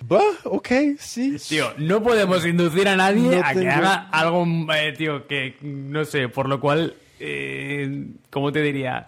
Bah, 0.06 0.20
ok, 0.44 0.68
sí. 0.98 1.36
Tío, 1.48 1.72
no 1.78 2.02
podemos 2.02 2.44
inducir 2.44 2.88
a 2.88 2.96
nadie 2.96 3.36
no 3.40 3.46
a 3.46 3.54
que 3.54 3.68
haga 3.68 4.08
algo, 4.10 4.46
eh, 4.74 4.92
tío, 4.92 5.26
que 5.26 5.56
no 5.62 6.04
sé, 6.04 6.28
por 6.28 6.48
lo 6.48 6.60
cual, 6.60 6.94
eh, 7.20 8.08
¿cómo 8.30 8.52
te 8.52 8.60
diría? 8.60 9.06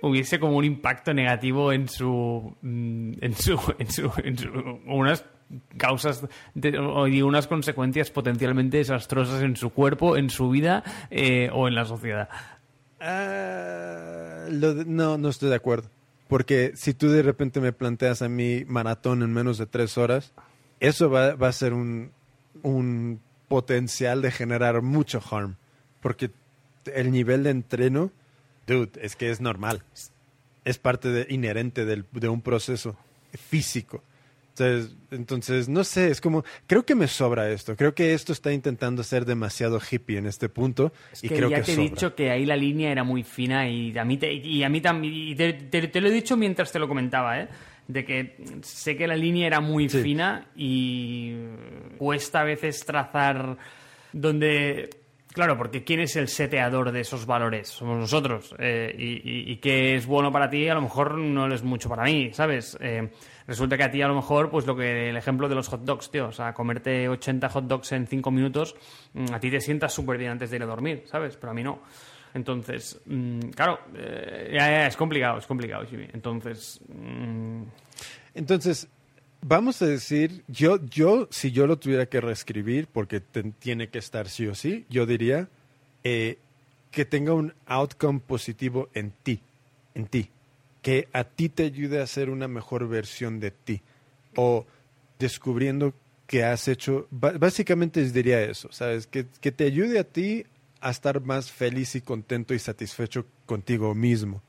Hubiese 0.00 0.38
como 0.38 0.56
un 0.56 0.64
impacto 0.64 1.12
negativo 1.12 1.72
en 1.72 1.88
su. 1.88 2.54
en 2.62 3.34
su. 3.36 3.74
en 3.78 3.90
su. 3.90 4.12
en 4.22 4.38
su 4.38 4.80
unas 4.86 5.24
causas 5.76 6.26
de, 6.54 6.70
y 7.10 7.22
unas 7.22 7.46
consecuencias 7.46 8.10
potencialmente 8.10 8.78
desastrosas 8.78 9.42
en 9.42 9.56
su 9.56 9.70
cuerpo, 9.70 10.16
en 10.16 10.30
su 10.30 10.48
vida 10.48 10.82
eh, 11.10 11.50
o 11.52 11.68
en 11.68 11.74
la 11.74 11.84
sociedad. 11.84 12.28
Uh, 13.00 14.50
lo 14.50 14.74
de, 14.74 14.84
no, 14.86 15.18
no 15.18 15.28
estoy 15.28 15.50
de 15.50 15.56
acuerdo. 15.56 15.90
Porque 16.32 16.72
si 16.76 16.94
tú 16.94 17.10
de 17.10 17.22
repente 17.22 17.60
me 17.60 17.74
planteas 17.74 18.22
a 18.22 18.28
mí 18.30 18.64
maratón 18.66 19.22
en 19.22 19.34
menos 19.34 19.58
de 19.58 19.66
tres 19.66 19.98
horas, 19.98 20.32
eso 20.80 21.10
va, 21.10 21.32
a 21.32 21.52
ser 21.52 21.74
un, 21.74 22.10
un, 22.62 23.20
potencial 23.48 24.22
de 24.22 24.30
generar 24.30 24.80
mucho 24.80 25.20
harm. 25.30 25.56
Porque 26.00 26.30
el 26.86 27.10
nivel 27.10 27.42
de 27.42 27.50
entreno, 27.50 28.12
dude, 28.66 28.92
es 29.02 29.14
que 29.14 29.30
es 29.30 29.42
normal. 29.42 29.82
Es 30.64 30.78
parte 30.78 31.10
de, 31.10 31.26
inherente 31.28 31.84
del, 31.84 32.06
de 32.12 32.30
un 32.30 32.40
proceso 32.40 32.96
físico. 33.34 34.02
Entonces, 34.54 34.96
entonces, 35.10 35.68
no 35.70 35.82
sé, 35.82 36.10
es 36.10 36.20
como, 36.20 36.44
creo 36.66 36.84
que 36.84 36.94
me 36.94 37.08
sobra 37.08 37.50
esto. 37.50 37.74
Creo 37.74 37.94
que 37.94 38.12
esto 38.12 38.32
está 38.34 38.52
intentando 38.52 39.02
ser 39.02 39.24
demasiado 39.24 39.80
hippie 39.80 40.18
en 40.18 40.26
este 40.26 40.48
punto. 40.50 40.92
Es 41.10 41.24
y 41.24 41.28
que 41.28 41.36
creo 41.36 41.48
ya 41.48 41.56
que 41.56 41.62
te 41.62 41.72
he 41.72 41.74
sobra. 41.76 41.88
dicho 41.90 42.14
que 42.14 42.30
ahí 42.30 42.44
la 42.44 42.56
línea 42.56 42.92
era 42.92 43.02
muy 43.02 43.22
fina 43.22 43.66
y 43.68 43.96
a 43.96 44.04
mí, 44.04 44.18
te- 44.18 44.32
y 44.32 44.62
a 44.62 44.68
mí 44.68 44.80
también. 44.82 45.14
y 45.14 45.34
te, 45.34 45.54
te- 45.54 45.88
te 45.88 46.00
lo 46.02 46.08
he 46.08 46.12
dicho 46.12 46.36
mientras 46.36 46.70
te 46.70 46.78
lo 46.78 46.86
comentaba, 46.86 47.40
¿eh? 47.40 47.48
De 47.88 48.04
que 48.04 48.36
sé 48.62 48.94
que 48.96 49.06
la 49.06 49.16
línea 49.16 49.46
era 49.46 49.60
muy 49.60 49.88
Sí. 49.88 50.02
fina 50.02 50.46
y 50.54 51.34
cuesta 51.98 52.40
a 52.40 52.44
veces 52.44 52.84
trazar 52.84 53.56
donde. 54.12 54.90
Claro, 55.32 55.56
porque 55.56 55.82
¿quién 55.82 56.00
es 56.00 56.14
el 56.16 56.28
seteador 56.28 56.92
de 56.92 57.00
esos 57.00 57.24
valores? 57.24 57.68
Somos 57.68 57.96
nosotros. 57.98 58.54
Eh, 58.58 58.94
y, 58.98 59.04
y, 59.30 59.52
y 59.52 59.56
qué 59.56 59.94
es 59.96 60.04
bueno 60.04 60.30
para 60.30 60.50
ti, 60.50 60.68
a 60.68 60.74
lo 60.74 60.82
mejor 60.82 61.16
no 61.16 61.48
lo 61.48 61.54
es 61.54 61.62
mucho 61.62 61.88
para 61.88 62.04
mí, 62.04 62.30
¿sabes? 62.34 62.76
Eh, 62.80 63.08
resulta 63.46 63.76
que 63.76 63.84
a 63.84 63.90
ti, 63.90 64.02
a 64.02 64.08
lo 64.08 64.14
mejor, 64.14 64.50
pues 64.50 64.66
lo 64.66 64.76
que 64.76 65.10
el 65.10 65.16
ejemplo 65.16 65.48
de 65.48 65.54
los 65.54 65.68
hot 65.68 65.82
dogs, 65.82 66.10
tío. 66.10 66.28
O 66.28 66.32
sea, 66.32 66.52
comerte 66.54 67.08
80 67.08 67.48
hot 67.48 67.64
dogs 67.64 67.92
en 67.92 68.06
5 68.06 68.30
minutos, 68.30 68.76
mm, 69.14 69.32
a 69.32 69.40
ti 69.40 69.50
te 69.50 69.60
sientas 69.60 69.92
súper 69.92 70.18
bien 70.18 70.32
antes 70.32 70.50
de 70.50 70.56
ir 70.56 70.62
a 70.62 70.66
dormir, 70.66 71.04
¿sabes? 71.06 71.36
Pero 71.36 71.50
a 71.50 71.54
mí 71.54 71.62
no. 71.62 71.80
Entonces, 72.34 73.00
mm, 73.06 73.50
claro, 73.50 73.78
eh, 73.94 74.86
es 74.88 74.96
complicado, 74.96 75.38
es 75.38 75.46
complicado, 75.46 75.84
Jimmy. 75.86 76.08
Entonces, 76.12 76.80
mm, 76.88 77.62
Entonces, 78.34 78.88
vamos 79.42 79.82
a 79.82 79.86
decir, 79.86 80.42
yo, 80.48 80.78
yo, 80.86 81.28
si 81.30 81.52
yo 81.52 81.66
lo 81.66 81.78
tuviera 81.78 82.06
que 82.06 82.20
reescribir, 82.20 82.86
porque 82.86 83.20
tiene 83.20 83.88
que 83.88 83.98
estar 83.98 84.28
sí 84.28 84.46
o 84.46 84.54
sí, 84.54 84.86
yo 84.88 85.04
diría 85.04 85.48
eh, 86.04 86.38
que 86.90 87.04
tenga 87.04 87.34
un 87.34 87.52
outcome 87.66 88.20
positivo 88.20 88.88
en 88.94 89.12
ti, 89.22 89.40
en 89.94 90.06
ti, 90.06 90.30
que 90.82 91.08
a 91.12 91.24
ti 91.24 91.48
te 91.48 91.64
ayude 91.64 92.00
a 92.00 92.06
ser 92.06 92.28
una 92.28 92.48
mejor 92.48 92.88
versión 92.88 93.40
de 93.40 93.50
ti, 93.52 93.80
o 94.36 94.66
descubriendo 95.18 95.94
que 96.26 96.44
has 96.44 96.68
hecho, 96.68 97.06
básicamente 97.10 98.02
diría 98.04 98.42
eso, 98.42 98.68
¿sabes? 98.72 99.06
Que, 99.06 99.26
que 99.40 99.52
te 99.52 99.64
ayude 99.64 99.98
a 99.98 100.04
ti 100.04 100.44
a 100.80 100.90
estar 100.90 101.20
más 101.20 101.50
feliz 101.50 101.94
y 101.94 102.00
contento 102.00 102.54
y 102.54 102.58
satisfecho 102.58 103.26
contigo 103.46 103.94
mismo 103.94 104.42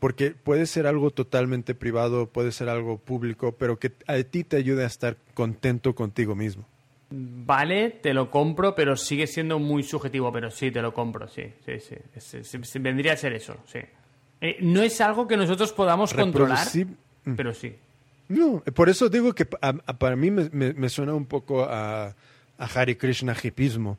porque 0.00 0.30
puede 0.30 0.66
ser 0.66 0.86
algo 0.86 1.10
totalmente 1.10 1.74
privado, 1.74 2.26
puede 2.26 2.52
ser 2.52 2.70
algo 2.70 2.98
público, 2.98 3.52
pero 3.52 3.78
que 3.78 3.92
a 4.06 4.16
ti 4.22 4.42
te 4.44 4.56
ayude 4.56 4.82
a 4.82 4.86
estar 4.86 5.16
contento 5.34 5.94
contigo 5.94 6.34
mismo. 6.34 6.64
vale, 7.10 7.90
te 7.90 8.14
lo 8.14 8.30
compro, 8.30 8.74
pero 8.74 8.96
sigue 8.96 9.26
siendo 9.26 9.58
muy 9.58 9.82
subjetivo. 9.82 10.32
Pero 10.32 10.50
sí, 10.50 10.70
te 10.70 10.80
lo 10.80 10.94
compro, 10.94 11.28
sí, 11.28 11.52
sí, 11.66 11.78
sí. 12.18 12.78
Vendría 12.78 13.12
a 13.12 13.16
ser 13.16 13.34
eso, 13.34 13.56
sí. 13.66 13.80
Eh, 14.40 14.56
no 14.60 14.82
es 14.82 15.00
algo 15.00 15.26
que 15.28 15.36
nosotros 15.36 15.72
podamos 15.72 16.14
controlar, 16.14 16.66
Mm. 17.24 17.34
pero 17.34 17.52
sí. 17.54 17.74
No, 18.28 18.60
por 18.74 18.88
eso 18.88 19.08
digo 19.08 19.34
que 19.34 19.46
a- 19.60 19.74
a- 19.86 19.98
para 19.98 20.16
mí 20.16 20.30
me, 20.30 20.48
me- 20.50 20.72
me 20.72 20.88
suena 20.88 21.14
un 21.14 21.26
poco 21.26 21.64
a, 21.64 22.06
a 22.58 22.64
Hare 22.74 22.96
Krishna 22.96 23.36
hipismo. 23.42 23.98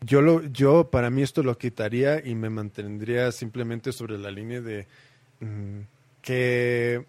Yo, 0.00 0.20
lo, 0.20 0.42
yo 0.44 0.90
para 0.90 1.10
mí 1.10 1.22
esto 1.22 1.42
lo 1.42 1.56
quitaría 1.58 2.24
y 2.24 2.34
me 2.34 2.50
mantendría 2.50 3.32
simplemente 3.32 3.92
sobre 3.92 4.18
la 4.18 4.30
línea 4.30 4.60
de 4.60 4.86
mm, 5.40 5.80
que, 6.22 7.04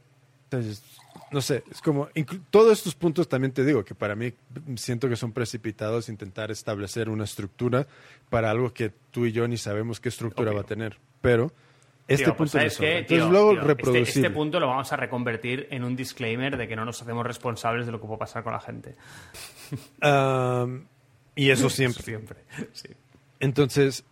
entonces, 0.45 0.83
no 1.31 1.41
sé, 1.41 1.63
es 1.71 1.81
como, 1.81 2.07
todos 2.49 2.71
estos 2.77 2.95
puntos 2.95 3.27
también 3.27 3.51
te 3.51 3.63
digo 3.65 3.83
que 3.83 3.93
para 3.95 4.15
mí 4.15 4.33
siento 4.75 5.09
que 5.09 5.15
son 5.15 5.31
precipitados 5.33 6.09
intentar 6.09 6.49
establecer 6.51 7.09
una 7.09 7.25
estructura 7.25 7.85
para 8.29 8.49
algo 8.49 8.73
que 8.73 8.91
tú 9.11 9.25
y 9.25 9.31
yo 9.31 9.47
ni 9.47 9.57
sabemos 9.57 9.99
qué 9.99 10.09
estructura 10.09 10.51
Obvio. 10.51 10.59
va 10.61 10.65
a 10.65 10.67
tener, 10.67 10.97
pero 11.21 11.51
este 12.09 12.25
Tío, 12.25 12.35
pues, 12.35 12.51
punto 12.51 12.57
me 12.57 12.69
¿sabes 12.69 12.73
sobra. 12.73 12.89
qué, 12.89 12.97
Entonces 12.99 13.29
luego 13.29 13.49
Tío, 13.51 13.59
este- 13.61 13.67
reproducible. 13.67 14.09
Este, 14.27 14.29
punto 14.31 14.59
lo 14.59 14.67
vamos 14.67 14.91
a 14.91 14.95
reconvertir 14.97 15.67
en 15.71 15.83
un 15.83 15.95
disclaimer 15.95 16.57
de 16.57 16.67
que 16.67 16.75
no 16.75 16.83
nos 16.83 17.01
hacemos 17.01 17.25
responsables 17.25 17.85
de 17.85 17.91
lo 17.91 18.01
que 18.01 18.07
puede 18.07 18.19
pasar 18.19 18.43
con 18.43 18.53
la 18.53 18.59
gente. 18.59 18.95
Y 21.35 21.49
eso 21.49 21.69
siempre. 21.69 22.03
Siempre, 22.03 22.37
sí. 22.73 22.89
Entonces, 23.39 24.03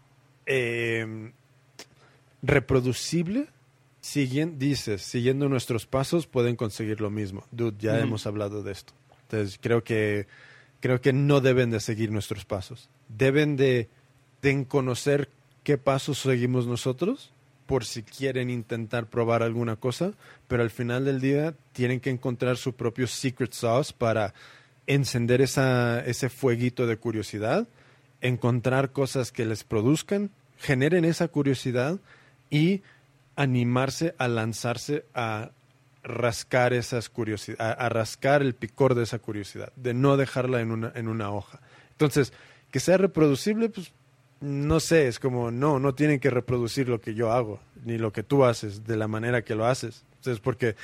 eh, 0.46 1.32
reproducible, 2.42 3.48
siguen, 4.00 4.60
dices, 4.60 5.02
siguiendo 5.02 5.50
nuestros 5.50 5.86
pasos 5.86 6.28
pueden 6.28 6.56
conseguir 6.56 7.02
lo 7.02 7.10
mismo. 7.10 7.46
Dude, 7.52 7.78
ya 7.80 8.00
hemos 8.00 8.26
hablado 8.28 8.64
de 8.64 8.72
esto. 8.72 8.94
Entonces, 9.24 9.60
creo 9.62 9.84
que, 9.84 10.28
creo 10.80 11.02
que 11.02 11.14
no 11.14 11.42
deben 11.42 11.72
de 11.72 11.80
seguir 11.80 12.12
nuestros 12.12 12.46
pasos. 12.46 12.90
Deben 13.10 13.58
de, 13.58 13.90
de 14.42 14.66
conocer 14.66 15.30
qué 15.64 15.78
pasos 15.78 16.20
seguimos 16.20 16.68
nosotros 16.68 17.34
por 17.68 17.86
si 17.86 18.02
quieren 18.02 18.50
intentar 18.50 19.08
probar 19.08 19.44
alguna 19.44 19.76
cosa, 19.76 20.14
pero 20.48 20.64
al 20.64 20.72
final 20.72 21.06
del 21.06 21.22
día 21.22 21.54
tienen 21.74 22.00
que 22.00 22.10
encontrar 22.10 22.58
su 22.58 22.74
propio 22.74 23.06
secret 23.06 23.54
sauce 23.54 23.94
para 23.96 24.34
encender 24.88 25.42
esa, 25.42 26.00
ese 26.06 26.30
fueguito 26.30 26.88
de 26.88 26.98
curiosidad, 26.98 27.68
encontrar 28.22 28.92
cosas 28.92 29.32
que 29.32 29.46
les 29.46 29.64
produzcan, 29.64 30.32
generen 30.58 31.06
esa 31.06 31.28
curiosidad 31.28 32.00
y 32.50 32.82
animarse 33.36 34.16
a 34.18 34.30
lanzarse 34.30 35.06
a 35.14 35.52
rascar 36.04 36.74
esas 36.74 37.10
curiosidades, 37.10 37.60
a, 37.60 37.74
a 37.74 37.90
rascar 37.90 38.42
el 38.42 38.56
picor 38.56 38.96
de 38.96 39.04
esa 39.04 39.20
curiosidad, 39.20 39.74
de 39.76 39.94
no 39.94 40.16
dejarla 40.16 40.62
en 40.62 40.72
una, 40.72 40.92
en 40.96 41.10
una 41.10 41.32
hoja. 41.32 41.60
Entonces, 41.92 42.32
que 42.72 42.80
sea 42.80 42.98
reproducible, 42.98 43.70
pues 43.70 43.92
no 44.40 44.80
sé, 44.80 45.08
es 45.08 45.20
como, 45.20 45.52
no, 45.52 45.80
no 45.80 45.96
tienen 45.96 46.20
que 46.20 46.30
reproducir 46.30 46.90
lo 46.90 47.02
que 47.02 47.14
yo 47.14 47.32
hago, 47.32 47.60
ni 47.86 47.98
lo 47.98 48.12
que 48.12 48.24
tú 48.24 48.46
haces, 48.46 48.86
de 48.86 48.98
la 48.98 49.08
manera 49.08 49.44
que 49.44 49.56
lo 49.56 49.66
haces. 49.66 50.06
Entonces, 50.18 50.40
porque, 50.40 50.76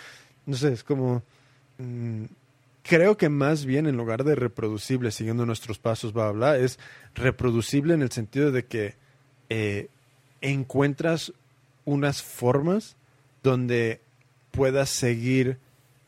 no 0.46 0.56
sé, 0.56 0.74
es 0.74 0.84
como, 0.84 1.24
mm, 1.78 2.26
creo 2.84 3.18
que 3.18 3.30
más 3.30 3.66
bien 3.66 3.88
en 3.88 3.98
lugar 3.98 4.24
de 4.24 4.36
reproducible, 4.36 5.12
siguiendo 5.12 5.46
nuestros 5.46 5.80
pasos, 5.80 6.14
bla, 6.14 6.32
bla, 6.32 6.54
bla, 6.54 6.58
es 6.58 6.80
reproducible 7.16 7.94
en 7.94 8.02
el 8.02 8.12
sentido 8.12 8.52
de 8.52 8.66
que 8.66 8.96
eh, 9.50 9.90
encuentras 10.42 11.34
unas 11.86 12.22
formas 12.22 12.96
donde 13.44 14.02
puedas 14.52 14.90
seguir 14.90 15.58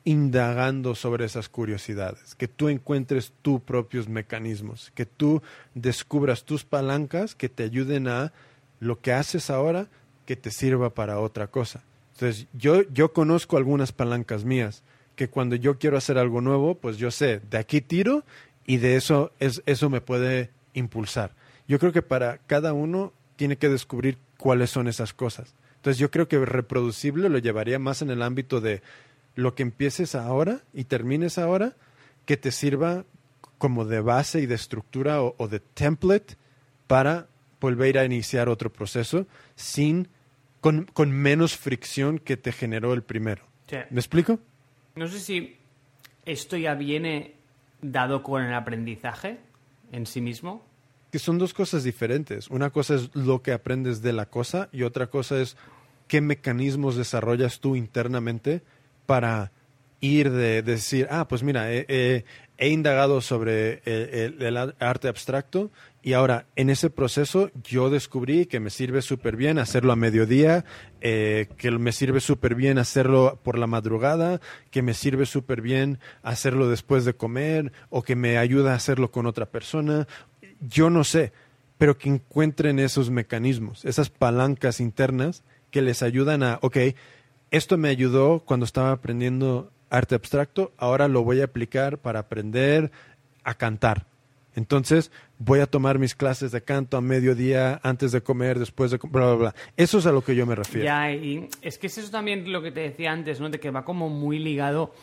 indagando 0.05 0.93
sobre 0.93 1.25
esas 1.25 1.49
curiosidades, 1.49 2.35
que 2.35 2.47
tú 2.47 2.69
encuentres 2.69 3.33
tus 3.41 3.59
propios 3.59 4.07
mecanismos, 4.07 4.91
que 4.93 5.07
tú 5.07 5.41
descubras 5.73 6.45
tus 6.45 6.63
palancas 6.63 7.33
que 7.33 7.49
te 7.49 7.63
ayuden 7.63 8.07
a 8.07 8.31
lo 8.79 9.01
que 9.01 9.13
haces 9.13 9.49
ahora 9.49 9.87
que 10.25 10.35
te 10.35 10.51
sirva 10.51 10.91
para 10.91 11.19
otra 11.19 11.47
cosa. 11.47 11.83
Entonces, 12.13 12.47
yo, 12.53 12.83
yo 12.93 13.13
conozco 13.13 13.57
algunas 13.57 13.91
palancas 13.91 14.45
mías 14.45 14.83
que 15.15 15.27
cuando 15.27 15.55
yo 15.55 15.79
quiero 15.79 15.97
hacer 15.97 16.19
algo 16.19 16.39
nuevo, 16.39 16.75
pues 16.75 16.97
yo 16.97 17.09
sé, 17.09 17.41
de 17.49 17.57
aquí 17.57 17.81
tiro 17.81 18.23
y 18.65 18.77
de 18.77 18.95
eso 18.95 19.31
es, 19.39 19.63
eso 19.65 19.89
me 19.89 20.01
puede 20.01 20.51
impulsar. 20.73 21.31
Yo 21.67 21.79
creo 21.79 21.91
que 21.91 22.03
para 22.03 22.37
cada 22.45 22.73
uno 22.73 23.11
tiene 23.37 23.57
que 23.57 23.69
descubrir 23.69 24.19
cuáles 24.37 24.69
son 24.69 24.87
esas 24.87 25.13
cosas. 25.13 25.55
Entonces 25.77 25.99
yo 25.99 26.11
creo 26.11 26.27
que 26.27 26.43
reproducible 26.43 27.29
lo 27.29 27.37
llevaría 27.37 27.79
más 27.79 28.01
en 28.01 28.09
el 28.09 28.21
ámbito 28.21 28.61
de 28.61 28.81
lo 29.35 29.55
que 29.55 29.63
empieces 29.63 30.15
ahora 30.15 30.61
y 30.73 30.85
termines 30.85 31.37
ahora, 31.37 31.75
que 32.25 32.37
te 32.37 32.51
sirva 32.51 33.05
como 33.57 33.85
de 33.85 34.01
base 34.01 34.41
y 34.41 34.45
de 34.45 34.55
estructura 34.55 35.21
o, 35.21 35.35
o 35.37 35.47
de 35.47 35.59
template 35.59 36.35
para 36.87 37.27
volver 37.61 37.97
a 37.97 38.05
iniciar 38.05 38.49
otro 38.49 38.71
proceso 38.71 39.27
sin 39.55 40.09
con, 40.61 40.85
con 40.93 41.11
menos 41.11 41.55
fricción 41.57 42.19
que 42.19 42.37
te 42.37 42.51
generó 42.51 42.93
el 42.93 43.03
primero. 43.03 43.43
Sí. 43.69 43.77
¿Me 43.89 43.99
explico? 43.99 44.39
No 44.95 45.07
sé 45.07 45.19
si 45.19 45.57
esto 46.25 46.57
ya 46.57 46.73
viene 46.75 47.35
dado 47.81 48.23
con 48.23 48.43
el 48.43 48.53
aprendizaje 48.53 49.39
en 49.91 50.05
sí 50.05 50.21
mismo. 50.21 50.65
que 51.11 51.19
son 51.19 51.37
dos 51.37 51.53
cosas 51.53 51.83
diferentes. 51.83 52.49
Una 52.49 52.71
cosa 52.71 52.95
es 52.95 53.15
lo 53.15 53.41
que 53.41 53.53
aprendes 53.53 54.01
de 54.01 54.11
la 54.11 54.25
cosa 54.25 54.69
y 54.71 54.83
otra 54.83 55.07
cosa 55.07 55.39
es 55.39 55.55
qué 56.07 56.19
mecanismos 56.19 56.95
desarrollas 56.95 57.59
tú 57.59 57.75
internamente 57.75 58.63
para 59.05 59.51
ir 60.01 60.29
de, 60.31 60.61
de 60.61 60.73
decir, 60.73 61.07
ah, 61.09 61.27
pues 61.27 61.41
mira, 61.43 61.71
he, 61.73 61.85
he- 61.89 62.25
he 62.57 62.69
indagado 62.69 63.19
sobre 63.19 63.81
el 63.85 64.55
arte 64.79 65.09
abstracto 65.09 65.71
y 66.01 66.13
ahora 66.13 66.45
en 66.55 66.69
ese 66.69 66.89
proceso 66.89 67.51
yo 67.65 67.89
descubrí 67.89 68.45
que 68.45 68.61
me 68.61 68.69
sirve 68.69 69.01
súper 69.01 69.35
bien 69.35 69.59
hacerlo 69.59 69.91
a 69.91 69.97
mediodía, 69.97 70.63
eh, 71.01 71.47
que 71.57 71.69
me 71.71 71.91
sirve 71.91 72.21
súper 72.21 72.55
bien 72.55 72.77
hacerlo 72.77 73.41
por 73.43 73.57
la 73.57 73.67
madrugada, 73.67 74.39
que 74.71 74.81
me 74.81 74.93
sirve 74.93 75.25
súper 75.25 75.59
bien 75.61 75.99
hacerlo 76.23 76.69
después 76.69 77.03
de 77.03 77.15
comer 77.15 77.73
o 77.89 78.03
que 78.03 78.15
me 78.15 78.37
ayuda 78.37 78.71
a 78.71 78.75
hacerlo 78.75 79.11
con 79.11 79.25
otra 79.25 79.47
persona. 79.47 80.07
Yo 80.61 80.89
no 80.89 81.03
sé, 81.03 81.33
pero 81.77 81.97
que 81.97 82.07
encuentren 82.07 82.79
esos 82.79 83.09
mecanismos, 83.09 83.83
esas 83.83 84.09
palancas 84.09 84.79
internas 84.79 85.43
que 85.71 85.81
les 85.81 86.01
ayudan 86.03 86.41
a, 86.41 86.59
ok, 86.61 86.77
esto 87.51 87.77
me 87.77 87.89
ayudó 87.89 88.41
cuando 88.45 88.65
estaba 88.65 88.91
aprendiendo 88.91 89.71
arte 89.89 90.15
abstracto, 90.15 90.73
ahora 90.77 91.07
lo 91.07 91.23
voy 91.23 91.41
a 91.41 91.45
aplicar 91.45 91.97
para 91.97 92.19
aprender 92.19 92.91
a 93.43 93.53
cantar. 93.53 94.07
Entonces 94.55 95.11
voy 95.37 95.59
a 95.59 95.67
tomar 95.67 95.99
mis 95.99 96.15
clases 96.15 96.51
de 96.51 96.61
canto 96.61 96.95
a 96.97 97.01
mediodía, 97.01 97.79
antes 97.83 98.11
de 98.11 98.21
comer, 98.21 98.57
después 98.57 98.91
de 98.91 98.97
bla, 98.97 99.27
bla, 99.27 99.35
bla. 99.35 99.55
Eso 99.75 99.99
es 99.99 100.05
a 100.05 100.11
lo 100.11 100.23
que 100.23 100.35
yo 100.35 100.45
me 100.45 100.55
refiero. 100.55 100.85
Ya, 100.85 101.11
y 101.11 101.49
es 101.61 101.77
que 101.77 101.87
es 101.87 101.97
eso 101.97 102.09
también 102.09 102.51
lo 102.51 102.61
que 102.61 102.71
te 102.71 102.79
decía 102.79 103.11
antes, 103.11 103.39
¿no? 103.39 103.49
De 103.49 103.59
que 103.59 103.69
va 103.69 103.83
como 103.83 104.09
muy 104.09 104.39
ligado 104.39 104.93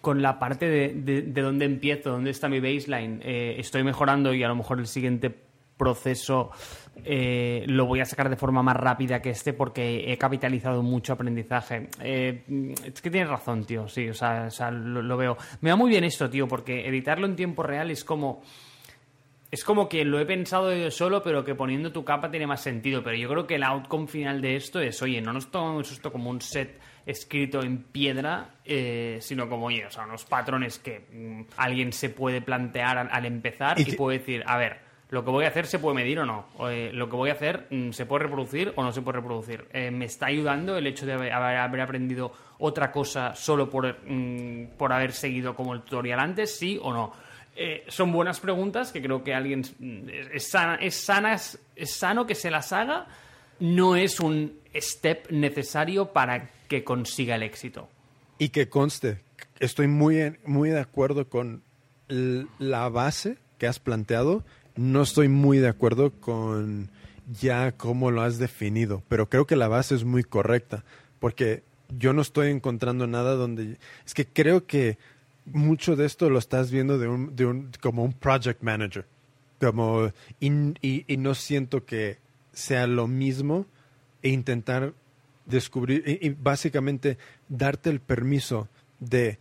con 0.00 0.22
la 0.22 0.38
parte 0.38 0.66
de, 0.66 0.94
de, 0.94 1.22
de 1.22 1.42
dónde 1.42 1.66
empiezo, 1.66 2.10
dónde 2.10 2.30
está 2.30 2.48
mi 2.48 2.58
baseline. 2.58 3.20
Eh, 3.22 3.56
estoy 3.58 3.84
mejorando 3.84 4.34
y 4.34 4.42
a 4.42 4.48
lo 4.48 4.56
mejor 4.56 4.80
el 4.80 4.86
siguiente 4.86 5.32
proceso 5.82 6.50
eh, 7.04 7.64
lo 7.66 7.86
voy 7.86 8.00
a 8.00 8.04
sacar 8.04 8.28
de 8.28 8.36
forma 8.36 8.62
más 8.62 8.76
rápida 8.76 9.20
que 9.20 9.30
este 9.30 9.52
porque 9.52 10.12
he 10.12 10.18
capitalizado 10.18 10.82
mucho 10.82 11.14
aprendizaje. 11.14 11.88
Eh, 12.00 12.42
es 12.84 13.02
que 13.02 13.10
tienes 13.10 13.28
razón, 13.28 13.64
tío, 13.64 13.88
sí, 13.88 14.08
o 14.08 14.14
sea, 14.14 14.44
o 14.46 14.50
sea 14.50 14.70
lo, 14.70 15.02
lo, 15.02 15.16
veo. 15.16 15.36
Me 15.60 15.70
va 15.70 15.76
muy 15.76 15.90
bien 15.90 16.04
esto, 16.04 16.30
tío, 16.30 16.46
porque 16.46 16.86
editarlo 16.86 17.26
en 17.26 17.36
tiempo 17.36 17.62
real 17.62 17.90
es 17.90 18.04
como... 18.04 18.42
Es 19.50 19.64
como 19.64 19.86
que 19.86 20.02
lo 20.06 20.18
he 20.18 20.24
pensado 20.24 20.74
yo 20.74 20.90
solo, 20.90 21.22
pero 21.22 21.44
que 21.44 21.54
poniendo 21.54 21.92
tu 21.92 22.06
capa 22.06 22.30
tiene 22.30 22.46
más 22.46 22.62
sentido. 22.62 23.02
Pero 23.02 23.18
yo 23.18 23.28
creo 23.28 23.46
que 23.46 23.56
el 23.56 23.64
outcome 23.64 24.06
final 24.06 24.40
de 24.40 24.56
esto 24.56 24.80
es, 24.80 25.02
oye, 25.02 25.20
no 25.20 25.34
nos 25.34 25.50
tomamos 25.50 25.92
esto 25.92 26.10
como 26.10 26.30
un 26.30 26.40
set 26.40 26.80
escrito 27.04 27.62
en 27.62 27.82
piedra, 27.82 28.54
eh, 28.64 29.18
sino 29.20 29.50
como, 29.50 29.66
oye, 29.66 29.84
o 29.84 29.90
sea, 29.90 30.04
unos 30.04 30.24
patrones 30.24 30.78
que 30.78 31.04
mmm, 31.12 31.42
alguien 31.58 31.92
se 31.92 32.08
puede 32.08 32.40
plantear 32.40 32.96
al, 32.96 33.08
al 33.12 33.26
empezar 33.26 33.78
y, 33.78 33.90
y 33.90 33.92
puede 33.94 34.20
decir, 34.20 34.42
a 34.46 34.56
ver, 34.56 34.80
lo 35.12 35.22
que 35.22 35.30
voy 35.30 35.44
a 35.44 35.48
hacer 35.48 35.66
se 35.66 35.78
puede 35.78 35.94
medir 35.94 36.20
o 36.20 36.24
no. 36.24 36.46
Eh, 36.70 36.90
lo 36.94 37.06
que 37.10 37.16
voy 37.16 37.28
a 37.28 37.34
hacer 37.34 37.66
mmm, 37.68 37.90
se 37.90 38.06
puede 38.06 38.24
reproducir 38.24 38.72
o 38.76 38.82
no 38.82 38.92
se 38.92 39.02
puede 39.02 39.18
reproducir. 39.18 39.66
Eh, 39.70 39.90
me 39.90 40.06
está 40.06 40.26
ayudando 40.26 40.78
el 40.78 40.86
hecho 40.86 41.04
de 41.04 41.12
haber, 41.12 41.80
aprendido 41.82 42.32
otra 42.58 42.90
cosa 42.90 43.34
solo 43.34 43.68
por, 43.68 43.98
mmm, 44.06 44.68
por 44.78 44.90
haber 44.90 45.12
seguido 45.12 45.54
como 45.54 45.74
el 45.74 45.82
tutorial 45.82 46.18
antes, 46.18 46.56
sí 46.56 46.78
o 46.80 46.94
no. 46.94 47.12
Eh, 47.54 47.84
son 47.88 48.10
buenas 48.10 48.40
preguntas 48.40 48.90
que 48.90 49.02
creo 49.02 49.22
que 49.22 49.34
alguien 49.34 49.60
mm, 49.78 50.08
es, 50.32 50.48
sana, 50.48 50.76
es, 50.76 50.94
sana, 50.94 51.34
es 51.34 51.92
sano 51.92 52.26
que 52.26 52.34
se 52.34 52.50
las 52.50 52.72
haga. 52.72 53.06
No 53.60 53.96
es 53.96 54.18
un 54.18 54.60
step 54.74 55.30
necesario 55.30 56.06
para 56.14 56.48
que 56.68 56.84
consiga 56.84 57.34
el 57.34 57.42
éxito. 57.42 57.86
Y 58.38 58.48
que 58.48 58.70
conste, 58.70 59.18
estoy 59.60 59.88
muy, 59.88 60.38
muy 60.46 60.70
de 60.70 60.80
acuerdo 60.80 61.28
con 61.28 61.62
la 62.08 62.88
base 62.88 63.36
que 63.58 63.68
has 63.68 63.78
planteado 63.78 64.44
no 64.76 65.02
estoy 65.02 65.28
muy 65.28 65.58
de 65.58 65.68
acuerdo 65.68 66.12
con 66.12 66.90
ya 67.40 67.72
cómo 67.72 68.10
lo 68.10 68.22
has 68.22 68.38
definido, 68.38 69.02
pero 69.08 69.28
creo 69.28 69.46
que 69.46 69.56
la 69.56 69.68
base 69.68 69.94
es 69.94 70.04
muy 70.04 70.24
correcta, 70.24 70.84
porque 71.20 71.62
yo 71.98 72.12
no 72.12 72.22
estoy 72.22 72.50
encontrando 72.50 73.06
nada 73.06 73.34
donde... 73.34 73.78
Es 74.04 74.14
que 74.14 74.26
creo 74.26 74.66
que 74.66 74.98
mucho 75.44 75.96
de 75.96 76.06
esto 76.06 76.30
lo 76.30 76.38
estás 76.38 76.70
viendo 76.70 76.98
de 76.98 77.08
un, 77.08 77.36
de 77.36 77.46
un, 77.46 77.70
como 77.80 78.04
un 78.04 78.12
project 78.12 78.62
manager, 78.62 79.06
como, 79.60 80.12
y, 80.40 81.04
no 81.18 81.34
siento 81.34 81.84
que 81.84 82.18
sea 82.52 82.86
lo 82.86 83.06
mismo 83.06 83.66
e 84.22 84.30
intentar 84.30 84.94
descubrir 85.46 86.02
y, 86.06 86.26
y 86.26 86.30
básicamente 86.30 87.18
darte 87.48 87.90
el 87.90 88.00
permiso 88.00 88.68
de 89.00 89.38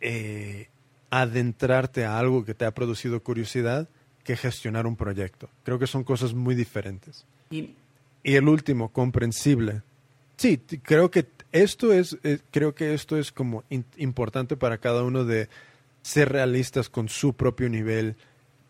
eh, 0.00 0.68
adentrarte 1.10 2.04
a 2.04 2.18
algo 2.18 2.44
que 2.44 2.54
te 2.54 2.64
ha 2.64 2.74
producido 2.74 3.22
curiosidad 3.22 3.88
que 4.24 4.36
gestionar 4.36 4.86
un 4.86 4.96
proyecto. 4.96 5.48
Creo 5.64 5.78
que 5.78 5.86
son 5.86 6.04
cosas 6.04 6.34
muy 6.34 6.54
diferentes. 6.54 7.24
Y, 7.50 7.74
y 8.22 8.34
el 8.34 8.48
último, 8.48 8.90
comprensible. 8.90 9.82
Sí, 10.36 10.58
creo 10.82 11.10
que 11.10 11.26
esto 11.52 11.92
es, 11.92 12.16
eh, 12.24 12.38
creo 12.50 12.74
que 12.74 12.94
esto 12.94 13.16
es 13.18 13.30
como 13.30 13.64
in, 13.68 13.84
importante 13.96 14.56
para 14.56 14.78
cada 14.78 15.04
uno 15.04 15.24
de 15.24 15.48
ser 16.02 16.30
realistas 16.30 16.88
con 16.88 17.08
su 17.08 17.34
propio 17.34 17.68
nivel, 17.68 18.16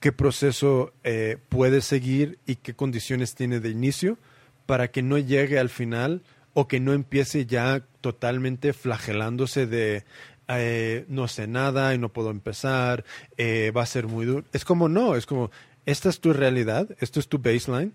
qué 0.01 0.13
proceso 0.13 0.93
eh, 1.05 1.39
puede 1.49 1.81
seguir 1.81 2.39
y 2.47 2.57
qué 2.57 2.75
condiciones 2.75 3.35
tiene 3.35 3.61
de 3.61 3.71
inicio 3.71 4.19
para 4.67 4.89
que 4.89 5.03
no 5.03 5.17
llegue 5.17 5.59
al 5.59 5.69
final 5.69 6.23
o 6.55 6.69
que 6.69 6.81
no 6.81 6.93
empiece 6.93 7.47
ya 7.47 7.83
totalmente 8.01 8.73
flagelándose 8.73 9.67
de 9.67 10.05
eh, 10.49 11.05
no 11.09 11.29
sé 11.29 11.47
nada 11.47 11.95
y 11.95 11.99
no 11.99 12.09
puedo 12.11 12.31
empezar, 12.31 13.05
eh, 13.37 13.73
va 13.77 13.83
a 13.83 13.87
ser 13.87 14.07
muy 14.07 14.27
duro. 14.27 14.45
Es 14.53 14.65
como 14.65 14.89
no, 14.89 15.17
es 15.17 15.27
como, 15.27 15.51
esta 15.87 16.09
es 16.09 16.21
tu 16.21 16.33
realidad, 16.33 16.89
esto 17.01 17.21
es 17.21 17.29
tu 17.29 17.39
baseline, 17.39 17.93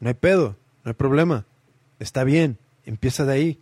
no 0.00 0.08
hay 0.08 0.14
pedo, 0.14 0.56
no 0.84 0.90
hay 0.90 0.94
problema, 0.94 1.46
está 1.98 2.24
bien, 2.24 2.58
empieza 2.84 3.24
de 3.24 3.32
ahí. 3.32 3.60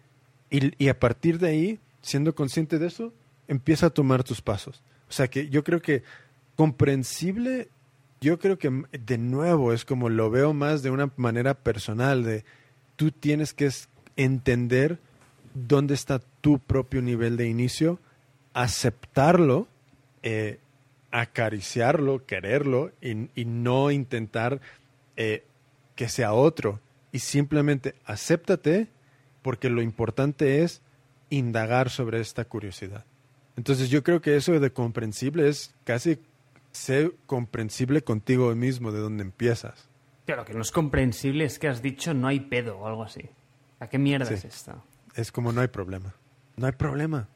Y, 0.50 0.84
y 0.84 0.88
a 0.88 0.98
partir 0.98 1.38
de 1.38 1.48
ahí, 1.48 1.80
siendo 2.02 2.34
consciente 2.34 2.78
de 2.78 2.86
eso, 2.86 3.12
empieza 3.48 3.86
a 3.86 3.90
tomar 3.90 4.24
tus 4.24 4.42
pasos. 4.42 4.82
O 5.08 5.12
sea 5.12 5.28
que 5.28 5.48
yo 5.48 5.62
creo 5.64 5.80
que 5.80 6.02
comprensible, 6.56 7.68
yo 8.20 8.38
creo 8.38 8.58
que 8.58 8.84
de 8.92 9.18
nuevo 9.18 9.72
es 9.72 9.84
como 9.84 10.08
lo 10.08 10.30
veo 10.30 10.52
más 10.52 10.82
de 10.82 10.90
una 10.90 11.10
manera 11.16 11.54
personal, 11.54 12.24
de 12.24 12.44
tú 12.96 13.10
tienes 13.10 13.52
que 13.54 13.70
entender 14.16 14.98
dónde 15.54 15.94
está 15.94 16.20
tu 16.40 16.58
propio 16.58 17.02
nivel 17.02 17.36
de 17.36 17.48
inicio 17.48 17.98
aceptarlo, 18.54 19.68
eh, 20.22 20.58
acariciarlo, 21.10 22.24
quererlo 22.26 22.92
y, 23.00 23.28
y 23.40 23.44
no 23.44 23.90
intentar 23.90 24.60
eh, 25.16 25.44
que 25.94 26.08
sea 26.08 26.32
otro. 26.32 26.80
Y 27.12 27.18
simplemente 27.18 27.94
acéptate 28.04 28.88
porque 29.42 29.68
lo 29.68 29.82
importante 29.82 30.62
es 30.62 30.80
indagar 31.30 31.90
sobre 31.90 32.20
esta 32.20 32.44
curiosidad. 32.44 33.04
Entonces 33.56 33.90
yo 33.90 34.02
creo 34.02 34.20
que 34.20 34.36
eso 34.36 34.58
de 34.58 34.72
comprensible 34.72 35.48
es 35.48 35.74
casi 35.84 36.18
ser 36.70 37.12
comprensible 37.26 38.02
contigo 38.02 38.54
mismo 38.54 38.92
de 38.92 39.00
dónde 39.00 39.22
empiezas. 39.22 39.88
Claro, 40.24 40.44
que 40.44 40.54
no 40.54 40.62
es 40.62 40.70
comprensible 40.70 41.44
es 41.44 41.58
que 41.58 41.68
has 41.68 41.82
dicho 41.82 42.14
no 42.14 42.28
hay 42.28 42.40
pedo 42.40 42.78
o 42.78 42.86
algo 42.86 43.02
así. 43.02 43.28
¿A 43.80 43.88
qué 43.88 43.98
mierda 43.98 44.26
sí. 44.26 44.34
es 44.34 44.44
esta? 44.44 44.82
Es 45.14 45.32
como 45.32 45.52
no 45.52 45.60
hay 45.60 45.68
problema. 45.68 46.14
No 46.56 46.66
hay 46.66 46.72
problema. 46.72 47.28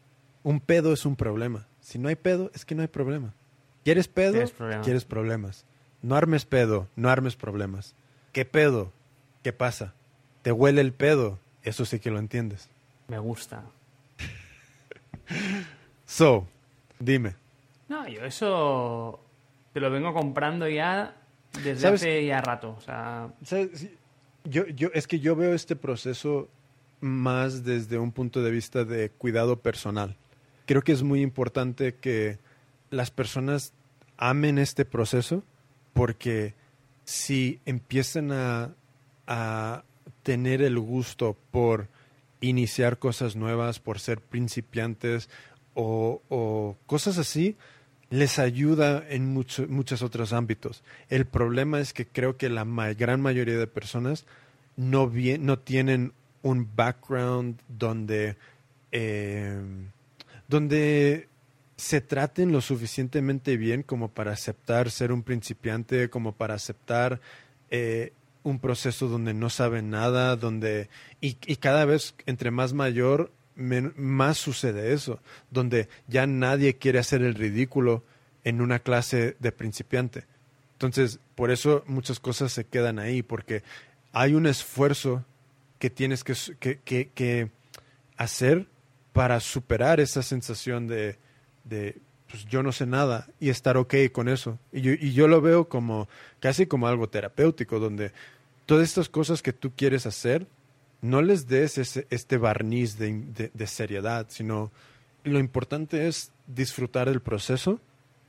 Un 0.46 0.60
pedo 0.60 0.92
es 0.92 1.04
un 1.04 1.16
problema. 1.16 1.66
Si 1.80 1.98
no 1.98 2.08
hay 2.08 2.14
pedo, 2.14 2.52
es 2.54 2.64
que 2.64 2.76
no 2.76 2.82
hay 2.82 2.86
problema. 2.86 3.34
¿Quieres 3.82 4.06
pedo? 4.06 4.34
¿Quieres, 4.34 4.52
problema? 4.52 4.82
¿Quieres 4.82 5.04
problemas? 5.04 5.64
No 6.02 6.14
armes 6.14 6.44
pedo, 6.44 6.86
no 6.94 7.08
armes 7.08 7.34
problemas. 7.34 7.96
¿Qué 8.30 8.44
pedo? 8.44 8.92
¿Qué 9.42 9.52
pasa? 9.52 9.94
¿Te 10.42 10.52
huele 10.52 10.82
el 10.82 10.92
pedo? 10.92 11.40
Eso 11.64 11.84
sí 11.84 11.98
que 11.98 12.12
lo 12.12 12.20
entiendes. 12.20 12.68
Me 13.08 13.18
gusta. 13.18 13.64
so, 16.06 16.46
dime. 17.00 17.34
No, 17.88 18.06
yo 18.06 18.24
eso 18.24 19.18
te 19.72 19.80
lo 19.80 19.90
vengo 19.90 20.14
comprando 20.14 20.68
ya 20.68 21.16
desde 21.54 21.80
¿Sabes? 21.80 22.02
hace 22.02 22.24
ya 22.24 22.40
rato. 22.40 22.76
O 22.78 22.80
sea... 22.80 23.32
¿Sabes? 23.42 23.88
Yo, 24.44 24.64
yo, 24.68 24.90
es 24.94 25.08
que 25.08 25.18
yo 25.18 25.34
veo 25.34 25.54
este 25.54 25.74
proceso 25.74 26.48
más 27.00 27.64
desde 27.64 27.98
un 27.98 28.12
punto 28.12 28.44
de 28.44 28.52
vista 28.52 28.84
de 28.84 29.10
cuidado 29.10 29.58
personal 29.58 30.16
creo 30.66 30.82
que 30.82 30.92
es 30.92 31.02
muy 31.02 31.22
importante 31.22 31.94
que 31.94 32.38
las 32.90 33.10
personas 33.10 33.72
amen 34.18 34.58
este 34.58 34.84
proceso 34.84 35.42
porque 35.92 36.54
si 37.04 37.60
empiezan 37.64 38.30
a, 38.32 38.74
tener 40.22 40.62
el 40.62 40.78
gusto 40.78 41.36
por 41.50 41.88
iniciar 42.40 42.98
cosas 42.98 43.34
nuevas, 43.34 43.80
por 43.80 43.98
ser 43.98 44.20
principiantes 44.20 45.28
o, 45.74 46.76
cosas 46.86 47.18
así, 47.18 47.56
les 48.10 48.38
ayuda 48.38 49.04
en 49.08 49.32
mucho, 49.32 49.66
muchos 49.68 50.02
otros 50.02 50.32
ámbitos. 50.32 50.84
El 51.08 51.26
problema 51.26 51.80
es 51.80 51.92
que 51.92 52.06
creo 52.06 52.36
que 52.36 52.48
la 52.48 52.64
gran 52.94 53.20
mayoría 53.20 53.56
de 53.56 53.66
personas 53.66 54.26
no, 54.76 55.08
bien, 55.08 55.46
no 55.46 55.58
tienen 55.58 56.12
un 56.42 56.68
background 56.74 57.60
donde 57.68 58.36
eh, 58.92 59.60
donde 60.48 61.28
se 61.76 62.00
traten 62.00 62.52
lo 62.52 62.60
suficientemente 62.60 63.56
bien 63.56 63.82
como 63.82 64.08
para 64.08 64.32
aceptar 64.32 64.90
ser 64.90 65.12
un 65.12 65.22
principiante, 65.22 66.08
como 66.08 66.32
para 66.32 66.54
aceptar 66.54 67.20
eh, 67.70 68.12
un 68.42 68.58
proceso 68.60 69.08
donde 69.08 69.34
no 69.34 69.50
saben 69.50 69.90
nada, 69.90 70.36
donde 70.36 70.88
y, 71.20 71.34
cada 71.56 71.84
vez 71.84 72.14
entre 72.26 72.50
más 72.50 72.72
mayor 72.72 73.32
más 73.56 74.36
sucede 74.36 74.92
eso, 74.92 75.18
donde 75.50 75.88
ya 76.08 76.26
nadie 76.26 76.76
quiere 76.76 76.98
hacer 76.98 77.22
el 77.22 77.34
ridículo 77.34 78.04
en 78.44 78.60
una 78.60 78.78
clase 78.78 79.36
de 79.40 79.50
principiante. 79.50 80.24
Entonces, 80.72 81.20
por 81.34 81.50
eso 81.50 81.82
muchas 81.86 82.20
cosas 82.20 82.52
se 82.52 82.66
quedan 82.66 82.98
ahí, 82.98 83.22
porque 83.22 83.62
hay 84.12 84.34
un 84.34 84.46
esfuerzo 84.46 85.24
que 85.78 85.88
tienes 85.88 86.22
que, 86.22 86.34
que, 86.84 87.08
que 87.14 87.50
hacer 88.18 88.66
para 89.16 89.40
superar 89.40 89.98
esa 89.98 90.22
sensación 90.22 90.86
de, 90.86 91.16
de 91.64 91.96
pues 92.30 92.44
yo 92.44 92.62
no 92.62 92.70
sé 92.70 92.84
nada 92.84 93.26
y 93.40 93.48
estar 93.48 93.78
ok 93.78 93.94
con 94.12 94.28
eso. 94.28 94.58
Y 94.72 94.82
yo, 94.82 94.92
y 94.92 95.14
yo 95.14 95.26
lo 95.26 95.40
veo 95.40 95.70
como 95.70 96.06
casi 96.38 96.66
como 96.66 96.86
algo 96.86 97.08
terapéutico, 97.08 97.78
donde 97.78 98.12
todas 98.66 98.84
estas 98.84 99.08
cosas 99.08 99.40
que 99.40 99.54
tú 99.54 99.72
quieres 99.74 100.04
hacer, 100.04 100.46
no 101.00 101.22
les 101.22 101.48
des 101.48 101.78
ese, 101.78 102.06
este 102.10 102.36
barniz 102.36 102.98
de, 102.98 103.10
de, 103.34 103.50
de 103.54 103.66
seriedad, 103.66 104.26
sino 104.28 104.70
lo 105.24 105.38
importante 105.38 106.08
es 106.08 106.30
disfrutar 106.46 107.08
del 107.08 107.22
proceso 107.22 107.80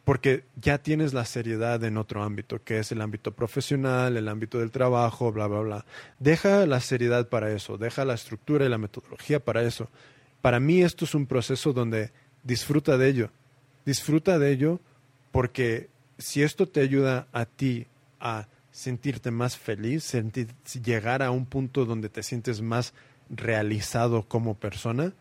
porque 0.05 0.45
ya 0.55 0.77
tienes 0.77 1.13
la 1.13 1.25
seriedad 1.25 1.83
en 1.83 1.97
otro 1.97 2.23
ámbito, 2.23 2.63
que 2.63 2.79
es 2.79 2.93
el 2.93 3.01
ámbito 3.01 3.33
profesional, 3.33 4.15
el 4.15 4.29
ámbito 4.29 4.59
del 4.59 4.71
trabajo, 4.71 5.33
bla, 5.33 5.47
bla, 5.47 5.59
bla. 5.59 5.85
Deja 6.19 6.65
la 6.65 6.79
seriedad 6.79 7.27
para 7.27 7.51
eso, 7.51 7.77
deja 7.77 8.05
la 8.05 8.13
estructura 8.13 8.65
y 8.65 8.69
la 8.69 8.77
metodología 8.77 9.43
para 9.43 9.63
eso 9.63 9.89
para 10.41 10.59
mí 10.59 10.81
esto 10.81 11.05
es 11.05 11.15
un 11.15 11.25
proceso 11.25 11.73
donde 11.73 12.11
disfruta 12.43 12.97
de 12.97 13.09
ello, 13.09 13.31
disfruta 13.85 14.39
de 14.39 14.51
ello 14.51 14.79
porque 15.31 15.89
si 16.17 16.41
esto 16.41 16.67
te 16.67 16.81
ayuda 16.81 17.27
a 17.31 17.45
ti 17.45 17.87
a 18.19 18.47
sentirte 18.71 19.31
más 19.31 19.57
feliz, 19.57 20.03
sentir, 20.03 20.49
llegar 20.83 21.23
a 21.23 21.31
un 21.31 21.45
punto 21.45 21.85
donde 21.85 22.09
te 22.09 22.23
sientes 22.23 22.61
más 22.61 22.93
realizado 23.29 24.23
como 24.23 24.55
persona, 24.55 25.13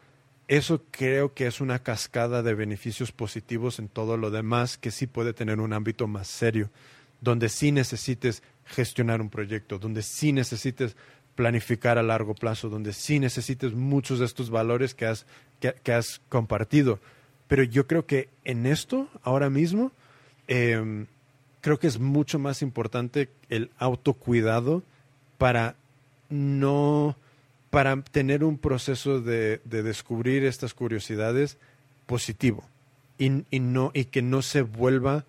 eso 0.49 0.83
creo 0.91 1.35
que 1.35 1.47
es 1.47 1.61
una 1.61 1.81
cascada 1.81 2.43
de 2.43 2.55
beneficios 2.55 3.13
positivos 3.13 3.79
en 3.79 3.89
todo 3.89 4.17
lo 4.17 4.31
demás 4.31 4.79
que 4.79 4.91
sí 4.91 5.07
puede 5.07 5.33
tener 5.33 5.59
un 5.59 5.73
ámbito 5.73 6.07
más 6.07 6.29
serio, 6.29 6.71
donde 7.21 7.49
sí 7.49 7.73
necesites 7.73 8.43
gestionar 8.65 9.21
un 9.21 9.31
proyecto, 9.31 9.79
donde 9.79 10.03
sí 10.03 10.33
necesites 10.33 10.97
planificar 11.37 11.99
a 11.99 12.03
largo 12.03 12.35
plazo, 12.35 12.69
donde 12.69 12.93
sí 12.93 13.21
necesites 13.21 13.75
muchos 13.75 14.19
de 14.19 14.25
estos 14.25 14.51
valores 14.51 14.95
que 14.95 15.07
has, 15.07 15.27
que, 15.61 15.93
has 15.93 16.21
compartido. 16.29 16.99
Pero 17.47 17.63
yo 17.63 17.87
creo 17.87 18.07
que 18.07 18.29
en 18.45 18.67
esto, 18.67 19.09
ahora 19.23 19.51
mismo, 19.51 19.93
em, 20.49 21.07
creo 21.61 21.79
que 21.79 21.87
es 21.87 22.01
mucho 22.01 22.39
más 22.39 22.63
importante 22.63 23.29
el 23.49 23.71
autocuidado 23.79 24.83
para 25.39 25.77
no 26.29 27.17
para 27.71 28.01
tener 28.01 28.43
un 28.43 28.57
proceso 28.57 29.21
de, 29.21 29.61
descubrir 29.65 30.45
estas 30.45 30.73
curiosidades 30.73 31.59
positivo 32.07 32.65
y, 33.19 33.29
no, 33.61 33.91
y 33.93 34.07
que 34.07 34.23
no 34.23 34.41
se 34.43 34.63
vuelva 34.63 35.27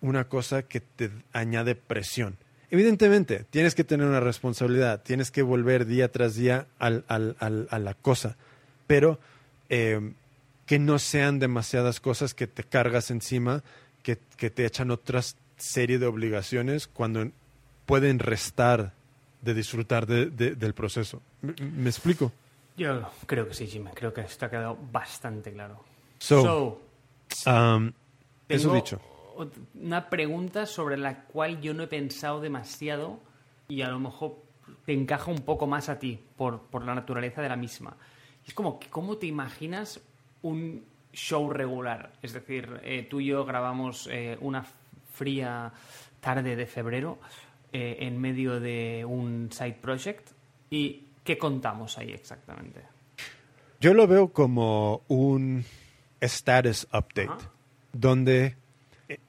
una 0.00 0.28
cosa 0.28 0.62
que 0.62 0.80
te 0.80 1.10
añade 1.32 1.74
presión. 1.74 2.36
Evidentemente, 2.70 3.44
tienes 3.50 3.74
que 3.74 3.84
tener 3.84 4.06
una 4.06 4.20
responsabilidad, 4.20 5.02
tienes 5.02 5.30
que 5.30 5.42
volver 5.42 5.86
día 5.86 6.12
tras 6.12 6.34
día 6.34 6.66
al, 6.78 7.04
a 7.08 7.78
la 7.78 7.94
cosa, 7.94 8.36
pero 8.86 9.18
eh, 9.70 10.12
que 10.66 10.78
no 10.78 10.98
sean 10.98 11.38
demasiadas 11.38 11.98
cosas 12.00 12.34
que 12.34 12.46
te 12.46 12.64
cargas 12.64 13.10
encima, 13.10 13.62
que, 14.02 14.18
que 14.36 14.50
te 14.50 14.66
echan 14.66 14.90
otra 14.90 15.22
serie 15.56 15.98
de 15.98 16.06
obligaciones 16.06 16.86
cuando 16.86 17.30
pueden 17.86 18.18
restar 18.18 18.92
de 19.40 19.54
disfrutar 19.54 20.06
del 20.06 20.74
proceso. 20.74 21.22
¿Me, 21.40 21.88
explico? 21.88 22.32
Yo 22.76 23.10
creo 23.26 23.48
que 23.48 23.54
sí, 23.54 23.66
Jimmy. 23.66 23.90
Creo 23.94 24.12
que 24.12 24.20
esto 24.20 24.46
ha 24.46 24.50
quedado 24.50 24.76
bastante 24.92 25.52
claro. 25.52 25.84
So, 26.18 26.82
um, 27.46 27.92
eso 28.48 28.74
dicho. 28.74 29.00
Una 29.74 30.10
pregunta 30.10 30.66
sobre 30.66 30.96
la 30.96 31.24
cual 31.24 31.60
yo 31.60 31.74
no 31.74 31.84
he 31.84 31.86
pensado 31.86 32.40
demasiado 32.40 33.20
y 33.68 33.82
a 33.82 33.88
lo 33.88 33.98
mejor 33.98 34.36
te 34.84 34.92
encaja 34.92 35.30
un 35.30 35.38
poco 35.38 35.66
más 35.66 35.88
a 35.88 35.98
ti 35.98 36.18
por, 36.36 36.62
por 36.62 36.84
la 36.84 36.94
naturaleza 36.94 37.42
de 37.42 37.48
la 37.48 37.56
misma. 37.56 37.96
Es 38.46 38.54
como, 38.54 38.80
¿cómo 38.90 39.16
te 39.16 39.26
imaginas 39.26 40.00
un 40.42 40.84
show 41.12 41.50
regular? 41.50 42.12
Es 42.22 42.32
decir, 42.32 42.80
eh, 42.82 43.06
tú 43.08 43.20
y 43.20 43.26
yo 43.26 43.44
grabamos 43.44 44.08
eh, 44.10 44.38
una 44.40 44.64
fría 45.12 45.72
tarde 46.20 46.56
de 46.56 46.66
febrero 46.66 47.18
eh, 47.72 47.98
en 48.00 48.18
medio 48.20 48.60
de 48.60 49.04
un 49.04 49.50
side 49.52 49.78
project. 49.80 50.30
¿Y 50.70 51.04
qué 51.24 51.36
contamos 51.36 51.98
ahí 51.98 52.12
exactamente? 52.12 52.82
Yo 53.80 53.94
lo 53.94 54.06
veo 54.06 54.32
como 54.32 55.02
un 55.08 55.64
status 56.20 56.88
update, 56.92 57.44
donde 57.92 58.56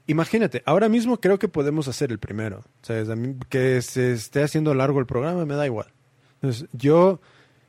Imagínate, 0.07 0.61
ahora 0.65 0.89
mismo 0.89 1.19
creo 1.19 1.39
que 1.39 1.47
podemos 1.47 1.87
hacer 1.87 2.11
el 2.11 2.19
primero. 2.19 2.63
que 3.49 3.81
se 3.81 4.13
esté 4.13 4.43
haciendo 4.43 4.73
largo 4.73 4.99
el 4.99 5.05
programa 5.05 5.45
me 5.45 5.55
da 5.55 5.65
igual. 5.65 5.87
Entonces, 6.41 6.67
yo 6.73 7.21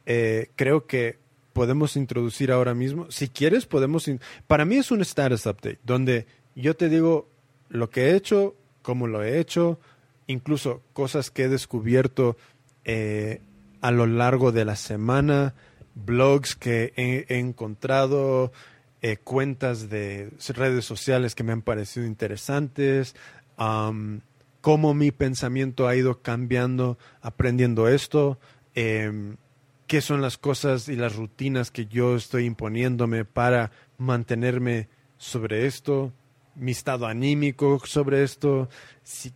eh, 0.07 0.51
creo 0.57 0.87
que 0.87 1.19
podemos 1.53 1.97
introducir 1.97 2.53
ahora 2.53 2.75
mismo, 2.75 3.11
si 3.11 3.29
quieres, 3.29 3.67
podemos... 3.67 4.11
Para 4.47 4.65
mí 4.65 4.77
es 4.77 4.91
un 4.91 5.01
status 5.03 5.47
update, 5.47 5.79
donde 5.85 6.27
yo 6.55 6.75
te 6.77 6.89
digo 6.89 7.29
lo 7.69 7.91
que 7.91 8.07
he 8.07 8.17
hecho, 8.17 8.57
cómo 8.83 9.07
lo 9.07 9.23
he 9.23 9.39
hecho, 9.39 9.79
incluso 10.27 10.83
cosas 10.93 11.31
que 11.31 11.45
he 11.45 11.49
descubierto 11.49 12.37
eh, 12.85 13.41
a 13.81 13.91
lo 13.91 14.07
largo 14.07 14.53
de 14.53 14.65
la 14.65 14.77
semana, 14.77 15.55
blogs 15.95 16.55
que 16.55 16.93
he, 16.97 17.39
encontrado, 17.39 18.53
eh, 19.03 19.17
cuentas 19.17 19.89
de 19.89 20.31
redes 20.49 20.85
sociales 20.85 21.35
que 21.35 21.43
me 21.43 21.53
han 21.53 21.63
parecido 21.63 22.07
interesantes, 22.07 23.15
cómo 24.61 24.95
mi 24.95 25.11
pensamiento 25.11 25.87
ha 25.87 25.97
ido 25.97 26.23
cambiando 26.23 26.99
aprendiendo 27.21 27.89
esto, 27.89 28.39
em, 28.75 29.37
qué 29.87 30.01
son 30.01 30.23
las 30.23 30.39
cosas 30.39 30.89
y 30.89 30.97
las 30.97 31.17
rutinas 31.17 31.71
que 31.71 31.87
yo 31.87 32.17
estoy 32.17 32.45
imponiéndome 32.45 33.25
para 33.25 33.71
mantenerme 33.99 34.89
sobre 35.19 35.67
esto, 35.67 36.13
mi 36.55 36.73
estado 36.73 37.07
anímico 37.07 37.81
sobre 37.85 38.23
esto, 38.23 38.69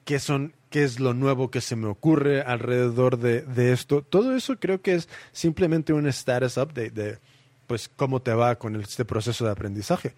qué 0.05 0.19
son 0.19 0.55
qué 0.75 0.83
es 0.83 0.99
lo 0.99 1.15
nuevo 1.15 1.53
que 1.53 1.61
se 1.61 1.77
me 1.77 1.87
ocurre 1.87 2.43
alrededor 2.43 3.17
de, 3.19 3.73
esto. 3.73 4.03
Todo 4.03 4.35
eso 4.35 4.59
creo 4.59 4.83
que 4.83 4.95
es 4.95 5.09
simplemente 5.31 5.93
un 5.93 6.09
status 6.09 6.57
update 6.57 6.91
de 6.91 7.19
pues 7.67 7.91
cómo 7.95 8.23
te 8.23 8.33
va 8.33 8.57
con 8.57 8.77
este 8.77 9.05
proceso 9.05 9.45
de 9.45 9.51
aprendizaje. 9.51 10.15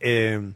Em, 0.00 0.54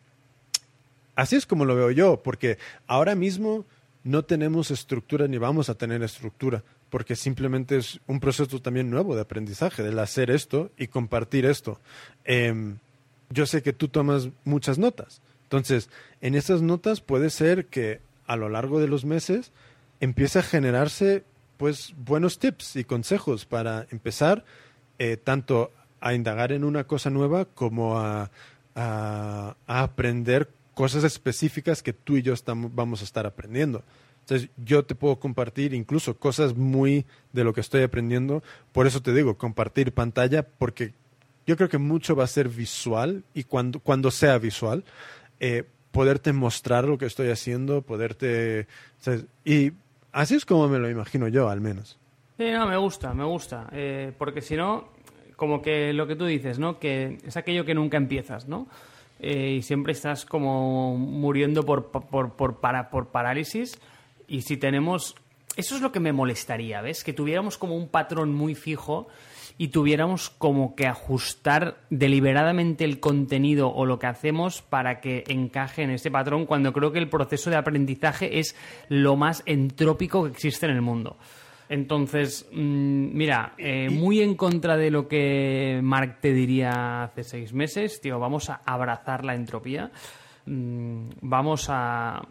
así 1.15 1.37
es 1.37 1.47
como 1.47 1.65
lo 1.65 1.75
veo 1.75 1.91
yo, 1.91 2.23
porque 2.23 2.59
ahora 2.87 3.15
mismo 3.15 3.65
no 4.05 4.25
tenemos 4.25 4.71
estructura 4.71 5.29
ni 5.29 5.39
vamos 5.39 5.69
a 5.69 5.75
tener 5.75 6.03
estructura, 6.03 6.63
porque 6.91 7.17
simplemente 7.17 7.77
es 7.77 8.01
un 8.07 8.21
proceso 8.21 8.61
también 8.61 8.91
nuevo 8.91 9.15
de 9.15 9.23
aprendizaje, 9.23 9.83
del 9.83 9.99
hacer 9.99 10.31
esto 10.31 10.71
y 10.77 10.89
compartir 10.89 11.47
esto. 11.47 11.81
Em, 12.25 12.79
yo 13.31 13.47
sé 13.47 13.63
que 13.63 13.73
tú 13.73 13.89
tomas 13.89 14.29
muchas 14.45 14.79
notas, 14.79 15.23
entonces 15.45 15.89
en 16.21 16.35
esas 16.35 16.63
notas 16.63 17.01
puede 17.01 17.31
ser 17.31 17.67
que 17.67 18.01
a 18.27 18.37
lo 18.37 18.49
largo 18.49 18.81
de 18.81 18.89
los 18.89 19.05
meses 19.05 19.53
empieza 20.01 20.41
a 20.41 20.43
generarse 20.43 21.25
pues 21.57 21.95
buenos 21.97 22.39
tips 22.39 22.77
y 22.77 22.85
consejos 22.85 23.45
para 23.45 23.87
empezar 23.91 24.45
eh, 24.99 25.17
tanto 25.17 25.71
a 26.03 26.15
indagar 26.15 26.53
en 26.53 26.65
una 26.65 26.85
cosa 26.85 27.09
nueva 27.11 27.47
como 27.47 27.99
a, 27.99 28.31
a, 28.75 29.55
aprender 29.67 30.51
cosas 30.75 31.05
específicas 31.05 31.83
que 31.83 31.93
tú 31.93 32.17
y 32.17 32.23
yo 32.23 32.35
estamos, 32.35 32.75
vamos 32.75 33.01
a 33.01 33.05
estar 33.05 33.25
aprendiendo. 33.25 33.83
Entonces, 34.21 34.51
yo 34.57 34.85
te 34.85 34.95
puedo 34.95 35.17
compartir 35.19 35.75
incluso 35.75 36.17
cosas 36.17 36.57
muy 36.57 37.07
de 37.33 37.45
lo 37.45 37.53
que 37.53 37.61
estoy 37.61 37.83
aprendiendo. 37.83 38.43
Por 38.73 38.87
eso 38.87 39.01
te 39.01 39.13
digo, 39.13 39.37
compartir 39.37 39.93
pantalla, 39.93 40.43
porque 40.43 40.93
yo 41.47 41.57
creo 41.57 41.69
que 41.69 41.79
mucho 41.79 42.17
va 42.17 42.25
a 42.25 42.29
ser 42.29 42.49
visual 42.49 43.25
y 43.35 43.45
cuando, 43.45 43.81
cuando 43.81 44.11
sea 44.11 44.39
visual, 44.39 44.85
eh, 45.41 45.65
poderte 45.91 46.33
mostrar 46.33 46.85
lo 46.85 46.99
que 46.99 47.07
estoy 47.07 47.31
haciendo, 47.31 47.83
poderte... 47.83 48.67
Y 49.45 49.73
así 50.13 50.35
es 50.35 50.45
como 50.45 50.69
me 50.69 50.79
lo 50.79 50.89
imagino 50.91 51.29
yo, 51.29 51.49
al 51.49 51.61
menos. 51.61 51.99
Sí, 52.39 52.51
no, 52.51 52.67
me 52.67 52.77
gusta, 52.77 53.13
me 53.13 53.25
gusta. 53.25 53.69
Eh, 53.73 54.13
porque 54.17 54.41
si 54.41 54.57
no, 54.57 54.89
como 55.43 55.61
que 55.61 55.93
lo 55.93 56.07
que 56.07 56.15
tú 56.15 56.25
dices, 56.25 56.61
¿no? 56.61 56.79
Que 56.79 57.19
es 57.27 57.37
aquello 57.37 57.65
que 57.65 57.75
nunca 57.75 57.97
empiezas, 57.97 58.47
¿no? 58.47 58.69
Eh, 59.19 59.57
y 59.59 59.63
siempre 59.63 59.93
estás 59.93 60.25
como 60.25 60.97
muriendo 60.97 61.65
por, 61.65 61.91
por, 61.91 62.37
por, 62.37 62.61
para, 62.61 62.91
por 62.91 63.09
parálisis. 63.09 63.77
Y 64.29 64.43
si 64.43 64.57
tenemos... 64.57 65.17
Eso 65.57 65.75
es 65.75 65.83
lo 65.83 65.91
que 65.91 65.99
me 65.99 66.13
molestaría, 66.13 66.81
¿ves? 66.81 67.03
Que 67.03 67.13
tuviéramos 67.13 67.59
como 67.59 67.75
un 67.77 67.89
patrón 67.89 68.33
muy 68.33 68.55
fijo 68.55 69.09
y 69.59 69.69
tuviéramos 69.69 70.31
como 70.31 70.77
que 70.77 70.87
ajustar 70.87 71.79
deliberadamente 71.91 72.85
el 72.85 73.01
contenido 73.01 73.69
o 73.75 73.85
lo 73.85 73.99
que 73.99 74.07
hacemos 74.07 74.63
para 74.63 75.01
que 75.01 75.25
encaje 75.27 75.83
en 75.83 75.91
ese 75.91 76.13
patrón 76.13 76.47
cuando 76.47 76.73
creo 76.73 76.93
que 76.93 77.01
el 77.01 77.09
proceso 77.09 77.51
de 77.51 77.57
aprendizaje 77.57 78.39
es 78.39 78.55
lo 78.89 79.17
más 79.17 79.43
entrópico 79.45 80.23
que 80.23 80.31
existe 80.31 80.67
en 80.67 80.73
el 80.73 80.83
mundo. 80.83 81.17
Entonces, 81.73 82.47
mm, 82.53 83.17
mira, 83.17 83.55
eh, 83.57 83.89
muy 83.89 84.21
en 84.21 84.35
contra 84.35 84.77
de 84.77 84.91
lo 84.91 85.09
que 85.09 85.81
Mark 85.83 86.19
te 86.21 86.35
diría 86.35 87.05
hace 87.05 87.25
seis 87.25 87.55
meses, 87.55 87.99
tío, 88.03 88.19
vamos 88.19 88.51
a 88.51 88.61
abrazar 88.67 89.25
la 89.25 89.35
entropía, 89.35 89.91
mm, 90.45 91.09
vamos 91.23 91.69
a, 91.71 92.29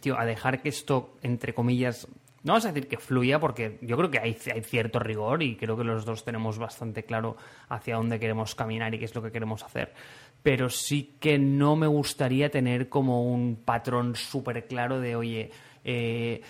tío, 0.00 0.18
a 0.18 0.24
dejar 0.24 0.60
que 0.60 0.70
esto, 0.70 1.14
entre 1.22 1.54
comillas, 1.54 2.08
no 2.42 2.54
vamos 2.54 2.64
a 2.64 2.72
decir 2.72 2.88
que 2.88 2.96
fluya 2.98 3.38
porque 3.38 3.78
yo 3.80 3.96
creo 3.96 4.10
que 4.10 4.18
hay, 4.18 4.36
hay, 4.52 4.62
cierto 4.64 4.98
rigor 4.98 5.44
y 5.44 5.54
creo 5.54 5.76
que 5.76 5.84
los 5.84 6.04
dos 6.04 6.24
tenemos 6.24 6.58
bastante 6.58 7.04
claro 7.04 7.36
hacia 7.68 7.94
dónde 7.94 8.18
queremos 8.18 8.56
caminar 8.56 8.92
y 8.92 8.98
qué 8.98 9.04
es 9.04 9.14
lo 9.14 9.22
que 9.22 9.30
queremos 9.30 9.62
hacer. 9.62 9.94
Pero 10.42 10.68
sí 10.68 11.14
que 11.20 11.38
no 11.38 11.76
me 11.76 11.86
gustaría 11.86 12.50
tener 12.50 12.88
como 12.88 13.22
un 13.32 13.54
patrón 13.54 14.16
súper 14.16 14.66
claro 14.66 14.98
de, 14.98 15.14
oye, 15.14 15.50
eh, 15.84 16.42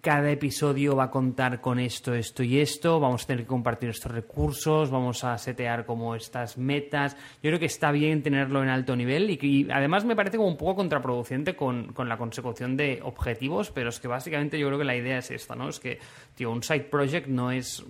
cada 0.00 0.30
episodio 0.30 0.96
va 0.96 1.04
a 1.04 1.10
contar 1.10 1.60
con 1.60 1.78
esto, 1.78 2.14
esto 2.14 2.42
y 2.42 2.58
esto, 2.58 3.00
vamos 3.00 3.24
a 3.24 3.26
tener 3.26 3.42
que 3.42 3.48
compartir 3.48 3.90
estos 3.90 4.12
recursos, 4.12 4.90
vamos 4.90 5.24
a 5.24 5.36
setear 5.36 5.84
como 5.84 6.14
estas 6.14 6.56
metas. 6.56 7.16
Yo 7.42 7.50
creo 7.50 7.58
que 7.58 7.66
está 7.66 7.92
bien 7.92 8.22
tenerlo 8.22 8.62
en 8.62 8.70
alto 8.70 8.96
nivel 8.96 9.30
y, 9.30 9.68
además 9.70 10.04
me 10.04 10.16
parece 10.16 10.38
como 10.38 10.48
un 10.48 10.56
poco 10.56 10.76
contraproducente 10.76 11.54
con, 11.54 11.92
la 11.96 12.16
consecución 12.16 12.76
de 12.76 13.00
objetivos, 13.02 13.70
pero 13.70 13.90
es 13.90 14.00
que 14.00 14.08
básicamente 14.08 14.58
yo 14.58 14.68
creo 14.68 14.78
que 14.78 14.84
la 14.84 14.96
idea 14.96 15.18
es 15.18 15.30
esta, 15.30 15.54
¿no? 15.54 15.68
Es 15.68 15.80
que, 15.80 15.98
tío, 16.34 16.50
un 16.50 16.62
side 16.62 16.84
project 16.84 17.26
no 17.26 17.50
es, 17.50 17.84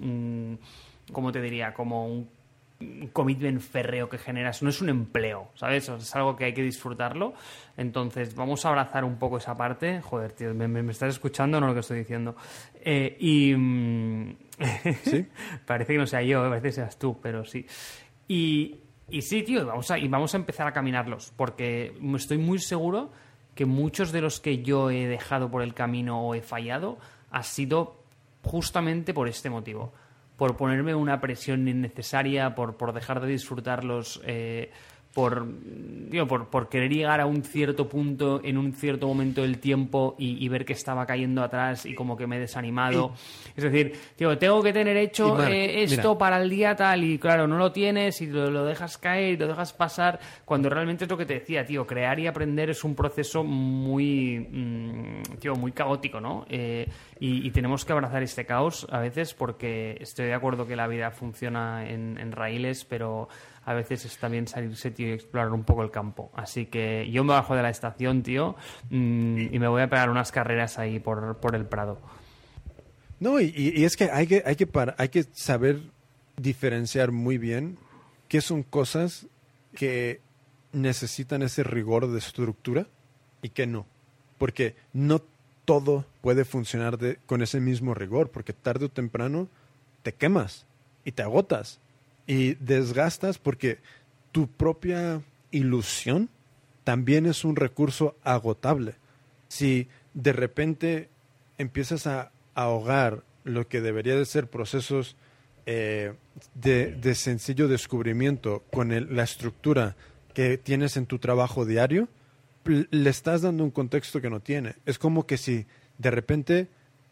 como 1.12 1.30
te 1.30 1.40
diría? 1.40 1.72
Como 1.74 2.08
un 2.08 2.28
un 3.00 3.08
commitment 3.08 3.60
férreo 3.60 4.08
que 4.08 4.18
generas, 4.18 4.62
no 4.62 4.70
es 4.70 4.80
un 4.80 4.88
empleo, 4.88 5.48
¿sabes? 5.54 5.88
Es 5.88 6.14
algo 6.16 6.36
que 6.36 6.46
hay 6.46 6.54
que 6.54 6.62
disfrutarlo. 6.62 7.34
Entonces, 7.76 8.34
vamos 8.34 8.64
a 8.64 8.68
abrazar 8.68 9.04
un 9.04 9.16
poco 9.16 9.38
esa 9.38 9.56
parte. 9.56 10.00
Joder, 10.00 10.32
tío, 10.32 10.54
¿me, 10.54 10.68
me, 10.68 10.92
estás 10.92 11.14
escuchando 11.14 11.60
no 11.60 11.66
lo 11.66 11.74
que 11.74 11.80
estoy 11.80 11.98
diciendo? 11.98 12.36
Eh, 12.80 13.16
y. 13.18 13.54
mm, 13.54 14.36
¿Sí? 15.04 15.26
parece 15.66 15.92
que 15.92 15.98
no 15.98 16.06
sea 16.06 16.22
yo, 16.22 16.42
parece 16.48 16.68
que 16.68 16.72
seas 16.72 16.98
tú, 16.98 17.18
pero 17.20 17.44
sí. 17.44 17.66
Y, 18.28 18.76
y 19.08 19.22
sí, 19.22 19.42
tío, 19.42 19.66
vamos, 19.66 19.90
a, 19.90 19.98
y 19.98 20.08
vamos 20.08 20.34
a 20.34 20.36
empezar 20.36 20.66
a 20.66 20.72
caminarlos, 20.72 21.32
porque 21.36 21.94
estoy 22.16 22.38
muy 22.38 22.58
seguro 22.58 23.10
que 23.54 23.66
muchos 23.66 24.12
de 24.12 24.20
los 24.20 24.40
que 24.40 24.62
yo 24.62 24.90
he 24.90 25.06
dejado 25.06 25.50
por 25.50 25.62
el 25.62 25.74
camino 25.74 26.20
o 26.26 26.34
he 26.34 26.42
fallado 26.42 26.98
ha 27.30 27.42
sido 27.42 28.02
justamente 28.42 29.14
por 29.14 29.28
este 29.28 29.50
motivo. 29.50 29.92
Por 30.36 30.56
ponerme 30.56 30.94
una 30.94 31.20
presión 31.20 31.68
innecesaria, 31.68 32.54
por, 32.54 32.76
por 32.76 32.92
dejar 32.92 33.20
de 33.20 33.28
disfrutarlos, 33.28 34.20
eh, 34.24 34.72
por, 35.14 35.46
digo, 36.10 36.26
por, 36.26 36.50
por 36.50 36.68
querer 36.68 36.92
llegar 36.92 37.20
a 37.20 37.26
un 37.26 37.44
cierto 37.44 37.88
punto 37.88 38.40
en 38.42 38.58
un 38.58 38.72
cierto 38.72 39.06
momento 39.06 39.42
del 39.42 39.58
tiempo 39.58 40.16
y, 40.18 40.44
y 40.44 40.48
ver 40.48 40.64
que 40.64 40.72
estaba 40.72 41.06
cayendo 41.06 41.42
atrás 41.42 41.86
y 41.86 41.94
como 41.94 42.16
que 42.16 42.26
me 42.26 42.36
he 42.36 42.40
desanimado. 42.40 43.12
Es 43.56 43.62
decir, 43.62 43.92
tío, 44.16 44.36
tengo 44.36 44.60
que 44.62 44.72
tener 44.72 44.96
hecho 44.96 45.28
Y, 45.28 45.38
Marc, 45.38 45.52
eh, 45.52 45.82
esto 45.84 46.08
mira. 46.08 46.18
para 46.18 46.42
el 46.42 46.50
día 46.50 46.74
tal 46.74 47.04
y 47.04 47.18
claro, 47.18 47.46
no 47.46 47.56
lo 47.56 47.70
tienes 47.70 48.20
y 48.20 48.26
lo, 48.26 48.50
lo 48.50 48.64
dejas 48.64 48.98
caer 48.98 49.34
y 49.34 49.36
lo 49.36 49.46
dejas 49.46 49.72
pasar 49.72 50.18
cuando 50.44 50.68
realmente 50.68 51.04
es 51.04 51.10
lo 51.10 51.16
que 51.16 51.26
te 51.26 51.34
decía, 51.34 51.64
tío, 51.64 51.86
crear 51.86 52.18
y 52.18 52.26
aprender 52.26 52.70
es 52.70 52.82
un 52.82 52.96
proceso 52.96 53.44
muy, 53.44 54.40
mm, 54.40 55.38
tío, 55.38 55.54
muy 55.54 55.70
caótico, 55.70 56.20
¿no? 56.20 56.44
Eh, 56.48 56.88
y, 57.20 57.46
y 57.46 57.50
tenemos 57.52 57.84
que 57.84 57.92
abrazar 57.92 58.22
este 58.24 58.44
caos 58.44 58.86
a 58.90 58.98
veces 58.98 59.32
porque 59.32 59.96
estoy 60.00 60.26
de 60.26 60.34
acuerdo 60.34 60.66
que 60.66 60.74
la 60.74 60.88
vida 60.88 61.12
funciona 61.12 61.88
en, 61.88 62.18
en 62.18 62.32
raíles, 62.32 62.84
pero 62.84 63.28
a 63.64 63.74
veces 63.74 64.04
es 64.04 64.18
también 64.18 64.46
salirse, 64.46 64.90
tío, 64.90 65.08
y 65.08 65.12
explorar 65.12 65.52
un 65.52 65.64
poco 65.64 65.82
el 65.82 65.90
campo. 65.90 66.30
Así 66.34 66.66
que 66.66 67.10
yo 67.10 67.24
me 67.24 67.32
bajo 67.32 67.56
de 67.56 67.62
la 67.62 67.70
estación, 67.70 68.22
tío, 68.22 68.56
mm, 68.90 69.54
y 69.54 69.58
me 69.58 69.68
voy 69.68 69.82
a 69.82 69.88
pegar 69.88 70.10
unas 70.10 70.32
carreras 70.32 70.78
ahí 70.78 70.98
por, 70.98 71.36
por 71.38 71.54
el 71.54 71.64
Prado. 71.66 71.98
No, 73.20 73.40
y, 73.40 73.84
es 73.84 73.96
que 73.96 74.10
hay 74.10 74.26
que, 74.26 74.42
hay 74.44 74.56
que 74.56 74.68
hay 74.98 75.08
que 75.08 75.24
saber 75.32 75.80
diferenciar 76.36 77.12
muy 77.12 77.38
bien 77.38 77.78
qué 78.28 78.40
son 78.40 78.62
cosas 78.62 79.26
que 79.74 80.20
necesitan 80.72 81.42
ese 81.42 81.62
rigor 81.62 82.08
de 82.10 82.18
estructura 82.18 82.86
y 83.40 83.50
qué 83.50 83.66
no. 83.66 83.86
Porque 84.38 84.74
no 84.92 85.22
todo 85.64 86.04
puede 86.20 86.44
funcionar 86.44 86.98
de- 86.98 87.16
con 87.26 87.40
ese 87.40 87.60
mismo 87.60 87.94
rigor, 87.94 88.30
porque 88.30 88.52
tarde 88.52 88.86
o 88.86 88.90
temprano 88.90 89.48
te 90.02 90.12
quemas 90.12 90.66
y 91.04 91.12
te 91.12 91.22
agotas 91.22 91.80
y 92.26 92.54
desgastas 92.54 93.38
porque 93.38 93.78
tu 94.32 94.48
propia 94.48 95.22
ilusión 95.50 96.28
también 96.84 97.26
es 97.26 97.44
un 97.44 97.56
recurso 97.56 98.16
agotable. 98.22 98.94
Si 99.48 99.88
de 100.14 100.32
repente 100.32 101.08
empiezas 101.58 102.06
a 102.06 102.32
ahogar 102.54 103.22
lo 103.44 103.68
que 103.68 103.80
debería 103.80 104.16
de 104.16 104.24
ser 104.26 104.48
procesos 104.48 105.16
eh, 105.66 106.12
de, 106.54 106.92
de 106.92 107.14
sencillo 107.14 107.68
descubrimiento 107.68 108.64
con 108.72 108.92
el- 108.92 109.14
la 109.16 109.22
estructura 109.22 109.96
que 110.34 110.58
tienes 110.58 110.96
en 110.96 111.06
tu 111.06 111.18
trabajo 111.18 111.64
diario, 111.64 112.08
le 112.64 113.10
estás 113.10 113.42
dando 113.42 113.62
un 113.64 113.70
contexto 113.70 114.20
que 114.20 114.30
no 114.30 114.40
tiene. 114.40 114.74
Es 114.84 114.98
como 114.98 115.26
que 115.26 115.36
si 115.38 115.66
de 115.98 116.10
repente 116.10 116.68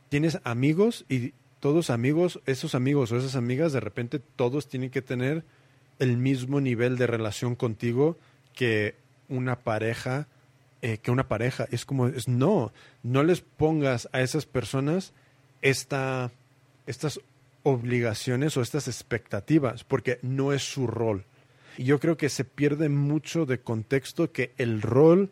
tienes 0.09 0.39
amigos 0.45 1.05
y 1.09 1.33
todos 1.63 1.91
amigos, 1.91 2.41
esos 2.45 2.75
amigos 2.75 3.13
o 3.13 3.17
esas 3.17 3.37
amigas, 3.37 3.73
de 3.73 3.79
repente 3.79 4.19
todos 4.19 4.69
tienen 4.69 4.91
que 4.91 5.01
tener 5.01 5.45
el 6.01 6.17
mismo 6.17 6.61
nivel 6.61 6.99
de 6.99 7.07
relación 7.07 7.55
contigo 7.55 8.19
que 8.53 8.97
una 9.29 9.61
pareja, 9.61 10.27
eh, 10.83 10.99
que 10.99 11.13
una 11.13 11.29
pareja. 11.29 11.69
Es 11.71 11.85
como, 11.85 12.09
es 12.09 12.27
no, 12.27 12.73
no 13.05 13.23
les 13.23 13.43
pongas 13.43 14.09
a 14.11 14.23
esas 14.23 14.45
personas 14.45 15.13
esta, 15.63 16.33
estas 16.89 17.21
obligaciones 17.63 18.57
o 18.57 18.61
estas 18.61 18.89
expectativas, 18.89 19.85
porque 19.85 20.19
no 20.23 20.53
es 20.53 20.65
su 20.65 20.89
rol. 20.89 21.25
Y 21.79 21.85
yo 21.85 22.01
creo 22.01 22.17
que 22.17 22.29
se 22.29 22.45
pierde 22.45 22.89
mucho 22.89 23.47
de 23.47 23.61
contexto 23.61 24.33
que 24.33 24.51
el 24.59 24.83
rol 24.83 25.31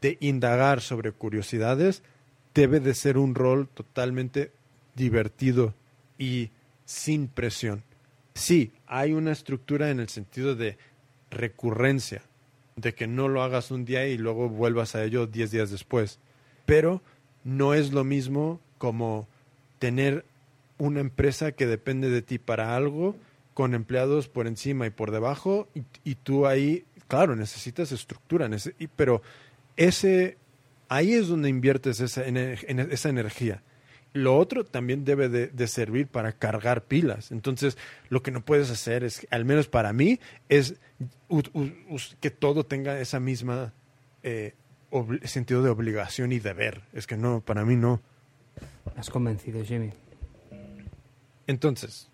de 0.00 0.18
indagar 0.18 0.80
sobre 0.80 1.12
curiosidades 1.12 2.02
debe 2.52 2.80
de 2.80 2.94
ser 2.94 3.16
un 3.16 3.36
rol 3.36 3.68
totalmente 3.68 4.57
divertido 4.98 5.74
y 6.18 6.50
sin 6.84 7.28
presión. 7.28 7.84
Sí, 8.34 8.72
hay 8.86 9.12
una 9.12 9.32
estructura 9.32 9.90
en 9.90 10.00
el 10.00 10.08
sentido 10.08 10.54
de 10.54 10.76
recurrencia, 11.30 12.22
de 12.76 12.94
que 12.94 13.06
no 13.06 13.28
lo 13.28 13.42
hagas 13.42 13.70
un 13.70 13.84
día 13.84 14.06
y 14.06 14.18
luego 14.18 14.48
vuelvas 14.48 14.94
a 14.94 15.04
ello 15.04 15.26
diez 15.26 15.50
días 15.50 15.70
después. 15.70 16.18
Pero 16.66 17.00
no 17.44 17.74
es 17.74 17.92
lo 17.92 18.04
mismo 18.04 18.60
como 18.76 19.28
tener 19.78 20.24
una 20.76 21.00
empresa 21.00 21.52
que 21.52 21.66
depende 21.66 22.10
de 22.10 22.22
ti 22.22 22.38
para 22.38 22.76
algo, 22.76 23.16
con 23.54 23.74
empleados 23.74 24.28
por 24.28 24.46
encima 24.46 24.86
y 24.86 24.90
por 24.90 25.10
debajo, 25.10 25.68
y, 26.04 26.14
tú 26.16 26.46
ahí, 26.46 26.84
claro, 27.08 27.34
necesitas 27.34 27.90
estructura, 27.90 28.48
pero 28.94 29.22
ese, 29.76 30.36
ahí 30.88 31.14
es 31.14 31.26
donde 31.26 31.48
inviertes 31.48 31.98
esa, 32.00 32.24
en 32.24 32.36
esa 32.36 33.08
energía. 33.08 33.62
Lo 34.18 34.36
otro 34.36 34.64
también 34.64 35.04
debe 35.04 35.28
de, 35.28 35.46
de 35.46 35.66
servir 35.68 36.06
para 36.08 36.32
cargar 36.32 36.82
pilas. 36.84 37.30
Entonces, 37.30 37.78
lo 38.08 38.22
que 38.22 38.30
no 38.30 38.44
puedes 38.44 38.70
hacer 38.70 39.04
es, 39.04 39.26
al 39.30 39.44
menos 39.44 39.68
para 39.68 39.92
mí, 39.92 40.18
es 40.48 40.74
u- 41.28 41.42
u- 41.52 41.72
us- 41.88 42.16
que 42.20 42.30
todo 42.30 42.64
tenga 42.66 42.98
esa 43.00 43.20
misma 43.20 43.72
eh, 44.22 44.54
sentido 45.24 45.62
de 45.62 45.70
obligación 45.70 46.32
y 46.32 46.38
deber. 46.40 46.82
Es 46.92 47.06
que 47.06 47.16
no, 47.16 47.40
para 47.40 47.64
mí 47.64 47.76
no. 47.76 48.00
Has 48.96 49.08
convencido, 49.10 49.64
Jimmy. 49.64 49.90
Entonces, 51.46 52.08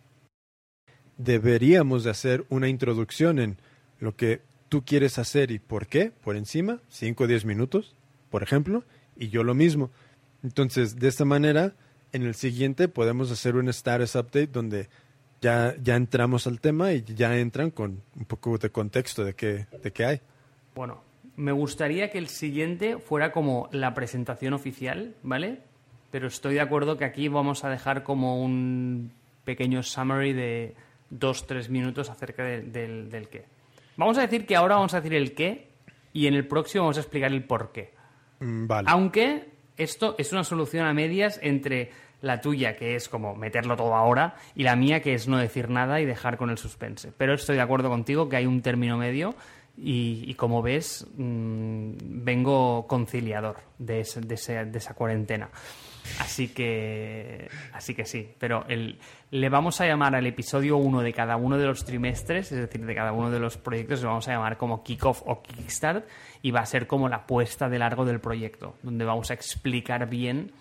deberíamos 1.16 2.05
de 2.05 2.10
hacer 2.10 2.44
una 2.48 2.68
introducción 2.68 3.39
en 3.39 3.56
lo 4.01 4.16
que 4.16 4.43
tú 4.68 4.85
quieres 4.85 5.18
hacer 5.18 5.51
y 5.51 5.59
por 5.59 5.86
qué, 5.86 6.10
por 6.22 6.36
encima, 6.36 6.81
5 6.90 7.24
o 7.24 7.26
10 7.26 7.44
minutos, 7.44 7.94
por 8.31 8.43
ejemplo, 8.43 8.85
y 9.16 9.28
yo 9.28 9.43
lo 9.44 9.55
mismo. 9.55 9.90
Entonces, 10.43 10.97
de 10.98 11.09
esta 11.09 11.24
manera, 11.24 11.74
en 12.15 12.23
el 12.23 12.35
siguiente 12.35 12.89
podemos 12.89 13.31
hacer 13.31 13.57
un 13.57 13.69
status 13.69 14.15
update 14.15 14.47
donde 14.47 14.89
ya, 15.41 15.74
ya 15.82 15.97
entramos 15.97 16.47
al 16.47 16.61
tema 16.61 16.93
y 16.93 17.03
ya 17.05 17.36
entran 17.36 17.70
con 17.70 18.03
un 18.16 18.24
poco 18.24 18.57
de 18.57 18.70
contexto 18.70 19.24
de 19.24 19.35
qué, 19.35 19.66
de 19.82 19.93
qué 19.93 20.05
hay. 20.07 20.20
Bueno, 20.74 21.03
me 21.36 21.53
gustaría 21.53 22.11
que 22.11 22.19
el 22.19 22.28
siguiente 22.28 22.99
fuera 22.99 23.31
como 23.32 23.69
la 23.73 23.93
presentación 23.93 24.55
oficial, 24.55 25.15
¿vale? 25.23 25.61
Pero 26.11 26.28
estoy 26.28 26.55
de 26.55 26.61
acuerdo 26.61 26.97
que 26.97 27.05
aquí 27.05 27.28
vamos 27.28 27.65
a 27.65 27.69
dejar 27.70 28.03
como 28.05 28.43
un 28.43 29.12
pequeño 29.45 29.82
summary 29.82 30.32
de 30.32 30.74
dos, 31.11 31.47
tres 31.47 31.69
minutos 31.69 32.09
acerca 32.09 32.45
de- 32.45 32.62
del, 32.62 33.11
del 33.11 33.28
qué. 33.28 33.45
Vamos 33.97 34.16
a 34.19 34.23
decir 34.23 34.47
que 34.47 34.57
ahora 34.57 34.77
vamos 34.77 34.95
a 34.95 35.01
decir 35.01 35.15
el 35.15 35.35
qué 35.35 35.69
y 36.12 36.27
en 36.28 36.35
el 36.35 36.47
próximo 36.47 36.85
vamos 36.85 36.97
a 36.97 37.01
explicar 37.01 37.32
el 37.32 37.45
por 37.45 37.73
qué. 37.73 37.93
Mm, 38.41 38.66
Vale. 38.66 38.89
Aunque 38.91 39.49
esto 39.77 40.15
es 40.19 40.32
una 40.32 40.45
solución 40.45 40.86
a 40.86 40.95
medias 40.95 41.39
entre 41.43 41.91
la 42.24 42.40
tuya, 42.40 42.76
que 42.76 42.94
es 42.96 43.09
como 43.09 43.34
meterlo 43.36 43.76
todo 43.76 43.94
ahora, 43.94 44.34
y 44.55 44.62
la 44.64 44.74
mía, 44.76 45.01
que 45.01 45.14
es 45.14 45.28
no 45.28 45.36
decir 45.38 45.68
nada 45.70 46.01
y 46.01 46.05
dejar 46.06 46.36
con 46.36 46.51
el 46.51 46.59
suspense. 46.59 47.12
Pero 47.16 47.34
estoy 47.34 47.56
de 47.56 47.62
acuerdo 47.62 47.88
contigo 47.90 48.28
que 48.28 48.36
hay 48.36 48.46
un 48.46 48.62
término 48.62 48.96
medio 48.98 49.34
y, 49.76 50.32
como 50.34 50.62
ves, 50.62 51.06
mm, 51.16 51.92
vengo 52.24 52.86
conciliador 52.86 53.56
de, 53.78 54.01
ese- 54.01 54.20
de 54.20 54.64
de 54.66 54.78
esa 54.78 54.94
cuarentena. 54.94 55.48
Así 56.20 56.48
que, 56.48 57.48
así 57.72 57.94
que 57.94 58.05
sí, 58.05 58.28
pero 58.38 58.64
le 59.30 59.48
vamos 59.48 59.80
a 59.80 59.86
llamar 59.86 60.14
al 60.14 60.26
episodio 60.26 60.76
1 60.76 61.01
de 61.01 61.12
cada 61.14 61.36
uno 61.36 61.56
de 61.56 61.64
los 61.64 61.84
trimestres, 61.84 62.52
es 62.52 62.59
decir, 62.59 62.84
de 62.84 62.94
cada 62.94 63.12
uno 63.12 63.30
de 63.30 63.40
los 63.40 63.56
proyectos, 63.56 64.02
le 64.02 64.09
vamos 64.09 64.28
a 64.28 64.32
llamar 64.32 64.59
como 64.59 64.82
kickoff 64.84 65.22
o 65.24 65.42
kickstart 65.42 66.06
y 66.42 66.51
va 66.51 66.60
a 66.60 66.66
ser 66.66 66.86
como 66.86 67.09
la 67.09 67.26
puesta 67.26 67.70
de 67.70 67.78
largo 67.78 68.05
del 68.05 68.20
proyecto, 68.20 68.76
donde 68.82 69.05
vamos 69.06 69.30
a 69.30 69.34
explicar 69.34 70.06
bien 70.10 70.52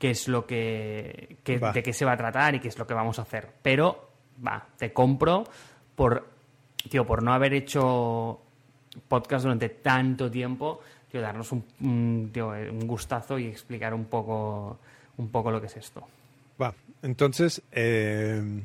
qué 0.00 0.10
es 0.10 0.26
lo 0.26 0.44
que, 0.46 1.36
que- 1.44 1.60
de 1.60 1.82
qué 1.84 1.92
se 1.92 2.04
va 2.04 2.12
a 2.12 2.16
tratar 2.16 2.56
y 2.56 2.58
qué 2.60 2.66
es 2.68 2.76
lo 2.78 2.86
que 2.88 2.94
vamos 2.94 3.20
a 3.20 3.22
hacer. 3.22 3.48
Pero, 3.62 4.10
va, 4.44 4.66
te 4.76 4.92
compro 4.92 5.44
por, 5.94 6.26
tío, 6.88 7.06
por 7.06 7.22
no 7.22 7.32
haber 7.32 7.52
hecho 7.54 8.40
podcast 9.06 9.44
durante 9.44 9.68
tanto 9.68 10.28
tiempo, 10.30 10.80
tío, 11.12 11.20
darnos 11.20 11.52
un, 11.52 11.64
un, 11.82 12.30
tío, 12.32 12.48
un 12.48 12.86
gustazo 12.88 13.38
y 13.38 13.46
explicar 13.46 13.94
un 13.94 14.06
poco, 14.06 14.78
un 15.18 15.28
poco 15.28 15.50
lo 15.52 15.60
que 15.60 15.66
es 15.68 15.76
esto. 15.76 16.02
Va. 16.60 16.74
Entonces, 17.02 17.62
eh, 17.72 18.62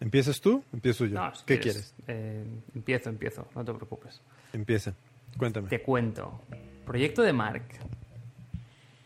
¿empiezas 0.00 0.40
tú? 0.40 0.62
Empiezo 0.72 1.06
yo. 1.06 1.14
No, 1.14 1.34
si 1.34 1.44
¿Qué 1.46 1.58
quieres, 1.60 1.94
eh, 2.08 2.44
empiezo, 2.74 3.08
empiezo, 3.08 3.46
no 3.54 3.64
te 3.64 3.72
preocupes. 3.72 4.20
Empieza. 4.52 4.92
Cuéntame. 5.38 5.68
Te 5.68 5.80
cuento. 5.80 6.42
Proyecto 6.84 7.22
de 7.22 7.32
Mark. 7.32 7.62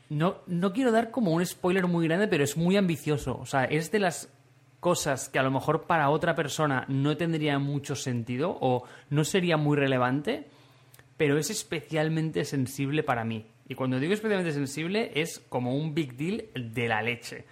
No, 0.09 0.39
no 0.47 0.73
quiero 0.73 0.93
dar 0.93 1.11
como 1.11 1.33
un 1.33 1.45
spoiler 1.45 1.87
muy 1.87 2.07
grande, 2.07 2.29
pero 2.29 2.45
es 2.45 2.57
muy 2.57 2.77
ambicioso. 2.77 3.39
O 3.41 3.47
sea, 3.47 3.65
es 3.65 3.91
de 3.91 3.99
las 3.99 4.29
cosas 4.81 5.29
que 5.29 5.39
a 5.39 5.43
lo 5.43 5.51
mejor 5.51 5.85
para 5.85 6.11
otra 6.11 6.35
persona 6.35 6.85
no 6.89 7.17
tendría 7.17 7.59
mucho 7.59 7.97
sentido 7.97 8.57
o 8.61 8.85
no 9.11 9.25
sería 9.25 9.57
muy 9.57 9.77
relevante, 9.77 10.47
pero 11.17 11.39
es 11.39 11.51
especialmente 11.51 12.45
sensible 12.45 13.03
para 13.03 13.25
mí. 13.25 13.47
Y 13.69 13.75
cuando 13.75 13.99
digo 13.99 14.13
especialmente 14.13 14.53
sensible 14.53 15.11
es 15.15 15.41
como 15.49 15.75
un 15.75 15.95
big 15.95 16.17
deal 16.17 16.45
de 16.55 16.89
la 16.89 17.03
leche. 17.03 17.45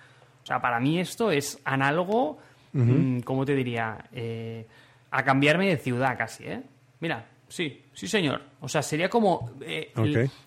O 0.43 0.47
sea, 0.47 0.61
para 0.61 0.79
mí 0.79 1.01
esto 1.01 1.31
es 1.31 1.59
análogo, 1.65 2.39
mm, 2.73 3.21
¿cómo 3.21 3.45
te 3.45 3.55
diría? 3.55 4.05
Eh, 4.13 4.67
a 5.11 5.25
cambiarme 5.25 5.69
de 5.69 5.77
ciudad 5.79 6.17
casi, 6.19 6.45
¿eh? 6.45 6.63
Mira, 7.01 7.27
sí, 7.49 7.83
sí 7.93 8.07
señor. 8.07 8.43
O 8.61 8.69
sea, 8.69 8.83
sería 8.83 9.09
como 9.09 9.53
eh, 9.61 9.93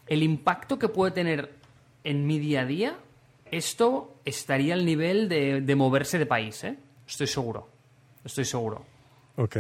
el, 0.08 0.24
impacto 0.24 0.78
que 0.78 0.90
puede 0.90 1.12
tener 1.12 1.57
en 2.04 2.26
mi 2.26 2.40
día 2.40 2.62
a 2.62 2.66
día, 2.66 2.98
esto 3.52 4.16
estaría 4.26 4.74
al 4.74 4.86
nivel 4.86 5.30
de, 5.30 5.62
de 5.62 5.76
moverse 5.76 6.20
de 6.20 6.26
país, 6.26 6.64
¿eh? 6.64 6.78
Estoy 7.08 7.28
seguro. 7.28 7.68
Estoy 8.24 8.46
seguro. 8.46 8.86
Ok. 9.38 9.58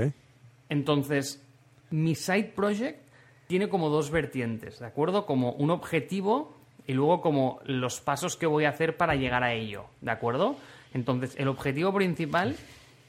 Entonces, 0.69 1.41
mi 1.89 2.15
side 2.15 2.51
project 2.55 2.99
tiene 3.47 3.69
como 3.69 3.89
dos 3.89 4.11
vertientes, 4.11 4.79
¿de 4.79 4.85
acuerdo? 4.85 5.25
Como 5.25 5.53
un 5.53 5.71
objetivo 5.71 6.53
y 6.85 6.93
luego 6.93 7.21
como 7.21 7.59
los 7.65 8.01
pasos 8.01 8.35
que 8.35 8.45
voy 8.45 8.65
a 8.65 8.69
hacer 8.69 8.97
para 8.97 9.15
llegar 9.15 9.43
a 9.43 9.53
ello, 9.53 9.85
¿de 10.01 10.11
acuerdo? 10.11 10.57
Entonces, 10.93 11.35
el 11.37 11.47
objetivo 11.47 11.93
principal, 11.93 12.55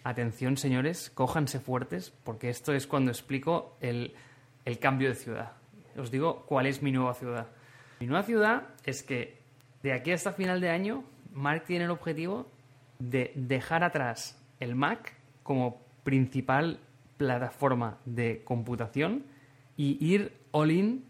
atención 0.05 0.56
señores, 0.56 1.10
cójanse 1.10 1.59
fuertes, 1.59 2.12
porque 2.24 2.50
esto 2.50 2.72
es 2.72 2.86
cuando 2.86 3.10
explico 3.10 3.76
el, 3.80 4.14
el 4.64 4.78
cambio 4.78 5.09
de 5.09 5.14
ciudad. 5.14 5.52
Os 5.96 6.10
digo 6.10 6.44
cuál 6.46 6.66
es 6.66 6.82
mi 6.82 6.92
nueva 6.92 7.14
ciudad. 7.14 7.48
Mi 8.01 8.07
nueva 8.07 8.23
ciudad 8.23 8.62
es 8.85 9.03
que 9.03 9.39
de 9.83 9.93
aquí 9.93 10.12
hasta 10.12 10.33
final 10.33 10.61
de 10.61 10.70
año, 10.70 11.05
Mark 11.33 11.65
tiene 11.66 11.85
el 11.85 11.91
objetivo 11.91 12.47
de 12.99 13.33
dejar 13.35 13.85
atrás 13.85 14.41
el 14.61 14.75
Mac 14.75 15.15
como 15.43 15.83
principal 16.05 16.81
plataforma 17.16 17.99
de 18.05 18.43
computación 18.45 19.25
y 19.77 20.05
ir 20.05 20.33
all 20.53 20.70
in 20.70 21.05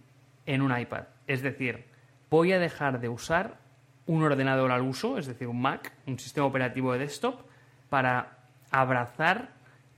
en 0.47 0.63
un 0.63 0.77
iPad. 0.77 1.05
Es 1.27 1.43
decir, 1.43 1.85
voy 2.31 2.53
a 2.53 2.59
dejar 2.59 3.01
de 3.01 3.09
usar 3.09 3.59
un 4.07 4.23
ordenador 4.23 4.73
al 4.73 4.83
uso, 4.83 5.19
es 5.19 5.27
decir, 5.27 5.47
un 5.49 5.61
Mac, 5.61 5.93
un 6.07 6.19
sistema 6.19 6.47
operativo 6.47 6.93
de 6.93 7.01
desktop, 7.01 7.43
para 7.91 8.39
abrazar 8.71 9.51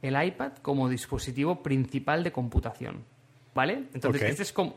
el 0.03 0.21
iPad 0.21 0.55
como 0.63 0.89
dispositivo 0.89 1.63
principal 1.63 2.25
de 2.25 2.33
computación. 2.33 3.05
¿Vale? 3.55 3.85
Entonces, 3.95 4.23
este 4.23 4.43
es 4.43 4.53
como... 4.53 4.77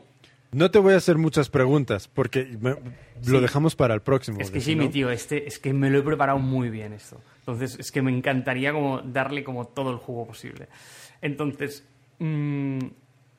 No 0.54 0.70
te 0.70 0.78
voy 0.78 0.94
a 0.94 0.98
hacer 0.98 1.18
muchas 1.18 1.48
preguntas 1.50 2.06
porque 2.06 2.56
me- 2.60 2.76
lo 3.26 3.40
dejamos 3.40 3.74
para 3.74 3.92
el 3.94 4.02
próximo. 4.02 4.38
Es 4.40 4.50
que 4.50 4.60
sí, 4.60 4.72
si 4.72 4.76
mi 4.76 4.84
no- 4.86 4.90
tío, 4.90 5.10
este, 5.10 5.46
es 5.48 5.58
que 5.58 5.72
me 5.72 5.90
lo 5.90 5.98
he 5.98 6.02
preparado 6.02 6.38
muy 6.38 6.70
bien 6.70 6.92
esto. 6.92 7.20
Entonces, 7.40 7.76
es 7.78 7.90
que 7.90 8.02
me 8.02 8.16
encantaría 8.16 8.72
como 8.72 9.00
darle 9.02 9.42
como 9.42 9.66
todo 9.66 9.90
el 9.90 9.96
jugo 9.96 10.26
posible. 10.26 10.68
Entonces, 11.20 11.84
mm, 12.20 12.78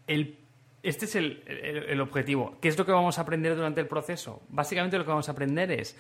el, 0.08 0.38
este 0.84 1.06
es 1.06 1.16
el, 1.16 1.44
el- 1.48 1.84
el 1.90 2.02
objetivo. 2.02 2.58
¿Qué 2.62 2.68
es 2.68 2.78
lo 2.78 2.86
que 2.86 2.92
vamos 2.92 3.18
a 3.18 3.22
aprender 3.22 3.56
durante 3.56 3.80
el 3.82 3.88
proceso? 3.88 4.42
Básicamente 4.50 4.98
lo 4.98 5.06
que 5.06 5.10
vamos 5.12 5.30
a 5.30 5.32
aprender 5.32 5.72
es 5.72 5.96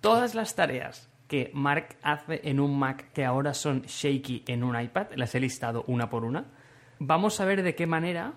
todas 0.00 0.34
las 0.34 0.54
tareas 0.54 1.10
que 1.26 1.50
Mark 1.52 1.96
hace 2.02 2.40
en 2.44 2.60
un 2.60 2.78
Mac 2.78 3.12
que 3.12 3.24
ahora 3.24 3.54
son 3.54 3.82
shaky 3.82 4.44
en 4.46 4.62
un 4.64 4.80
iPad, 4.80 5.08
las 5.16 5.34
he 5.34 5.40
listado 5.40 5.84
una 5.88 6.08
por 6.10 6.24
una. 6.24 6.46
Vamos 6.98 7.40
a 7.40 7.44
ver 7.44 7.62
de 7.62 7.74
qué 7.74 7.86
manera 7.86 8.34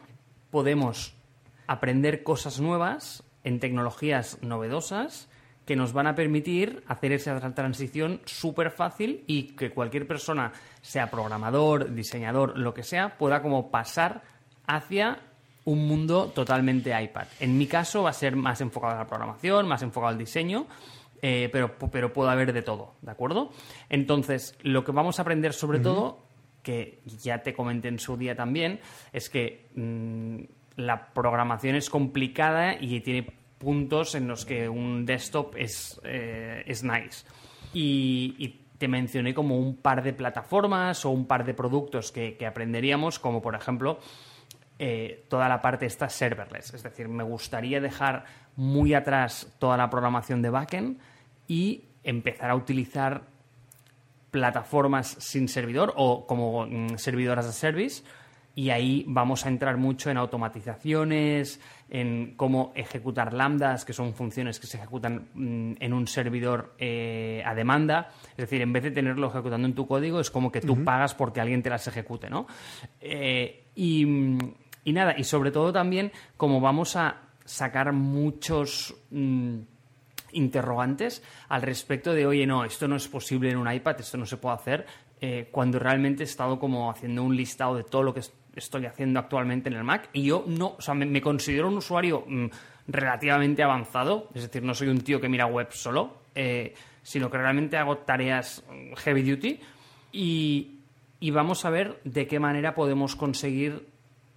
podemos 0.52 1.16
aprender 1.74 2.24
cosas 2.24 2.60
nuevas 2.60 3.24
en 3.44 3.60
tecnologías 3.60 4.38
novedosas 4.42 5.30
que 5.66 5.76
nos 5.76 5.94
van 5.94 6.08
a 6.08 6.16
permitir 6.16 6.84
hacer 6.88 7.14
esa 7.14 7.40
tra- 7.40 7.54
transición 7.54 8.20
súper 8.26 8.70
fácil 8.72 9.24
y 9.28 9.56
que 9.56 9.72
cualquier 9.72 10.06
persona, 10.08 10.52
sea 10.82 11.10
programador, 11.10 11.94
diseñador, 11.94 12.58
lo 12.58 12.74
que 12.74 12.84
sea, 12.84 13.18
pueda 13.18 13.42
como 13.42 13.72
pasar 13.72 14.24
hacia 14.68 15.20
un 15.66 15.88
mundo 15.88 16.28
totalmente 16.36 16.92
iPad. 17.02 17.28
En 17.40 17.58
mi 17.58 17.68
caso 17.68 18.04
va 18.04 18.10
a 18.10 18.14
ser 18.14 18.36
más 18.36 18.60
enfocado 18.60 18.96
a 18.96 18.98
la 19.00 19.08
programación, 19.08 19.66
más 19.68 19.82
enfocado 19.82 20.10
al 20.12 20.18
diseño, 20.18 20.68
eh, 21.22 21.48
pero, 21.54 21.78
pero 21.90 22.12
puede 22.12 22.32
haber 22.32 22.52
de 22.52 22.62
todo, 22.62 22.96
¿de 23.02 23.12
acuerdo? 23.12 23.52
Entonces, 23.88 24.58
lo 24.64 24.84
que 24.84 24.92
vamos 24.92 25.20
a 25.20 25.22
aprender 25.22 25.54
sobre 25.54 25.80
todo, 25.80 26.20
que 26.62 27.00
ya 27.22 27.42
te 27.44 27.54
comenté 27.54 27.88
en 27.88 28.00
su 28.00 28.18
día 28.18 28.36
también, 28.36 28.82
es 29.14 29.30
que 29.30 29.70
mm, 29.76 30.44
la 30.76 31.08
programación 31.14 31.76
es 31.76 31.90
complicada 31.90 32.76
y 32.80 33.00
tiene 33.02 33.28
puntos 33.58 34.16
en 34.16 34.28
los 34.28 34.46
que 34.46 34.68
un 34.68 35.06
desktop 35.06 35.56
es, 35.58 36.00
eh, 36.04 36.64
es 36.66 36.84
nice. 36.84 37.26
Y, 37.74 38.60
te 38.74 38.88
mencioné 38.90 39.34
como 39.34 39.58
un 39.58 39.78
par 39.78 40.04
de 40.04 40.12
plataformas 40.12 41.06
o 41.06 41.10
un 41.12 41.26
par 41.26 41.46
de 41.46 41.54
productos 41.54 42.12
que, 42.12 42.36
que 42.36 42.46
aprenderíamos, 42.46 43.18
como 43.18 43.42
por 43.42 43.56
ejemplo 43.56 43.98
eh, 44.78 45.24
toda 45.30 45.48
la 45.48 45.62
parte 45.62 45.86
esta 45.86 46.10
serverless. 46.10 46.74
Es 46.74 46.84
decir, 46.84 47.08
me 47.08 47.24
gustaría 47.24 47.80
dejar 47.80 48.26
muy 48.58 48.94
atrás 48.94 49.48
toda 49.58 49.78
la 49.78 49.90
programación 49.90 50.42
de 50.42 50.50
backend 50.50 51.00
y 51.48 51.86
empezar 52.04 52.50
a 52.50 52.56
utilizar 52.56 53.22
plataformas 54.32 55.16
sin 55.20 55.48
servidor 55.48 55.94
o 55.96 56.26
como 56.26 56.66
mm, 56.66 56.98
servidoras 56.98 57.46
de 57.46 57.54
service 57.54 58.04
y 58.56 58.70
ahí 58.70 59.04
vamos 59.08 59.46
a 59.46 59.50
entrar 59.50 59.78
mucho 59.78 60.12
en 60.12 60.18
automatizaciones, 60.18 61.60
en 61.90 62.36
cómo 62.36 62.72
ejecutar 62.76 63.34
lambdas, 63.34 63.84
que 63.84 63.94
son 63.94 64.14
funciones 64.14 64.60
que 64.60 64.68
se 64.68 64.78
ejecutan 64.78 65.30
mm, 65.34 65.74
en 65.80 65.94
un 65.94 66.06
servidor 66.08 66.76
eh, 66.78 67.42
a 67.46 67.56
demanda. 67.56 68.12
Es 68.32 68.38
decir, 68.38 68.62
en 68.62 68.72
vez 68.72 68.84
de 68.84 68.92
tenerlo 68.92 69.30
ejecutando 69.30 69.68
en 69.68 69.74
tu 69.74 69.88
código, 69.88 70.20
es 70.20 70.30
como 70.30 70.52
que 70.52 70.62
tú 70.62 70.84
pagas 70.84 71.16
porque 71.16 71.42
alguien 71.42 71.64
te 71.64 71.70
las 71.70 71.88
ejecute, 71.88 72.30
¿no? 72.30 72.46
Eh, 73.02 73.66
y, 73.76 74.06
y 74.84 74.94
nada, 74.94 75.16
y 75.18 75.24
sobre 75.24 75.52
todo 75.52 75.74
también 75.74 76.12
como 76.38 76.62
vamos 76.62 76.96
a 76.96 77.22
sacar 77.46 77.92
muchos... 77.92 78.96
mm, 79.10 79.60
interrogantes 80.34 81.22
al 81.50 81.62
respecto 81.62 82.12
de, 82.12 82.26
oye, 82.26 82.48
no, 82.48 82.66
esto 82.66 82.88
no 82.88 82.96
es 82.96 83.08
posible 83.08 83.52
en 83.52 83.58
un 83.58 83.72
iPad, 83.72 84.00
esto 84.00 84.18
no 84.18 84.26
se 84.26 84.38
puede 84.38 84.56
hacer, 84.56 84.86
eh, 85.22 85.48
cuando 85.52 85.80
realmente 85.80 86.24
he 86.24 86.26
estado 86.26 86.60
como 86.60 86.90
haciendo 86.90 87.24
un 87.24 87.36
listado 87.36 87.76
de 87.76 87.84
todo 87.84 88.04
lo 88.04 88.14
que 88.14 88.22
estoy 88.56 88.86
haciendo 88.86 89.20
actualmente 89.20 89.70
en 89.70 89.76
el 89.76 89.84
Mac 89.84 90.10
y 90.14 90.24
yo 90.24 90.44
no, 90.48 90.76
o 90.78 90.82
sea, 90.82 90.94
me, 90.94 91.06
me 91.06 91.22
considero 91.22 91.68
un 91.68 91.78
usuario 91.78 92.24
mm, 92.28 92.46
relativamente 92.88 93.64
avanzado, 93.64 94.30
es 94.34 94.44
decir, 94.44 94.64
no 94.64 94.74
soy 94.74 94.90
un 94.90 95.02
tío 95.02 95.20
que 95.22 95.30
mira 95.30 95.46
web 95.46 95.68
solo, 95.72 96.18
eh, 96.36 96.74
sino 97.02 97.30
que 97.30 97.38
realmente 97.38 97.78
hago 97.78 97.98
tareas 98.00 98.64
mm, 98.70 98.94
heavy 98.96 99.22
duty 99.24 99.60
y, 100.12 100.80
y 101.20 101.32
vamos 101.32 101.66
a 101.66 101.70
ver 101.70 102.00
de 102.04 102.28
qué 102.28 102.40
manera 102.40 102.76
podemos 102.76 103.16
conseguir 103.16 103.88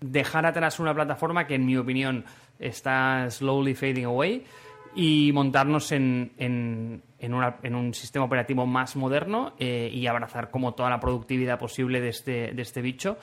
dejar 0.01 0.47
atrás 0.47 0.78
una 0.78 0.94
plataforma 0.94 1.47
que 1.47 1.55
en 1.55 1.66
mi 1.66 1.76
opinión 1.76 2.24
está 2.59 3.28
slowly 3.30 3.74
fading 3.74 4.05
away 4.05 4.44
y 4.94 5.30
montarnos 5.32 5.93
en, 5.93 6.32
en- 6.38 7.02
en 7.18 7.34
una- 7.34 7.56
en 7.62 7.74
un 7.74 7.93
sistema 7.94 8.24
operativo 8.26 8.66
más 8.66 8.94
moderno 8.97 9.55
eh, 9.59 9.90
y 9.93 10.06
abrazar 10.06 10.51
como 10.51 10.74
toda 10.74 10.88
la 10.90 11.01
productividad 11.01 11.59
posible 11.59 12.01
de 12.01 12.09
este, 12.10 12.52
de 12.52 12.62
este 12.62 12.80
bicho 12.82 13.18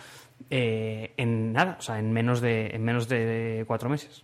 eh, 0.50 1.12
en 1.18 1.54
nada, 1.54 1.78
o 1.80 1.82
sea, 1.82 2.00
en 2.00 2.12
menos 2.12 2.42
de, 2.42 2.68
en 2.68 2.84
menos 2.84 3.08
de 3.08 3.64
cuatro 3.68 3.90
meses. 3.90 4.24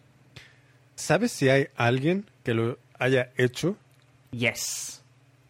¿Sabes 0.96 1.32
si 1.32 1.50
hay 1.50 1.68
alguien 1.76 2.26
que 2.44 2.54
lo 2.54 2.78
haya 2.98 3.32
hecho 3.38 3.78
Yes. 4.32 5.02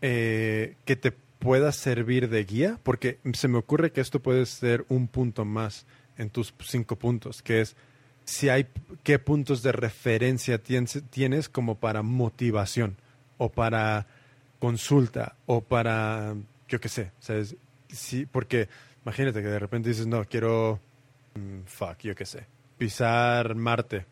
eh, 0.01 0.75
que 0.85 0.95
te 0.95 1.11
pueda 1.11 1.71
servir 1.71 2.29
de 2.29 2.43
guía? 2.43 2.79
Porque 2.83 3.17
se 3.33 3.47
me 3.47 3.57
ocurre 3.57 3.91
que 3.91 4.01
esto 4.01 4.19
puede 4.19 4.45
ser 4.45 4.85
un 4.89 5.07
punto 5.07 5.45
más 5.45 5.85
en 6.17 6.29
tus 6.29 6.53
cinco 6.59 6.97
puntos, 6.97 7.41
que 7.41 7.61
es 7.61 7.75
si 8.25 8.49
hay 8.49 8.67
qué 9.03 9.17
puntos 9.17 9.63
de 9.63 9.71
referencia 9.71 10.59
tienes, 10.59 11.01
tienes 11.09 11.49
como 11.49 11.75
para 11.75 12.03
motivación 12.03 12.95
o 13.39 13.49
para 13.49 14.05
consulta 14.59 15.35
o 15.47 15.61
para 15.61 16.35
yo 16.67 16.79
qué 16.79 16.89
sé, 16.89 17.11
¿sabes? 17.19 17.55
Sí, 17.91 18.27
porque 18.31 18.69
imagínate 19.09 19.41
que 19.41 19.47
de 19.47 19.57
repente 19.57 19.89
dices, 19.89 20.05
no, 20.05 20.23
quiero, 20.25 20.79
mm, 21.33 21.61
fuck, 21.65 21.97
yo 22.01 22.13
qué 22.13 22.25
sé, 22.25 22.45
pisar 22.77 23.55
Marte. 23.55 24.05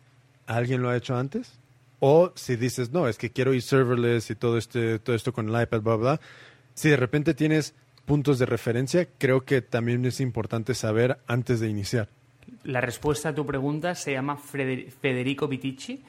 ¿Alguien 0.47 0.81
lo 0.81 0.89
ha 0.89 0.97
hecho 0.97 1.15
antes? 1.15 1.59
O 1.99 2.31
si 2.33 2.55
dices, 2.55 2.91
no, 2.91 3.07
es 3.07 3.19
que 3.19 3.29
quiero 3.29 3.53
ir 3.53 3.61
serverless 3.61 4.31
y 4.31 4.35
todo, 4.35 4.57
este, 4.57 4.97
todo 4.97 5.15
esto 5.15 5.33
con 5.33 5.49
el 5.49 5.61
iPad, 5.61 5.81
bla, 5.81 5.95
bla. 5.97 6.21
Si 6.73 6.89
de 6.89 6.97
repente 6.97 7.35
tienes 7.35 7.75
puntos 8.05 8.39
de 8.39 8.47
referencia, 8.47 9.07
creo 9.19 9.45
que 9.45 9.61
también 9.61 10.03
es 10.05 10.19
importante 10.19 10.73
saber 10.73 11.19
antes 11.27 11.59
de 11.59 11.69
iniciar. 11.69 12.09
La 12.63 12.81
respuesta 12.81 13.29
a 13.29 13.35
tu 13.35 13.45
pregunta 13.45 13.93
se 13.93 14.13
llama 14.13 14.35
Federico 14.35 15.47
Vitici. 15.47 16.03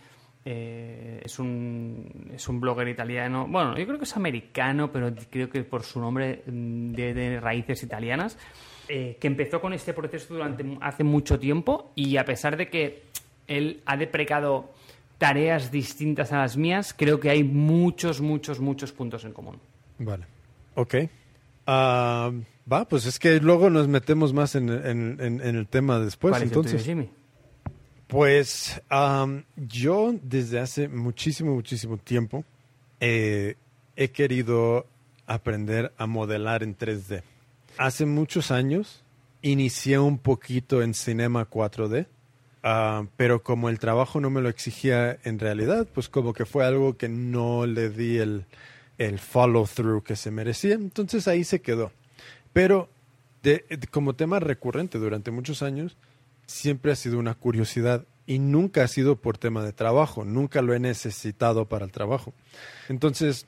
Eh, 0.46 1.20
es, 1.22 1.38
un, 1.38 2.30
es 2.32 2.48
un 2.48 2.58
blogger 2.58 2.88
italiano. 2.88 3.46
Bueno, 3.46 3.76
yo 3.76 3.84
creo 3.84 3.98
que 3.98 4.04
es 4.04 4.16
americano, 4.16 4.90
pero 4.90 5.12
creo 5.30 5.50
que 5.50 5.62
por 5.64 5.82
su 5.82 6.00
nombre 6.00 6.42
mm, 6.46 6.92
de, 6.92 7.12
de 7.12 7.40
raíces 7.40 7.82
italianas. 7.82 8.38
Eh, 8.88 9.16
que 9.20 9.26
empezó 9.26 9.60
con 9.60 9.72
este 9.72 9.92
proceso 9.92 10.34
durante 10.34 10.64
hace 10.80 11.04
mucho 11.04 11.38
tiempo 11.38 11.92
y 11.94 12.16
a 12.16 12.24
pesar 12.24 12.56
de 12.56 12.68
que 12.68 13.02
él 13.46 13.80
ha 13.86 13.96
deprecado 13.96 14.70
tareas 15.18 15.70
distintas 15.72 16.32
a 16.32 16.38
las 16.38 16.56
mías, 16.56 16.94
creo 16.96 17.18
que 17.20 17.30
hay 17.30 17.42
muchos, 17.44 18.20
muchos, 18.20 18.60
muchos 18.60 18.92
puntos 18.92 19.24
en 19.24 19.32
común. 19.32 19.58
Vale. 19.98 20.24
Ok. 20.74 20.94
Ah, 21.66 22.30
va, 22.72 22.86
pues 22.88 23.04
es 23.06 23.18
que 23.18 23.40
luego 23.40 23.68
nos 23.68 23.88
metemos 23.88 24.32
más 24.32 24.54
en, 24.54 24.68
en- 24.70 25.16
en- 25.20 25.40
en 25.40 25.56
el 25.56 25.66
tema 25.66 25.98
después. 25.98 26.32
¿Cuál 26.32 26.42
es 26.42 26.48
el 26.48 26.54
tuyo, 26.54 26.68
entonces, 26.68 26.86
Jimmy? 26.86 27.10
Pues 28.06 28.80
yo 29.56 30.14
desde 30.22 30.60
hace 30.60 30.88
muchísimo, 30.88 31.54
muchísimo 31.54 31.98
tiempo 31.98 32.44
eh, 33.00 33.56
he 33.96 34.08
querido 34.10 34.86
aprender 35.26 35.92
a 35.98 36.06
modelar 36.06 36.62
en 36.62 36.74
3D. 36.76 37.22
Hace 37.78 38.06
muchos 38.06 38.50
años 38.50 39.04
inicié 39.40 40.00
un 40.00 40.18
poquito 40.18 40.82
en 40.82 40.94
Cinema 40.94 41.48
4D, 41.48 42.06
ah, 42.64 43.06
pero 43.16 43.44
como 43.44 43.68
el 43.68 43.78
trabajo 43.78 44.20
no 44.20 44.30
me 44.30 44.40
lo 44.40 44.48
exigía 44.48 45.16
en 45.22 45.38
realidad, 45.38 45.86
pues 45.94 46.08
como 46.08 46.32
que 46.32 46.44
fue 46.44 46.66
algo 46.66 46.96
que 46.96 47.08
no 47.08 47.66
le 47.66 47.88
di 47.88 48.18
el, 48.18 48.46
el 48.98 49.20
follow 49.20 49.64
through 49.66 50.02
que 50.02 50.16
se 50.16 50.32
merecía, 50.32 50.74
entonces 50.74 51.28
ahí 51.28 51.44
se 51.44 51.60
quedó. 51.60 51.92
Pero 52.52 52.88
como 53.92 54.14
tema 54.14 54.40
recurrente 54.40 54.98
durante 54.98 55.30
muchos 55.30 55.62
años, 55.62 55.96
siempre 56.46 56.90
ha 56.90 56.96
sido 56.96 57.18
una 57.18 57.34
curiosidad 57.34 58.04
y 58.26 58.40
nunca 58.40 58.82
ha 58.82 58.88
sido 58.88 59.16
por 59.16 59.38
tema 59.38 59.62
de 59.62 59.72
trabajo, 59.72 60.24
nunca 60.24 60.62
lo 60.62 60.74
he 60.74 60.80
necesitado 60.80 61.66
para 61.66 61.84
el 61.84 61.92
trabajo. 61.92 62.34
Entonces, 62.88 63.46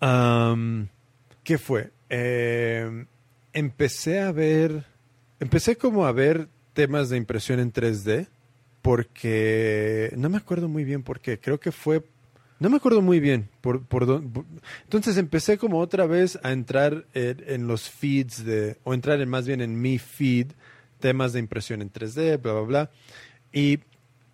¿qué 0.00 1.58
fue? 1.58 1.90
Eh, 2.08 3.04
empecé 3.52 4.20
a 4.20 4.32
ver, 4.32 4.84
empecé 5.40 5.76
como 5.76 6.06
a 6.06 6.12
ver 6.12 6.48
temas 6.72 7.08
de 7.08 7.16
impresión 7.16 7.60
en 7.60 7.72
3D 7.72 8.28
porque 8.82 10.12
no 10.16 10.28
me 10.28 10.36
acuerdo 10.38 10.68
muy 10.68 10.84
bien 10.84 11.02
por 11.02 11.20
qué, 11.20 11.38
creo 11.40 11.58
que 11.58 11.72
fue, 11.72 12.04
no 12.60 12.70
me 12.70 12.76
acuerdo 12.76 13.02
muy 13.02 13.20
bien 13.20 13.48
por, 13.60 13.84
por 13.84 14.06
por- 14.06 14.44
entonces 14.84 15.16
empecé 15.16 15.58
como 15.58 15.80
otra 15.80 16.06
vez 16.06 16.38
a 16.42 16.52
entrar 16.52 17.06
en, 17.14 17.42
en 17.46 17.66
los 17.66 17.90
feeds 17.90 18.44
de, 18.44 18.78
o 18.84 18.94
entrar 18.94 19.20
en, 19.20 19.28
más 19.28 19.46
bien 19.46 19.60
en 19.60 19.80
mi 19.80 19.98
feed, 19.98 20.52
temas 21.00 21.32
de 21.32 21.40
impresión 21.40 21.82
en 21.82 21.90
3D, 21.92 22.40
bla, 22.40 22.52
bla, 22.52 22.62
bla. 22.62 22.90
Y 23.52 23.80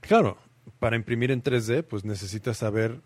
claro, 0.00 0.38
para 0.78 0.96
imprimir 0.96 1.30
en 1.30 1.42
3D, 1.42 1.82
pues 1.82 2.04
necesitas 2.04 2.58
saber, 2.58 3.00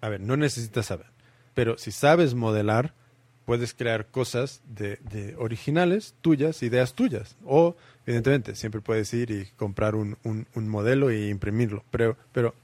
a 0.00 0.08
ver, 0.08 0.20
no 0.20 0.36
necesitas 0.36 0.86
saber, 0.86 1.06
pero 1.54 1.78
si 1.78 1.90
sabes 1.90 2.34
modelar, 2.34 2.94
puedes 3.44 3.74
crear 3.74 4.06
cosas 4.06 4.62
de, 4.64 5.34
originales, 5.38 6.14
tuyas, 6.20 6.62
ideas 6.62 6.94
tuyas. 6.94 7.36
O, 7.44 7.76
evidentemente, 8.06 8.54
siempre 8.54 8.80
puedes 8.80 9.12
ir 9.14 9.30
y 9.30 9.46
comprar 9.56 9.94
un, 9.94 10.16
modelo 10.54 11.12
y 11.12 11.28
imprimirlo. 11.28 11.84
Pero, 11.90 12.16
pero 12.32 12.54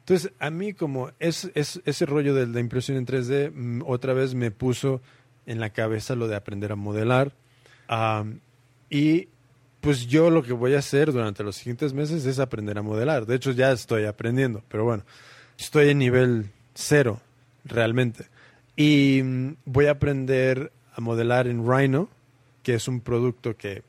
entonces, 0.00 0.32
a 0.38 0.50
mí 0.50 0.72
como 0.72 1.10
es, 1.18 1.50
es- 1.54 1.80
ese 1.84 2.06
rollo 2.06 2.34
de 2.34 2.46
la 2.46 2.60
impresión 2.60 2.98
en 2.98 3.06
3D, 3.06 3.50
mm, 3.50 3.82
otra 3.86 4.12
vez 4.12 4.34
me 4.34 4.50
puso 4.50 5.00
en 5.46 5.60
la 5.60 5.70
cabeza 5.70 6.14
lo 6.14 6.28
de 6.28 6.36
aprender 6.36 6.72
a 6.72 6.76
modelar. 6.76 7.32
Y 8.88 9.28
pues 9.80 10.06
yo 10.06 10.30
lo 10.30 10.42
que 10.42 10.52
voy 10.52 10.74
a 10.74 10.78
hacer 10.78 11.12
durante 11.12 11.42
los 11.42 11.56
siguientes 11.56 11.92
meses 11.92 12.24
es 12.24 12.38
aprender 12.38 12.78
a 12.78 12.82
modelar. 12.82 13.26
De 13.26 13.34
hecho, 13.34 13.50
ya 13.50 13.72
estoy 13.72 14.04
aprendiendo, 14.04 14.62
pero 14.68 14.84
bueno, 14.84 15.04
estoy 15.58 15.90
en 15.90 15.98
nivel 15.98 16.50
cero, 16.74 17.20
realmente. 17.64 18.26
Y 18.76 19.20
mm, 19.22 19.56
voy 19.66 19.86
a 19.86 19.92
aprender 19.92 20.72
a 20.94 21.00
modelar 21.00 21.46
en 21.46 21.66
Rhino, 21.66 22.08
que 22.62 22.74
es 22.74 22.88
un 22.88 23.00
producto 23.00 23.56
que 23.56 23.82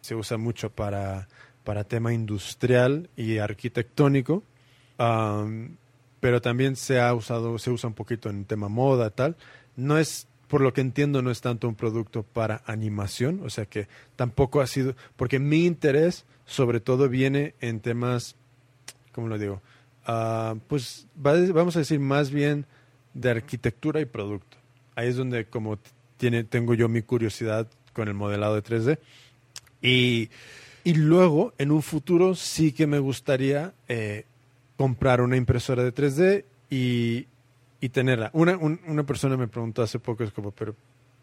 se 0.00 0.14
usa 0.14 0.36
mucho 0.38 0.70
para, 0.70 1.28
para 1.64 1.84
tema 1.84 2.12
industrial 2.12 3.08
y 3.16 3.38
arquitectónico. 3.38 4.42
Pero 6.20 6.40
también 6.42 6.74
se 6.76 7.00
ha 7.00 7.14
usado, 7.14 7.58
se 7.58 7.70
usa 7.70 7.88
un 7.88 7.94
poquito 7.94 8.28
en 8.28 8.44
tema 8.44 8.68
moda, 8.68 9.10
tal. 9.10 9.36
No 9.76 9.98
es, 9.98 10.26
por 10.48 10.60
lo 10.60 10.72
que 10.72 10.80
entiendo, 10.80 11.22
no 11.22 11.30
es 11.30 11.40
tanto 11.40 11.68
un 11.68 11.76
producto 11.76 12.24
para 12.24 12.62
animación, 12.66 13.40
o 13.44 13.50
sea 13.50 13.66
que 13.66 13.86
tampoco 14.16 14.60
ha 14.60 14.66
sido, 14.66 14.96
porque 15.16 15.38
mi 15.38 15.64
interés 15.64 16.24
sobre 16.44 16.80
todo 16.80 17.08
viene 17.08 17.54
en 17.60 17.78
temas, 17.80 18.34
¿cómo 19.12 19.28
lo 19.28 19.38
digo? 19.38 19.60
Ah, 20.06 20.56
pues 20.66 21.06
va- 21.24 21.36
vamos 21.52 21.76
a 21.76 21.80
decir 21.80 22.00
más 22.00 22.30
bien 22.30 22.66
de 23.14 23.30
arquitectura 23.30 24.00
y 24.00 24.04
producto. 24.04 24.56
Ahí 24.94 25.08
es 25.08 25.16
donde 25.16 25.46
como 25.46 25.78
tiene, 26.16 26.44
tengo 26.44 26.74
yo 26.74 26.88
mi 26.88 27.02
curiosidad 27.02 27.68
con 27.92 28.08
el 28.08 28.14
modelado 28.14 28.54
de 28.54 28.62
3D. 28.62 28.98
Y, 29.82 30.30
y 30.84 30.94
luego, 30.94 31.52
en 31.58 31.70
un 31.70 31.82
futuro, 31.82 32.34
sí 32.34 32.72
que 32.72 32.86
me 32.86 32.98
gustaría 32.98 33.74
eh, 33.88 34.24
comprar 34.76 35.20
una 35.20 35.36
impresora 35.36 35.84
de 35.84 35.92
3D 35.94 36.44
y, 36.70 37.26
y 37.80 37.88
tenerla. 37.90 38.30
Una, 38.32 38.56
un- 38.56 38.80
una 38.86 39.04
persona 39.04 39.36
me 39.36 39.48
preguntó 39.48 39.82
hace 39.82 39.98
poco, 39.98 40.24
es 40.24 40.32
como, 40.32 40.50
pero 40.50 40.74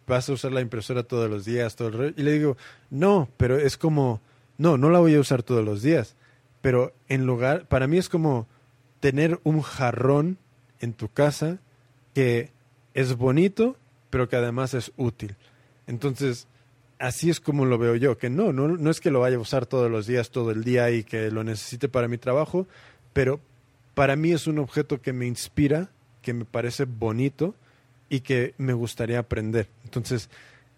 ¿vas 0.08 0.30
a 0.30 0.34
usar 0.34 0.52
la 0.52 0.62
impresora 0.62 1.04
todos 1.04 1.30
los 1.30 1.46
días? 1.46 1.76
Todo 1.76 1.90
el 1.90 1.94
rollo?". 1.94 2.14
Y 2.18 2.24
le 2.24 2.32
digo, 2.34 2.58
no, 2.90 3.28
pero 3.38 3.58
es 3.58 3.78
como, 3.78 4.22
no, 4.58 4.78
no 4.78 4.90
la 4.90 5.00
voy 5.00 5.16
a 5.16 5.20
usar 5.20 5.44
todos 5.44 5.64
los 5.66 5.82
días. 5.82 6.16
Pero 6.62 6.94
en 7.10 7.26
lugar, 7.26 7.68
para 7.68 7.88
mí 7.88 7.98
es 7.98 8.10
como 8.10 8.48
tener 9.02 9.40
un 9.44 9.62
jarrón 9.62 10.38
en 10.80 10.94
tu 10.94 11.10
casa 11.10 11.60
que 12.16 12.50
es 12.96 13.16
bonito, 13.16 13.78
pero 14.10 14.28
que 14.28 14.38
además 14.38 14.74
es 14.74 14.92
útil. 14.98 15.36
Entonces, 15.86 16.48
así 16.98 17.30
es 17.30 17.40
como 17.40 17.66
lo 17.66 17.78
veo 17.78 17.96
yo, 17.96 18.18
que 18.18 18.32
no, 18.32 18.52
no, 18.54 18.70
no 18.70 18.90
es 18.90 19.00
que 19.00 19.12
lo 19.12 19.20
vaya 19.20 19.36
a 19.36 19.40
usar 19.40 19.68
todos 19.68 19.92
los 19.92 20.08
días, 20.08 20.32
todo 20.32 20.50
el 20.50 20.64
día 20.64 20.90
y 20.90 21.04
que 21.04 21.30
lo 21.30 21.44
necesite 21.44 21.90
para 21.90 22.08
mi 22.08 22.18
trabajo, 22.18 22.66
pero 23.14 23.40
para 23.94 24.16
mí 24.16 24.32
es 24.32 24.48
un 24.48 24.58
objeto 24.58 25.00
que 25.02 25.14
me 25.14 25.28
inspira, 25.28 25.92
que 26.24 26.34
me 26.34 26.46
parece 26.46 26.86
bonito 26.86 27.54
y 28.10 28.22
que 28.22 28.56
me 28.58 28.74
gustaría 28.74 29.20
aprender. 29.20 29.70
Entonces, 29.84 30.30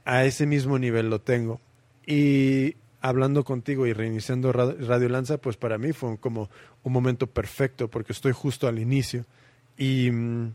a 0.06 0.26
ese 0.26 0.46
mismo 0.46 0.78
nivel 0.80 1.10
lo 1.10 1.22
tengo. 1.22 1.62
Y 2.06 2.76
hablando 3.02 3.44
contigo 3.44 3.86
y 3.86 3.94
reiniciando 3.94 4.52
Ra- 4.52 4.74
Radio 4.80 5.10
Lanza, 5.10 5.38
pues 5.38 5.56
para 5.56 5.78
mí 5.78 5.94
fue 5.94 6.18
como 6.18 6.50
un 6.84 6.94
momento 6.94 7.28
perfecto 7.28 7.90
porque 7.90 8.14
estoy 8.14 8.32
justo 8.32 8.68
al 8.68 8.80
inicio 8.80 9.26
y 9.78 10.10
mm, 10.12 10.54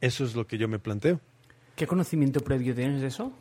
eso 0.00 0.24
es 0.24 0.34
lo 0.34 0.46
que 0.46 0.58
yo 0.58 0.68
me 0.68 0.78
planteo. 0.78 1.20
¿Qué 1.76 1.86
conocimiento 1.86 2.40
previo 2.40 2.74
tienes 2.74 3.00
de 3.00 3.08
eso? 3.08 3.32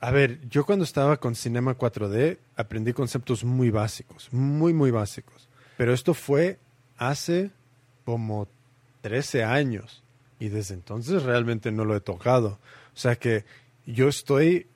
A 0.00 0.10
ver, 0.10 0.40
yo 0.48 0.66
cuando 0.66 0.84
estaba 0.84 1.18
con 1.18 1.34
Cinema 1.34 1.78
4D 1.78 2.38
aprendí 2.56 2.92
conceptos 2.92 3.42
muy 3.44 3.70
básicos, 3.70 4.32
muy, 4.32 4.74
muy 4.74 4.90
básicos. 4.90 5.48
Pero 5.76 5.94
esto 5.94 6.14
fue 6.14 6.58
hace 6.98 7.50
como 8.04 8.48
13 9.00 9.44
años 9.44 10.02
y 10.38 10.48
desde 10.48 10.74
entonces 10.74 11.22
realmente 11.22 11.72
no 11.72 11.84
lo 11.84 11.96
he 11.96 12.00
tocado. 12.00 12.58
O 12.94 12.96
sea 12.98 13.16
que 13.16 13.44
yo 13.86 14.08
estoy 14.08 14.66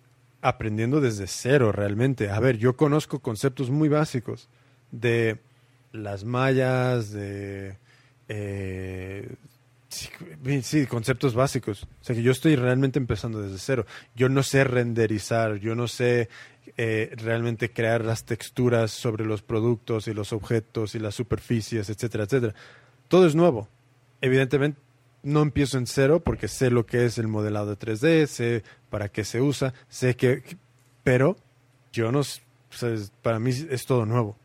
aprendiendo 0.41 1.01
desde 1.01 1.27
cero 1.27 1.73
realmente. 1.73 2.31
A 2.31 2.41
ver, 2.41 2.57
yo 2.59 2.77
conozco 2.77 3.21
conceptos 3.21 3.71
muy 3.71 3.89
básicos 3.89 4.49
de 4.93 5.39
las 5.93 6.25
mallas, 6.25 7.11
de... 7.11 7.77
eh, 8.29 9.35
sí, 10.63 10.87
conceptos 10.87 11.35
básicos. 11.35 11.85
O 11.85 12.05
sea 12.05 12.15
que 12.15 12.23
yo 12.23 12.33
estoy 12.33 12.57
realmente 12.57 12.99
empezando 12.99 13.41
desde 13.41 13.59
cero. 13.59 13.87
Yo 14.15 14.29
no 14.29 14.43
sé 14.43 14.65
renderizar, 14.65 15.57
yo 15.57 15.75
no 15.75 15.89
sé 15.89 16.29
eh, 16.77 17.15
realmente 17.17 17.73
crear 17.73 18.05
las 18.05 18.25
texturas 18.25 18.91
sobre 18.91 19.25
los 19.25 19.43
productos 19.43 20.09
y 20.09 20.15
los 20.15 20.33
objetos 20.33 20.95
y 20.95 20.99
las 20.99 21.15
superficies, 21.15 21.91
etcétera, 21.91 22.25
etcétera. 22.25 22.55
Todo 23.09 23.27
es 23.27 23.35
nuevo. 23.35 23.69
Evidentemente 24.21 24.79
no 25.23 25.43
empiezo 25.43 25.79
en 25.79 25.87
cero 25.87 26.21
porque 26.21 26.49
sé 26.49 26.71
lo 26.71 26.87
que 26.87 27.05
es 27.05 27.19
el 27.19 27.29
modelado 27.29 27.75
de 27.75 27.79
3D, 27.79 28.27
sé 28.27 28.63
para 28.91 29.09
qué 29.09 29.25
se 29.25 29.41
usa, 29.41 29.75
sé 29.89 30.17
que... 30.17 30.43
Pero 31.03 31.37
yo 31.93 32.13
no... 32.13 32.21
o 32.21 32.25
sea, 32.25 32.95
para 33.23 33.39
mí 33.39 33.51
es 33.71 33.87
todo 33.87 34.07
nuevo. 34.07 34.37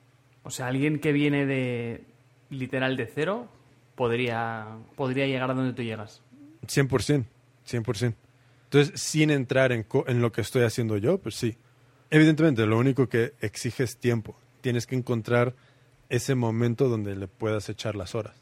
O 0.44 0.50
sea, 0.50 0.68
alguien 0.68 1.00
que 1.00 1.12
viene 1.12 1.46
de 1.46 2.04
literal 2.50 2.98
de 2.98 3.08
cero 3.08 3.48
podría, 3.96 4.68
podría 4.96 5.28
llegar 5.28 5.52
a 5.52 5.54
donde 5.54 5.74
tú 5.74 5.82
llegas. 5.84 6.22
100%, 6.68 7.26
100%. 7.68 8.16
Entonces, 8.66 9.00
sin 9.02 9.30
entrar 9.30 9.72
en, 9.72 9.84
co- 9.84 10.06
en 10.08 10.22
lo 10.22 10.32
que 10.32 10.42
estoy 10.42 10.64
haciendo 10.64 10.98
yo, 10.98 11.18
pues 11.20 11.36
sí. 11.36 11.58
Evidentemente, 12.10 12.66
lo 12.66 12.78
único 12.78 13.08
que 13.08 13.34
exige 13.42 13.84
es 13.84 13.98
tiempo. 13.98 14.36
Tienes 14.62 14.86
que 14.88 14.96
encontrar 14.96 15.54
ese 16.10 16.36
momento 16.36 16.90
donde 16.90 17.16
le 17.16 17.28
puedas 17.28 17.70
echar 17.70 17.96
las 17.96 18.16
horas. 18.16 18.36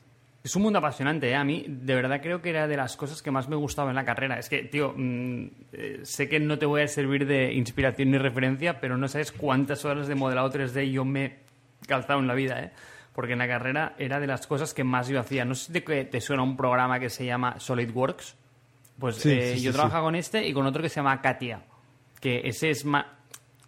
Es 0.44 0.56
un 0.56 0.64
mundo 0.64 0.80
apasionante, 0.80 1.30
¿eh? 1.30 1.36
A 1.36 1.44
mí, 1.44 1.65
de 1.68 1.94
verdad, 1.95 2.19
creo 2.22 2.41
que 2.41 2.49
era 2.49 2.68
de 2.68 2.76
las 2.76 2.98
cosas 2.98 3.22
que 3.22 3.30
más 3.30 3.48
me 3.48 3.56
gustaba 3.56 3.90
en 3.91 3.95
la 3.95 4.06
carrera. 4.06 4.40
Es 4.40 4.49
que, 4.49 4.64
tío, 4.64 4.94
mm, 4.98 5.45
eh, 5.73 5.99
sé 6.03 6.28
que 6.28 6.40
no 6.40 6.57
te 6.57 6.65
voy 6.65 6.82
a 6.82 6.88
servir 6.88 7.28
de 7.28 7.53
inspiración 7.53 8.10
ni 8.11 8.18
referencia, 8.18 8.80
pero 8.80 8.98
no 8.98 9.07
sabes 9.07 9.32
cuántas 9.32 9.86
horas 9.86 10.07
de 10.07 10.15
modelado 10.15 10.49
3D 10.52 10.91
yo 10.91 11.06
me 11.06 11.26
he 11.26 11.40
calzado 11.88 12.19
en 12.19 12.28
la 12.28 12.34
vida, 12.34 12.60
¿eh? 12.60 12.72
Porque 13.14 13.34
en 13.34 13.40
la 13.40 13.48
carrera 13.48 13.94
era 13.98 14.20
de 14.20 14.28
las 14.28 14.48
cosas 14.48 14.74
que 14.74 14.84
más 14.84 15.08
yo 15.10 15.20
hacía. 15.20 15.44
No 15.46 15.54
sé 15.56 15.74
si 15.74 15.82
te, 15.82 16.06
te 16.06 16.22
suena 16.22 16.44
un 16.44 16.56
programa 16.56 17.00
que 17.00 17.10
se 17.10 17.26
llama 17.26 17.60
SolidWorks. 17.60 18.38
Pues 19.00 19.16
Sí, 19.18 19.32
eh, 19.32 19.54
sí, 19.58 19.64
yo 19.64 19.72
sí. 19.72 19.76
trabajaba 19.78 20.06
con 20.06 20.16
este 20.16 20.48
y 20.48 20.54
con 20.54 20.66
otro 20.66 20.82
que 20.82 20.90
se 20.90 20.96
llama 20.98 21.20
Katia. 21.22 21.62
Que 22.20 22.42
ese 22.46 22.70
es 22.70 22.86
más... 22.86 23.06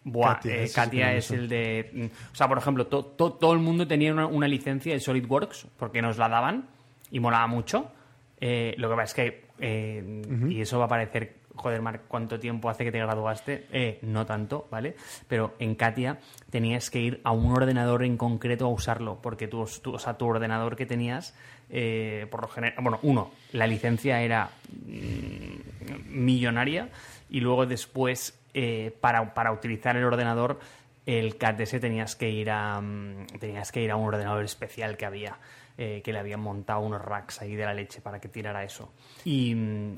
Buah, 0.05 0.35
Katia, 0.35 0.55
eh, 0.63 0.69
Katia 0.73 1.13
es 1.13 1.31
el 1.31 1.47
de... 1.49 1.89
mm, 1.93 2.31
O 2.33 2.35
sea, 2.35 2.47
por 2.47 2.57
ejemplo, 2.57 2.87
to- 2.87 3.05
to- 3.05 3.33
todo 3.33 3.53
el 3.53 3.59
mundo 3.59 3.87
tenía 3.87 4.11
una, 4.13 4.27
una 4.27 4.47
licencia 4.47 4.93
de 4.93 4.99
SolidWorks 4.99 5.67
porque 5.77 6.01
nos 6.01 6.17
la 6.17 6.27
daban 6.29 6.67
y 7.09 7.19
molaba 7.19 7.47
mucho. 7.47 7.91
Eh, 8.39 8.75
lo 8.77 8.89
que 8.89 8.95
pasa 8.95 9.03
es 9.03 9.13
que... 9.13 9.45
eh, 9.59 10.21
Y 10.49 10.61
eso 10.61 10.77
va 10.79 10.85
a 10.85 10.89
parecer 10.89 11.37
joder, 11.55 11.81
Marc, 11.81 12.01
¿cuánto 12.07 12.39
tiempo 12.39 12.69
hace 12.69 12.83
que 12.83 12.91
te 12.91 12.99
graduaste? 12.99 13.67
Eh, 13.71 13.99
no 14.01 14.25
tanto, 14.25 14.67
¿vale? 14.71 14.95
Pero 15.27 15.53
en 15.59 15.75
Katia 15.75 16.19
tenías 16.49 16.89
que 16.89 16.99
ir 16.99 17.21
a 17.23 17.31
un 17.31 17.51
ordenador 17.51 18.03
en 18.03 18.17
concreto 18.17 18.65
a 18.65 18.69
usarlo, 18.69 19.19
porque 19.21 19.47
tu- 19.47 19.61
o 19.61 19.99
sea, 19.99 20.17
tu 20.17 20.25
ordenador 20.27 20.75
que 20.75 20.85
tenías, 20.85 21.35
eh, 21.69 22.27
por 22.31 22.41
lo 22.41 22.47
general, 22.47 22.75
bueno, 22.81 22.99
uno, 23.03 23.31
la 23.51 23.67
licencia 23.67 24.21
era 24.21 24.49
mm, 24.85 26.09
millonaria 26.09 26.89
y 27.29 27.39
luego 27.39 27.65
después, 27.65 28.39
eh, 28.53 28.95
para, 29.01 29.33
para 29.33 29.51
utilizar 29.51 29.95
el 29.97 30.03
ordenador, 30.03 30.59
el 31.05 31.37
CAT-S 31.37 31.79
tenías 31.79 32.15
que 32.15 32.29
ir 32.29 32.49
a 32.49 32.79
mm, 32.79 33.27
tenías 33.39 33.71
que 33.71 33.81
ir 33.81 33.91
a 33.91 33.95
un 33.95 34.07
ordenador 34.07 34.43
especial 34.43 34.95
que 34.97 35.05
había 35.05 35.37
eh, 35.77 36.01
que 36.03 36.13
le 36.13 36.19
habían 36.19 36.39
montado 36.39 36.81
unos 36.81 37.01
racks 37.01 37.41
ahí 37.41 37.55
de 37.55 37.65
la 37.65 37.73
leche 37.73 38.01
para 38.01 38.19
que 38.19 38.29
tirara 38.29 38.63
eso 38.63 38.91
y, 39.25 39.51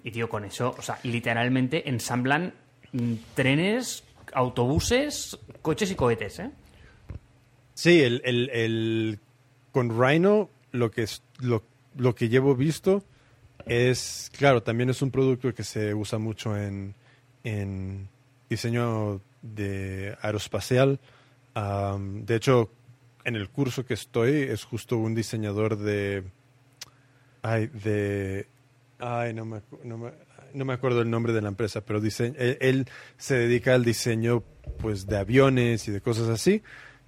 y 0.04 0.12
tío 0.12 0.30
con 0.30 0.46
eso 0.46 0.74
o 0.78 0.82
sea 0.82 0.98
literalmente 1.04 1.90
ensamblan 1.90 2.54
mm, 2.94 3.14
trenes 3.34 4.04
autobuses 4.34 5.38
coches 5.62 5.92
y 5.92 5.96
cohetes 5.96 6.40
¿eh? 6.40 6.52
Sí, 7.74 8.02
el, 8.02 8.22
el- 8.24 8.50
el- 8.52 9.20
con 9.72 9.90
Rhino 9.90 10.50
lo 10.72 10.92
que, 10.92 11.04
es, 11.04 11.22
lo, 11.40 11.64
lo 11.98 12.16
que 12.16 12.30
llevo 12.30 12.56
visto 12.56 13.04
es, 13.66 14.32
claro, 14.38 14.64
también 14.64 14.90
es 14.90 15.02
un 15.02 15.12
producto 15.12 15.54
que 15.54 15.64
se 15.64 15.94
usa 15.94 16.18
mucho 16.20 16.56
en, 16.56 16.94
en 17.44 18.08
diseño 18.50 19.20
de 19.42 20.16
aeroespacial. 20.22 21.00
De 21.56 22.36
hecho, 22.36 22.70
en 23.26 23.36
el 23.36 23.50
curso 23.50 23.86
que 23.86 23.94
estoy 23.96 24.32
es 24.44 24.64
justo 24.64 24.98
un 24.98 25.14
diseñador 25.16 25.78
de... 25.78 26.24
Ay, 27.42 27.68
de... 27.68 28.48
Ay, 29.00 29.34
no 29.34 29.46
me, 29.46 29.62
no 29.84 29.98
me, 29.98 30.12
no 30.54 30.64
me 30.66 30.74
acuerdo 30.74 31.02
el 31.02 31.10
nombre 31.10 31.34
de 31.34 31.42
la 31.42 31.50
empresa, 31.50 31.82
pero 31.82 32.00
él, 32.02 32.88
se 33.18 33.36
dedica 33.36 33.76
al 33.76 33.84
diseño 33.84 34.44
pues 34.80 35.06
de 35.06 35.18
aviones 35.18 35.88
y 35.88 35.92
de 35.92 36.00
cosas 36.02 36.30
así. 36.30 36.64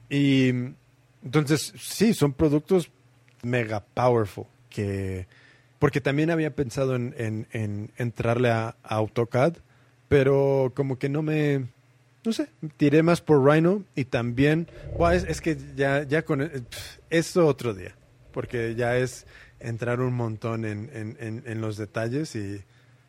Y 0.09 0.49
entonces, 1.23 1.73
sí, 1.79 2.13
son 2.13 2.33
productos 2.33 2.91
mega 3.43 3.83
powerful. 3.85 4.45
Que, 4.69 5.27
porque 5.79 6.01
también 6.01 6.29
había 6.29 6.55
pensado 6.55 6.95
en, 6.95 7.15
en- 7.17 7.47
en 7.51 7.91
entrarle 7.97 8.49
a 8.51 8.75
AutoCAD, 8.83 9.57
pero 10.09 10.73
como 10.75 10.99
que 10.99 11.07
no 11.09 11.21
me. 11.21 11.67
No 12.27 12.33
sé, 12.33 12.49
tiré 12.75 13.03
más 13.03 13.21
por 13.21 13.41
Rhino 13.43 13.83
y 13.95 14.03
también. 14.05 14.67
Buah, 14.97 15.15
es, 15.15 15.23
es 15.23 15.39
que 15.41 15.57
ya, 15.77 16.03
ya 16.03 16.23
con. 16.25 16.41
eh, 16.41 16.49
pf, 16.49 16.99
Eso 17.09 17.47
otro 17.47 17.73
día. 17.73 17.95
Porque 18.33 18.75
ya 18.75 18.97
es 18.97 19.25
entrar 19.61 20.01
un 20.01 20.13
montón 20.13 20.65
en, 20.65 20.89
en- 20.93 21.17
en- 21.19 21.43
en 21.45 21.61
los 21.61 21.77
detalles 21.77 22.35
y, 22.35 22.61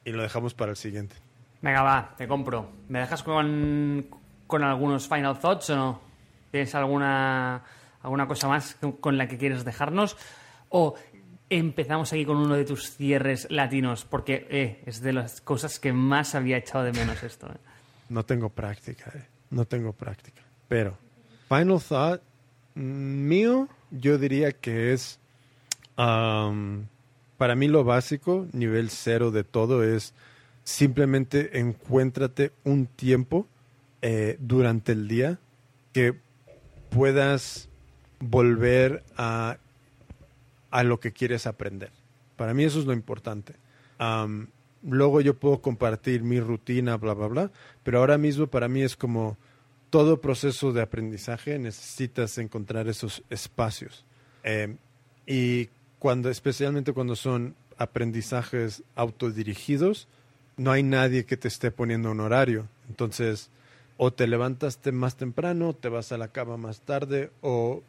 y 0.04 0.12
lo 0.12 0.22
dejamos 0.22 0.54
para 0.54 0.70
el 0.70 0.76
siguiente. 0.76 1.16
venga 1.60 1.82
va 1.82 2.14
te 2.16 2.26
compro 2.28 2.70
me 2.88 3.00
dejas 3.00 3.22
con 3.24 4.06
con 4.46 4.62
algunos 4.62 5.08
final 5.08 5.38
thoughts 5.40 5.68
o 5.70 5.76
no 5.76 6.00
tienes 6.52 6.74
alguna 6.76 7.62
alguna 8.00 8.26
cosa 8.28 8.46
más 8.48 8.76
con 9.00 9.18
la 9.18 9.26
que 9.26 9.36
quieres 9.36 9.64
dejarnos 9.64 10.16
o 10.70 10.94
empezamos 11.50 12.12
aquí 12.12 12.24
con 12.24 12.36
uno 12.36 12.54
de 12.54 12.64
tus 12.64 12.96
cierres 12.96 13.48
latinos 13.50 14.04
porque 14.06 14.46
eh, 14.50 14.82
es 14.86 15.00
de 15.02 15.12
las 15.12 15.40
cosas 15.42 15.78
que 15.80 15.92
más 15.92 16.34
había 16.34 16.56
echado 16.58 16.84
de 16.84 16.92
menos 16.92 17.22
esto 17.24 17.48
eh. 17.48 17.58
No 18.08 18.24
tengo 18.24 18.48
práctica, 18.48 19.12
eh. 19.14 19.26
no 19.50 19.64
tengo 19.64 19.92
práctica. 19.92 20.42
Pero, 20.68 20.96
final 21.48 21.80
thought 21.80 22.22
mm, 22.74 22.80
mío, 22.80 23.68
yo 23.90 24.18
diría 24.18 24.52
que 24.52 24.92
es, 24.92 25.18
am, 25.96 26.86
para 27.36 27.54
mí 27.54 27.68
lo 27.68 27.84
básico, 27.84 28.46
nivel 28.52 28.90
cero 28.90 29.30
de 29.30 29.44
todo, 29.44 29.82
es 29.84 30.14
simplemente 30.64 31.58
encuéntrate 31.58 32.52
un 32.64 32.86
tiempo 32.86 33.46
eh, 34.02 34.36
durante 34.40 34.92
el 34.92 35.08
día 35.08 35.38
que 35.92 36.14
puedas 36.90 37.68
volver 38.20 39.02
a, 39.16 39.58
a 40.70 40.82
lo 40.82 41.00
que 41.00 41.12
quieres 41.12 41.46
aprender. 41.46 41.90
Para 42.36 42.54
mí 42.54 42.64
eso 42.64 42.78
es 42.78 42.86
lo 42.86 42.92
importante. 42.92 43.54
Luego 44.82 45.20
yo 45.20 45.34
puedo 45.34 45.60
compartir 45.60 46.22
mi 46.22 46.40
rutina, 46.40 46.96
bla, 46.96 47.14
bla, 47.14 47.26
bla, 47.26 47.50
pero 47.82 47.98
ahora 47.98 48.18
mismo 48.18 48.46
para 48.46 48.68
mí 48.68 48.82
es 48.82 48.96
como 48.96 49.36
todo 49.90 50.20
proceso 50.20 50.72
de 50.72 50.82
aprendizaje 50.82 51.58
necesitas 51.58 52.38
encontrar 52.38 52.88
esos 52.88 53.22
espacios. 53.30 54.04
Eh, 54.44 54.76
y 55.26 55.68
cuando, 55.98 56.30
especialmente 56.30 56.92
cuando 56.92 57.16
son 57.16 57.54
aprendizajes 57.76 58.82
autodirigidos, 58.94 60.08
no 60.56 60.72
hay 60.72 60.82
nadie 60.82 61.24
que 61.24 61.36
te 61.36 61.48
esté 61.48 61.70
poniendo 61.70 62.10
un 62.10 62.20
horario. 62.20 62.68
Entonces, 62.88 63.50
o 63.96 64.12
te 64.12 64.26
levantas 64.26 64.78
más 64.92 65.16
temprano, 65.16 65.74
te 65.74 65.88
vas 65.88 66.12
a 66.12 66.18
la 66.18 66.28
cama 66.28 66.56
más 66.56 66.80
tarde, 66.80 67.30
o 67.40 67.82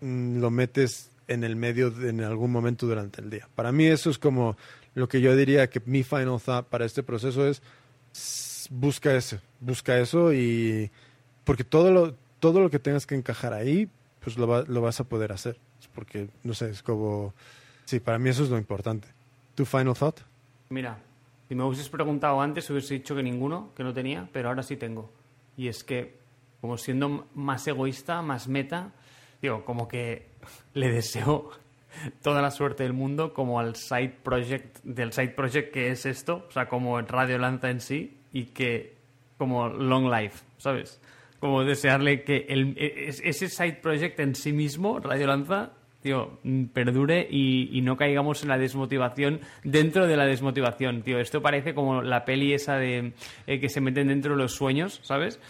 mm, 0.00 0.40
lo 0.40 0.50
metes 0.50 1.10
en 1.28 1.44
el 1.44 1.56
medio 1.56 1.92
en 2.06 2.20
algún 2.20 2.50
momento 2.50 2.86
durante 2.86 3.20
el 3.20 3.30
día. 3.30 3.48
Para 3.54 3.72
mí 3.72 3.86
eso 3.86 4.10
es 4.10 4.18
como 4.18 4.56
lo 4.94 5.08
que 5.08 5.20
yo 5.20 5.34
diría 5.36 5.68
que 5.70 5.80
mi 5.86 6.02
final 6.02 6.40
thought 6.40 6.66
para 6.66 6.84
este 6.84 7.02
proceso 7.02 7.46
es 7.46 7.62
busca 8.70 9.14
eso, 9.14 9.38
busca 9.60 9.98
eso 9.98 10.32
y 10.32 10.90
porque 11.44 11.64
todo 11.64 11.90
lo 11.90 12.14
todo 12.40 12.60
lo 12.60 12.70
que 12.70 12.78
tengas 12.80 13.06
que 13.06 13.14
encajar 13.14 13.52
ahí, 13.52 13.88
pues 14.20 14.36
lo, 14.36 14.48
va- 14.48 14.64
lo 14.66 14.80
vas 14.80 14.98
a 14.98 15.04
poder 15.04 15.30
hacer. 15.30 15.58
Es 15.80 15.86
porque 15.88 16.28
no 16.42 16.54
sé, 16.54 16.70
es 16.70 16.82
como 16.82 17.34
sí, 17.84 18.00
para 18.00 18.18
mí 18.18 18.30
eso 18.30 18.42
es 18.42 18.50
lo 18.50 18.58
importante. 18.58 19.08
¿Tu 19.54 19.64
final 19.64 19.94
thought? 19.94 20.20
Mira, 20.70 20.98
si 21.48 21.54
me 21.54 21.62
hubieses 21.64 21.88
preguntado 21.88 22.40
antes, 22.40 22.68
hubiese 22.70 22.94
dicho 22.94 23.14
que 23.14 23.22
ninguno, 23.22 23.70
que 23.76 23.84
no 23.84 23.92
tenía, 23.94 24.28
pero 24.32 24.48
ahora 24.48 24.62
sí 24.64 24.76
tengo. 24.76 25.10
Y 25.56 25.68
es 25.68 25.84
que, 25.84 26.16
como 26.60 26.78
siendo 26.78 27.28
más 27.34 27.66
egoísta, 27.68 28.22
más 28.22 28.48
meta, 28.48 28.90
digo, 29.40 29.64
como 29.64 29.86
que 29.86 30.28
le 30.74 30.90
deseo 30.90 31.50
toda 32.22 32.42
la 32.42 32.50
suerte 32.50 32.82
del 32.82 32.92
mundo 32.92 33.32
como 33.34 33.60
al 33.60 33.76
side 33.76 34.14
project, 34.22 34.78
del 34.84 35.12
side 35.12 35.28
project 35.30 35.72
que 35.72 35.90
es 35.90 36.06
esto, 36.06 36.46
o 36.48 36.52
sea, 36.52 36.68
como 36.68 37.00
Radio 37.02 37.38
Lanza 37.38 37.70
en 37.70 37.80
sí, 37.80 38.18
y 38.32 38.46
que 38.46 38.94
como 39.38 39.68
long 39.68 40.10
life, 40.12 40.44
¿sabes? 40.58 41.00
Como 41.40 41.64
desearle 41.64 42.22
que 42.22 42.46
el, 42.48 42.74
e- 42.78 43.08
es- 43.08 43.20
ese 43.24 43.48
side 43.48 43.78
project 43.82 44.18
en 44.20 44.34
sí 44.34 44.52
mismo, 44.52 45.00
Radio 45.00 45.26
Lanza, 45.26 45.72
tío, 46.00 46.38
mm, 46.42 46.64
perdure 46.66 47.26
y, 47.30 47.76
y 47.76 47.80
no 47.80 47.96
caigamos 47.96 48.42
en 48.42 48.48
la 48.48 48.58
desmotivación 48.58 49.40
dentro 49.64 50.06
de 50.06 50.16
la 50.16 50.24
desmotivación, 50.26 51.02
tío. 51.02 51.18
Esto 51.18 51.42
parece 51.42 51.74
como 51.74 52.02
la 52.02 52.24
peli 52.24 52.52
esa 52.54 52.76
de 52.76 53.12
eh, 53.46 53.60
que 53.60 53.68
se 53.68 53.80
meten 53.80 54.08
dentro 54.08 54.34
de 54.36 54.42
los 54.42 54.52
sueños, 54.54 55.00
¿sabes? 55.02 55.40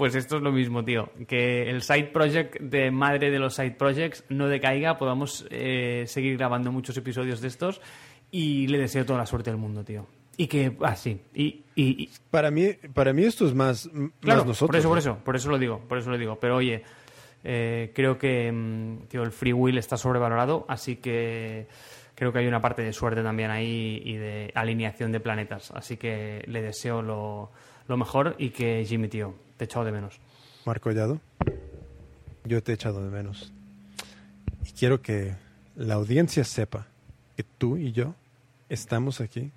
Pues 0.00 0.14
esto 0.14 0.38
es 0.38 0.42
lo 0.42 0.50
mismo, 0.50 0.82
tío. 0.82 1.10
Que 1.28 1.68
el 1.68 1.82
side 1.82 2.04
project 2.04 2.58
de 2.58 2.90
madre 2.90 3.30
de 3.30 3.38
los 3.38 3.54
side 3.54 3.72
projects 3.72 4.24
no 4.30 4.48
decaiga, 4.48 4.96
podamos 4.96 5.46
eh, 5.50 6.04
seguir 6.06 6.38
grabando 6.38 6.72
muchos 6.72 6.96
episodios 6.96 7.42
de 7.42 7.48
estos 7.48 7.82
y 8.30 8.66
le 8.68 8.78
deseo 8.78 9.04
toda 9.04 9.18
la 9.18 9.26
suerte 9.26 9.50
del 9.50 9.58
mundo, 9.58 9.84
tío. 9.84 10.06
Y 10.38 10.46
que, 10.46 10.74
ah, 10.80 10.96
sí. 10.96 11.20
Y, 11.34 11.64
y- 11.74 12.04
y- 12.04 12.10
Para 12.30 12.50
mí 12.50 12.68
para 12.94 13.12
mí 13.12 13.24
esto 13.24 13.46
es 13.46 13.52
más 13.54 13.90
Claro, 14.20 14.38
más 14.38 14.46
nosotros. 14.46 14.68
por 14.68 14.76
eso, 14.78 14.88
por 14.88 14.96
eso, 14.98 15.18
por 15.22 15.36
eso 15.36 15.50
lo 15.50 15.58
digo, 15.58 15.80
por 15.86 15.98
eso 15.98 16.08
lo 16.10 16.16
digo. 16.16 16.38
Pero 16.40 16.56
oye, 16.56 16.82
eh, 17.44 17.92
creo 17.94 18.16
que 18.16 18.50
mm, 18.50 19.06
tío, 19.08 19.22
el 19.22 19.32
free 19.32 19.52
will 19.52 19.76
está 19.76 19.98
sobrevalorado, 19.98 20.64
así 20.66 20.96
que 20.96 21.66
creo 22.14 22.32
que 22.32 22.38
hay 22.38 22.46
una 22.46 22.62
parte 22.62 22.80
de 22.80 22.94
suerte 22.94 23.22
también 23.22 23.50
ahí 23.50 24.00
y 24.02 24.14
de 24.14 24.50
alineación 24.54 25.12
de 25.12 25.20
planetas. 25.20 25.72
Así 25.72 25.98
que 25.98 26.42
le 26.46 26.62
deseo 26.62 27.02
lo, 27.02 27.50
lo 27.90 27.96
mejor 27.96 28.36
y 28.38 28.50
que 28.50 28.84
Jimmy, 28.86 29.08
tío, 29.08 29.34
te 29.56 29.64
he 29.64 29.66
echado 29.66 29.84
de 29.84 29.90
menos. 29.90 30.20
Marco 30.64 30.84
Collado, 30.84 31.20
yo 32.44 32.62
te 32.62 32.70
he 32.70 32.74
echado 32.76 33.02
de 33.04 33.10
menos. 33.10 33.52
Y 34.64 34.70
quiero 34.70 35.02
que 35.02 35.34
la 35.74 35.94
audiencia 35.94 36.44
sepa 36.44 36.86
que 37.36 37.42
tú 37.42 37.76
y 37.76 37.90
yo 37.90 38.14
estamos 38.68 39.20
aquí 39.20 39.50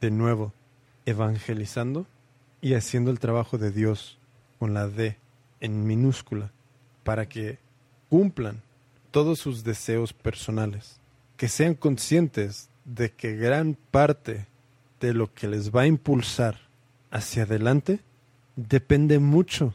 de 0.00 0.10
nuevo 0.10 0.52
evangelizando 1.04 2.06
y 2.60 2.74
haciendo 2.74 3.12
el 3.12 3.20
trabajo 3.20 3.56
de 3.56 3.70
Dios 3.70 4.18
con 4.58 4.74
la 4.74 4.88
D 4.88 5.16
en 5.60 5.86
minúscula 5.86 6.50
para 7.04 7.28
que 7.28 7.60
cumplan 8.08 8.62
todos 9.12 9.38
sus 9.38 9.62
deseos 9.62 10.12
personales, 10.12 10.98
que 11.36 11.46
sean 11.46 11.74
conscientes 11.74 12.68
de 12.84 13.12
que 13.12 13.36
gran 13.36 13.76
parte 13.92 14.48
de 14.98 15.14
lo 15.14 15.32
que 15.32 15.46
les 15.46 15.70
va 15.70 15.82
a 15.82 15.86
impulsar 15.86 16.65
hacia 17.10 17.44
adelante 17.44 18.00
depende 18.56 19.18
mucho 19.18 19.74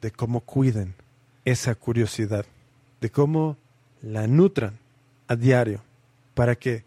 de 0.00 0.10
cómo 0.10 0.40
cuiden 0.40 0.94
esa 1.44 1.74
curiosidad, 1.74 2.46
de 3.00 3.10
cómo 3.10 3.56
la 4.02 4.26
nutran 4.26 4.78
a 5.26 5.36
diario 5.36 5.82
para 6.34 6.54
que 6.54 6.84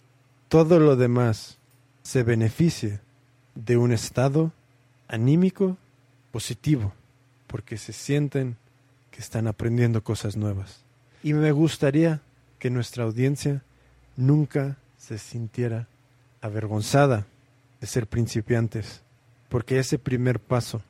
todo 0.48 0.80
lo 0.80 0.96
demás 0.96 1.58
se 2.04 2.24
beneficie 2.24 3.00
de 3.56 3.78
un 3.78 3.92
estado 3.92 4.52
anímico 5.08 5.78
positivo, 6.32 6.94
porque 7.48 7.78
se 7.78 7.94
sienten 7.94 8.58
que 9.12 9.20
están 9.20 9.48
aprendiendo 9.48 10.04
cosas 10.04 10.38
nuevas. 10.38 10.84
Y 11.22 11.34
me 11.34 11.52
gustaría 11.52 12.22
que 12.60 12.70
nuestra 12.70 13.04
audiencia 13.04 13.64
nunca 14.16 14.78
se 14.98 15.18
sintiera 15.18 15.88
avergonzada 16.42 17.26
de 17.80 17.88
ser 17.88 18.08
principiantes 18.08 19.02
porque 19.52 19.80
ese 19.80 20.00
primer 20.00 20.40
paso 20.40 20.82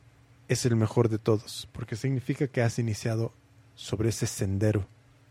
es 0.46 0.64
el 0.66 0.76
mejor 0.76 1.08
de 1.08 1.18
todos, 1.18 1.68
porque 1.72 1.96
significa 1.96 2.46
que 2.46 2.62
has 2.62 2.78
iniciado 2.78 3.32
sobre 3.74 4.10
ese 4.10 4.28
sendero 4.28 4.86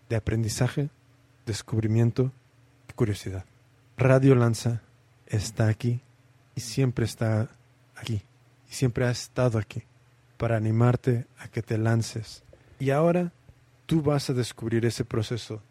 de 0.09 0.17
aprendizaje, 0.17 0.89
descubrimiento 1.45 2.33
y 2.89 2.93
curiosidad. 2.93 3.45
Radio 3.95 4.35
Lanza 4.35 4.81
está 5.27 5.69
aquí 5.69 6.01
y 6.55 6.59
siempre 6.59 7.05
está 7.05 7.47
aquí 7.95 8.21
y 8.69 8.73
siempre 8.73 9.05
ha 9.05 9.11
estado 9.11 9.59
aquí 9.59 9.83
para 10.35 10.57
animarte 10.57 11.25
a 11.37 11.47
que 11.47 11.61
te 11.61 11.77
lances. 11.77 12.43
Y 12.79 12.89
ahora 12.89 13.31
tú 13.85 14.01
vas 14.01 14.29
a 14.29 14.33
descubrir 14.33 14.85
ese 14.85 15.05
proceso 15.05 15.61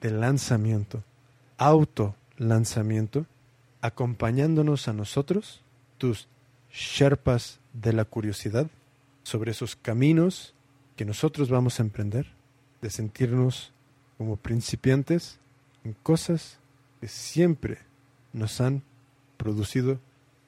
de 0.00 0.12
lanzamiento, 0.12 1.02
auto 1.56 2.14
lanzamiento, 2.36 3.26
acompañándonos 3.80 4.86
a 4.86 4.92
nosotros, 4.92 5.62
tus 5.98 6.28
sherpas 6.78 7.58
de 7.72 7.92
la 7.92 8.04
curiosidad, 8.04 8.70
sobre 9.24 9.50
esos 9.50 9.74
caminos 9.74 10.54
que 10.96 11.04
nosotros 11.04 11.50
vamos 11.50 11.78
a 11.78 11.82
emprender, 11.82 12.26
de 12.80 12.88
sentirnos 12.90 13.72
como 14.16 14.36
principiantes 14.36 15.38
en 15.84 15.94
cosas 16.02 16.58
que 17.00 17.08
siempre 17.08 17.78
nos 18.32 18.60
han 18.60 18.82
producido 19.36 19.98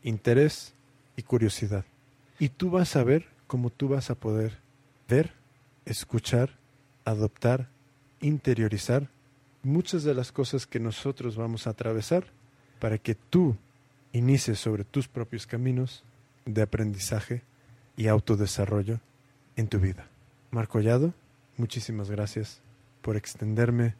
interés 0.05 0.73
y 1.16 1.23
curiosidad. 1.23 1.85
Y 2.39 2.48
tú 2.48 2.70
vas 2.70 2.94
a 2.94 3.02
ver 3.02 3.27
cómo 3.48 3.70
tú 3.70 3.89
vas 3.89 4.11
a 4.11 4.15
poder 4.15 4.59
ver, 5.09 5.32
escuchar, 5.85 6.51
adoptar, 7.05 7.69
interiorizar 8.20 9.09
muchas 9.65 10.05
de 10.05 10.15
las 10.15 10.31
cosas 10.31 10.66
que 10.66 10.78
nosotros 10.78 11.36
vamos 11.36 11.66
a 11.66 11.70
atravesar 11.70 12.24
para 12.78 12.98
que 12.98 13.16
tú 13.16 13.57
inicies 14.12 14.61
sobre 14.61 14.85
tus 14.85 15.09
propios 15.09 15.47
caminos 15.47 16.05
de 16.55 16.63
aprendizaje 16.63 17.43
y 17.97 18.09
autodesarrollo 18.09 19.01
en 19.57 19.69
tu 19.69 19.79
vida. 19.79 20.07
Marco 20.51 20.73
Collado, 20.73 21.15
muchísimas 21.57 22.11
gracias 22.11 22.61
por 23.03 23.17
extenderme 23.17 23.95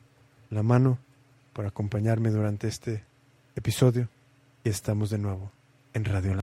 la 0.51 0.63
mano, 0.63 0.99
por 1.53 1.67
acompañarme 1.67 2.31
durante 2.31 2.69
este 2.69 3.05
episodio 3.57 4.09
y 4.65 4.69
estamos 4.69 5.11
de 5.11 5.19
nuevo 5.19 5.53
en 5.95 6.05
Radio 6.05 6.40